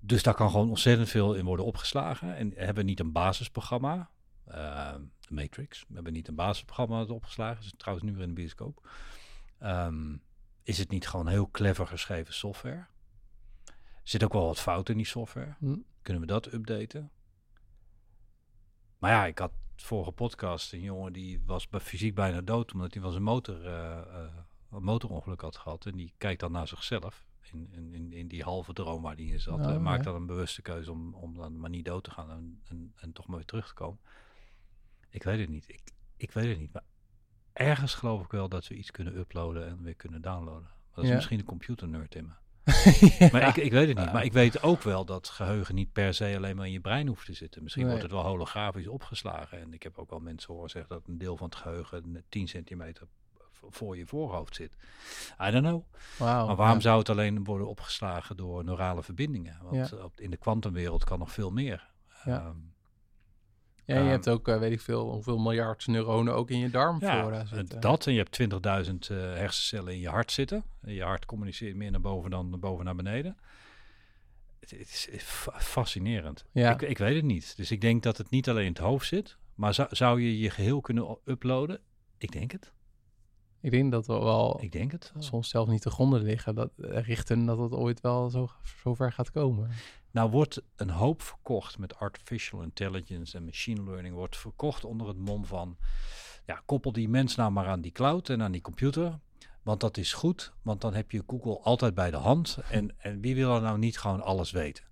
Dus 0.00 0.22
daar 0.22 0.34
kan 0.34 0.50
gewoon 0.50 0.68
ontzettend 0.68 1.08
veel 1.08 1.34
in 1.34 1.44
worden 1.44 1.64
opgeslagen. 1.64 2.36
En 2.36 2.52
hebben 2.54 2.86
niet 2.86 3.00
een 3.00 3.12
basisprogramma, 3.12 4.10
de 4.44 5.08
Matrix. 5.28 5.84
We 5.88 5.94
hebben 5.94 6.12
niet 6.12 6.28
een 6.28 6.34
basisprogramma 6.34 6.98
dat 6.98 7.10
opgeslagen 7.10 7.64
is. 7.64 7.72
Trouwens 7.76 8.08
nu 8.08 8.12
weer 8.14 8.22
in 8.22 8.28
de 8.28 8.40
bioscoop. 8.40 8.88
Um, 9.62 10.22
is 10.62 10.78
het 10.78 10.90
niet 10.90 11.08
gewoon 11.08 11.26
heel 11.26 11.50
clever 11.50 11.86
geschreven 11.86 12.34
software? 12.34 12.86
Zit 14.02 14.24
ook 14.24 14.32
wel 14.32 14.46
wat 14.46 14.60
fout 14.60 14.88
in 14.88 14.96
die 14.96 15.06
software. 15.06 15.54
Hm. 15.58 15.76
Kunnen 16.02 16.22
we 16.22 16.28
dat 16.28 16.52
updaten? 16.52 17.10
Maar 18.98 19.10
ja, 19.10 19.26
ik 19.26 19.38
had 19.38 19.52
vorige 19.76 20.12
podcast 20.12 20.72
een 20.72 20.80
jongen 20.82 21.12
die 21.12 21.42
was 21.46 21.68
bij 21.68 21.80
fysiek 21.80 22.14
bijna 22.14 22.40
dood 22.40 22.72
omdat 22.72 22.92
hij 22.92 23.02
van 23.02 23.10
zijn 23.10 23.22
motor 23.22 23.64
uh, 23.64 23.70
uh, 24.06 24.36
een 24.70 24.82
motorongeluk 24.82 25.40
had 25.40 25.56
gehad. 25.56 25.86
En 25.86 25.96
die 25.96 26.14
kijkt 26.18 26.40
dan 26.40 26.52
naar 26.52 26.68
zichzelf 26.68 27.26
in, 27.52 27.92
in, 27.92 28.12
in 28.12 28.28
die 28.28 28.42
halve 28.42 28.72
droom 28.72 29.02
waar 29.02 29.14
hij 29.14 29.24
in 29.24 29.40
zat. 29.40 29.60
Oh, 29.60 29.70
en 29.70 29.82
maakt 29.82 30.04
dan 30.04 30.14
een 30.14 30.26
bewuste 30.26 30.62
keuze 30.62 30.90
om, 30.90 31.14
om 31.14 31.36
dan 31.36 31.60
maar 31.60 31.70
niet 31.70 31.84
dood 31.84 32.04
te 32.04 32.10
gaan 32.10 32.30
en, 32.30 32.60
en, 32.64 32.92
en 32.96 33.12
toch 33.12 33.26
maar 33.26 33.36
weer 33.36 33.46
terug 33.46 33.68
te 33.68 33.74
komen. 33.74 34.00
Ik 35.10 35.22
weet 35.22 35.38
het 35.38 35.48
niet. 35.48 35.68
Ik, 35.68 35.80
ik 36.16 36.32
weet 36.32 36.48
het 36.48 36.58
niet. 36.58 36.72
Maar 36.72 36.84
ergens 37.58 37.94
geloof 37.94 38.24
ik 38.24 38.30
wel 38.30 38.48
dat 38.48 38.66
we 38.66 38.74
iets 38.74 38.90
kunnen 38.90 39.18
uploaden 39.18 39.68
en 39.68 39.82
weer 39.82 39.94
kunnen 39.94 40.22
downloaden. 40.22 40.68
Dat 40.94 41.04
is 41.04 41.10
misschien 41.10 41.38
een 41.38 41.44
computernerd 41.44 42.14
in 42.14 42.26
me. 42.26 42.32
Maar 43.32 43.48
ik, 43.48 43.56
ik 43.56 43.72
weet 43.72 43.88
het 43.88 43.98
niet. 43.98 44.12
Maar 44.12 44.24
ik 44.24 44.32
weet 44.32 44.62
ook 44.62 44.82
wel 44.82 45.04
dat 45.04 45.28
geheugen 45.28 45.74
niet 45.74 45.92
per 45.92 46.14
se 46.14 46.36
alleen 46.36 46.56
maar 46.56 46.66
in 46.66 46.72
je 46.72 46.80
brein 46.80 47.06
hoeft 47.06 47.26
te 47.26 47.32
zitten. 47.32 47.62
Misschien 47.62 47.86
wordt 47.86 48.02
het 48.02 48.10
wel 48.10 48.22
holografisch 48.22 48.86
opgeslagen. 48.86 49.60
En 49.60 49.72
ik 49.72 49.82
heb 49.82 49.98
ook 49.98 50.10
wel 50.10 50.20
mensen 50.20 50.54
horen 50.54 50.70
zeggen 50.70 50.94
dat 50.94 51.06
een 51.06 51.18
deel 51.18 51.36
van 51.36 51.46
het 51.46 51.56
geheugen 51.56 52.24
10 52.28 52.48
centimeter 52.48 53.06
voor 53.70 53.96
je 53.96 54.06
voorhoofd 54.06 54.54
zit. 54.54 54.72
I 55.42 55.50
don't 55.50 55.66
know. 55.66 55.82
Wow, 56.18 56.46
maar 56.46 56.56
waarom 56.56 56.80
zou 56.80 56.98
het 56.98 57.08
alleen 57.08 57.44
worden 57.44 57.68
opgeslagen 57.68 58.36
door 58.36 58.64
neurale 58.64 59.02
verbindingen? 59.02 59.58
Want 59.62 60.20
in 60.20 60.30
de 60.30 60.36
kwantumwereld 60.36 61.04
kan 61.04 61.18
nog 61.18 61.32
veel 61.32 61.50
meer. 61.50 61.88
Ja. 62.24 62.46
Um, 62.46 62.74
ja, 63.88 63.94
je 63.94 64.00
ehm, 64.00 64.10
hebt 64.10 64.28
ook, 64.28 64.48
uh, 64.48 64.58
weet 64.58 64.72
ik 64.72 64.80
veel, 64.80 65.10
hoeveel 65.12 65.38
miljard 65.38 65.86
neuronen 65.86 66.34
ook 66.34 66.50
in 66.50 66.58
je 66.58 66.70
darmflora 66.70 67.38
ja, 67.38 67.44
zitten. 67.44 67.80
Dat, 67.80 68.06
en 68.06 68.12
je 68.12 68.18
hebt 68.18 68.40
20.000 68.40 68.94
uh, 69.12 69.18
hersencellen 69.18 69.92
in 69.92 70.00
je 70.00 70.08
hart 70.08 70.32
zitten. 70.32 70.64
En 70.80 70.92
je 70.92 71.02
hart 71.02 71.26
communiceert 71.26 71.76
meer 71.76 71.90
naar 71.90 72.00
boven 72.00 72.30
dan 72.30 72.50
naar 72.50 72.58
boven 72.58 72.84
naar 72.84 72.94
beneden. 72.94 73.36
Het, 74.60 74.70
het 74.70 74.80
is 74.88 75.08
fascinerend. 75.54 76.44
Ja. 76.52 76.72
Ik, 76.72 76.82
ik, 76.82 76.98
weet 76.98 77.14
het 77.14 77.24
niet. 77.24 77.56
Dus 77.56 77.70
ik 77.70 77.80
denk 77.80 78.02
dat 78.02 78.16
het 78.16 78.30
niet 78.30 78.48
alleen 78.48 78.64
in 78.64 78.72
het 78.72 78.78
hoofd 78.78 79.06
zit. 79.06 79.36
Maar 79.54 79.74
zou, 79.74 79.88
zou 79.90 80.20
je 80.20 80.38
je 80.38 80.50
geheel 80.50 80.80
kunnen 80.80 81.18
uploaden? 81.24 81.80
Ik 82.18 82.32
denk 82.32 82.52
het. 82.52 82.72
Ik 83.60 83.70
denk 83.70 83.92
dat 83.92 84.06
we 84.06 84.12
wel, 84.12 84.62
ik 84.62 84.72
denk 84.72 84.92
het, 84.92 85.12
soms 85.18 85.48
zelf 85.48 85.68
niet 85.68 85.82
te 85.82 85.90
gronden 85.90 86.22
liggen, 86.22 86.54
dat, 86.54 86.70
eh, 86.76 87.02
richten 87.02 87.44
dat 87.44 87.58
het 87.58 87.72
ooit 87.72 88.00
wel 88.00 88.30
zo, 88.30 88.48
zo 88.82 88.94
ver 88.94 89.12
gaat 89.12 89.30
komen. 89.30 89.70
Nou 90.18 90.30
wordt 90.30 90.62
een 90.76 90.90
hoop 90.90 91.22
verkocht 91.22 91.78
met 91.78 91.98
artificial 91.98 92.62
intelligence 92.62 93.36
en 93.36 93.44
machine 93.44 93.82
learning, 93.82 94.14
wordt 94.14 94.36
verkocht 94.36 94.84
onder 94.84 95.08
het 95.08 95.18
mom 95.18 95.44
van, 95.44 95.76
ja, 96.46 96.62
koppel 96.66 96.92
die 96.92 97.08
mens 97.08 97.36
nou 97.36 97.50
maar 97.50 97.66
aan 97.66 97.80
die 97.80 97.92
cloud 97.92 98.28
en 98.28 98.42
aan 98.42 98.52
die 98.52 98.60
computer, 98.60 99.18
want 99.62 99.80
dat 99.80 99.96
is 99.96 100.12
goed, 100.12 100.52
want 100.62 100.80
dan 100.80 100.94
heb 100.94 101.10
je 101.10 101.22
Google 101.26 101.58
altijd 101.58 101.94
bij 101.94 102.10
de 102.10 102.16
hand 102.16 102.58
en, 102.70 102.94
en 102.98 103.20
wie 103.20 103.34
wil 103.34 103.54
er 103.54 103.60
nou 103.60 103.78
niet 103.78 103.98
gewoon 103.98 104.22
alles 104.22 104.50
weten? 104.50 104.84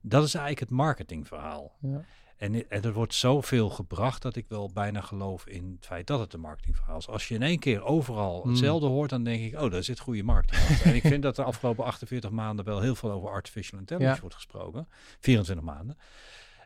Dat 0.00 0.24
is 0.24 0.34
eigenlijk 0.34 0.70
het 0.70 0.78
marketingverhaal. 0.78 1.72
Ja. 1.80 2.04
En, 2.36 2.70
en 2.70 2.82
er 2.82 2.92
wordt 2.92 3.14
zoveel 3.14 3.70
gebracht 3.70 4.22
dat 4.22 4.36
ik 4.36 4.44
wel 4.48 4.70
bijna 4.72 5.00
geloof 5.00 5.46
in 5.46 5.72
het 5.76 5.86
feit 5.86 6.06
dat 6.06 6.20
het 6.20 6.32
een 6.32 6.40
marketingverhaal 6.40 6.98
is. 6.98 7.08
Als 7.08 7.28
je 7.28 7.34
in 7.34 7.42
één 7.42 7.58
keer 7.58 7.82
overal 7.82 8.40
hmm. 8.42 8.50
hetzelfde 8.50 8.86
hoort, 8.86 9.10
dan 9.10 9.24
denk 9.24 9.42
ik, 9.42 9.60
oh, 9.60 9.70
daar 9.70 9.82
zit 9.82 9.98
goede 9.98 10.22
marketing 10.22 10.80
en 10.80 10.94
ik 10.94 11.02
vind 11.02 11.22
dat 11.22 11.36
de 11.36 11.42
afgelopen 11.44 11.84
48 11.84 12.30
maanden 12.30 12.64
wel 12.64 12.80
heel 12.80 12.94
veel 12.94 13.10
over 13.10 13.28
artificial 13.28 13.78
intelligence 13.78 14.20
wordt 14.20 14.34
gesproken. 14.34 14.88
24 15.20 15.64
maanden. 15.64 15.98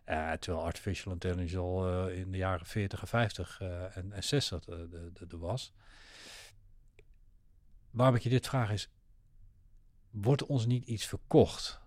Uh, 0.06 0.32
terwijl 0.32 0.64
artificial 0.64 1.12
intelligence 1.12 1.58
al 1.58 2.08
uh, 2.08 2.18
in 2.18 2.30
de 2.30 2.38
jaren 2.38 2.66
40 2.66 3.00
en 3.00 3.08
50 3.08 3.60
uh, 3.62 3.96
en, 3.96 4.12
en 4.12 4.24
60 4.24 4.66
er 4.66 5.38
was. 5.38 5.72
Waarom 7.90 8.16
ik 8.16 8.22
je 8.22 8.28
dit 8.28 8.46
vraag 8.46 8.70
is, 8.70 8.90
wordt 10.10 10.46
ons 10.46 10.66
niet 10.66 10.84
iets 10.84 11.06
verkocht 11.06 11.80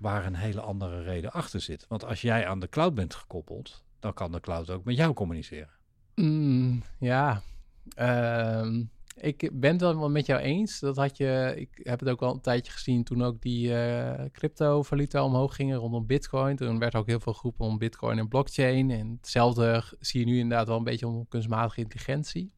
waar 0.00 0.26
een 0.26 0.36
hele 0.36 0.60
andere 0.60 1.02
reden 1.02 1.32
achter 1.32 1.60
zit? 1.60 1.86
Want 1.88 2.04
als 2.04 2.20
jij 2.20 2.46
aan 2.46 2.60
de 2.60 2.68
cloud 2.68 2.94
bent 2.94 3.14
gekoppeld, 3.14 3.84
dan 3.98 4.14
kan 4.14 4.32
de 4.32 4.40
cloud 4.40 4.70
ook 4.70 4.84
met 4.84 4.96
jou 4.96 5.12
communiceren. 5.12 5.78
Mm, 6.14 6.82
ja, 6.98 7.42
Ehm, 7.94 8.82
ik 9.16 9.50
ben 9.52 9.72
het 9.72 9.80
wel 9.80 10.10
met 10.10 10.26
jou 10.26 10.40
eens. 10.40 10.80
Dat 10.80 10.96
had 10.96 11.16
je, 11.16 11.52
ik 11.56 11.80
heb 11.82 12.00
het 12.00 12.08
ook 12.08 12.22
al 12.22 12.34
een 12.34 12.40
tijdje 12.40 12.72
gezien 12.72 13.04
toen 13.04 13.22
ook 13.22 13.40
die 13.42 13.68
uh, 13.68 14.12
cryptovaluta 14.32 15.24
omhoog 15.24 15.54
gingen 15.54 15.78
rondom 15.78 16.06
Bitcoin. 16.06 16.56
Toen 16.56 16.78
werd 16.78 16.94
ook 16.94 17.06
heel 17.06 17.20
veel 17.20 17.34
geroepen 17.34 17.66
om 17.66 17.78
Bitcoin 17.78 18.18
en 18.18 18.28
blockchain. 18.28 18.90
En 18.90 19.16
hetzelfde 19.20 19.84
zie 20.00 20.20
je 20.20 20.26
nu 20.26 20.38
inderdaad 20.38 20.66
wel 20.66 20.76
een 20.76 20.84
beetje 20.84 21.06
om 21.06 21.28
kunstmatige 21.28 21.80
intelligentie. 21.80 22.52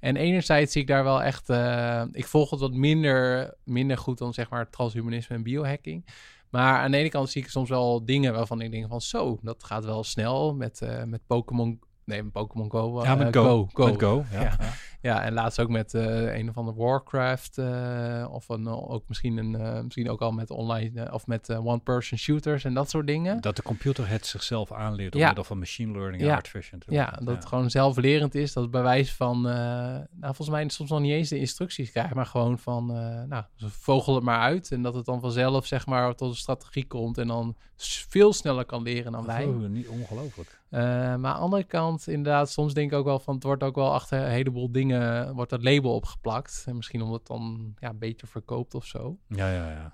En 0.00 0.16
enerzijds 0.16 0.72
zie 0.72 0.80
ik 0.80 0.88
daar 0.88 1.04
wel 1.04 1.22
echt, 1.22 1.50
uh, 1.50 2.04
ik 2.12 2.26
volg 2.26 2.50
het 2.50 2.60
wat 2.60 2.74
minder, 2.74 3.54
minder 3.64 3.98
goed 3.98 4.18
dan 4.18 4.34
zeg 4.34 4.50
maar 4.50 4.70
transhumanisme 4.70 5.36
en 5.36 5.42
biohacking. 5.42 6.06
Maar 6.54 6.78
aan 6.78 6.90
de 6.90 6.96
ene 6.96 7.08
kant 7.08 7.30
zie 7.30 7.42
ik 7.42 7.48
soms 7.48 7.68
wel 7.68 8.04
dingen 8.04 8.32
waarvan 8.32 8.60
ik 8.60 8.70
denk 8.70 8.88
van 8.88 9.00
zo, 9.00 9.38
dat 9.42 9.64
gaat 9.64 9.84
wel 9.84 10.04
snel 10.04 10.54
met, 10.54 10.80
uh, 10.80 11.02
met 11.04 11.26
Pokémon 11.26 11.80
Nee, 12.04 12.24
Pokémon 12.24 12.70
Go. 12.70 13.02
Ja, 13.02 13.14
met 13.14 13.36
uh, 13.36 13.42
Go. 13.42 13.68
Go. 13.72 13.86
Met 13.86 14.00
Go, 14.00 14.24
ja. 14.32 14.40
ja. 14.42 14.56
ja. 15.00 15.22
en 15.22 15.32
laatst 15.32 15.60
ook 15.60 15.68
met 15.68 15.94
uh, 15.94 16.34
een 16.34 16.48
of 16.48 16.56
andere 16.56 16.76
Warcraft. 16.76 17.58
Uh, 17.58 18.26
of 18.30 18.48
een, 18.48 18.68
ook 18.68 19.04
misschien, 19.08 19.36
een, 19.36 19.84
misschien 19.84 20.10
ook 20.10 20.20
al 20.20 20.32
met 20.32 20.50
online 20.50 21.12
of 21.12 21.26
met 21.26 21.50
one-person 21.50 22.18
shooters 22.18 22.64
en 22.64 22.74
dat 22.74 22.90
soort 22.90 23.06
dingen. 23.06 23.40
Dat 23.40 23.56
de 23.56 23.62
computer 23.62 24.08
het 24.08 24.26
zichzelf 24.26 24.72
aanleert 24.72 25.12
door 25.12 25.20
ja. 25.20 25.26
middel 25.26 25.44
van 25.44 25.58
machine 25.58 25.92
learning 25.92 26.22
en 26.22 26.28
ja. 26.28 26.34
artificial 26.34 26.80
Ja, 26.86 27.10
dat 27.10 27.34
het 27.34 27.46
gewoon 27.46 27.70
zelflerend 27.70 28.34
is. 28.34 28.52
Dat 28.52 28.70
bij 28.70 28.82
wijze 28.82 29.14
van, 29.14 29.42
nou 29.42 30.04
volgens 30.20 30.48
mij 30.48 30.68
soms 30.68 30.90
nog 30.90 31.00
niet 31.00 31.12
eens 31.12 31.28
de 31.28 31.38
instructies 31.38 31.90
krijgt, 31.90 32.14
maar 32.14 32.26
gewoon 32.26 32.58
van, 32.58 32.86
nou, 33.28 33.44
vogel 33.56 34.14
het 34.14 34.24
maar 34.24 34.40
uit. 34.40 34.72
En 34.72 34.82
dat 34.82 34.94
het 34.94 35.04
dan 35.04 35.20
vanzelf 35.20 35.66
zeg 35.66 35.86
maar 35.86 36.14
tot 36.14 36.30
een 36.30 36.36
strategie 36.36 36.86
komt 36.86 37.18
en 37.18 37.26
dan 37.26 37.56
veel 37.78 38.32
sneller 38.32 38.64
kan 38.64 38.82
leren 38.82 39.12
dan 39.12 39.26
wij. 39.26 39.44
Oh, 39.44 39.68
niet 39.68 39.88
ongelooflijk. 39.88 40.62
Uh, 40.74 40.80
maar 40.80 41.06
aan 41.06 41.20
de 41.20 41.28
andere 41.28 41.64
kant, 41.64 42.08
inderdaad, 42.08 42.50
soms 42.50 42.74
denk 42.74 42.92
ik 42.92 42.98
ook 42.98 43.04
wel 43.04 43.18
van 43.18 43.34
het 43.34 43.42
wordt 43.42 43.62
ook 43.62 43.74
wel 43.74 43.92
achter 43.92 44.18
een 44.18 44.30
heleboel 44.30 44.72
dingen, 44.72 45.34
wordt 45.34 45.50
dat 45.50 45.62
label 45.62 45.94
opgeplakt. 45.94 46.64
En 46.66 46.76
misschien 46.76 47.02
omdat 47.02 47.18
het 47.18 47.26
dan 47.26 47.74
ja, 47.78 47.94
beter 47.94 48.28
verkoopt 48.28 48.74
of 48.74 48.86
zo. 48.86 49.18
Ja, 49.28 49.52
ja, 49.52 49.70
ja. 49.70 49.90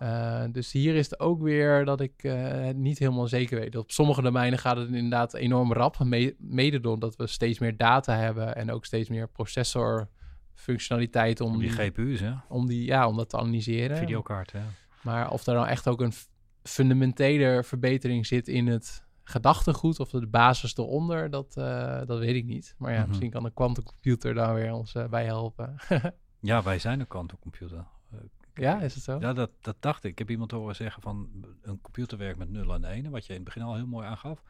Uh, 0.47 0.53
dus 0.53 0.73
hier 0.73 0.95
is 0.95 1.11
het 1.11 1.21
ook 1.21 1.43
weer 1.43 1.85
dat 1.85 2.01
ik 2.01 2.23
uh, 2.23 2.69
niet 2.75 2.99
helemaal 2.99 3.27
zeker 3.27 3.59
weet. 3.59 3.77
Op 3.77 3.91
sommige 3.91 4.23
domeinen 4.23 4.59
gaat 4.59 4.77
het 4.77 4.89
inderdaad 4.89 5.35
enorm 5.35 5.73
rap. 5.73 5.99
Me 5.99 6.35
mede 6.39 6.81
doordat 6.81 7.17
we 7.17 7.27
steeds 7.27 7.59
meer 7.59 7.77
data 7.77 8.17
hebben 8.17 8.57
en 8.57 8.71
ook 8.71 8.85
steeds 8.85 9.09
meer 9.09 9.29
processorfunctionaliteit 9.29 11.41
om 11.41 11.59
die, 11.59 11.69
die 11.69 11.79
GPU's, 11.79 12.21
hè? 12.21 12.33
Om 12.49 12.67
die, 12.67 12.85
ja, 12.85 13.09
om 13.09 13.17
dat 13.17 13.29
te 13.29 13.39
analyseren. 13.39 13.97
Videokaart, 13.97 14.53
ja. 14.53 14.65
Maar 15.03 15.31
of 15.31 15.47
er 15.47 15.55
dan 15.55 15.67
echt 15.67 15.89
ook 15.89 16.01
een 16.01 16.13
fundamentele 16.63 17.63
verbetering 17.65 18.27
zit 18.27 18.49
in 18.49 18.67
het 18.67 19.09
gedachtegoed 19.31 20.01
of 20.01 20.11
de 20.11 20.27
basis 20.27 20.77
eronder, 20.77 21.31
dat, 21.31 21.55
uh, 21.59 22.07
dat 22.07 22.19
weet 22.19 22.35
ik 22.35 22.45
niet. 22.45 22.75
Maar 22.79 22.91
ja, 22.91 22.97
mm 22.97 23.01
-hmm. 23.01 23.09
misschien 23.11 23.31
kan 23.31 23.43
de 23.43 23.51
quantumcomputer 23.51 24.35
daar 24.35 24.55
weer 24.55 24.73
ons 24.73 24.95
uh, 24.95 25.09
bij 25.09 25.25
helpen. 25.25 25.77
ja, 26.41 26.63
wij 26.63 26.79
zijn 26.79 27.01
een 27.01 27.07
quantumcomputer. 27.07 27.85
Uh, 28.15 28.21
ja, 28.55 28.81
is 28.81 28.95
het 28.95 29.03
zo? 29.03 29.19
Ja, 29.21 29.33
dat, 29.33 29.51
dat 29.61 29.77
dacht 29.81 30.05
ik. 30.05 30.11
Ik 30.11 30.19
heb 30.19 30.31
iemand 30.31 30.51
horen 30.51 30.77
zeggen 30.77 31.03
van 31.03 31.31
een 31.63 31.81
computer 31.81 32.19
werkt 32.19 32.39
met 32.39 32.51
0 32.51 32.75
en 32.75 32.85
1, 32.85 33.11
wat 33.11 33.27
je 33.27 33.29
in 33.29 33.35
het 33.35 33.45
begin 33.45 33.63
al 33.63 33.75
heel 33.75 33.87
mooi 33.87 34.07
aangaf. 34.07 34.43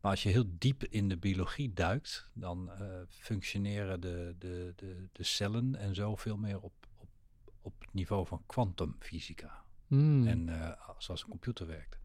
Maar 0.00 0.10
als 0.10 0.22
je 0.22 0.28
heel 0.28 0.44
diep 0.48 0.84
in 0.84 1.08
de 1.08 1.16
biologie 1.16 1.72
duikt, 1.72 2.30
dan 2.32 2.70
functioneren 3.08 4.00
de, 4.00 4.34
de, 4.38 4.72
de, 4.76 5.08
de 5.12 5.22
cellen 5.22 5.74
en 5.74 5.94
zo 5.94 6.16
veel 6.16 6.36
meer 6.36 6.60
op, 6.60 6.72
op, 6.96 7.08
op 7.62 7.74
het 7.80 7.92
niveau 7.92 8.26
van 8.26 8.42
kwantumfysica. 8.46 9.62
Mm. 9.86 10.26
En 10.26 10.76
zoals 10.98 11.22
een 11.22 11.28
computer 11.28 11.66
werkt 11.66 11.97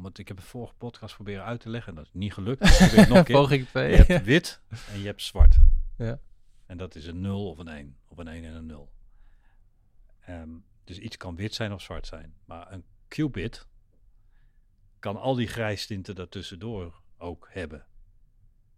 omdat 0.00 0.18
ik 0.18 0.28
heb 0.28 0.36
een 0.36 0.42
vorige 0.42 0.74
podcast 0.74 1.14
proberen 1.14 1.44
uit 1.44 1.60
te 1.60 1.68
leggen. 1.68 1.90
En 1.90 1.96
dat 1.96 2.04
is 2.04 2.12
niet 2.12 2.32
gelukt. 2.32 2.60
Dus 2.60 2.92
ik 2.92 3.08
nog 3.08 3.18
een 3.18 3.24
keer. 3.24 3.36
Poging. 3.36 3.68
Je 3.72 3.80
hebt 3.80 4.24
wit 4.24 4.60
en 4.92 4.98
je 4.98 5.06
hebt 5.06 5.22
zwart. 5.22 5.56
Ja. 5.96 6.20
En 6.66 6.76
dat 6.76 6.94
is 6.94 7.06
een 7.06 7.20
0 7.20 7.48
of 7.50 7.58
een 7.58 7.68
1. 7.68 7.96
Of 8.08 8.18
een 8.18 8.28
1 8.28 8.44
en 8.44 8.54
een 8.54 8.66
0. 8.66 8.92
Um, 10.28 10.64
dus 10.84 10.98
iets 10.98 11.16
kan 11.16 11.36
wit 11.36 11.54
zijn 11.54 11.72
of 11.72 11.82
zwart 11.82 12.06
zijn. 12.06 12.34
Maar 12.44 12.72
een 12.72 12.84
qubit 13.08 13.66
kan 14.98 15.16
al 15.16 15.34
die 15.34 15.46
grijstinten 15.46 16.14
daartussendoor 16.14 17.02
ook 17.18 17.48
hebben. 17.50 17.86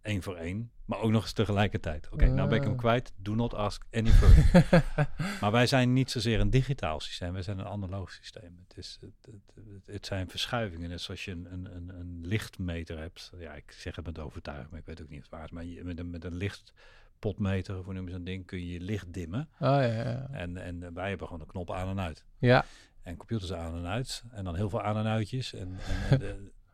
Eén 0.01 0.23
voor 0.23 0.35
één, 0.35 0.71
maar 0.85 0.99
ook 0.99 1.11
nog 1.11 1.21
eens 1.21 1.33
tegelijkertijd. 1.33 2.05
Oké, 2.05 2.13
okay, 2.13 2.27
uh. 2.27 2.33
nou 2.33 2.49
ben 2.49 2.57
ik 2.57 2.63
hem 2.63 2.75
kwijt. 2.75 3.13
Do 3.15 3.35
not 3.35 3.53
ask 3.53 3.85
any 3.91 4.09
further. 4.09 4.83
maar 5.41 5.51
wij 5.51 5.67
zijn 5.67 5.93
niet 5.93 6.11
zozeer 6.11 6.39
een 6.39 6.49
digitaal 6.49 6.99
systeem, 6.99 7.33
wij 7.33 7.41
zijn 7.41 7.59
een 7.59 7.65
analoog 7.65 8.11
systeem. 8.11 8.65
Het, 8.67 8.77
is, 8.77 8.97
het, 9.01 9.33
het, 9.55 9.85
het 9.85 10.05
zijn 10.05 10.29
verschuivingen. 10.29 10.89
Net 10.89 11.01
zoals 11.01 11.25
je 11.25 11.31
een, 11.31 11.53
een, 11.53 11.75
een, 11.75 11.99
een, 11.99 12.19
lichtmeter 12.21 12.97
hebt. 12.97 13.31
Ja, 13.39 13.53
ik 13.53 13.71
zeg 13.71 13.95
het 13.95 14.05
met 14.05 14.19
overtuiging, 14.19 14.69
maar 14.69 14.79
ik 14.79 14.85
weet 14.85 15.01
ook 15.01 15.09
niet 15.09 15.17
of 15.17 15.23
het 15.23 15.33
waar 15.33 15.43
is. 15.43 15.51
Maar 15.51 15.65
je, 15.65 15.83
met, 15.83 15.99
een, 15.99 16.09
met 16.09 16.23
een 16.23 16.35
lichtpotmeter, 16.35 17.77
of 17.77 17.85
hoe 17.85 17.93
noem 17.93 18.05
je 18.05 18.11
zo'n 18.11 18.23
ding, 18.23 18.45
kun 18.45 18.59
je 18.59 18.73
je 18.73 18.79
licht 18.79 19.13
dimmen. 19.13 19.49
Oh, 19.53 19.59
ja, 19.59 19.81
ja. 19.81 20.27
En, 20.31 20.57
en 20.57 20.93
wij 20.93 21.09
hebben 21.09 21.27
gewoon 21.27 21.41
de 21.41 21.51
knop 21.51 21.71
aan 21.71 21.87
en 21.87 21.99
uit. 21.99 22.25
Ja. 22.37 22.65
En 23.01 23.17
computers 23.17 23.53
aan 23.53 23.75
en 23.75 23.85
uit. 23.85 24.23
En 24.31 24.43
dan 24.43 24.55
heel 24.55 24.69
veel 24.69 24.81
aan 24.81 24.97
en 24.97 25.05
uitjes. 25.05 25.53
En, 25.53 25.77
en 26.09 26.19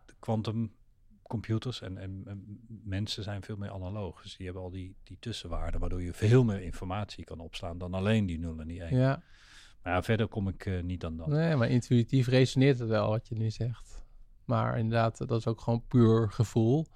de 0.05 0.15
quantum 0.19 0.77
computers 1.29 1.81
en, 1.81 1.97
en, 1.97 2.21
en, 2.25 2.59
mensen 2.83 3.23
zijn 3.23 3.43
veel 3.43 3.57
meer 3.57 3.71
analoog. 3.71 4.21
Dus 4.21 4.35
die 4.37 4.45
hebben 4.45 4.63
al 4.63 4.69
die, 4.69 4.95
die 5.03 5.17
tussenwaarden, 5.19 5.79
waardoor 5.79 6.01
je 6.01 6.13
veel 6.13 6.43
meer 6.43 6.61
informatie 6.61 7.23
kan 7.23 7.39
opslaan 7.39 7.77
dan 7.77 7.93
alleen 7.93 8.25
die 8.25 8.39
0 8.39 8.59
en 8.59 8.67
die 8.67 8.83
1. 8.83 8.97
Ja. 8.97 9.21
Maar 9.81 9.93
ja, 9.93 10.03
verder 10.03 10.27
kom 10.27 10.47
ik 10.47 10.65
uh, 10.65 10.83
niet 10.83 11.01
dan 11.01 11.17
dat. 11.17 11.27
Nee, 11.27 11.55
maar 11.55 11.69
intuïtief 11.69 12.27
resoneert 12.27 12.79
het 12.79 12.89
wel 12.89 13.09
wat 13.09 13.27
je 13.27 13.35
nu 13.35 13.49
zegt. 13.49 14.05
Maar 14.45 14.77
inderdaad, 14.77 15.17
dat 15.17 15.39
is 15.39 15.47
ook 15.47 15.61
gewoon 15.61 15.83
puur 15.87 16.31
gevoel. 16.31 16.87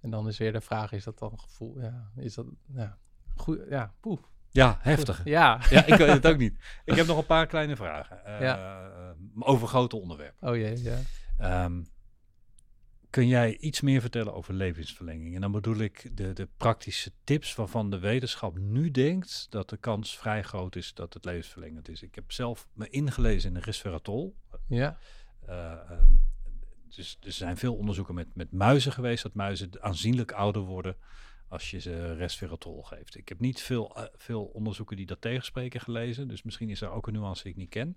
En 0.00 0.10
dan 0.10 0.28
is 0.28 0.38
weer 0.38 0.52
de 0.52 0.60
vraag, 0.60 0.92
is 0.92 1.04
dat 1.04 1.18
dan 1.18 1.38
gevoel? 1.38 1.80
Ja, 1.80 2.10
is 2.16 2.34
dat, 2.34 2.46
ja, 2.74 2.98
goed, 3.34 3.60
ja, 3.68 3.94
poeh. 4.00 4.20
Ja, 4.50 4.78
heftig. 4.80 5.24
Ja. 5.24 5.60
ja, 5.70 5.86
ik 5.86 5.94
weet 5.94 6.08
het 6.08 6.26
ook 6.26 6.38
niet. 6.38 6.58
Ik 6.84 6.94
heb 6.94 7.06
nog 7.06 7.18
een 7.18 7.26
paar 7.26 7.46
kleine 7.46 7.76
vragen. 7.76 8.20
Uh, 8.26 8.40
ja. 8.40 8.90
over 9.38 9.68
grote 9.68 9.96
onderwerpen. 9.96 10.48
Oh 10.48 10.56
jee, 10.56 10.82
ja. 10.82 11.64
Um, 11.64 11.86
Kun 13.16 13.28
jij 13.28 13.56
iets 13.56 13.80
meer 13.80 14.00
vertellen 14.00 14.34
over 14.34 14.54
levensverlenging? 14.54 15.34
En 15.34 15.40
dan 15.40 15.52
bedoel 15.52 15.76
ik 15.76 16.16
de, 16.16 16.32
de 16.32 16.48
praktische 16.56 17.12
tips 17.24 17.54
waarvan 17.54 17.90
de 17.90 17.98
wetenschap 17.98 18.58
nu 18.58 18.90
denkt 18.90 19.46
dat 19.50 19.68
de 19.68 19.76
kans 19.76 20.18
vrij 20.18 20.42
groot 20.42 20.76
is 20.76 20.94
dat 20.94 21.14
het 21.14 21.24
levensverlengend 21.24 21.88
is. 21.88 22.02
Ik 22.02 22.14
heb 22.14 22.32
zelf 22.32 22.68
me 22.72 22.88
ingelezen 22.88 23.48
in 23.48 23.54
de 23.54 23.60
resveratrol. 23.60 24.36
Ja. 24.68 24.98
Uh, 25.48 25.90
um, 25.90 26.20
dus 26.88 27.18
er 27.20 27.32
zijn 27.32 27.56
veel 27.56 27.74
onderzoeken 27.74 28.14
met, 28.14 28.34
met 28.34 28.52
muizen 28.52 28.92
geweest, 28.92 29.22
dat 29.22 29.34
muizen 29.34 29.70
aanzienlijk 29.80 30.32
ouder 30.32 30.62
worden 30.62 30.96
als 31.48 31.70
je 31.70 31.80
ze 31.80 32.14
resveratrol 32.14 32.82
geeft. 32.82 33.16
Ik 33.16 33.28
heb 33.28 33.40
niet 33.40 33.62
veel, 33.62 33.94
uh, 33.96 34.04
veel 34.14 34.44
onderzoeken 34.44 34.96
die 34.96 35.06
dat 35.06 35.20
tegenspreken 35.20 35.80
gelezen, 35.80 36.28
dus 36.28 36.42
misschien 36.42 36.70
is 36.70 36.80
er 36.80 36.90
ook 36.90 37.06
een 37.06 37.12
nuance 37.12 37.42
die 37.42 37.52
ik 37.52 37.58
niet 37.58 37.70
ken. 37.70 37.96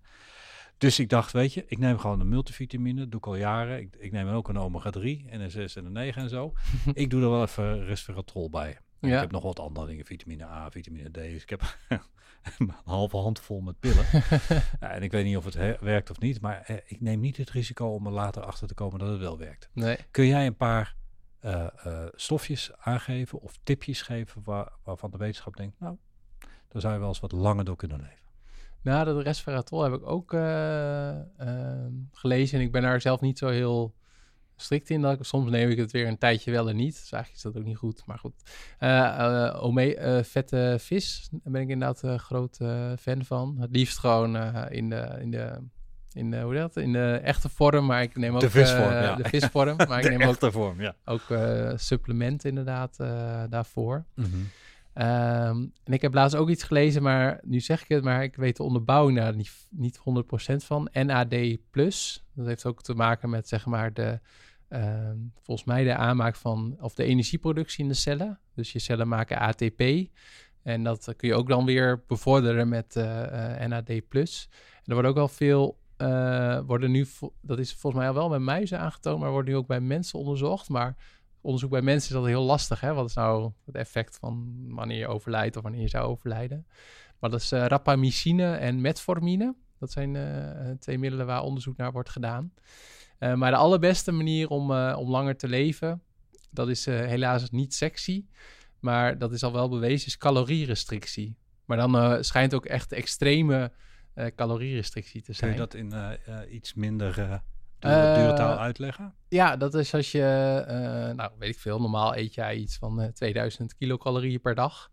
Dus 0.80 1.00
ik 1.00 1.10
dacht, 1.10 1.32
weet 1.32 1.54
je, 1.54 1.64
ik 1.68 1.78
neem 1.78 1.98
gewoon 1.98 2.20
een 2.20 2.30
multivitamine, 2.30 3.10
doe 3.10 3.20
ik 3.20 3.28
al 3.28 3.36
jaren. 3.36 3.80
Ik, 3.80 3.96
ik 3.96 4.12
neem 4.12 4.28
ook 4.28 4.48
een 4.48 4.58
omega-3 4.58 5.30
en 5.30 5.42
een 5.42 5.52
6 5.52 5.76
en 5.76 5.86
een 5.86 5.92
9 5.92 6.22
en 6.22 6.30
zo. 6.30 6.54
ik 6.94 7.10
doe 7.10 7.22
er 7.22 7.30
wel 7.30 7.44
even 7.44 7.86
resveratrol 7.86 8.50
bij. 8.50 8.78
Ja. 9.00 9.14
Ik 9.14 9.20
heb 9.20 9.32
nog 9.32 9.44
wat 9.44 9.60
andere 9.60 9.88
dingen, 9.88 10.06
vitamine 10.06 10.46
A, 10.46 10.72
vitamine 10.72 11.10
D. 11.10 11.14
Dus 11.14 11.42
ik 11.42 11.50
heb 11.50 11.78
een 12.58 12.72
halve 12.84 13.18
hand 13.18 13.40
vol 13.40 13.62
met 13.62 13.80
pillen. 13.80 14.06
ja, 14.82 14.90
en 14.90 15.04
ik 15.04 15.12
weet 15.12 15.26
niet 15.26 15.38
of 15.38 15.46
het 15.46 15.80
werkt 15.80 16.10
of 16.10 16.20
niet, 16.20 16.42
maar 16.42 16.62
eh, 16.62 16.76
ik 16.86 17.02
neem 17.02 17.20
niet 17.20 17.38
het 17.38 17.50
risico 17.50 17.88
om 17.88 18.06
er 18.06 18.12
later 18.12 18.44
achter 18.44 18.68
te 18.68 18.74
komen 18.74 19.00
dat 19.00 19.10
het 19.10 19.20
wel 19.20 19.38
werkt. 19.38 19.70
Nee. 19.74 19.98
Kun 20.12 20.26
jij 20.26 20.46
een 20.46 20.58
paar 20.58 20.96
uh, 21.46 21.68
uh, 21.86 22.06
stofjes 22.12 22.72
aangeven 22.78 23.40
of 23.42 23.60
tipjes 23.64 24.02
geven 24.02 24.42
waar, 24.44 24.72
waarvan 24.84 25.12
de 25.12 25.18
wetenschap 25.18 25.56
denkt, 25.56 25.80
nou, 25.80 25.98
daar 26.68 26.82
zou 26.82 26.94
je 26.94 27.00
wel 27.00 27.08
eens 27.08 27.20
wat 27.20 27.32
langer 27.32 27.66
door 27.66 27.76
kunnen 27.76 27.98
leven? 27.98 28.29
Nou, 28.82 29.06
dat 29.06 29.24
resveratrol 29.24 29.84
heb 29.84 29.94
ik 29.94 30.08
ook 30.08 30.34
uh, 30.34 30.40
uh, 30.40 31.86
gelezen. 32.12 32.60
En 32.60 32.66
ik 32.66 32.72
ben 32.72 32.82
daar 32.82 33.02
zelf 33.02 33.22
niet 33.22 33.38
zo 33.38 33.48
heel 33.48 33.96
strikt 34.56 34.90
in. 34.90 35.02
Dat 35.02 35.20
ik, 35.20 35.24
soms 35.26 35.50
neem 35.50 35.70
ik 35.70 35.78
het 35.78 35.92
weer 35.92 36.08
een 36.08 36.18
tijdje 36.18 36.52
wel 36.52 36.70
en 36.70 36.76
niet. 36.76 36.94
Dus 36.94 37.12
eigenlijk 37.12 37.36
is 37.36 37.42
dat 37.42 37.58
ook 37.58 37.68
niet 37.68 37.78
goed. 37.78 38.04
Maar 38.06 38.20
goed. 38.20 38.34
Uh, 38.80 39.58
ome 39.64 40.22
vette 40.26 40.76
vis, 40.80 41.28
daar 41.32 41.52
ben 41.52 41.62
ik 41.62 41.70
inderdaad 41.70 42.02
een 42.02 42.20
groot 42.20 42.58
fan 43.00 43.26
van. 43.26 43.58
Het 43.60 43.72
liefst 43.72 43.98
gewoon 43.98 44.38
in 44.70 44.90
de... 44.90 45.18
In 45.20 45.32
de 45.32 45.62
in 46.14 46.32
de, 46.32 46.42
hoe 46.42 46.54
dat? 46.54 46.78
In 46.78 46.94
de 46.94 47.20
echte 47.24 47.50
vorm, 47.50 47.86
maar 47.86 48.02
ik 48.02 48.18
neem 48.18 48.34
ook 48.34 48.40
de 48.40 48.50
visvorm, 48.50 48.92
ja. 48.92 49.16
de 49.16 49.30
visvorm. 49.30 49.76
Maar 49.88 50.00
ik 50.06 50.10
neem 50.10 50.28
ook, 50.28 50.52
vorm, 50.52 50.82
ja. 50.82 50.96
ook 51.06 51.24
supplementen 51.76 52.50
inderdaad 52.50 52.98
daarvoor. 53.50 54.06
Mm 54.16 54.24
-hmm. 54.24 54.50
Um, 55.00 55.72
en 55.84 55.94
ik 55.94 56.02
heb 56.02 56.14
laatst 56.14 56.38
ook 56.38 56.50
iets 56.50 56.64
gelezen, 56.64 57.04
maar 57.04 57.40
nu 57.44 57.60
zeg 57.60 57.82
ik 57.82 57.88
het, 57.88 58.04
maar 58.04 58.24
ik 58.24 58.36
weet 58.36 58.58
de 58.58 58.64
onderbouwing 58.64 59.18
daar 59.18 59.36
niet, 59.36 59.68
niet 59.70 60.00
100% 60.00 60.02
van. 60.56 60.90
NAD+, 60.94 61.32
dat 62.34 62.46
heeft 62.46 62.66
ook 62.66 62.82
te 62.82 62.94
maken 62.94 63.30
met 63.30 63.48
zeg 63.48 63.66
maar 63.66 63.94
de, 63.94 64.20
uh, 64.70 65.12
volgens 65.42 65.68
mij 65.68 65.84
de 65.84 65.96
aanmaak 65.96 66.36
van, 66.36 66.78
of 66.80 66.94
de 66.94 67.04
energieproductie 67.04 67.84
in 67.84 67.90
de 67.90 67.96
cellen. 67.96 68.40
Dus 68.56 68.72
je 68.72 68.80
cellen 68.80 69.08
maken 69.08 69.40
ATP 69.40 69.82
en 70.64 70.84
dat 70.84 71.14
kun 71.16 71.28
je 71.28 71.36
ook 71.36 71.48
dan 71.48 71.66
weer 71.66 72.04
bevorderen 72.08 72.70
met 72.70 72.96
uh, 72.96 73.04
uh, 73.04 73.68
NAD+. 73.68 73.90
En 73.90 74.04
er 74.84 74.94
wordt 74.94 75.08
ook 75.08 75.16
wel 75.16 75.28
veel, 75.28 75.80
eh, 75.98 76.60
worden 76.66 76.92
nu, 76.92 77.06
dat 77.42 77.60
is 77.60 77.74
volgens 77.74 78.02
mij 78.02 78.12
al 78.12 78.18
wel 78.18 78.30
bij 78.30 78.40
muizen 78.40 78.80
aangetoond, 78.80 79.20
maar 79.20 79.32
wordt 79.32 79.48
nu 79.48 79.56
ook 79.56 79.68
bij 79.68 79.80
mensen 79.80 80.20
onderzocht. 80.20 80.70
Maar 80.70 80.96
onderzoek 81.42 81.70
bij 81.72 81.82
mensen 81.82 82.10
is 82.10 82.16
altijd 82.16 82.36
heel 82.36 82.46
lastig. 82.46 82.80
Hè? 82.82 82.94
Wat 82.94 83.10
is 83.10 83.14
nou 83.16 83.52
het 83.66 83.76
effect 83.76 84.18
van 84.18 84.56
wanneer 84.68 84.98
je 84.98 85.08
overlijdt 85.08 85.58
of 85.58 85.64
wanneer 85.64 85.82
je 85.82 85.88
zou 85.88 86.06
overlijden? 86.08 86.68
Maar 87.20 87.30
dat 87.30 87.42
is 87.42 87.52
eh, 87.52 87.66
rapamycine 87.66 88.56
en 88.56 88.82
metformine. 88.82 89.56
Dat 89.80 89.92
zijn 89.92 90.16
eh, 90.16 90.70
twee 90.80 90.98
middelen 90.98 91.26
waar 91.26 91.42
onderzoek 91.44 91.78
naar 91.78 91.92
wordt 91.92 92.10
gedaan. 92.10 92.54
Eh, 93.18 93.34
maar 93.34 93.52
de 93.52 93.58
allerbeste 93.58 94.12
manier 94.12 94.48
om, 94.50 94.72
eh, 94.72 94.96
om 95.00 95.10
langer 95.10 95.38
te 95.38 95.48
leven, 95.48 96.02
dat 96.52 96.70
is 96.70 96.88
eh, 96.88 96.96
helaas 97.00 97.50
niet 97.50 97.74
sexy. 97.74 98.26
Maar 98.80 99.18
dat 99.18 99.32
is 99.32 99.44
al 99.44 99.54
wel 99.54 99.70
bewezen, 99.70 100.08
is 100.08 100.18
calorierestrictie. 100.18 101.36
Maar 101.66 101.78
dan 101.78 101.98
eh, 101.98 102.18
schijnt 102.20 102.54
ook 102.54 102.66
echt 102.66 102.92
extreme 102.92 103.72
eh, 104.14 104.26
calorierestrictie 104.36 105.20
te 105.22 105.26
Kun 105.26 105.36
zijn. 105.36 105.52
je 105.52 105.58
dat 105.58 105.74
in 105.74 105.94
eh, 105.94 106.12
eh, 106.42 106.54
iets 106.54 106.74
minder 106.74 107.42
Eh, 107.80 108.16
dure 108.16 108.34
taal 108.34 108.58
uitleggen? 108.58 109.14
Ja, 109.30 109.58
dat 109.58 109.74
is 109.74 109.94
als 109.94 110.12
je, 110.12 110.64
eh, 110.68 111.16
nou 111.16 111.32
weet 111.40 111.50
ik 111.50 111.60
veel, 111.60 111.80
normaal 111.80 112.16
eet 112.18 112.34
jij 112.34 112.56
iets 112.56 112.78
van 112.78 113.02
eh, 113.02 113.08
2000 113.12 113.76
kilocalorieën 113.76 114.42
per 114.42 114.56
dag. 114.56 114.90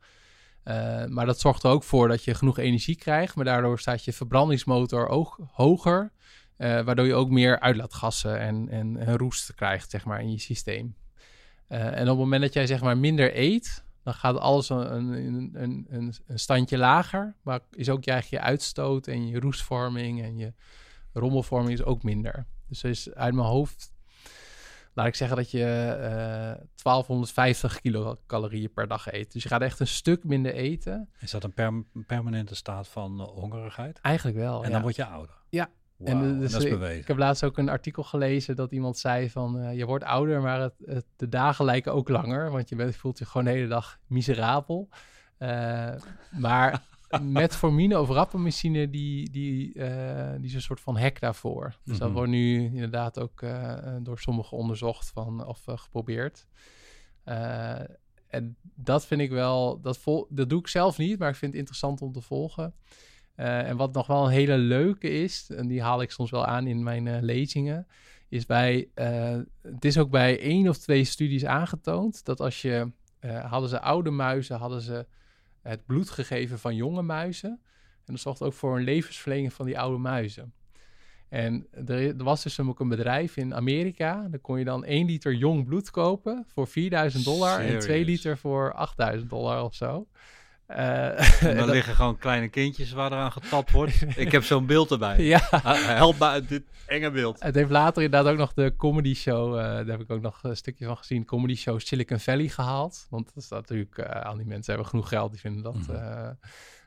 Eh, 0.62 1.04
maar 1.04 1.26
dat 1.26 1.40
zorgt 1.40 1.62
er 1.62 1.70
ook 1.70 1.82
voor 1.82 2.08
dat 2.08 2.24
je 2.24 2.34
genoeg 2.34 2.58
energie 2.58 2.96
krijgt, 2.96 3.34
maar 3.34 3.44
daardoor 3.44 3.78
staat 3.78 4.04
je 4.04 4.12
verbrandingsmotor 4.12 5.08
ook 5.08 5.38
hoger. 5.52 6.12
eh, 6.56 6.80
waardoor 6.80 7.06
je 7.06 7.14
ook 7.14 7.30
meer 7.30 7.60
uitlaatgassen 7.60 8.38
en, 8.40 8.68
en, 8.68 8.96
en 8.96 9.16
roest 9.16 9.54
krijgt, 9.54 9.90
zeg 9.90 10.04
maar, 10.04 10.20
in 10.20 10.30
je 10.30 10.38
systeem. 10.40 10.96
Eh, 11.68 11.86
en 11.86 12.02
op 12.02 12.08
het 12.08 12.16
moment 12.18 12.42
dat 12.42 12.52
jij, 12.52 12.66
zeg 12.66 12.80
maar, 12.80 12.98
minder 12.98 13.36
eet, 13.38 13.84
dan 14.02 14.14
gaat 14.14 14.38
alles 14.38 14.68
een, 14.68 14.92
een, 14.92 15.50
een, 15.54 15.86
een, 15.88 16.14
een 16.26 16.38
standje 16.38 16.78
lager. 16.78 17.34
Maar 17.42 17.60
is 17.70 17.88
ook 17.88 18.04
je 18.04 18.22
je 18.30 18.40
uitstoot 18.40 19.06
en 19.06 19.28
je 19.28 19.40
roestvorming 19.40 20.22
en 20.22 20.36
je 20.36 20.52
rommelvorming 21.18 21.72
is 21.72 21.84
ook 21.84 22.02
minder. 22.02 22.46
Dus 22.68 22.82
er 22.82 22.90
is 22.90 23.14
uit 23.14 23.34
mijn 23.34 23.46
hoofd, 23.46 23.92
laat 24.94 25.06
ik 25.06 25.14
zeggen 25.14 25.36
dat 25.36 25.50
je 25.50 25.64
eh 25.64 26.64
1250 26.82 27.80
kilocalorieën 27.80 28.72
per 28.72 28.88
dag 28.88 29.12
eet. 29.12 29.32
Dus 29.32 29.42
je 29.42 29.48
gaat 29.48 29.60
echt 29.62 29.80
een 29.80 29.86
stuk 29.86 30.24
minder 30.24 30.54
eten. 30.54 31.08
Is 31.18 31.30
dat 31.30 31.44
een 31.44 31.52
perm- 31.54 31.86
permanente 32.06 32.54
staat 32.54 32.88
van 32.88 33.20
hongerigheid? 33.20 33.98
Eigenlijk 34.00 34.36
wel. 34.36 34.58
en 34.62 34.66
ja. 34.66 34.72
dan 34.72 34.82
word 34.82 34.96
je 34.96 35.06
ouder? 35.06 35.34
Ja. 35.48 35.68
Wow, 35.96 36.08
En, 36.08 36.18
en, 36.22 36.38
dus 36.38 36.52
dat 36.52 36.60
is 36.60 36.66
ik- 36.66 36.72
bewezen. 36.72 37.00
Ik 37.00 37.06
heb 37.08 37.16
laatst 37.16 37.44
ook 37.44 37.58
een 37.58 37.68
artikel 37.68 38.02
gelezen 38.02 38.56
dat 38.56 38.72
iemand 38.72 38.98
zei 38.98 39.30
van... 39.30 39.58
eh, 39.60 39.76
je 39.76 39.86
wordt 39.86 40.04
ouder, 40.04 40.40
maar 40.40 40.60
het, 40.60 40.74
het- 40.84 41.06
de 41.16 41.28
dagen 41.28 41.64
lijken 41.64 41.92
ook 41.92 42.08
langer. 42.08 42.50
Want 42.50 42.68
je 42.68 42.76
bent, 42.76 42.96
voelt 42.96 43.18
je 43.18 43.24
gewoon 43.26 43.44
de 43.46 43.52
hele 43.52 43.68
dag 43.68 43.98
miserabel. 44.06 44.88
Eh, 45.38 45.94
maar 46.30 46.82
metformine 47.22 48.00
of 48.00 48.08
rapamycine, 48.08 48.90
die, 48.90 49.30
die, 49.30 49.74
eh, 49.74 50.32
die 50.36 50.44
is 50.46 50.54
een 50.54 50.60
soort 50.60 50.80
van 50.80 50.96
hek 50.96 51.20
daarvoor. 51.20 51.76
Dus 51.84 51.98
dat 51.98 52.08
Mhm. 52.08 52.16
wordt 52.16 52.30
nu 52.32 52.64
inderdaad 52.64 53.18
ook 53.18 53.42
eh, 53.42 53.72
eh, 53.72 53.94
door 54.02 54.18
sommigen 54.18 54.56
onderzocht 54.56 55.10
van, 55.10 55.46
of 55.46 55.62
geprobeerd. 55.66 56.46
En 58.26 58.56
dat 58.74 59.06
vind 59.06 59.20
ik 59.20 59.30
wel, 59.30 59.80
dat, 59.80 59.98
vol, 59.98 60.26
dat 60.30 60.48
doe 60.48 60.60
ik 60.60 60.68
zelf 60.68 60.98
niet, 60.98 61.18
maar 61.18 61.28
ik 61.28 61.36
vind 61.36 61.50
het 61.50 61.60
interessant 61.60 62.02
om 62.02 62.12
te 62.12 62.20
volgen. 62.20 62.74
En 63.34 63.76
wat 63.76 63.92
nog 63.92 64.06
wel 64.06 64.24
een 64.24 64.30
hele 64.32 64.58
leuke 64.58 65.08
is, 65.10 65.50
en 65.50 65.66
die 65.66 65.82
haal 65.82 66.02
ik 66.02 66.10
soms 66.10 66.30
wel 66.30 66.46
aan 66.46 66.66
in 66.66 66.82
mijn 66.82 67.24
lezingen, 67.24 67.86
is 68.28 68.46
bij, 68.46 68.88
het 69.62 69.84
is 69.84 69.98
ook 69.98 70.10
bij 70.10 70.40
één 70.40 70.68
of 70.68 70.78
twee 70.78 71.04
studies 71.04 71.44
aangetoond 71.44 72.24
dat 72.24 72.40
als 72.40 72.62
je, 72.62 72.90
hadden 73.42 73.68
ze 73.68 73.80
oude 73.80 74.10
muizen, 74.10 74.56
hadden 74.58 74.80
ze 74.80 75.06
het 75.66 75.86
bloed 75.86 76.10
gegeven 76.10 76.58
van 76.58 76.74
jonge 76.74 77.02
muizen. 77.02 77.60
En 78.04 78.12
dat 78.12 78.20
zorgt 78.20 78.42
ook 78.42 78.52
voor 78.52 78.76
een 78.76 78.84
levensverlenging 78.84 79.52
van 79.52 79.66
die 79.66 79.78
oude 79.78 79.98
muizen. 79.98 80.52
En 81.28 81.66
er, 81.86 82.16
was 82.16 82.42
dus 82.42 82.60
ook 82.60 82.80
een 82.80 82.88
bedrijf 82.88 83.36
in 83.36 83.54
Amerika. 83.54 84.28
Daar 84.28 84.40
kon 84.40 84.58
je 84.58 84.64
dan 84.64 84.84
1 84.84 85.06
liter 85.06 85.34
jong 85.34 85.64
bloed 85.64 85.90
kopen 85.90 86.44
voor 86.46 86.66
4000 86.66 87.24
dollar. 87.24 87.60
En 87.60 87.66
2 87.66 87.80
Serieus? 87.80 88.06
liter 88.06 88.38
voor 88.38 88.72
8000 88.72 89.30
dollar 89.30 89.64
of 89.64 89.74
zo. 89.74 90.06
En 90.68 91.16
dan 91.40 91.56
dat- 91.56 91.68
liggen 91.68 91.94
gewoon 91.94 92.18
kleine 92.18 92.48
kindjes 92.48 92.92
waar 92.92 93.12
eraan 93.12 93.32
getapt 93.32 93.70
wordt. 93.70 94.02
Ik 94.16 94.32
heb 94.32 94.42
zo'n 94.44 94.66
beeld 94.66 94.90
erbij. 94.90 95.22
ja, 95.22 95.48
Ah, 95.50 95.84
Help 95.86 96.18
me 96.18 96.24
uit 96.24 96.48
dit 96.48 96.62
enge 96.86 97.10
beeld. 97.10 97.42
het 97.42 97.54
heeft 97.54 97.70
later 97.70 98.02
inderdaad 98.02 98.32
ook 98.32 98.38
nog 98.38 98.52
de 98.54 98.74
comedy 98.76 99.14
show, 99.14 99.54
eh, 99.58 99.62
daar 99.64 99.86
heb 99.86 100.00
ik 100.00 100.10
ook 100.10 100.20
nog 100.20 100.38
een 100.42 100.56
stukje 100.56 100.86
van 100.86 100.96
gezien, 100.96 101.24
comedy 101.24 101.54
show 101.56 101.80
Silicon 101.80 102.18
Valley 102.18 102.48
gehaald. 102.48 103.06
Want 103.10 103.26
dat 103.34 103.42
is 103.42 103.48
natuurlijk, 103.48 103.98
eh, 103.98 104.24
al 104.24 104.36
die 104.36 104.46
mensen 104.46 104.72
hebben 104.72 104.90
genoeg 104.90 105.08
geld, 105.08 105.30
die 105.30 105.40
vinden 105.40 105.62
dat. 105.62 105.74
Mhm. 105.74 106.32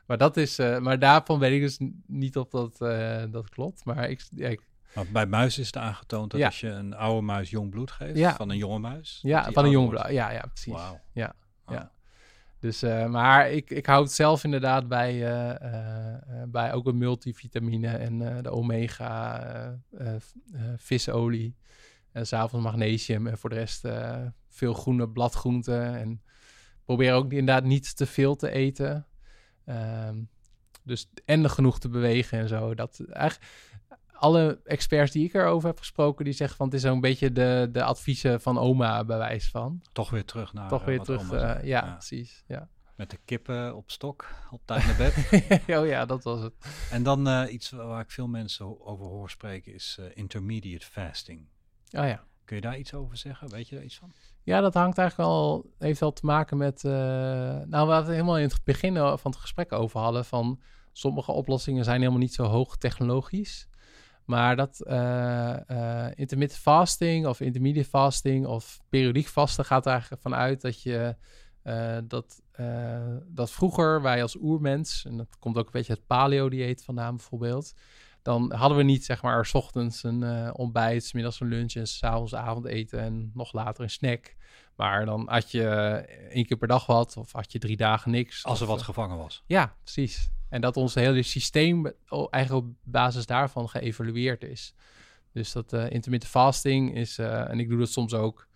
maar 0.06 0.18
dat 0.18 0.36
is, 0.36 0.56
maar 0.58 0.98
daarvan 0.98 1.38
weet 1.38 1.52
ik 1.52 1.60
dus 1.60 1.78
niet 2.06 2.36
of 2.36 2.48
dat, 2.48 2.78
dat 3.32 3.48
klopt. 3.48 3.84
Maar 3.84 4.10
ik, 4.10 4.22
ja, 4.30 4.48
ik- 4.48 4.68
Maar 4.94 5.06
bij 5.12 5.26
muis 5.26 5.58
is 5.58 5.66
het 5.66 5.76
aangetoond 5.76 6.30
dat 6.30 6.40
Ja. 6.40 6.46
als 6.46 6.60
je 6.60 6.68
een 6.68 6.94
oude 6.94 7.20
muis 7.22 7.50
jong 7.50 7.70
bloed 7.70 7.90
geeft, 7.90 8.18
Ja. 8.18 8.34
van 8.34 8.50
een 8.50 8.56
jonge 8.56 8.78
muis. 8.78 9.18
ja 9.22 9.38
van 9.38 9.48
een 9.48 9.54
ouder 9.54 9.72
jong, 9.72 9.90
wordt. 9.90 10.10
ja, 10.10 10.30
ja, 10.30 10.44
precies. 10.52 10.72
Wauw. 10.72 11.00
Ja, 11.12 11.32
Wauw. 11.64 11.78
ja. 11.78 11.90
Dus, 12.60 12.82
eh, 12.82 13.06
maar 13.06 13.50
ik, 13.50 13.70
ik 13.70 13.86
hou 13.86 14.02
het 14.02 14.12
zelf 14.12 14.44
inderdaad 14.44 14.88
bij, 14.88 15.10
eh, 15.10 15.50
eh, 15.50 16.42
bij 16.48 16.72
ook 16.72 16.86
een 16.86 16.98
multivitamine 16.98 17.88
en 17.88 18.42
de 18.42 18.50
omega, 18.50 19.78
visolie. 20.76 21.56
En 22.12 22.26
s'avonds 22.26 22.64
magnesium 22.64 23.26
en 23.26 23.38
voor 23.38 23.50
de 23.50 23.56
rest 23.56 23.88
veel 24.48 24.74
groene 24.74 25.08
bladgroenten. 25.08 25.98
En 25.98 26.22
probeer 26.84 27.12
ook 27.12 27.32
inderdaad 27.32 27.64
niet 27.64 27.96
te 27.96 28.06
veel 28.06 28.36
te 28.36 28.50
eten. 28.50 29.06
Ehm, 29.64 30.22
dus 30.84 31.10
en 31.24 31.50
genoeg 31.50 31.78
te 31.78 31.88
bewegen 31.88 32.38
en 32.38 32.48
zo. 32.48 32.74
Dat 32.74 33.00
eigenlijk 33.08 33.50
alle 34.20 34.60
experts 34.64 35.12
die 35.12 35.24
ik 35.24 35.34
erover 35.34 35.68
heb 35.68 35.78
gesproken, 35.78 36.24
die 36.24 36.34
zeggen 36.34 36.56
van 36.56 36.66
het 36.66 36.74
is 36.74 36.82
zo'n 36.82 37.00
beetje 37.00 37.32
de, 37.32 37.68
de 37.72 37.82
adviezen 37.82 38.40
van 38.40 38.58
oma 38.58 39.04
bij 39.04 39.18
wijze 39.18 39.50
van. 39.50 39.82
Toch 39.92 40.10
weer 40.10 40.24
terug 40.24 40.52
naar 40.52 40.68
Toch 40.68 40.80
eh, 40.80 40.86
weer 40.86 41.00
terug, 41.00 41.32
eh, 41.32 41.64
ja, 41.64 41.92
precies. 41.92 42.44
Ja. 42.46 42.68
Met 42.96 43.10
de 43.10 43.18
kippen 43.24 43.76
op 43.76 43.90
stok, 43.90 44.28
op 44.50 44.60
tijd 44.64 44.86
naar 44.86 44.96
bed. 44.96 45.14
oh 45.78 45.86
ja, 45.86 46.06
dat 46.06 46.24
was 46.24 46.42
het. 46.42 46.54
en 46.90 47.02
dan 47.02 47.28
eh, 47.28 47.52
iets 47.52 47.70
waar 47.70 48.00
ik 48.00 48.10
veel 48.10 48.26
mensen 48.26 48.86
over 48.86 49.06
hoor 49.06 49.30
spreken 49.30 49.74
is 49.74 50.00
intermediate 50.14 50.86
fasting. 50.86 51.48
Oh 51.90 52.06
ja. 52.06 52.24
Kun 52.44 52.56
je 52.56 52.62
daar 52.62 52.78
iets 52.78 52.94
over 52.94 53.16
zeggen? 53.16 53.48
Weet 53.48 53.68
je 53.68 53.74
daar 53.74 53.84
iets 53.84 53.98
van? 53.98 54.12
Ja, 54.42 54.60
dat 54.60 54.74
hangt 54.74 54.98
eigenlijk 54.98 55.30
al, 55.30 55.70
heeft 55.78 56.00
wel 56.00 56.12
te 56.12 56.26
maken 56.26 56.56
met, 56.56 56.82
nou, 56.82 57.68
waar 57.68 57.86
we 57.86 57.92
het 57.92 58.06
helemaal 58.06 58.38
in 58.38 58.48
het 58.48 58.64
begin 58.64 58.94
van 58.94 59.30
het 59.30 59.36
gesprek 59.36 59.72
over 59.72 60.00
hadden, 60.00 60.24
van 60.24 60.60
sommige 60.92 61.32
oplossingen 61.32 61.84
zijn 61.84 61.98
helemaal 61.98 62.20
niet 62.20 62.34
zo 62.34 62.44
hoog 62.44 62.76
technologisch. 62.76 63.68
Maar 64.30 64.56
dat 64.56 64.80
eh, 64.80 66.06
intermittent 66.14 66.60
fasting 66.60 67.26
of 67.26 67.40
intermediate 67.40 67.88
fasting 67.88 68.46
of 68.46 68.80
periodiek 68.88 69.26
vasten 69.26 69.64
gaat 69.64 69.86
er 69.86 69.92
eigenlijk 69.92 70.22
vanuit 70.22 70.60
dat 70.60 70.82
je 70.82 71.16
eh, 71.62 71.98
dat, 72.04 72.42
dat 73.26 73.50
vroeger 73.50 74.02
wij 74.02 74.22
als 74.22 74.36
oermens, 74.40 75.04
en 75.04 75.16
dat 75.16 75.38
komt 75.38 75.56
ook 75.58 75.66
een 75.66 75.72
beetje 75.72 75.92
het 75.92 76.06
paleo-dieet 76.06 76.84
vandaan 76.84 77.16
bijvoorbeeld, 77.16 77.74
dan 78.22 78.52
hadden 78.52 78.76
we 78.78 78.82
niet 78.82 79.04
zeg 79.04 79.22
maar 79.22 79.46
's 79.46 79.54
ochtends 79.54 80.02
een 80.02 80.54
ontbijt, 80.54 81.04
's 81.04 81.12
middags 81.12 81.40
een 81.40 81.48
lunch 81.48 81.72
en 81.72 81.86
's 81.86 82.02
avonds 82.02 82.34
avondeten 82.34 83.00
en 83.00 83.30
nog 83.34 83.52
later 83.52 83.82
een 83.82 83.90
snack. 83.90 84.34
Maar 84.76 85.04
dan 85.04 85.28
had 85.28 85.50
je 85.50 85.66
één 86.30 86.46
keer 86.46 86.56
per 86.56 86.68
dag 86.68 86.86
wat 86.86 87.16
of 87.16 87.32
had 87.32 87.52
je 87.52 87.58
drie 87.58 87.76
dagen 87.76 88.10
niks. 88.10 88.44
Als 88.44 88.60
er 88.60 88.66
Of, 88.68 88.72
wat 88.72 88.82
gevangen 88.82 89.16
was. 89.16 89.42
ja, 89.46 89.74
precies. 89.82 90.30
En 90.50 90.60
dat 90.60 90.76
ons 90.76 90.94
hele 90.94 91.22
systeem 91.22 91.92
eigenlijk 92.30 92.66
op 92.66 92.74
basis 92.82 93.26
daarvan 93.26 93.68
geëvalueerd 93.68 94.44
is. 94.44 94.74
Dus 95.32 95.52
dat 95.52 95.72
eh 95.72 95.90
intermittent 95.90 96.30
fasting 96.30 96.94
is, 96.94 97.18
eh, 97.18 97.50
en 97.50 97.60
ik 97.60 97.68
doe 97.68 97.78
dat 97.78 97.88
soms 97.90 98.14
ook, 98.14 98.48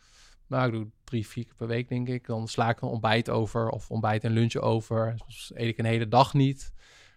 nou, 0.46 0.66
ik 0.66 0.72
doe 0.72 0.86
drie, 1.04 1.26
vier 1.26 1.44
keer 1.44 1.54
per 1.54 1.66
week, 1.66 1.88
denk 1.88 2.08
ik. 2.08 2.26
Dan 2.26 2.48
sla 2.48 2.68
ik 2.68 2.80
een 2.80 2.88
ontbijt 2.88 3.30
over 3.30 3.68
of 3.68 3.90
ontbijt 3.90 4.24
en 4.24 4.32
lunch 4.32 4.54
over. 4.56 5.12
Soms 5.16 5.52
eet 5.54 5.68
ik 5.68 5.78
een 5.78 5.84
hele 5.84 6.08
dag 6.08 6.34
niet. 6.34 6.72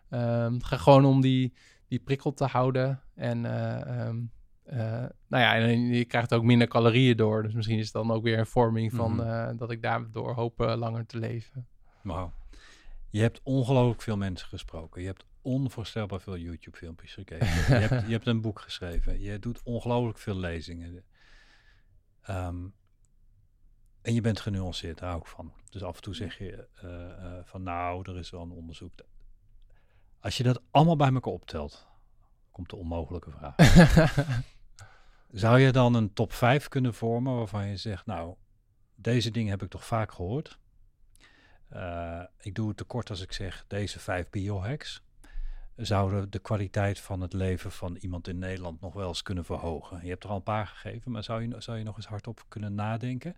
Ehm, 0.09 0.59
gaat 0.59 0.79
gewoon 0.79 1.05
om 1.05 1.21
die, 1.21 1.53
die 1.87 1.99
prikkel 1.99 2.33
te 2.33 2.45
houden. 2.45 3.01
En, 3.15 3.45
eh, 3.45 3.81
ehm, 4.05 4.17
eh, 4.63 5.05
nou 5.27 5.43
ja, 5.43 5.55
en 5.55 5.87
je 5.87 6.05
krijgt 6.05 6.33
ook 6.33 6.43
minder 6.43 6.67
calorieën 6.67 7.17
door. 7.17 7.43
Dus 7.43 7.53
misschien 7.53 7.77
is 7.77 7.83
het 7.83 7.93
dan 7.93 8.11
ook 8.11 8.23
weer 8.23 8.39
een 8.39 8.45
vorming 8.45 8.93
van 8.93 9.15
Mhm. 9.15 9.55
dat 9.57 9.71
ik 9.71 9.81
daardoor 9.81 10.33
hoop 10.33 10.59
langer 10.59 11.05
te 11.05 11.17
leven. 11.17 11.67
Wauw. 12.03 12.33
Je 13.17 13.23
hebt 13.23 13.41
ongelooflijk 13.43 14.01
veel 14.01 14.17
mensen 14.17 14.47
gesproken. 14.47 15.01
Je 15.01 15.07
hebt 15.07 15.25
onvoorstelbaar 15.41 16.21
veel 16.21 16.37
YouTube-filmpjes 16.37 17.13
gekeken. 17.13 17.47
je, 17.79 17.87
hebt, 17.87 18.05
je 18.05 18.11
hebt 18.11 18.27
een 18.27 18.41
boek 18.41 18.59
geschreven. 18.59 19.21
Je 19.21 19.39
doet 19.39 19.63
ongelooflijk 19.63 20.17
veel 20.17 20.35
lezingen. 20.35 21.03
Ehm, 22.21 22.67
en 24.01 24.13
je 24.13 24.21
bent 24.21 24.39
genuanceerd, 24.39 24.97
daar 24.97 25.09
hou 25.09 25.21
ik 25.21 25.27
van. 25.27 25.53
Dus 25.69 25.83
af 25.83 25.95
en 25.95 26.01
toe 26.01 26.15
zeg 26.15 26.37
je 26.37 26.67
eh, 26.73 27.11
eh, 27.11 27.45
van 27.45 27.63
nou, 27.63 28.11
er 28.11 28.17
is 28.17 28.29
wel 28.29 28.41
een 28.41 28.51
onderzoek. 28.51 28.93
Als 30.19 30.37
je 30.37 30.43
dat 30.43 30.61
allemaal 30.71 30.95
bij 30.95 31.13
elkaar 31.13 31.33
optelt, 31.33 31.87
komt 32.51 32.69
de 32.69 32.75
onmogelijke 32.75 33.31
vraag. 33.31 33.55
Zou 35.31 35.59
je 35.59 35.71
dan 35.71 35.93
een 35.93 36.13
top 36.13 36.33
5 36.33 36.67
kunnen 36.67 36.93
vormen 36.93 37.35
waarvan 37.35 37.67
je 37.67 37.77
zegt, 37.77 38.05
nou, 38.05 38.35
deze 38.95 39.31
dingen 39.31 39.49
heb 39.49 39.63
ik 39.63 39.69
toch 39.69 39.85
vaak 39.85 40.11
gehoord. 40.11 40.59
Eh, 41.69 42.21
ik 42.39 42.55
doe 42.55 42.67
het 42.67 42.77
te 42.77 42.83
kort 42.83 43.09
als 43.09 43.21
ik 43.21 43.31
zeg 43.31 43.65
deze 43.67 43.99
vijf 43.99 44.29
biohacks. 44.29 45.01
zouden 45.75 46.29
de 46.29 46.39
kwaliteit 46.39 46.99
van 46.99 47.21
het 47.21 47.33
leven 47.33 47.71
van 47.71 47.95
iemand 47.95 48.27
in 48.27 48.37
Nederland 48.39 48.81
nog 48.81 48.93
wel 48.93 49.07
eens 49.07 49.21
kunnen 49.23 49.45
verhogen? 49.45 49.99
Je 50.03 50.09
hebt 50.09 50.23
er 50.23 50.29
al 50.29 50.35
een 50.35 50.43
paar 50.43 50.67
gegeven, 50.67 51.11
maar 51.11 51.23
zou 51.23 51.41
je, 51.41 51.61
zou 51.61 51.77
je 51.77 51.83
nog 51.83 51.95
eens 51.97 52.05
hardop 52.07 52.43
kunnen 52.47 52.75
nadenken? 52.75 53.35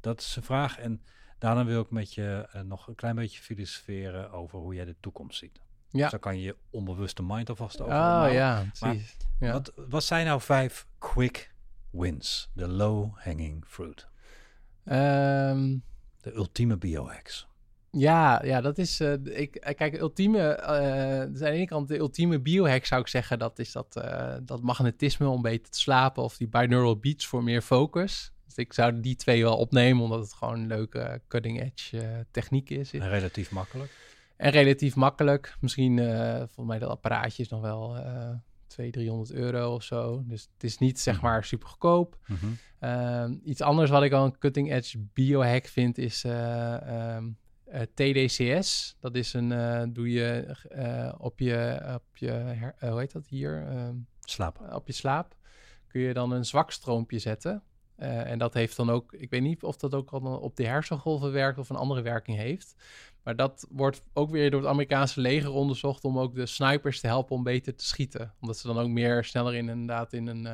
Dat 0.00 0.20
is 0.20 0.36
een 0.36 0.42
vraag. 0.42 0.78
En 0.78 1.02
daarna 1.38 1.64
wil 1.64 1.80
ik 1.80 1.90
met 1.90 2.14
je 2.14 2.48
eh, 2.52 2.60
nog 2.62 2.86
een 2.88 2.94
klein 2.94 3.14
beetje 3.14 3.40
filosoferen 3.40 4.30
over 4.32 4.58
hoe 4.58 4.74
jij 4.74 4.84
de 4.84 4.96
toekomst 5.00 5.38
ziet. 5.38 5.60
Ja. 5.88 6.08
Daar 6.08 6.20
kan 6.20 6.36
je 6.36 6.42
je 6.42 6.56
onbewuste 6.70 7.22
mind 7.22 7.48
alvast 7.48 7.80
over 7.80 7.92
Oh 7.94 7.98
opbouwen. 8.00 8.32
ja, 8.32 8.64
precies. 8.80 9.16
Ja. 9.40 9.52
Wat, 9.52 9.72
wat 9.88 10.04
zijn 10.04 10.26
nou 10.26 10.40
vijf 10.40 10.86
quick 10.98 11.54
wins? 11.90 12.50
De 12.54 12.68
low-hanging 12.68 13.64
fruit. 13.66 14.06
Ehm, 14.84 15.76
De 16.20 16.34
ultieme 16.34 16.76
biohacks. 16.76 17.48
Ja, 17.92 18.44
ja, 18.44 18.60
dat 18.60 18.78
is. 18.78 19.00
eh, 19.00 19.12
ik, 19.24 19.56
eh, 19.56 19.74
kijk, 19.74 19.98
ultieme. 20.00 20.48
eh 20.48 21.18
dus 21.32 21.42
aan 21.42 21.50
de 21.50 21.50
ene 21.50 21.66
kant, 21.66 21.88
de 21.88 21.98
ultieme 21.98 22.40
biohack 22.40 22.84
zou 22.84 23.00
ik 23.00 23.06
zeggen, 23.08 23.38
dat 23.38 23.58
is 23.58 23.72
dat, 23.72 24.02
dat 24.42 24.62
magnetisme 24.62 25.28
om 25.28 25.42
beter 25.42 25.70
te 25.72 25.78
slapen. 25.78 26.22
Of 26.22 26.36
die 26.36 26.48
binaural 26.48 26.96
beats 26.96 27.26
voor 27.26 27.42
meer 27.42 27.62
focus. 27.62 28.32
Dus 28.44 28.54
ik 28.56 28.72
zou 28.72 29.00
die 29.00 29.16
twee 29.16 29.42
wel 29.42 29.56
opnemen, 29.56 30.02
omdat 30.02 30.20
het 30.20 30.32
gewoon 30.32 30.54
een 30.54 30.66
leuke 30.66 31.20
cutting 31.28 31.60
edge 31.62 32.26
techniek 32.30 32.70
is. 32.70 32.92
En 32.92 33.08
relatief 33.08 33.50
makkelijk. 33.50 33.92
En 34.36 34.50
relatief 34.50 34.94
makkelijk. 34.94 35.56
Misschien, 35.60 35.98
volgens 36.36 36.66
mij, 36.66 36.78
dat 36.78 36.90
apparaatje 36.90 37.42
is 37.42 37.48
nog 37.48 37.60
wel 37.60 37.96
eh 37.96 38.30
200, 38.66 38.92
300 38.92 39.32
euro 39.32 39.74
of 39.74 39.82
zo. 39.82 40.22
Dus 40.26 40.48
het 40.54 40.64
is 40.64 40.78
niet, 40.78 41.00
zeg 41.00 41.20
maar, 41.20 41.44
super 41.44 41.68
goedkoop. 41.68 42.18
Mhm. 42.26 42.46
Ehm, 42.78 43.34
iets 43.44 43.60
anders 43.60 43.90
wat 43.90 44.02
ik 44.02 44.12
al 44.12 44.24
een 44.24 44.38
cutting 44.38 44.72
edge 44.72 44.98
biohack 45.12 45.66
vind 45.66 45.98
is 45.98 46.24
eh, 46.24 47.14
ehm, 47.14 47.24
eh, 47.70 47.82
TDCS. 47.94 48.96
Dat 49.00 49.14
is 49.14 49.32
een, 49.32 49.52
eh, 49.52 49.82
doe 49.88 50.10
je 50.10 50.56
eh, 50.68 51.12
op 51.18 51.38
je, 51.38 51.80
op 51.94 52.16
je 52.16 52.30
her- 52.30 52.74
hoe 52.90 52.98
heet 52.98 53.12
dat 53.12 53.26
hier? 53.26 53.66
Ehm, 53.68 53.94
Slapen. 54.20 54.74
op 54.74 54.86
je 54.86 54.92
slaap 54.92 55.36
kun 55.88 56.00
je 56.00 56.14
dan 56.14 56.32
een 56.32 56.44
zwak 56.44 56.70
stroompje 56.70 57.18
zetten. 57.18 57.62
En 57.96 58.38
dat 58.38 58.54
heeft 58.54 58.76
dan 58.76 58.90
ook, 58.90 59.12
ik 59.12 59.30
weet 59.30 59.42
niet 59.42 59.62
of 59.62 59.76
dat 59.76 59.94
ook 59.94 60.10
al 60.10 60.20
op 60.38 60.56
de 60.56 60.66
hersengolven 60.66 61.32
werkt 61.32 61.58
of 61.58 61.70
een 61.70 61.76
andere 61.76 62.02
werking 62.02 62.36
heeft. 62.36 62.74
Maar 63.22 63.36
dat 63.36 63.66
wordt 63.70 64.02
ook 64.12 64.30
weer 64.30 64.50
door 64.50 64.60
het 64.60 64.68
Amerikaanse 64.70 65.20
leger 65.20 65.50
onderzocht 65.50 66.04
om 66.04 66.18
ook 66.18 66.34
de 66.34 66.46
snipers 66.46 67.00
te 67.00 67.06
helpen 67.06 67.36
om 67.36 67.42
beter 67.42 67.74
te 67.76 67.84
schieten. 67.84 68.34
Omdat 68.40 68.58
ze 68.58 68.66
dan 68.66 68.78
ook 68.78 68.88
meer 68.88 69.24
sneller 69.24 69.54
in, 69.54 69.68
inderdaad 69.68 70.12
in 70.12 70.26
een, 70.26 70.46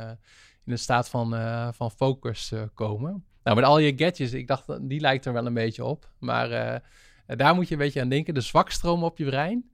in 0.64 0.72
een 0.72 0.78
staat 0.78 1.09
van, 1.09 1.30
van 1.74 1.90
focus 1.90 2.52
komen. 2.74 3.24
Nou, 3.43 3.56
met 3.56 3.64
al 3.66 3.78
je 3.78 3.93
gadgets, 3.97 4.32
ik 4.32 4.47
dacht, 4.47 4.66
dat- 4.66 4.88
die 4.88 5.01
lijkt 5.01 5.24
er 5.24 5.32
wel 5.32 5.47
een 5.47 5.55
beetje 5.55 5.84
op. 5.84 6.10
Maar 6.18 6.82
daar 7.26 7.54
moet 7.54 7.68
je 7.68 7.74
een 7.74 7.80
beetje 7.80 8.00
aan 8.00 8.08
denken. 8.08 8.34
De 8.34 8.40
zwakstroom 8.40 9.04
op 9.04 9.18
je 9.18 9.24
brein. 9.24 9.70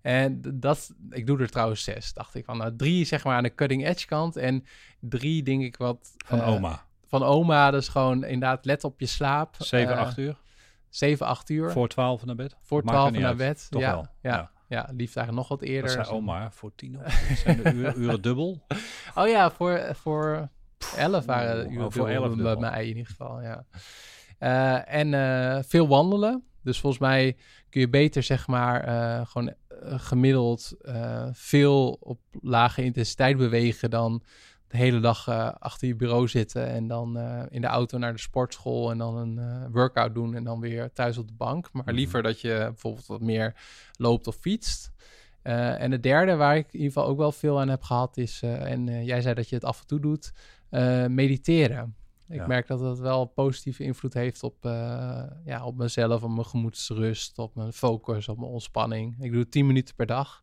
En 0.00 0.40
dat, 0.54 0.94
ik 1.10 1.26
doe 1.26 1.38
er 1.40 1.48
trouwens 1.50 1.84
zes. 1.84 2.12
Dacht 2.12 2.34
ik 2.34 2.44
van, 2.44 2.56
nou, 2.56 2.76
drie 2.76 3.04
zeg 3.04 3.24
maar 3.24 3.36
aan 3.36 3.42
de 3.42 3.54
cutting 3.54 3.86
edge 3.86 4.06
kant. 4.06 4.36
En 4.36 4.64
drie 5.00 5.42
denk 5.42 5.62
ik 5.62 5.76
wat... 5.76 6.12
Van 6.26 6.40
eh, 6.40 6.48
oma. 6.48 6.84
Van 7.06 7.22
oma, 7.22 7.70
dus 7.70 7.88
gewoon 7.88 8.24
inderdaad 8.24 8.64
let 8.64 8.84
op 8.84 9.00
je 9.00 9.06
slaap. 9.06 9.54
7, 9.58 9.94
Eh, 9.94 10.00
8 10.00 10.18
uur. 10.18 10.36
7, 10.88 11.26
8 11.26 11.50
uur. 11.50 11.70
Voor, 11.70 11.88
12 11.88 12.24
naar 12.24 12.34
bed. 12.34 12.56
voor 12.62 12.84
Maakt 12.84 12.96
12 12.96 13.10
niet 13.10 13.20
naar 13.20 13.28
uit. 13.28 13.38
bed. 13.38 13.66
Toch 13.70 13.80
ja, 13.80 13.90
wel. 13.92 14.06
Ja, 14.22 14.30
Ja. 14.36 14.50
ja. 14.68 14.88
liefst 14.96 15.16
eigenlijk 15.16 15.48
nog 15.48 15.58
wat 15.60 15.68
eerder. 15.68 15.96
Dat 15.96 16.06
zei 16.06 16.16
oma. 16.18 16.50
Voor 16.50 16.72
10 16.74 16.98
of 17.04 17.12
zijn 17.44 17.62
de 17.62 17.72
uren, 17.72 18.00
uren 18.00 18.22
dubbel. 18.22 18.66
Oh 19.14 19.28
ja, 19.28 19.50
voor, 19.50 19.88
voor 19.94 20.48
11 20.96 21.24
waren 21.24 21.56
de 21.56 21.64
Oh, 21.66 21.72
uren 21.72 21.82
voor 21.82 21.92
voor 21.92 22.08
11 22.08 22.26
bij 22.26 22.36
dubbel. 22.36 22.58
mij 22.70 22.82
in 22.82 22.88
ieder 22.96 23.06
geval, 23.06 23.42
ja. 23.42 23.64
Eh, 24.38 24.94
en 24.94 25.14
eh, 25.14 25.62
veel 25.62 25.88
wandelen. 25.88 26.44
Dus 26.62 26.80
volgens 26.80 27.02
mij 27.02 27.36
kun 27.68 27.80
je 27.80 27.88
beter, 27.88 28.22
zeg 28.22 28.46
maar, 28.46 28.84
eh, 28.84 29.26
gewoon 29.26 29.48
eh, 29.48 29.98
gemiddeld 29.98 30.72
eh, 30.82 31.28
veel 31.32 31.96
op 32.00 32.20
lage 32.40 32.84
intensiteit 32.84 33.36
bewegen 33.36 33.90
dan 33.90 34.22
de 34.68 34.76
hele 34.76 35.00
dag 35.00 35.28
achter 35.58 35.88
je 35.88 35.96
bureau 35.96 36.28
zitten 36.28 36.68
en 36.68 36.86
dan 36.86 37.18
in 37.50 37.60
de 37.60 37.66
auto 37.66 37.98
naar 37.98 38.12
de 38.12 38.18
sportschool 38.18 38.90
en 38.90 38.98
dan 38.98 39.16
een 39.16 39.70
workout 39.70 40.14
doen 40.14 40.34
en 40.34 40.44
dan 40.44 40.60
weer 40.60 40.92
thuis 40.92 41.18
op 41.18 41.28
de 41.28 41.34
bank. 41.34 41.72
Maar 41.72 41.84
Mhm. 41.84 41.94
liever 41.94 42.22
dat 42.22 42.40
je 42.40 42.56
bijvoorbeeld 42.58 43.06
wat 43.06 43.20
meer 43.20 43.54
loopt 43.96 44.26
of 44.26 44.36
fietst. 44.36 44.92
En 45.42 45.92
het 45.92 46.02
derde 46.02 46.34
waar 46.34 46.56
ik 46.56 46.66
in 46.66 46.78
ieder 46.78 46.92
geval 46.92 47.06
ook 47.06 47.16
wel 47.18 47.32
veel 47.32 47.60
aan 47.60 47.68
heb 47.68 47.82
gehad 47.82 48.16
is, 48.16 48.42
en 48.42 49.04
jij 49.04 49.20
zei 49.20 49.34
dat 49.34 49.48
je 49.48 49.54
het 49.54 49.64
af 49.64 49.80
en 49.80 49.86
toe 49.86 50.00
doet, 50.00 50.32
mediteren. 51.08 51.94
Ik 52.28 52.34
Ja. 52.38 52.46
merk 52.46 52.66
dat 52.66 52.78
dat 52.80 52.98
wel 52.98 53.24
positieve 53.24 53.82
invloed 53.82 54.14
heeft 54.14 54.42
op, 54.42 54.64
eh, 54.64 55.22
ja, 55.44 55.64
op 55.64 55.76
mezelf, 55.76 56.22
op 56.22 56.30
mijn 56.30 56.46
gemoedsrust, 56.46 57.38
op 57.38 57.54
mijn 57.54 57.72
focus, 57.72 58.28
op 58.28 58.38
mijn 58.38 58.50
ontspanning. 58.50 59.16
Ik 59.20 59.30
doe 59.30 59.40
het 59.40 59.50
10 59.50 59.66
minuten 59.66 59.94
per 59.94 60.06
dag. 60.06 60.42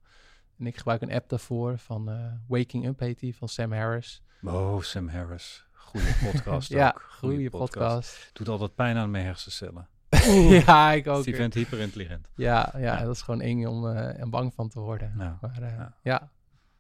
En 0.60 0.66
ik 0.68 0.78
gebruik 0.78 1.02
een 1.02 1.12
app 1.12 1.30
daarvoor 1.30 1.78
van 1.78 2.10
eh, 2.10 2.32
Waking 2.48 2.86
Up 2.88 3.00
heet 3.00 3.20
die, 3.20 3.36
van 3.36 3.48
Sam 3.48 3.72
Harris. 3.74 4.22
Oh, 4.44 4.82
Sam 4.82 5.08
Harris. 5.08 5.66
Goede 5.74 6.16
podcast 6.32 6.70
ja, 6.70 6.88
ook. 6.96 7.02
goede 7.20 7.50
podcast. 7.50 8.30
Doet 8.34 8.48
altijd 8.48 8.76
pijn 8.76 8.98
aan 8.98 9.12
mijn 9.12 9.26
hersencellen. 9.26 9.88
ja, 10.66 10.92
ik 10.92 11.08
ook. 11.08 11.24
Die 11.24 11.36
vent 11.36 11.54
hyperintelligent. 11.54 12.30
Ja, 12.36 12.70
ja, 12.74 12.80
Ja. 12.80 13.04
dat 13.04 13.16
is 13.16 13.22
gewoon 13.22 13.42
eng 13.42 13.66
om 13.66 13.88
eh, 13.88 14.20
en 14.20 14.30
bang 14.30 14.54
van 14.54 14.70
te 14.70 14.80
worden. 14.80 15.14
Nou, 15.18 15.36
maar 15.42 15.62
ja. 15.62 15.96
ja. 16.04 16.32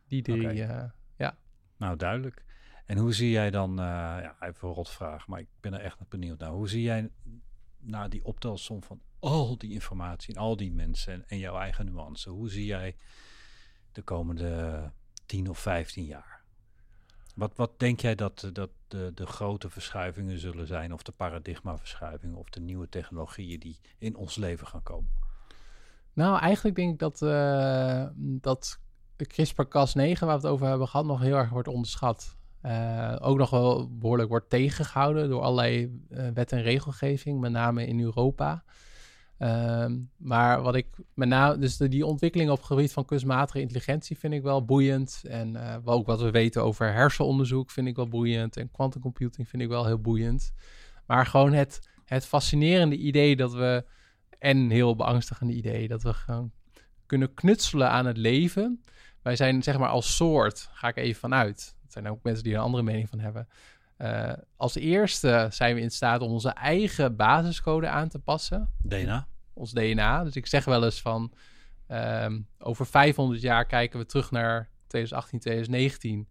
die 0.07 0.21
drie. 0.21 0.45
Oké. 0.49 0.89
eh, 1.17 1.29
Nou, 1.77 1.95
duidelijk. 1.97 2.43
En 2.89 2.97
hoe 2.97 3.13
zie 3.13 3.29
jij 3.29 3.49
dan, 3.49 3.69
eh, 3.79 3.85
ja, 3.85 4.35
even 4.39 4.67
een 4.67 4.73
rotvraag, 4.73 5.27
maar 5.27 5.39
ik 5.39 5.47
ben 5.59 5.73
er 5.73 5.79
echt 5.79 6.07
benieuwd 6.07 6.39
naar. 6.39 6.49
Hoe 6.49 6.69
zie 6.69 6.81
jij 6.81 7.09
naar 7.79 8.09
die 8.09 8.25
optelsom 8.25 8.83
van 8.83 9.01
al 9.19 9.57
die 9.57 9.71
informatie 9.71 10.35
en 10.35 10.41
al 10.41 10.55
die 10.55 10.71
mensen 10.71 11.29
en, 11.29 11.37
jouw 11.37 11.57
eigen 11.57 11.85
nuance? 11.85 12.29
Hoe 12.29 12.49
zie 12.49 12.65
jij 12.65 12.95
de 13.91 14.01
komende 14.01 14.91
10 15.25 15.49
of 15.49 15.59
15 15.59 16.05
jaar? 16.05 16.41
Wat, 17.35 17.55
wat 17.55 17.79
denk 17.79 17.99
jij 17.99 18.15
dat, 18.15 18.49
dat 18.53 18.69
de, 18.87 19.11
de 19.15 19.25
grote 19.25 19.69
verschuivingen 19.69 20.39
zullen 20.39 20.67
zijn, 20.67 20.93
of 20.93 21.03
de 21.03 21.11
paradigmaverschuivingen, 21.11 22.37
of 22.37 22.49
de 22.49 22.59
nieuwe 22.59 22.89
technologieën 22.89 23.59
die 23.59 23.79
in 23.97 24.15
ons 24.15 24.35
leven 24.35 24.67
gaan 24.67 24.83
komen? 24.83 25.11
Nou, 26.13 26.39
eigenlijk 26.39 26.75
denk 26.75 26.91
ik 26.93 26.99
dat, 26.99 27.21
eh 27.21 28.07
dat 28.15 28.79
CRISPR-Cas9, 29.17 30.19
waar 30.19 30.27
we 30.27 30.31
het 30.31 30.45
over 30.45 30.67
hebben 30.67 30.87
gehad, 30.87 31.05
nog 31.05 31.19
heel 31.19 31.37
erg 31.37 31.49
wordt 31.49 31.67
onderschat. 31.67 32.37
Eh, 32.61 33.15
ook 33.19 33.37
nog 33.37 33.49
wel 33.49 33.97
behoorlijk 33.97 34.29
wordt 34.29 34.49
tegengehouden 34.49 35.29
door 35.29 35.41
allerlei 35.41 36.01
eh, 36.09 36.27
wet 36.33 36.51
en 36.51 36.61
regelgeving, 36.61 37.39
met 37.39 37.51
name 37.51 37.87
in 37.87 37.99
Europa. 37.99 38.63
Ehm, 39.37 39.97
maar 40.17 40.61
wat 40.61 40.75
ik 40.75 40.87
met 41.13 41.27
name, 41.27 41.57
dus 41.57 41.77
die 41.77 42.05
ontwikkeling 42.05 42.49
op 42.49 42.57
het 42.57 42.65
gebied 42.65 42.93
van 42.93 43.05
kunstmatige 43.05 43.61
intelligentie 43.61 44.17
vind 44.17 44.33
ik 44.33 44.41
wel 44.41 44.65
boeiend. 44.65 45.21
En 45.27 45.55
eh, 45.55 45.77
ook 45.83 46.05
wat 46.05 46.21
we 46.21 46.31
weten 46.31 46.63
over 46.63 46.93
hersenonderzoek 46.93 47.71
vind 47.71 47.87
ik 47.87 47.95
wel 47.95 48.07
boeiend. 48.07 48.57
En 48.57 48.71
quantum 48.71 49.01
computing 49.01 49.49
vind 49.49 49.61
ik 49.61 49.69
wel 49.69 49.85
heel 49.85 50.01
boeiend. 50.01 50.53
Maar 51.05 51.25
gewoon 51.25 51.53
het, 51.53 51.89
het 52.05 52.25
fascinerende 52.25 52.97
idee 52.97 53.35
dat 53.35 53.53
we, 53.53 53.85
en 54.39 54.69
heel 54.69 54.95
beangstigende 54.95 55.53
idee, 55.53 55.87
dat 55.87 56.03
we 56.03 56.13
gewoon 56.13 56.51
kunnen 57.05 57.33
knutselen 57.33 57.89
aan 57.89 58.05
het 58.05 58.17
leven. 58.17 58.83
Wij 59.21 59.35
zijn 59.35 59.63
zeg 59.63 59.77
maar 59.77 59.89
als 59.89 60.15
soort, 60.15 60.69
ga 60.73 60.87
ik 60.87 60.97
even 60.97 61.19
vanuit. 61.19 61.77
Er 61.95 62.01
zijn 62.01 62.07
ook 62.07 62.23
mensen 62.23 62.43
die 62.43 62.53
er 62.53 62.59
een 62.59 62.65
andere 62.65 62.83
mening 62.83 63.09
van 63.09 63.19
hebben. 63.19 63.47
Eh, 63.97 64.33
als 64.55 64.75
eerste 64.75 65.47
zijn 65.51 65.75
we 65.75 65.81
in 65.81 65.91
staat 65.91 66.21
om 66.21 66.31
onze 66.31 66.49
eigen 66.49 67.15
basiscode 67.15 67.87
aan 67.87 68.09
te 68.09 68.19
passen 68.19 68.69
DNA? 68.83 69.27
ons 69.53 69.71
DNA. 69.71 70.23
Dus 70.23 70.35
ik 70.35 70.47
zeg 70.47 70.65
wel 70.65 70.83
eens 70.83 71.01
van 71.01 71.33
ehm, 71.87 72.39
over 72.59 72.85
500 72.85 73.41
jaar 73.41 73.65
kijken 73.65 73.99
we 73.99 74.05
terug 74.05 74.31
naar 74.31 74.69
2018, 74.87 75.39
2019 75.39 76.27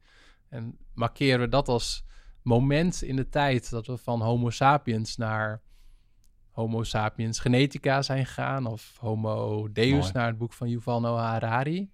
en 0.49 0.79
markeren 0.95 1.41
we 1.41 1.49
dat 1.49 1.69
als 1.69 2.05
moment 2.43 3.03
in 3.03 3.17
de 3.17 3.29
tijd 3.29 3.71
dat 3.71 3.87
we 3.87 3.97
van 3.97 4.23
Homo 4.23 4.51
sapiens 4.51 5.17
naar 5.17 5.61
Homo 6.51 6.83
sapiens 6.83 7.39
genetica 7.39 8.03
zijn 8.03 8.27
gegaan 8.27 8.67
of 8.67 8.97
Homo 9.01 9.69
Deus 9.73 9.91
Mooi. 9.91 10.13
naar 10.13 10.27
het 10.27 10.39
boek 10.39 10.53
van 10.53 10.69
Yuval 10.69 11.01
Noah 11.01 11.25
Harari. 11.25 11.91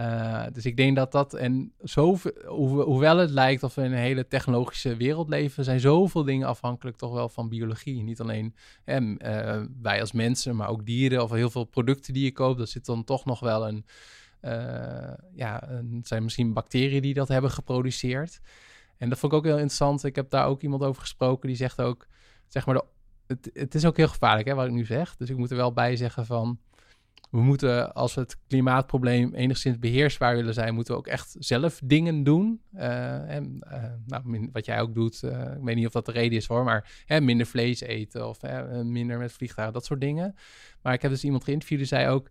Eh, 0.00 0.44
dus 0.52 0.66
ik 0.66 0.76
denk 0.76 0.96
dat 0.96 1.12
dat 1.12 1.34
en 1.34 1.72
zoveel, 1.78 2.32
hoe, 2.46 2.82
hoewel 2.82 3.16
het 3.16 3.30
lijkt 3.30 3.62
of 3.62 3.74
we 3.74 3.82
in 3.82 3.92
een 3.92 3.98
hele 3.98 4.26
technologische 4.26 4.96
wereld 4.96 5.28
leven, 5.28 5.64
zijn 5.64 5.80
zoveel 5.80 6.24
dingen 6.24 6.46
afhankelijk 6.46 6.96
toch 6.96 7.12
wel 7.12 7.28
van 7.28 7.48
biologie. 7.48 8.02
Niet 8.02 8.20
alleen 8.20 8.54
en, 8.84 9.18
eh, 9.18 9.62
wij 9.82 10.00
als 10.00 10.12
mensen, 10.12 10.56
maar 10.56 10.68
ook 10.68 10.86
dieren 10.86 11.22
of 11.22 11.30
heel 11.30 11.50
veel 11.50 11.64
producten 11.64 12.12
die 12.12 12.24
je 12.24 12.32
koopt, 12.32 12.58
daar 12.58 12.66
zit 12.66 12.84
dan 12.86 13.04
toch 13.04 13.24
nog 13.24 13.40
wel 13.40 13.68
een, 13.68 13.84
eh, 14.40 15.12
ja, 15.34 15.68
het 15.90 16.08
zijn 16.08 16.22
misschien 16.22 16.52
bacteriën 16.52 17.02
die 17.02 17.14
dat 17.14 17.28
hebben 17.28 17.50
geproduceerd. 17.50 18.40
En 18.96 19.08
dat 19.08 19.18
vond 19.18 19.32
ik 19.32 19.38
ook 19.38 19.44
heel 19.44 19.54
interessant. 19.54 20.04
Ik 20.04 20.16
heb 20.16 20.30
daar 20.30 20.46
ook 20.46 20.62
iemand 20.62 20.82
over 20.82 21.00
gesproken 21.00 21.48
die 21.48 21.56
zegt 21.56 21.80
ook, 21.80 22.06
zeg 22.48 22.66
maar, 22.66 22.74
de, 22.74 22.84
het, 23.26 23.50
het 23.52 23.74
is 23.74 23.84
ook 23.84 23.96
heel 23.96 24.08
gevaarlijk 24.08 24.48
hè, 24.48 24.54
wat 24.54 24.66
ik 24.66 24.72
nu 24.72 24.84
zeg. 24.84 25.16
Dus 25.16 25.30
ik 25.30 25.36
moet 25.36 25.50
er 25.50 25.56
wel 25.56 25.72
bij 25.72 25.96
zeggen 25.96 26.26
van, 26.26 26.58
we 27.30 27.40
moeten, 27.40 27.94
als 27.94 28.14
we 28.14 28.20
het 28.20 28.36
klimaatprobleem 28.48 29.34
enigszins 29.34 29.78
beheersbaar 29.78 30.36
willen 30.36 30.54
zijn, 30.54 30.74
moeten 30.74 30.92
we 30.94 30.98
ook 30.98 31.06
echt 31.06 31.36
zelf 31.38 31.80
dingen 31.84 32.22
doen. 32.22 32.60
Eh, 32.72 33.34
en, 33.34 33.56
eh, 33.60 33.84
nou, 34.06 34.48
wat 34.52 34.64
jij 34.66 34.80
ook 34.80 34.94
doet, 34.94 35.22
eh, 35.22 35.40
ik 35.40 35.62
weet 35.62 35.76
niet 35.76 35.86
of 35.86 35.92
dat 35.92 36.06
de 36.06 36.12
reden 36.12 36.38
is 36.38 36.46
hoor, 36.46 36.64
maar 36.64 37.02
hè, 37.04 37.20
minder 37.20 37.46
vlees 37.46 37.80
eten 37.80 38.28
of 38.28 38.40
hè, 38.40 38.84
minder 38.84 39.18
met 39.18 39.32
vliegtuigen, 39.32 39.74
dat 39.74 39.84
soort 39.84 40.00
dingen. 40.00 40.34
Maar 40.82 40.92
ik 40.92 41.02
heb 41.02 41.10
dus 41.10 41.24
iemand 41.24 41.44
geïnterviewd 41.44 41.78
die 41.78 41.88
zei 41.88 42.08
ook, 42.08 42.28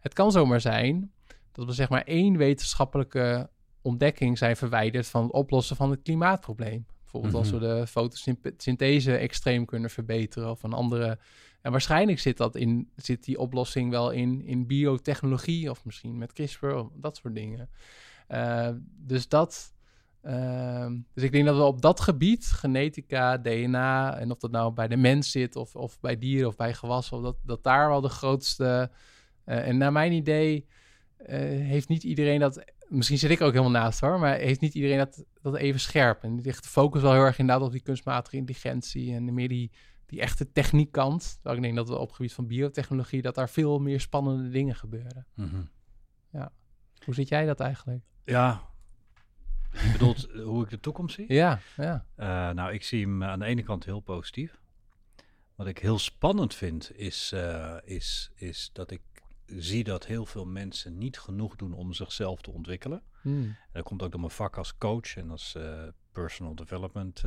het 0.00 0.12
kan 0.14 0.32
zomaar 0.32 0.60
zijn 0.60 1.12
dat 1.52 1.66
we 1.66 1.72
zeg 1.72 1.88
maar 1.88 2.02
één 2.02 2.36
wetenschappelijke 2.36 3.50
ontdekking 3.82 4.38
zijn 4.38 4.56
verwijderd 4.56 5.06
van 5.06 5.22
het 5.22 5.32
oplossen 5.32 5.76
van 5.76 5.90
het 5.90 6.02
klimaatprobleem. 6.02 6.86
Bijvoorbeeld 7.02 7.34
als 7.34 7.50
we 7.50 7.56
Mhm. 7.56 7.64
de 7.64 7.86
fotosynthese 7.86 9.16
extreem 9.16 9.64
kunnen 9.64 9.90
verbeteren 9.90 10.50
of 10.50 10.62
een 10.62 10.72
andere. 10.72 11.18
En 11.62 11.70
waarschijnlijk 11.70 12.18
zit, 12.18 12.36
dat 12.36 12.56
in, 12.56 12.90
zit 12.96 13.24
die 13.24 13.38
oplossing 13.38 13.90
wel 13.90 14.10
in, 14.10 14.44
in 14.44 14.66
biotechnologie 14.66 15.70
of 15.70 15.84
misschien 15.84 16.18
met 16.18 16.32
CRISPR 16.32 16.66
of 16.66 16.88
dat 16.94 17.16
soort 17.16 17.34
dingen. 17.34 17.68
Eh, 18.26 18.68
dus 18.84 19.28
dat. 19.28 19.74
ehm, 20.22 20.98
dus 21.14 21.24
ik 21.24 21.32
denk 21.32 21.46
dat 21.46 21.56
we 21.56 21.62
op 21.62 21.82
dat 21.82 22.00
gebied, 22.00 22.46
genetica, 22.46 23.38
DNA, 23.38 24.18
en 24.18 24.30
of 24.30 24.38
dat 24.38 24.50
nou 24.50 24.72
bij 24.72 24.88
de 24.88 24.96
mens 24.96 25.30
zit 25.30 25.56
of, 25.56 25.76
of 25.76 26.00
bij 26.00 26.18
dieren 26.18 26.48
of 26.48 26.56
bij 26.56 26.74
gewassen, 26.74 27.22
dat, 27.22 27.36
dat 27.42 27.62
daar 27.62 27.88
wel 27.88 28.00
de 28.00 28.08
grootste. 28.08 28.90
eh, 29.44 29.68
en 29.68 29.76
naar 29.76 29.92
mijn 29.92 30.12
idee 30.12 30.66
eh, 31.16 31.38
heeft 31.40 31.88
niet 31.88 32.02
iedereen 32.02 32.40
dat. 32.40 32.64
Misschien 32.88 33.18
zit 33.18 33.30
ik 33.30 33.40
ook 33.40 33.52
helemaal 33.52 33.82
naast 33.82 34.00
hoor, 34.00 34.18
maar 34.18 34.36
heeft 34.36 34.60
niet 34.60 34.74
iedereen 34.74 34.98
dat, 34.98 35.24
dat 35.42 35.56
even 35.56 35.80
scherp. 35.80 36.22
En 36.22 36.36
die 36.36 36.44
ligt 36.44 36.62
de 36.62 36.68
focus 36.68 37.02
wel 37.02 37.12
heel 37.12 37.24
erg 37.24 37.38
inderdaad 37.38 37.66
op 37.66 37.72
die 37.72 37.82
kunstmatige 37.82 38.36
intelligentie 38.36 39.14
en 39.14 39.34
meer 39.34 39.48
die, 39.48 39.70
die 40.12 40.20
echte 40.20 40.52
techniekkant. 40.52 41.32
Terwijl 41.34 41.56
ik 41.56 41.62
denk 41.62 41.76
dat 41.76 41.88
we 41.88 41.98
op 41.98 42.06
het 42.06 42.16
gebied 42.16 42.32
van 42.32 42.46
biotechnologie, 42.46 43.22
dat 43.22 43.34
daar 43.34 43.48
veel 43.48 43.78
meer 43.78 44.00
spannende 44.00 44.48
dingen 44.48 44.74
gebeuren. 44.74 45.26
Mhm. 45.34 45.62
Hoe 47.04 47.14
zit 47.14 47.28
jij 47.28 47.46
dat 47.46 47.60
eigenlijk? 47.60 48.02
Ja, 48.22 48.62
je 49.72 49.92
bedoelt 49.92 50.30
eh, 50.30 50.44
hoe 50.44 50.64
ik 50.64 50.70
de 50.70 50.80
toekomst 50.80 51.14
zie? 51.14 51.32
Ja, 51.32 51.60
ja. 51.76 52.06
Eh, 52.14 52.50
nou, 52.50 52.72
ik 52.72 52.84
zie 52.84 53.00
hem 53.00 53.24
aan 53.24 53.38
de 53.38 53.44
ene 53.44 53.62
kant 53.62 53.84
heel 53.84 54.00
positief. 54.00 54.60
Wat 55.54 55.66
ik 55.66 55.78
heel 55.78 55.98
spannend 55.98 56.54
vind, 56.54 56.96
is, 56.96 57.32
eh, 57.32 57.76
is, 57.84 58.30
is 58.34 58.70
dat 58.72 58.90
ik 58.90 59.02
zie 59.46 59.84
dat 59.84 60.06
heel 60.06 60.26
veel 60.26 60.46
mensen 60.46 60.98
niet 60.98 61.18
genoeg 61.18 61.56
doen 61.56 61.72
om 61.72 61.92
zichzelf 61.92 62.40
te 62.42 62.50
ontwikkelen. 62.50 63.02
Hmm. 63.22 63.44
En 63.44 63.56
dat 63.72 63.82
komt 63.82 64.02
ook 64.02 64.10
door 64.10 64.20
mijn 64.20 64.32
vak 64.32 64.56
als 64.56 64.76
coach 64.78 65.16
en 65.16 65.30
als 65.30 65.56
personal 66.12 66.54
development 66.54 67.22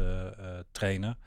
trainer. 0.72 1.18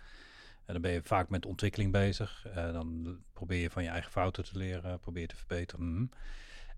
En 0.69 0.75
dan 0.75 0.83
ben 0.83 0.93
je 0.93 1.03
vaak 1.03 1.29
met 1.29 1.47
ontwikkeling 1.47 1.93
bezig. 1.93 2.47
Eh, 2.47 2.73
dan 2.73 3.19
probeer 3.33 3.61
je 3.61 3.71
van 3.71 3.83
je 3.83 3.89
eigen 3.89 4.11
fouten 4.11 4.45
te 4.45 4.59
leren, 4.59 5.01
probeer 5.01 5.23
je 5.23 5.29
te 5.29 5.37
verbeteren. 5.37 5.93
Mhm. 5.93 6.07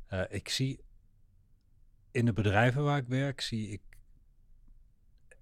Eh, 0.07 0.23
ik 0.29 0.49
zie 0.49 0.81
in 2.11 2.25
de 2.25 2.33
bedrijven 2.33 2.85
waar 2.85 2.99
ik 2.99 3.07
werk, 3.07 3.41
zie 3.41 3.69
ik 3.69 3.81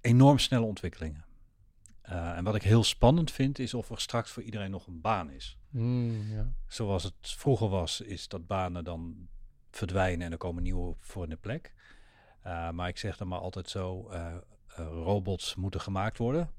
enorm 0.01 0.39
snelle 0.39 0.65
ontwikkelingen. 0.65 1.25
Eh, 2.01 2.37
en 2.37 2.45
wat 2.45 2.55
ik 2.55 2.63
heel 2.63 2.85
spannend 2.85 3.31
vind, 3.31 3.59
is 3.59 3.75
of 3.75 3.91
er 3.91 4.01
straks 4.01 4.31
voor 4.31 4.43
iedereen 4.43 4.71
nog 4.71 4.87
een 4.87 5.01
baan 5.01 5.31
is. 5.31 5.59
Hmm, 5.71 6.33
ja. 6.33 6.53
Zoals 6.67 7.03
het 7.03 7.15
vroeger 7.21 7.69
was, 7.69 8.01
is 8.01 8.29
dat 8.29 8.47
banen 8.47 8.85
dan 8.85 9.29
verdwijnen 9.71 10.27
en 10.27 10.33
er 10.33 10.39
komen 10.39 10.63
nieuwe 10.63 10.97
voor 11.01 11.25
in 11.25 11.31
de 11.31 11.37
plek. 11.37 11.75
Maar 12.73 12.89
ik 12.89 12.99
zeg 12.99 13.17
dan 13.17 13.29
maar 13.29 13.39
altijd 13.39 13.69
zo, 13.69 14.11
robots 14.77 15.55
moeten 15.55 15.81
gemaakt 15.81 16.19
worden. 16.19 16.51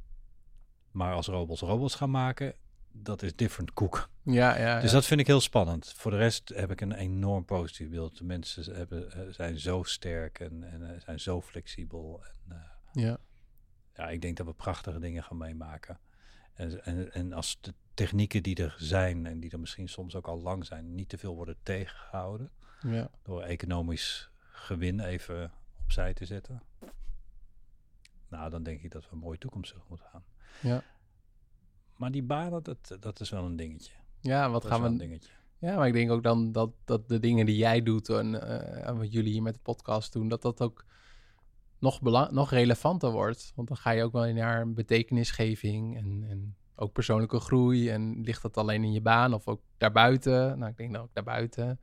Maar 0.91 1.13
als 1.13 1.27
robots 1.27 1.61
robots 1.61 1.95
gaan 1.95 2.11
maken, 2.11 2.55
dat 2.91 3.21
is 3.21 3.35
different 3.35 3.73
cook. 3.73 4.09
Ja, 4.23 4.57
ja, 4.57 4.79
dus 4.79 4.89
ja. 4.89 4.95
dat 4.95 5.05
vind 5.05 5.19
ik 5.19 5.27
heel 5.27 5.41
spannend. 5.41 5.93
Voor 5.93 6.11
de 6.11 6.17
rest 6.17 6.49
heb 6.49 6.71
ik 6.71 6.81
een 6.81 6.93
enorm 6.93 7.45
positief 7.45 7.89
beeld. 7.89 8.17
De 8.17 8.23
mensen 8.23 8.75
hebben, 8.75 9.11
eh, 9.11 9.21
zijn 9.29 9.59
zo 9.59 9.83
sterk 9.83 10.39
en, 10.39 10.63
en 10.63 10.93
eh, 10.93 11.01
zijn 11.01 11.19
zo 11.19 11.41
flexibel. 11.41 12.23
En, 12.23 12.55
eh, 12.55 13.03
ja. 13.03 13.17
ja, 13.95 14.09
ik 14.09 14.21
denk 14.21 14.37
dat 14.37 14.45
we 14.45 14.53
prachtige 14.53 14.99
dingen 14.99 15.23
gaan 15.23 15.37
meemaken. 15.37 15.99
En, 16.53 16.83
en, 16.85 17.13
en 17.13 17.33
als 17.33 17.57
de 17.61 17.73
technieken 17.93 18.43
die 18.43 18.55
er 18.55 18.75
zijn 18.77 19.25
en 19.25 19.39
die 19.39 19.51
er 19.51 19.59
misschien 19.59 19.89
soms 19.89 20.15
ook 20.15 20.27
al 20.27 20.41
lang 20.41 20.65
zijn, 20.65 20.95
niet 20.95 21.09
te 21.09 21.17
veel 21.17 21.35
worden 21.35 21.55
tegengehouden 21.63 22.51
ja. 22.81 23.09
door 23.23 23.41
economisch 23.41 24.29
gewin 24.51 24.99
even 24.99 25.51
opzij 25.83 26.13
te 26.13 26.25
zetten. 26.25 26.61
Nou, 28.27 28.49
dan 28.49 28.63
denk 28.63 28.81
ik 28.81 28.91
dat 28.91 29.03
we 29.03 29.11
een 29.11 29.17
mooie 29.17 29.37
toekomst 29.37 29.75
moeten 29.87 30.07
gaan. 30.11 30.23
Ja. 30.61 30.83
Maar 31.95 32.11
die 32.11 32.23
banen, 32.23 32.63
dat, 32.63 32.97
dat 32.99 33.19
is 33.19 33.29
wel 33.29 33.45
een 33.45 33.55
dingetje. 33.55 33.93
Ja, 34.21 34.49
wat 34.49 34.61
dat 34.61 34.71
gaan 34.71 34.81
we... 34.81 34.87
een 34.87 34.97
dingetje. 34.97 35.31
Ja, 35.57 35.75
maar 35.75 35.87
ik 35.87 35.93
denk 35.93 36.11
ook 36.11 36.23
dan 36.23 36.51
dat, 36.51 36.71
dat 36.85 37.09
de 37.09 37.19
dingen 37.19 37.45
die 37.45 37.57
jij 37.57 37.83
doet 37.83 38.09
en, 38.09 38.33
uh, 38.33 38.87
en 38.87 38.97
wat 38.97 39.11
jullie 39.11 39.31
hier 39.31 39.41
met 39.41 39.53
de 39.53 39.59
podcast 39.63 40.13
doen, 40.13 40.27
dat 40.27 40.41
dat 40.41 40.61
ook 40.61 40.85
nog, 41.79 42.01
nog 42.31 42.51
relevanter 42.51 43.11
wordt. 43.11 43.51
Want 43.55 43.67
dan 43.67 43.77
ga 43.77 43.91
je 43.91 44.03
ook 44.03 44.11
wel 44.11 44.33
naar 44.33 44.73
betekenisgeving 44.73 45.97
en, 45.97 46.25
en 46.29 46.55
ook 46.75 46.91
persoonlijke 46.91 47.39
groei. 47.39 47.89
En 47.89 48.21
ligt 48.21 48.41
dat 48.41 48.57
alleen 48.57 48.83
in 48.83 48.91
je 48.91 49.01
baan 49.01 49.33
of 49.33 49.47
ook 49.47 49.61
daarbuiten? 49.77 50.59
Nou, 50.59 50.71
ik 50.71 50.77
denk 50.77 50.93
dan 50.93 51.01
ook 51.01 51.13
daarbuiten. 51.13 51.79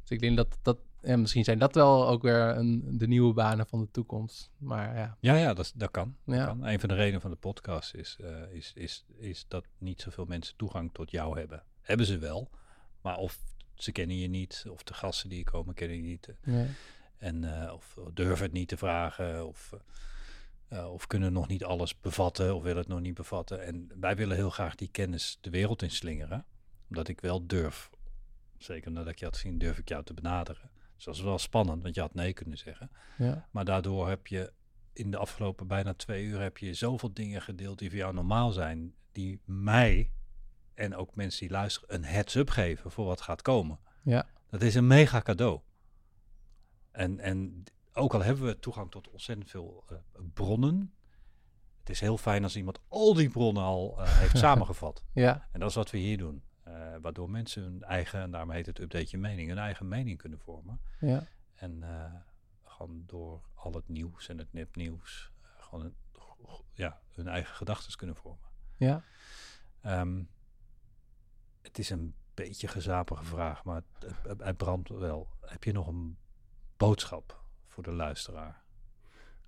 Dus 0.00 0.10
ik 0.10 0.20
denk 0.20 0.36
dat 0.36 0.58
dat, 0.62 0.78
ja, 1.06 1.16
misschien 1.16 1.44
zijn 1.44 1.58
dat 1.58 1.74
wel 1.74 2.08
ook 2.08 2.22
weer 2.22 2.40
een, 2.56 2.98
de 2.98 3.06
nieuwe 3.06 3.32
banen 3.32 3.66
van 3.66 3.80
de 3.80 3.90
toekomst. 3.90 4.50
Maar 4.56 4.96
ja. 4.96 5.16
Ja, 5.20 5.34
ja, 5.36 5.54
dat, 5.54 5.72
dat 5.76 5.90
kan. 5.90 6.16
Dat 6.24 6.36
Ja. 6.36 6.44
kan. 6.46 6.66
Een 6.66 6.80
van 6.80 6.88
de 6.88 6.94
redenen 6.94 7.20
van 7.20 7.30
de 7.30 7.36
podcast 7.36 7.94
is, 7.94 8.16
uh, 8.20 8.52
is, 8.52 8.72
is, 8.74 9.04
is 9.18 9.44
dat 9.48 9.64
niet 9.78 10.00
zoveel 10.00 10.24
mensen 10.24 10.56
toegang 10.56 10.90
tot 10.92 11.10
jou 11.10 11.38
hebben. 11.38 11.62
Hebben 11.80 12.06
ze 12.06 12.18
wel, 12.18 12.50
maar 13.00 13.16
of 13.16 13.38
ze 13.74 13.92
kennen 13.92 14.16
je 14.16 14.28
niet, 14.28 14.64
of 14.70 14.82
de 14.82 14.94
gasten 14.94 15.28
die 15.28 15.44
komen 15.44 15.74
kennen 15.74 15.96
je 15.96 16.02
niet. 16.02 16.34
Nee. 16.44 16.66
En, 17.18 17.42
uh, 17.42 17.72
of 17.74 17.98
durven 18.14 18.44
het 18.44 18.52
niet 18.52 18.68
te 18.68 18.76
vragen, 18.76 19.46
of, 19.46 19.72
uh, 20.72 20.92
of 20.92 21.06
kunnen 21.06 21.32
nog 21.32 21.48
niet 21.48 21.64
alles 21.64 22.00
bevatten, 22.00 22.54
of 22.54 22.62
willen 22.62 22.78
het 22.78 22.88
nog 22.88 23.00
niet 23.00 23.14
bevatten. 23.14 23.64
En 23.64 23.90
wij 24.00 24.16
willen 24.16 24.36
heel 24.36 24.50
graag 24.50 24.74
die 24.74 24.88
kennis 24.88 25.38
de 25.40 25.50
wereld 25.50 25.82
inslingeren, 25.82 26.44
omdat 26.88 27.08
ik 27.08 27.20
wel 27.20 27.46
durf, 27.46 27.90
zeker 28.58 28.90
nadat 28.90 29.12
ik 29.12 29.18
je 29.18 29.24
had 29.24 29.34
gezien, 29.34 29.58
durf 29.58 29.78
ik 29.78 29.88
jou 29.88 30.04
te 30.04 30.14
benaderen. 30.14 30.70
Dus 30.96 31.04
dat 31.04 31.14
is 31.14 31.20
wel 31.20 31.38
spannend, 31.38 31.82
want 31.82 31.94
je 31.94 32.00
had 32.00 32.14
nee 32.14 32.32
kunnen 32.32 32.58
zeggen. 32.58 32.90
Ja. 33.18 33.48
Maar 33.50 33.64
daardoor 33.64 34.08
heb 34.08 34.26
je 34.26 34.52
in 34.92 35.10
de 35.10 35.16
afgelopen 35.16 35.66
bijna 35.66 35.94
twee 35.94 36.24
uur 36.24 36.40
heb 36.40 36.58
je 36.58 36.74
zoveel 36.74 37.12
dingen 37.12 37.42
gedeeld 37.42 37.78
die 37.78 37.88
voor 37.88 37.98
jou 37.98 38.14
normaal 38.14 38.52
zijn, 38.52 38.94
die 39.12 39.40
mij 39.44 40.10
en 40.74 40.96
ook 40.96 41.14
mensen 41.14 41.40
die 41.40 41.50
luisteren 41.50 41.94
een 41.94 42.04
heads-up 42.04 42.50
geven 42.50 42.90
voor 42.90 43.04
wat 43.04 43.20
gaat 43.20 43.42
komen. 43.42 43.78
Ja. 44.02 44.26
Dat 44.50 44.62
is 44.62 44.74
een 44.74 44.86
mega 44.86 45.20
cadeau. 45.20 45.60
En, 46.90 47.20
en 47.20 47.64
ook 47.92 48.14
al 48.14 48.22
hebben 48.22 48.44
we 48.44 48.58
toegang 48.58 48.90
tot 48.90 49.10
ontzettend 49.10 49.50
veel 49.50 49.84
uh, 49.92 49.98
bronnen, 50.34 50.94
het 51.80 51.90
is 51.90 52.00
heel 52.00 52.18
fijn 52.18 52.42
als 52.42 52.56
iemand 52.56 52.80
al 52.88 53.14
die 53.14 53.28
bronnen 53.28 53.62
al 53.62 53.96
uh, 53.98 54.04
heeft 54.06 54.38
samengevat. 54.46 55.04
Ja. 55.12 55.48
En 55.52 55.60
dat 55.60 55.68
is 55.68 55.74
wat 55.74 55.90
we 55.90 55.98
hier 55.98 56.18
doen. 56.18 56.42
Uh, 56.68 56.96
waardoor 57.00 57.30
mensen 57.30 57.62
hun 57.62 57.82
eigen, 57.82 58.20
en 58.20 58.30
daarom 58.30 58.50
heet 58.50 58.66
het 58.66 58.78
update 58.78 59.06
je 59.10 59.18
mening, 59.18 59.48
hun 59.48 59.58
eigen 59.58 59.88
mening 59.88 60.18
kunnen 60.18 60.38
vormen. 60.38 60.80
Ja. 61.00 61.26
En 61.54 61.76
uh, 61.82 62.14
gewoon 62.64 63.02
door 63.06 63.42
al 63.54 63.72
het 63.72 63.88
nieuws 63.88 64.28
en 64.28 64.38
het 64.38 64.52
nepnieuws, 64.52 65.32
uh, 65.42 65.48
gewoon 65.58 65.84
een, 65.84 65.94
ja, 66.72 67.00
hun 67.14 67.28
eigen 67.28 67.54
gedachten 67.54 67.96
kunnen 67.96 68.16
vormen. 68.16 68.48
Ja. 68.76 69.02
Um, 69.86 70.28
het 71.62 71.78
is 71.78 71.90
een 71.90 72.14
beetje 72.34 72.68
gezapige 72.68 73.24
vraag, 73.24 73.64
maar 73.64 73.82
het, 73.98 74.16
het, 74.22 74.42
het 74.42 74.56
brandt 74.56 74.88
wel. 74.88 75.28
Heb 75.40 75.64
je 75.64 75.72
nog 75.72 75.86
een 75.86 76.18
boodschap 76.76 77.44
voor 77.66 77.82
de 77.82 77.92
luisteraar? 77.92 78.62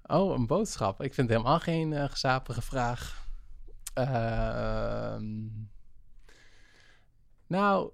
Oh, 0.02 0.38
een 0.38 0.46
boodschap. 0.46 1.02
Ik 1.02 1.14
vind 1.14 1.28
het 1.28 1.36
helemaal 1.36 1.60
geen 1.60 1.92
uh, 1.92 2.04
gezapige 2.04 2.62
vraag. 2.62 3.26
Uh, 3.94 5.16
nou, 7.48 7.90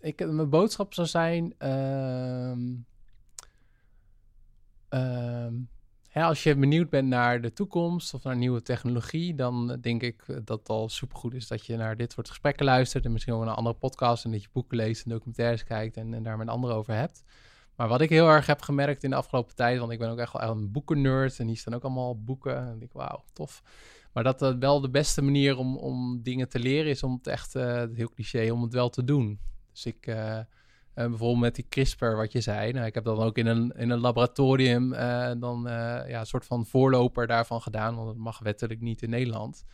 ik, 0.00 0.26
mijn 0.26 0.50
boodschap 0.50 0.94
zou 0.94 1.06
zijn. 1.06 1.54
Uh, 1.58 2.52
ja, 6.14 6.26
als 6.26 6.42
je 6.42 6.56
benieuwd 6.56 6.90
bent 6.90 7.08
naar 7.08 7.40
de 7.40 7.52
toekomst 7.52 8.14
of 8.14 8.22
naar 8.22 8.36
nieuwe 8.36 8.62
technologie, 8.62 9.34
dan 9.34 9.78
denk 9.80 10.02
ik 10.02 10.24
dat 10.26 10.58
het 10.58 10.68
al 10.68 10.88
supergoed 10.88 11.34
is 11.34 11.48
dat 11.48 11.66
je 11.66 11.76
naar 11.76 11.96
dit 11.96 12.12
soort 12.12 12.28
gesprekken 12.28 12.64
luistert 12.64 13.04
en 13.04 13.12
misschien 13.12 13.34
ook 13.34 13.44
naar 13.44 13.54
andere 13.54 13.76
podcasts 13.76 14.24
en 14.24 14.30
dat 14.30 14.42
je 14.42 14.48
boeken 14.52 14.76
leest 14.76 15.04
en 15.04 15.10
documentaires 15.10 15.64
kijkt 15.64 15.96
en, 15.96 16.14
en 16.14 16.22
daar 16.22 16.36
met 16.36 16.48
anderen 16.48 16.76
over 16.76 16.94
hebt. 16.94 17.22
Maar 17.76 17.88
wat 17.88 18.00
ik 18.00 18.08
heel 18.08 18.28
erg 18.28 18.46
heb 18.46 18.62
gemerkt 18.62 19.04
in 19.04 19.10
de 19.10 19.16
afgelopen 19.16 19.54
tijd, 19.54 19.78
want 19.78 19.92
ik 19.92 19.98
ben 19.98 20.10
ook 20.10 20.18
echt 20.18 20.32
wel 20.32 20.50
een 20.50 20.72
boekennerd 20.72 21.38
en 21.38 21.46
hier 21.46 21.56
staan 21.56 21.74
ook 21.74 21.82
allemaal 21.82 22.22
boeken. 22.22 22.56
En 22.56 22.72
ik 22.72 22.78
denk, 22.78 22.92
wauw, 22.92 23.24
tof. 23.32 23.62
Maar 24.14 24.24
dat 24.24 24.42
uh, 24.42 24.52
wel 24.58 24.80
de 24.80 24.90
beste 24.90 25.22
manier 25.22 25.56
om, 25.56 25.76
om 25.76 26.22
dingen 26.22 26.48
te 26.48 26.58
leren 26.58 26.90
is 26.90 27.02
om 27.02 27.12
het 27.12 27.26
echt, 27.26 27.54
uh, 27.54 27.82
heel 27.94 28.10
cliché, 28.14 28.50
om 28.50 28.62
het 28.62 28.72
wel 28.72 28.88
te 28.90 29.04
doen. 29.04 29.38
Dus 29.72 29.86
ik, 29.86 30.06
uh, 30.06 30.38
bijvoorbeeld 30.94 31.40
met 31.40 31.54
die 31.54 31.66
CRISPR 31.68 32.04
wat 32.04 32.32
je 32.32 32.40
zei, 32.40 32.72
nou, 32.72 32.86
ik 32.86 32.94
heb 32.94 33.04
dan 33.04 33.18
ook 33.18 33.38
in 33.38 33.46
een, 33.46 33.72
in 33.76 33.90
een 33.90 33.98
laboratorium 33.98 34.90
dan 35.40 35.62
ja, 36.08 36.20
een 36.20 36.26
soort 36.26 36.46
van 36.46 36.66
voorloper 36.66 37.26
daarvan 37.26 37.62
gedaan, 37.62 37.94
want 37.94 38.06
dat 38.06 38.16
mag 38.16 38.38
wettelijk 38.38 38.80
niet 38.80 39.02
in 39.02 39.10
Nederland. 39.10 39.64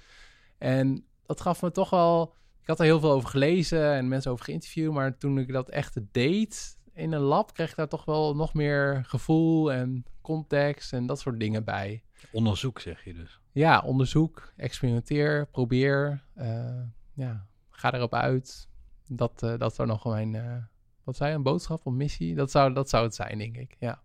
En 0.58 1.04
dat 1.26 1.40
gaf 1.40 1.62
me 1.62 1.70
toch 1.70 1.90
wel, 1.90 2.34
ik 2.60 2.66
had 2.66 2.78
er 2.78 2.84
heel 2.84 3.00
veel 3.00 3.10
over 3.10 3.28
gelezen 3.28 3.92
en 3.92 4.08
mensen 4.08 4.30
over 4.30 4.44
geïnterviewd, 4.44 4.92
maar 4.92 5.18
toen 5.18 5.38
ik 5.38 5.52
dat 5.52 5.68
echt 5.68 5.98
deed, 6.12 6.78
in 6.92 7.12
een 7.12 7.20
lab 7.20 7.54
kreeg 7.54 7.70
ik 7.70 7.76
daar 7.76 7.88
toch 7.88 8.04
wel 8.04 8.36
nog 8.36 8.54
meer 8.54 9.04
gevoel 9.06 9.72
en 9.72 10.04
context 10.20 10.92
en 10.92 11.06
dat 11.06 11.20
soort 11.20 11.40
dingen 11.40 11.64
bij. 11.64 12.02
Onderzoek 12.32 12.80
zeg 12.80 13.04
je 13.04 13.14
dus. 13.14 13.39
Ja, 13.52 13.81
onderzoek, 13.81 14.52
experimenteer, 14.56 15.47
probeer. 15.47 16.22
Uh, 16.39 16.82
ja, 17.14 17.47
ga 17.70 17.94
erop 17.94 18.14
uit. 18.14 18.68
Dat, 19.09 19.43
uh, 19.44 19.59
dat 19.59 19.74
zou 19.74 19.89
nog 19.89 20.05
mijn, 20.05 20.35
uh, 20.35 20.56
wat 21.05 21.16
zei 21.16 21.31
je, 21.31 21.36
een 21.36 21.43
boodschap 21.43 21.86
of 21.86 21.93
missie? 21.93 22.35
Dat 22.35 22.51
zou, 22.51 22.72
dat 22.72 22.89
zou 22.89 23.05
het 23.05 23.14
zijn, 23.14 23.39
denk 23.39 23.56
ik. 23.56 23.77
Ja, 23.78 24.01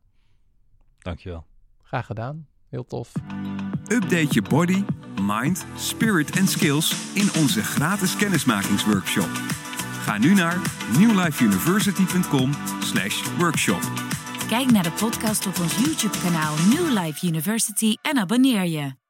Dankjewel. 1.00 1.46
graag 1.82 2.06
gedaan. 2.06 2.48
Heel 2.70 2.86
tof. 2.86 3.12
Update 3.88 4.28
je 4.30 4.42
body, 4.42 4.84
mind, 5.22 5.66
spirit 5.76 6.38
en 6.38 6.48
skills 6.48 7.14
in 7.14 7.42
onze 7.42 7.64
gratis 7.64 8.16
kennismakingsworkshop. 8.16 9.30
Ga 10.06 10.18
nu 10.18 10.34
naar 10.34 10.62
newlifeuniversity.com 11.00 12.52
slash 12.82 13.38
workshop. 13.38 13.82
Kijk 14.48 14.72
naar 14.72 14.84
de 14.84 14.92
podcast 14.92 15.48
op 15.48 15.60
ons 15.60 15.78
YouTube-kanaal 15.86 16.56
New 16.56 17.04
Life 17.04 17.28
University 17.28 17.96
en 18.02 18.18
abonneer 18.18 18.64
je. 18.64 19.05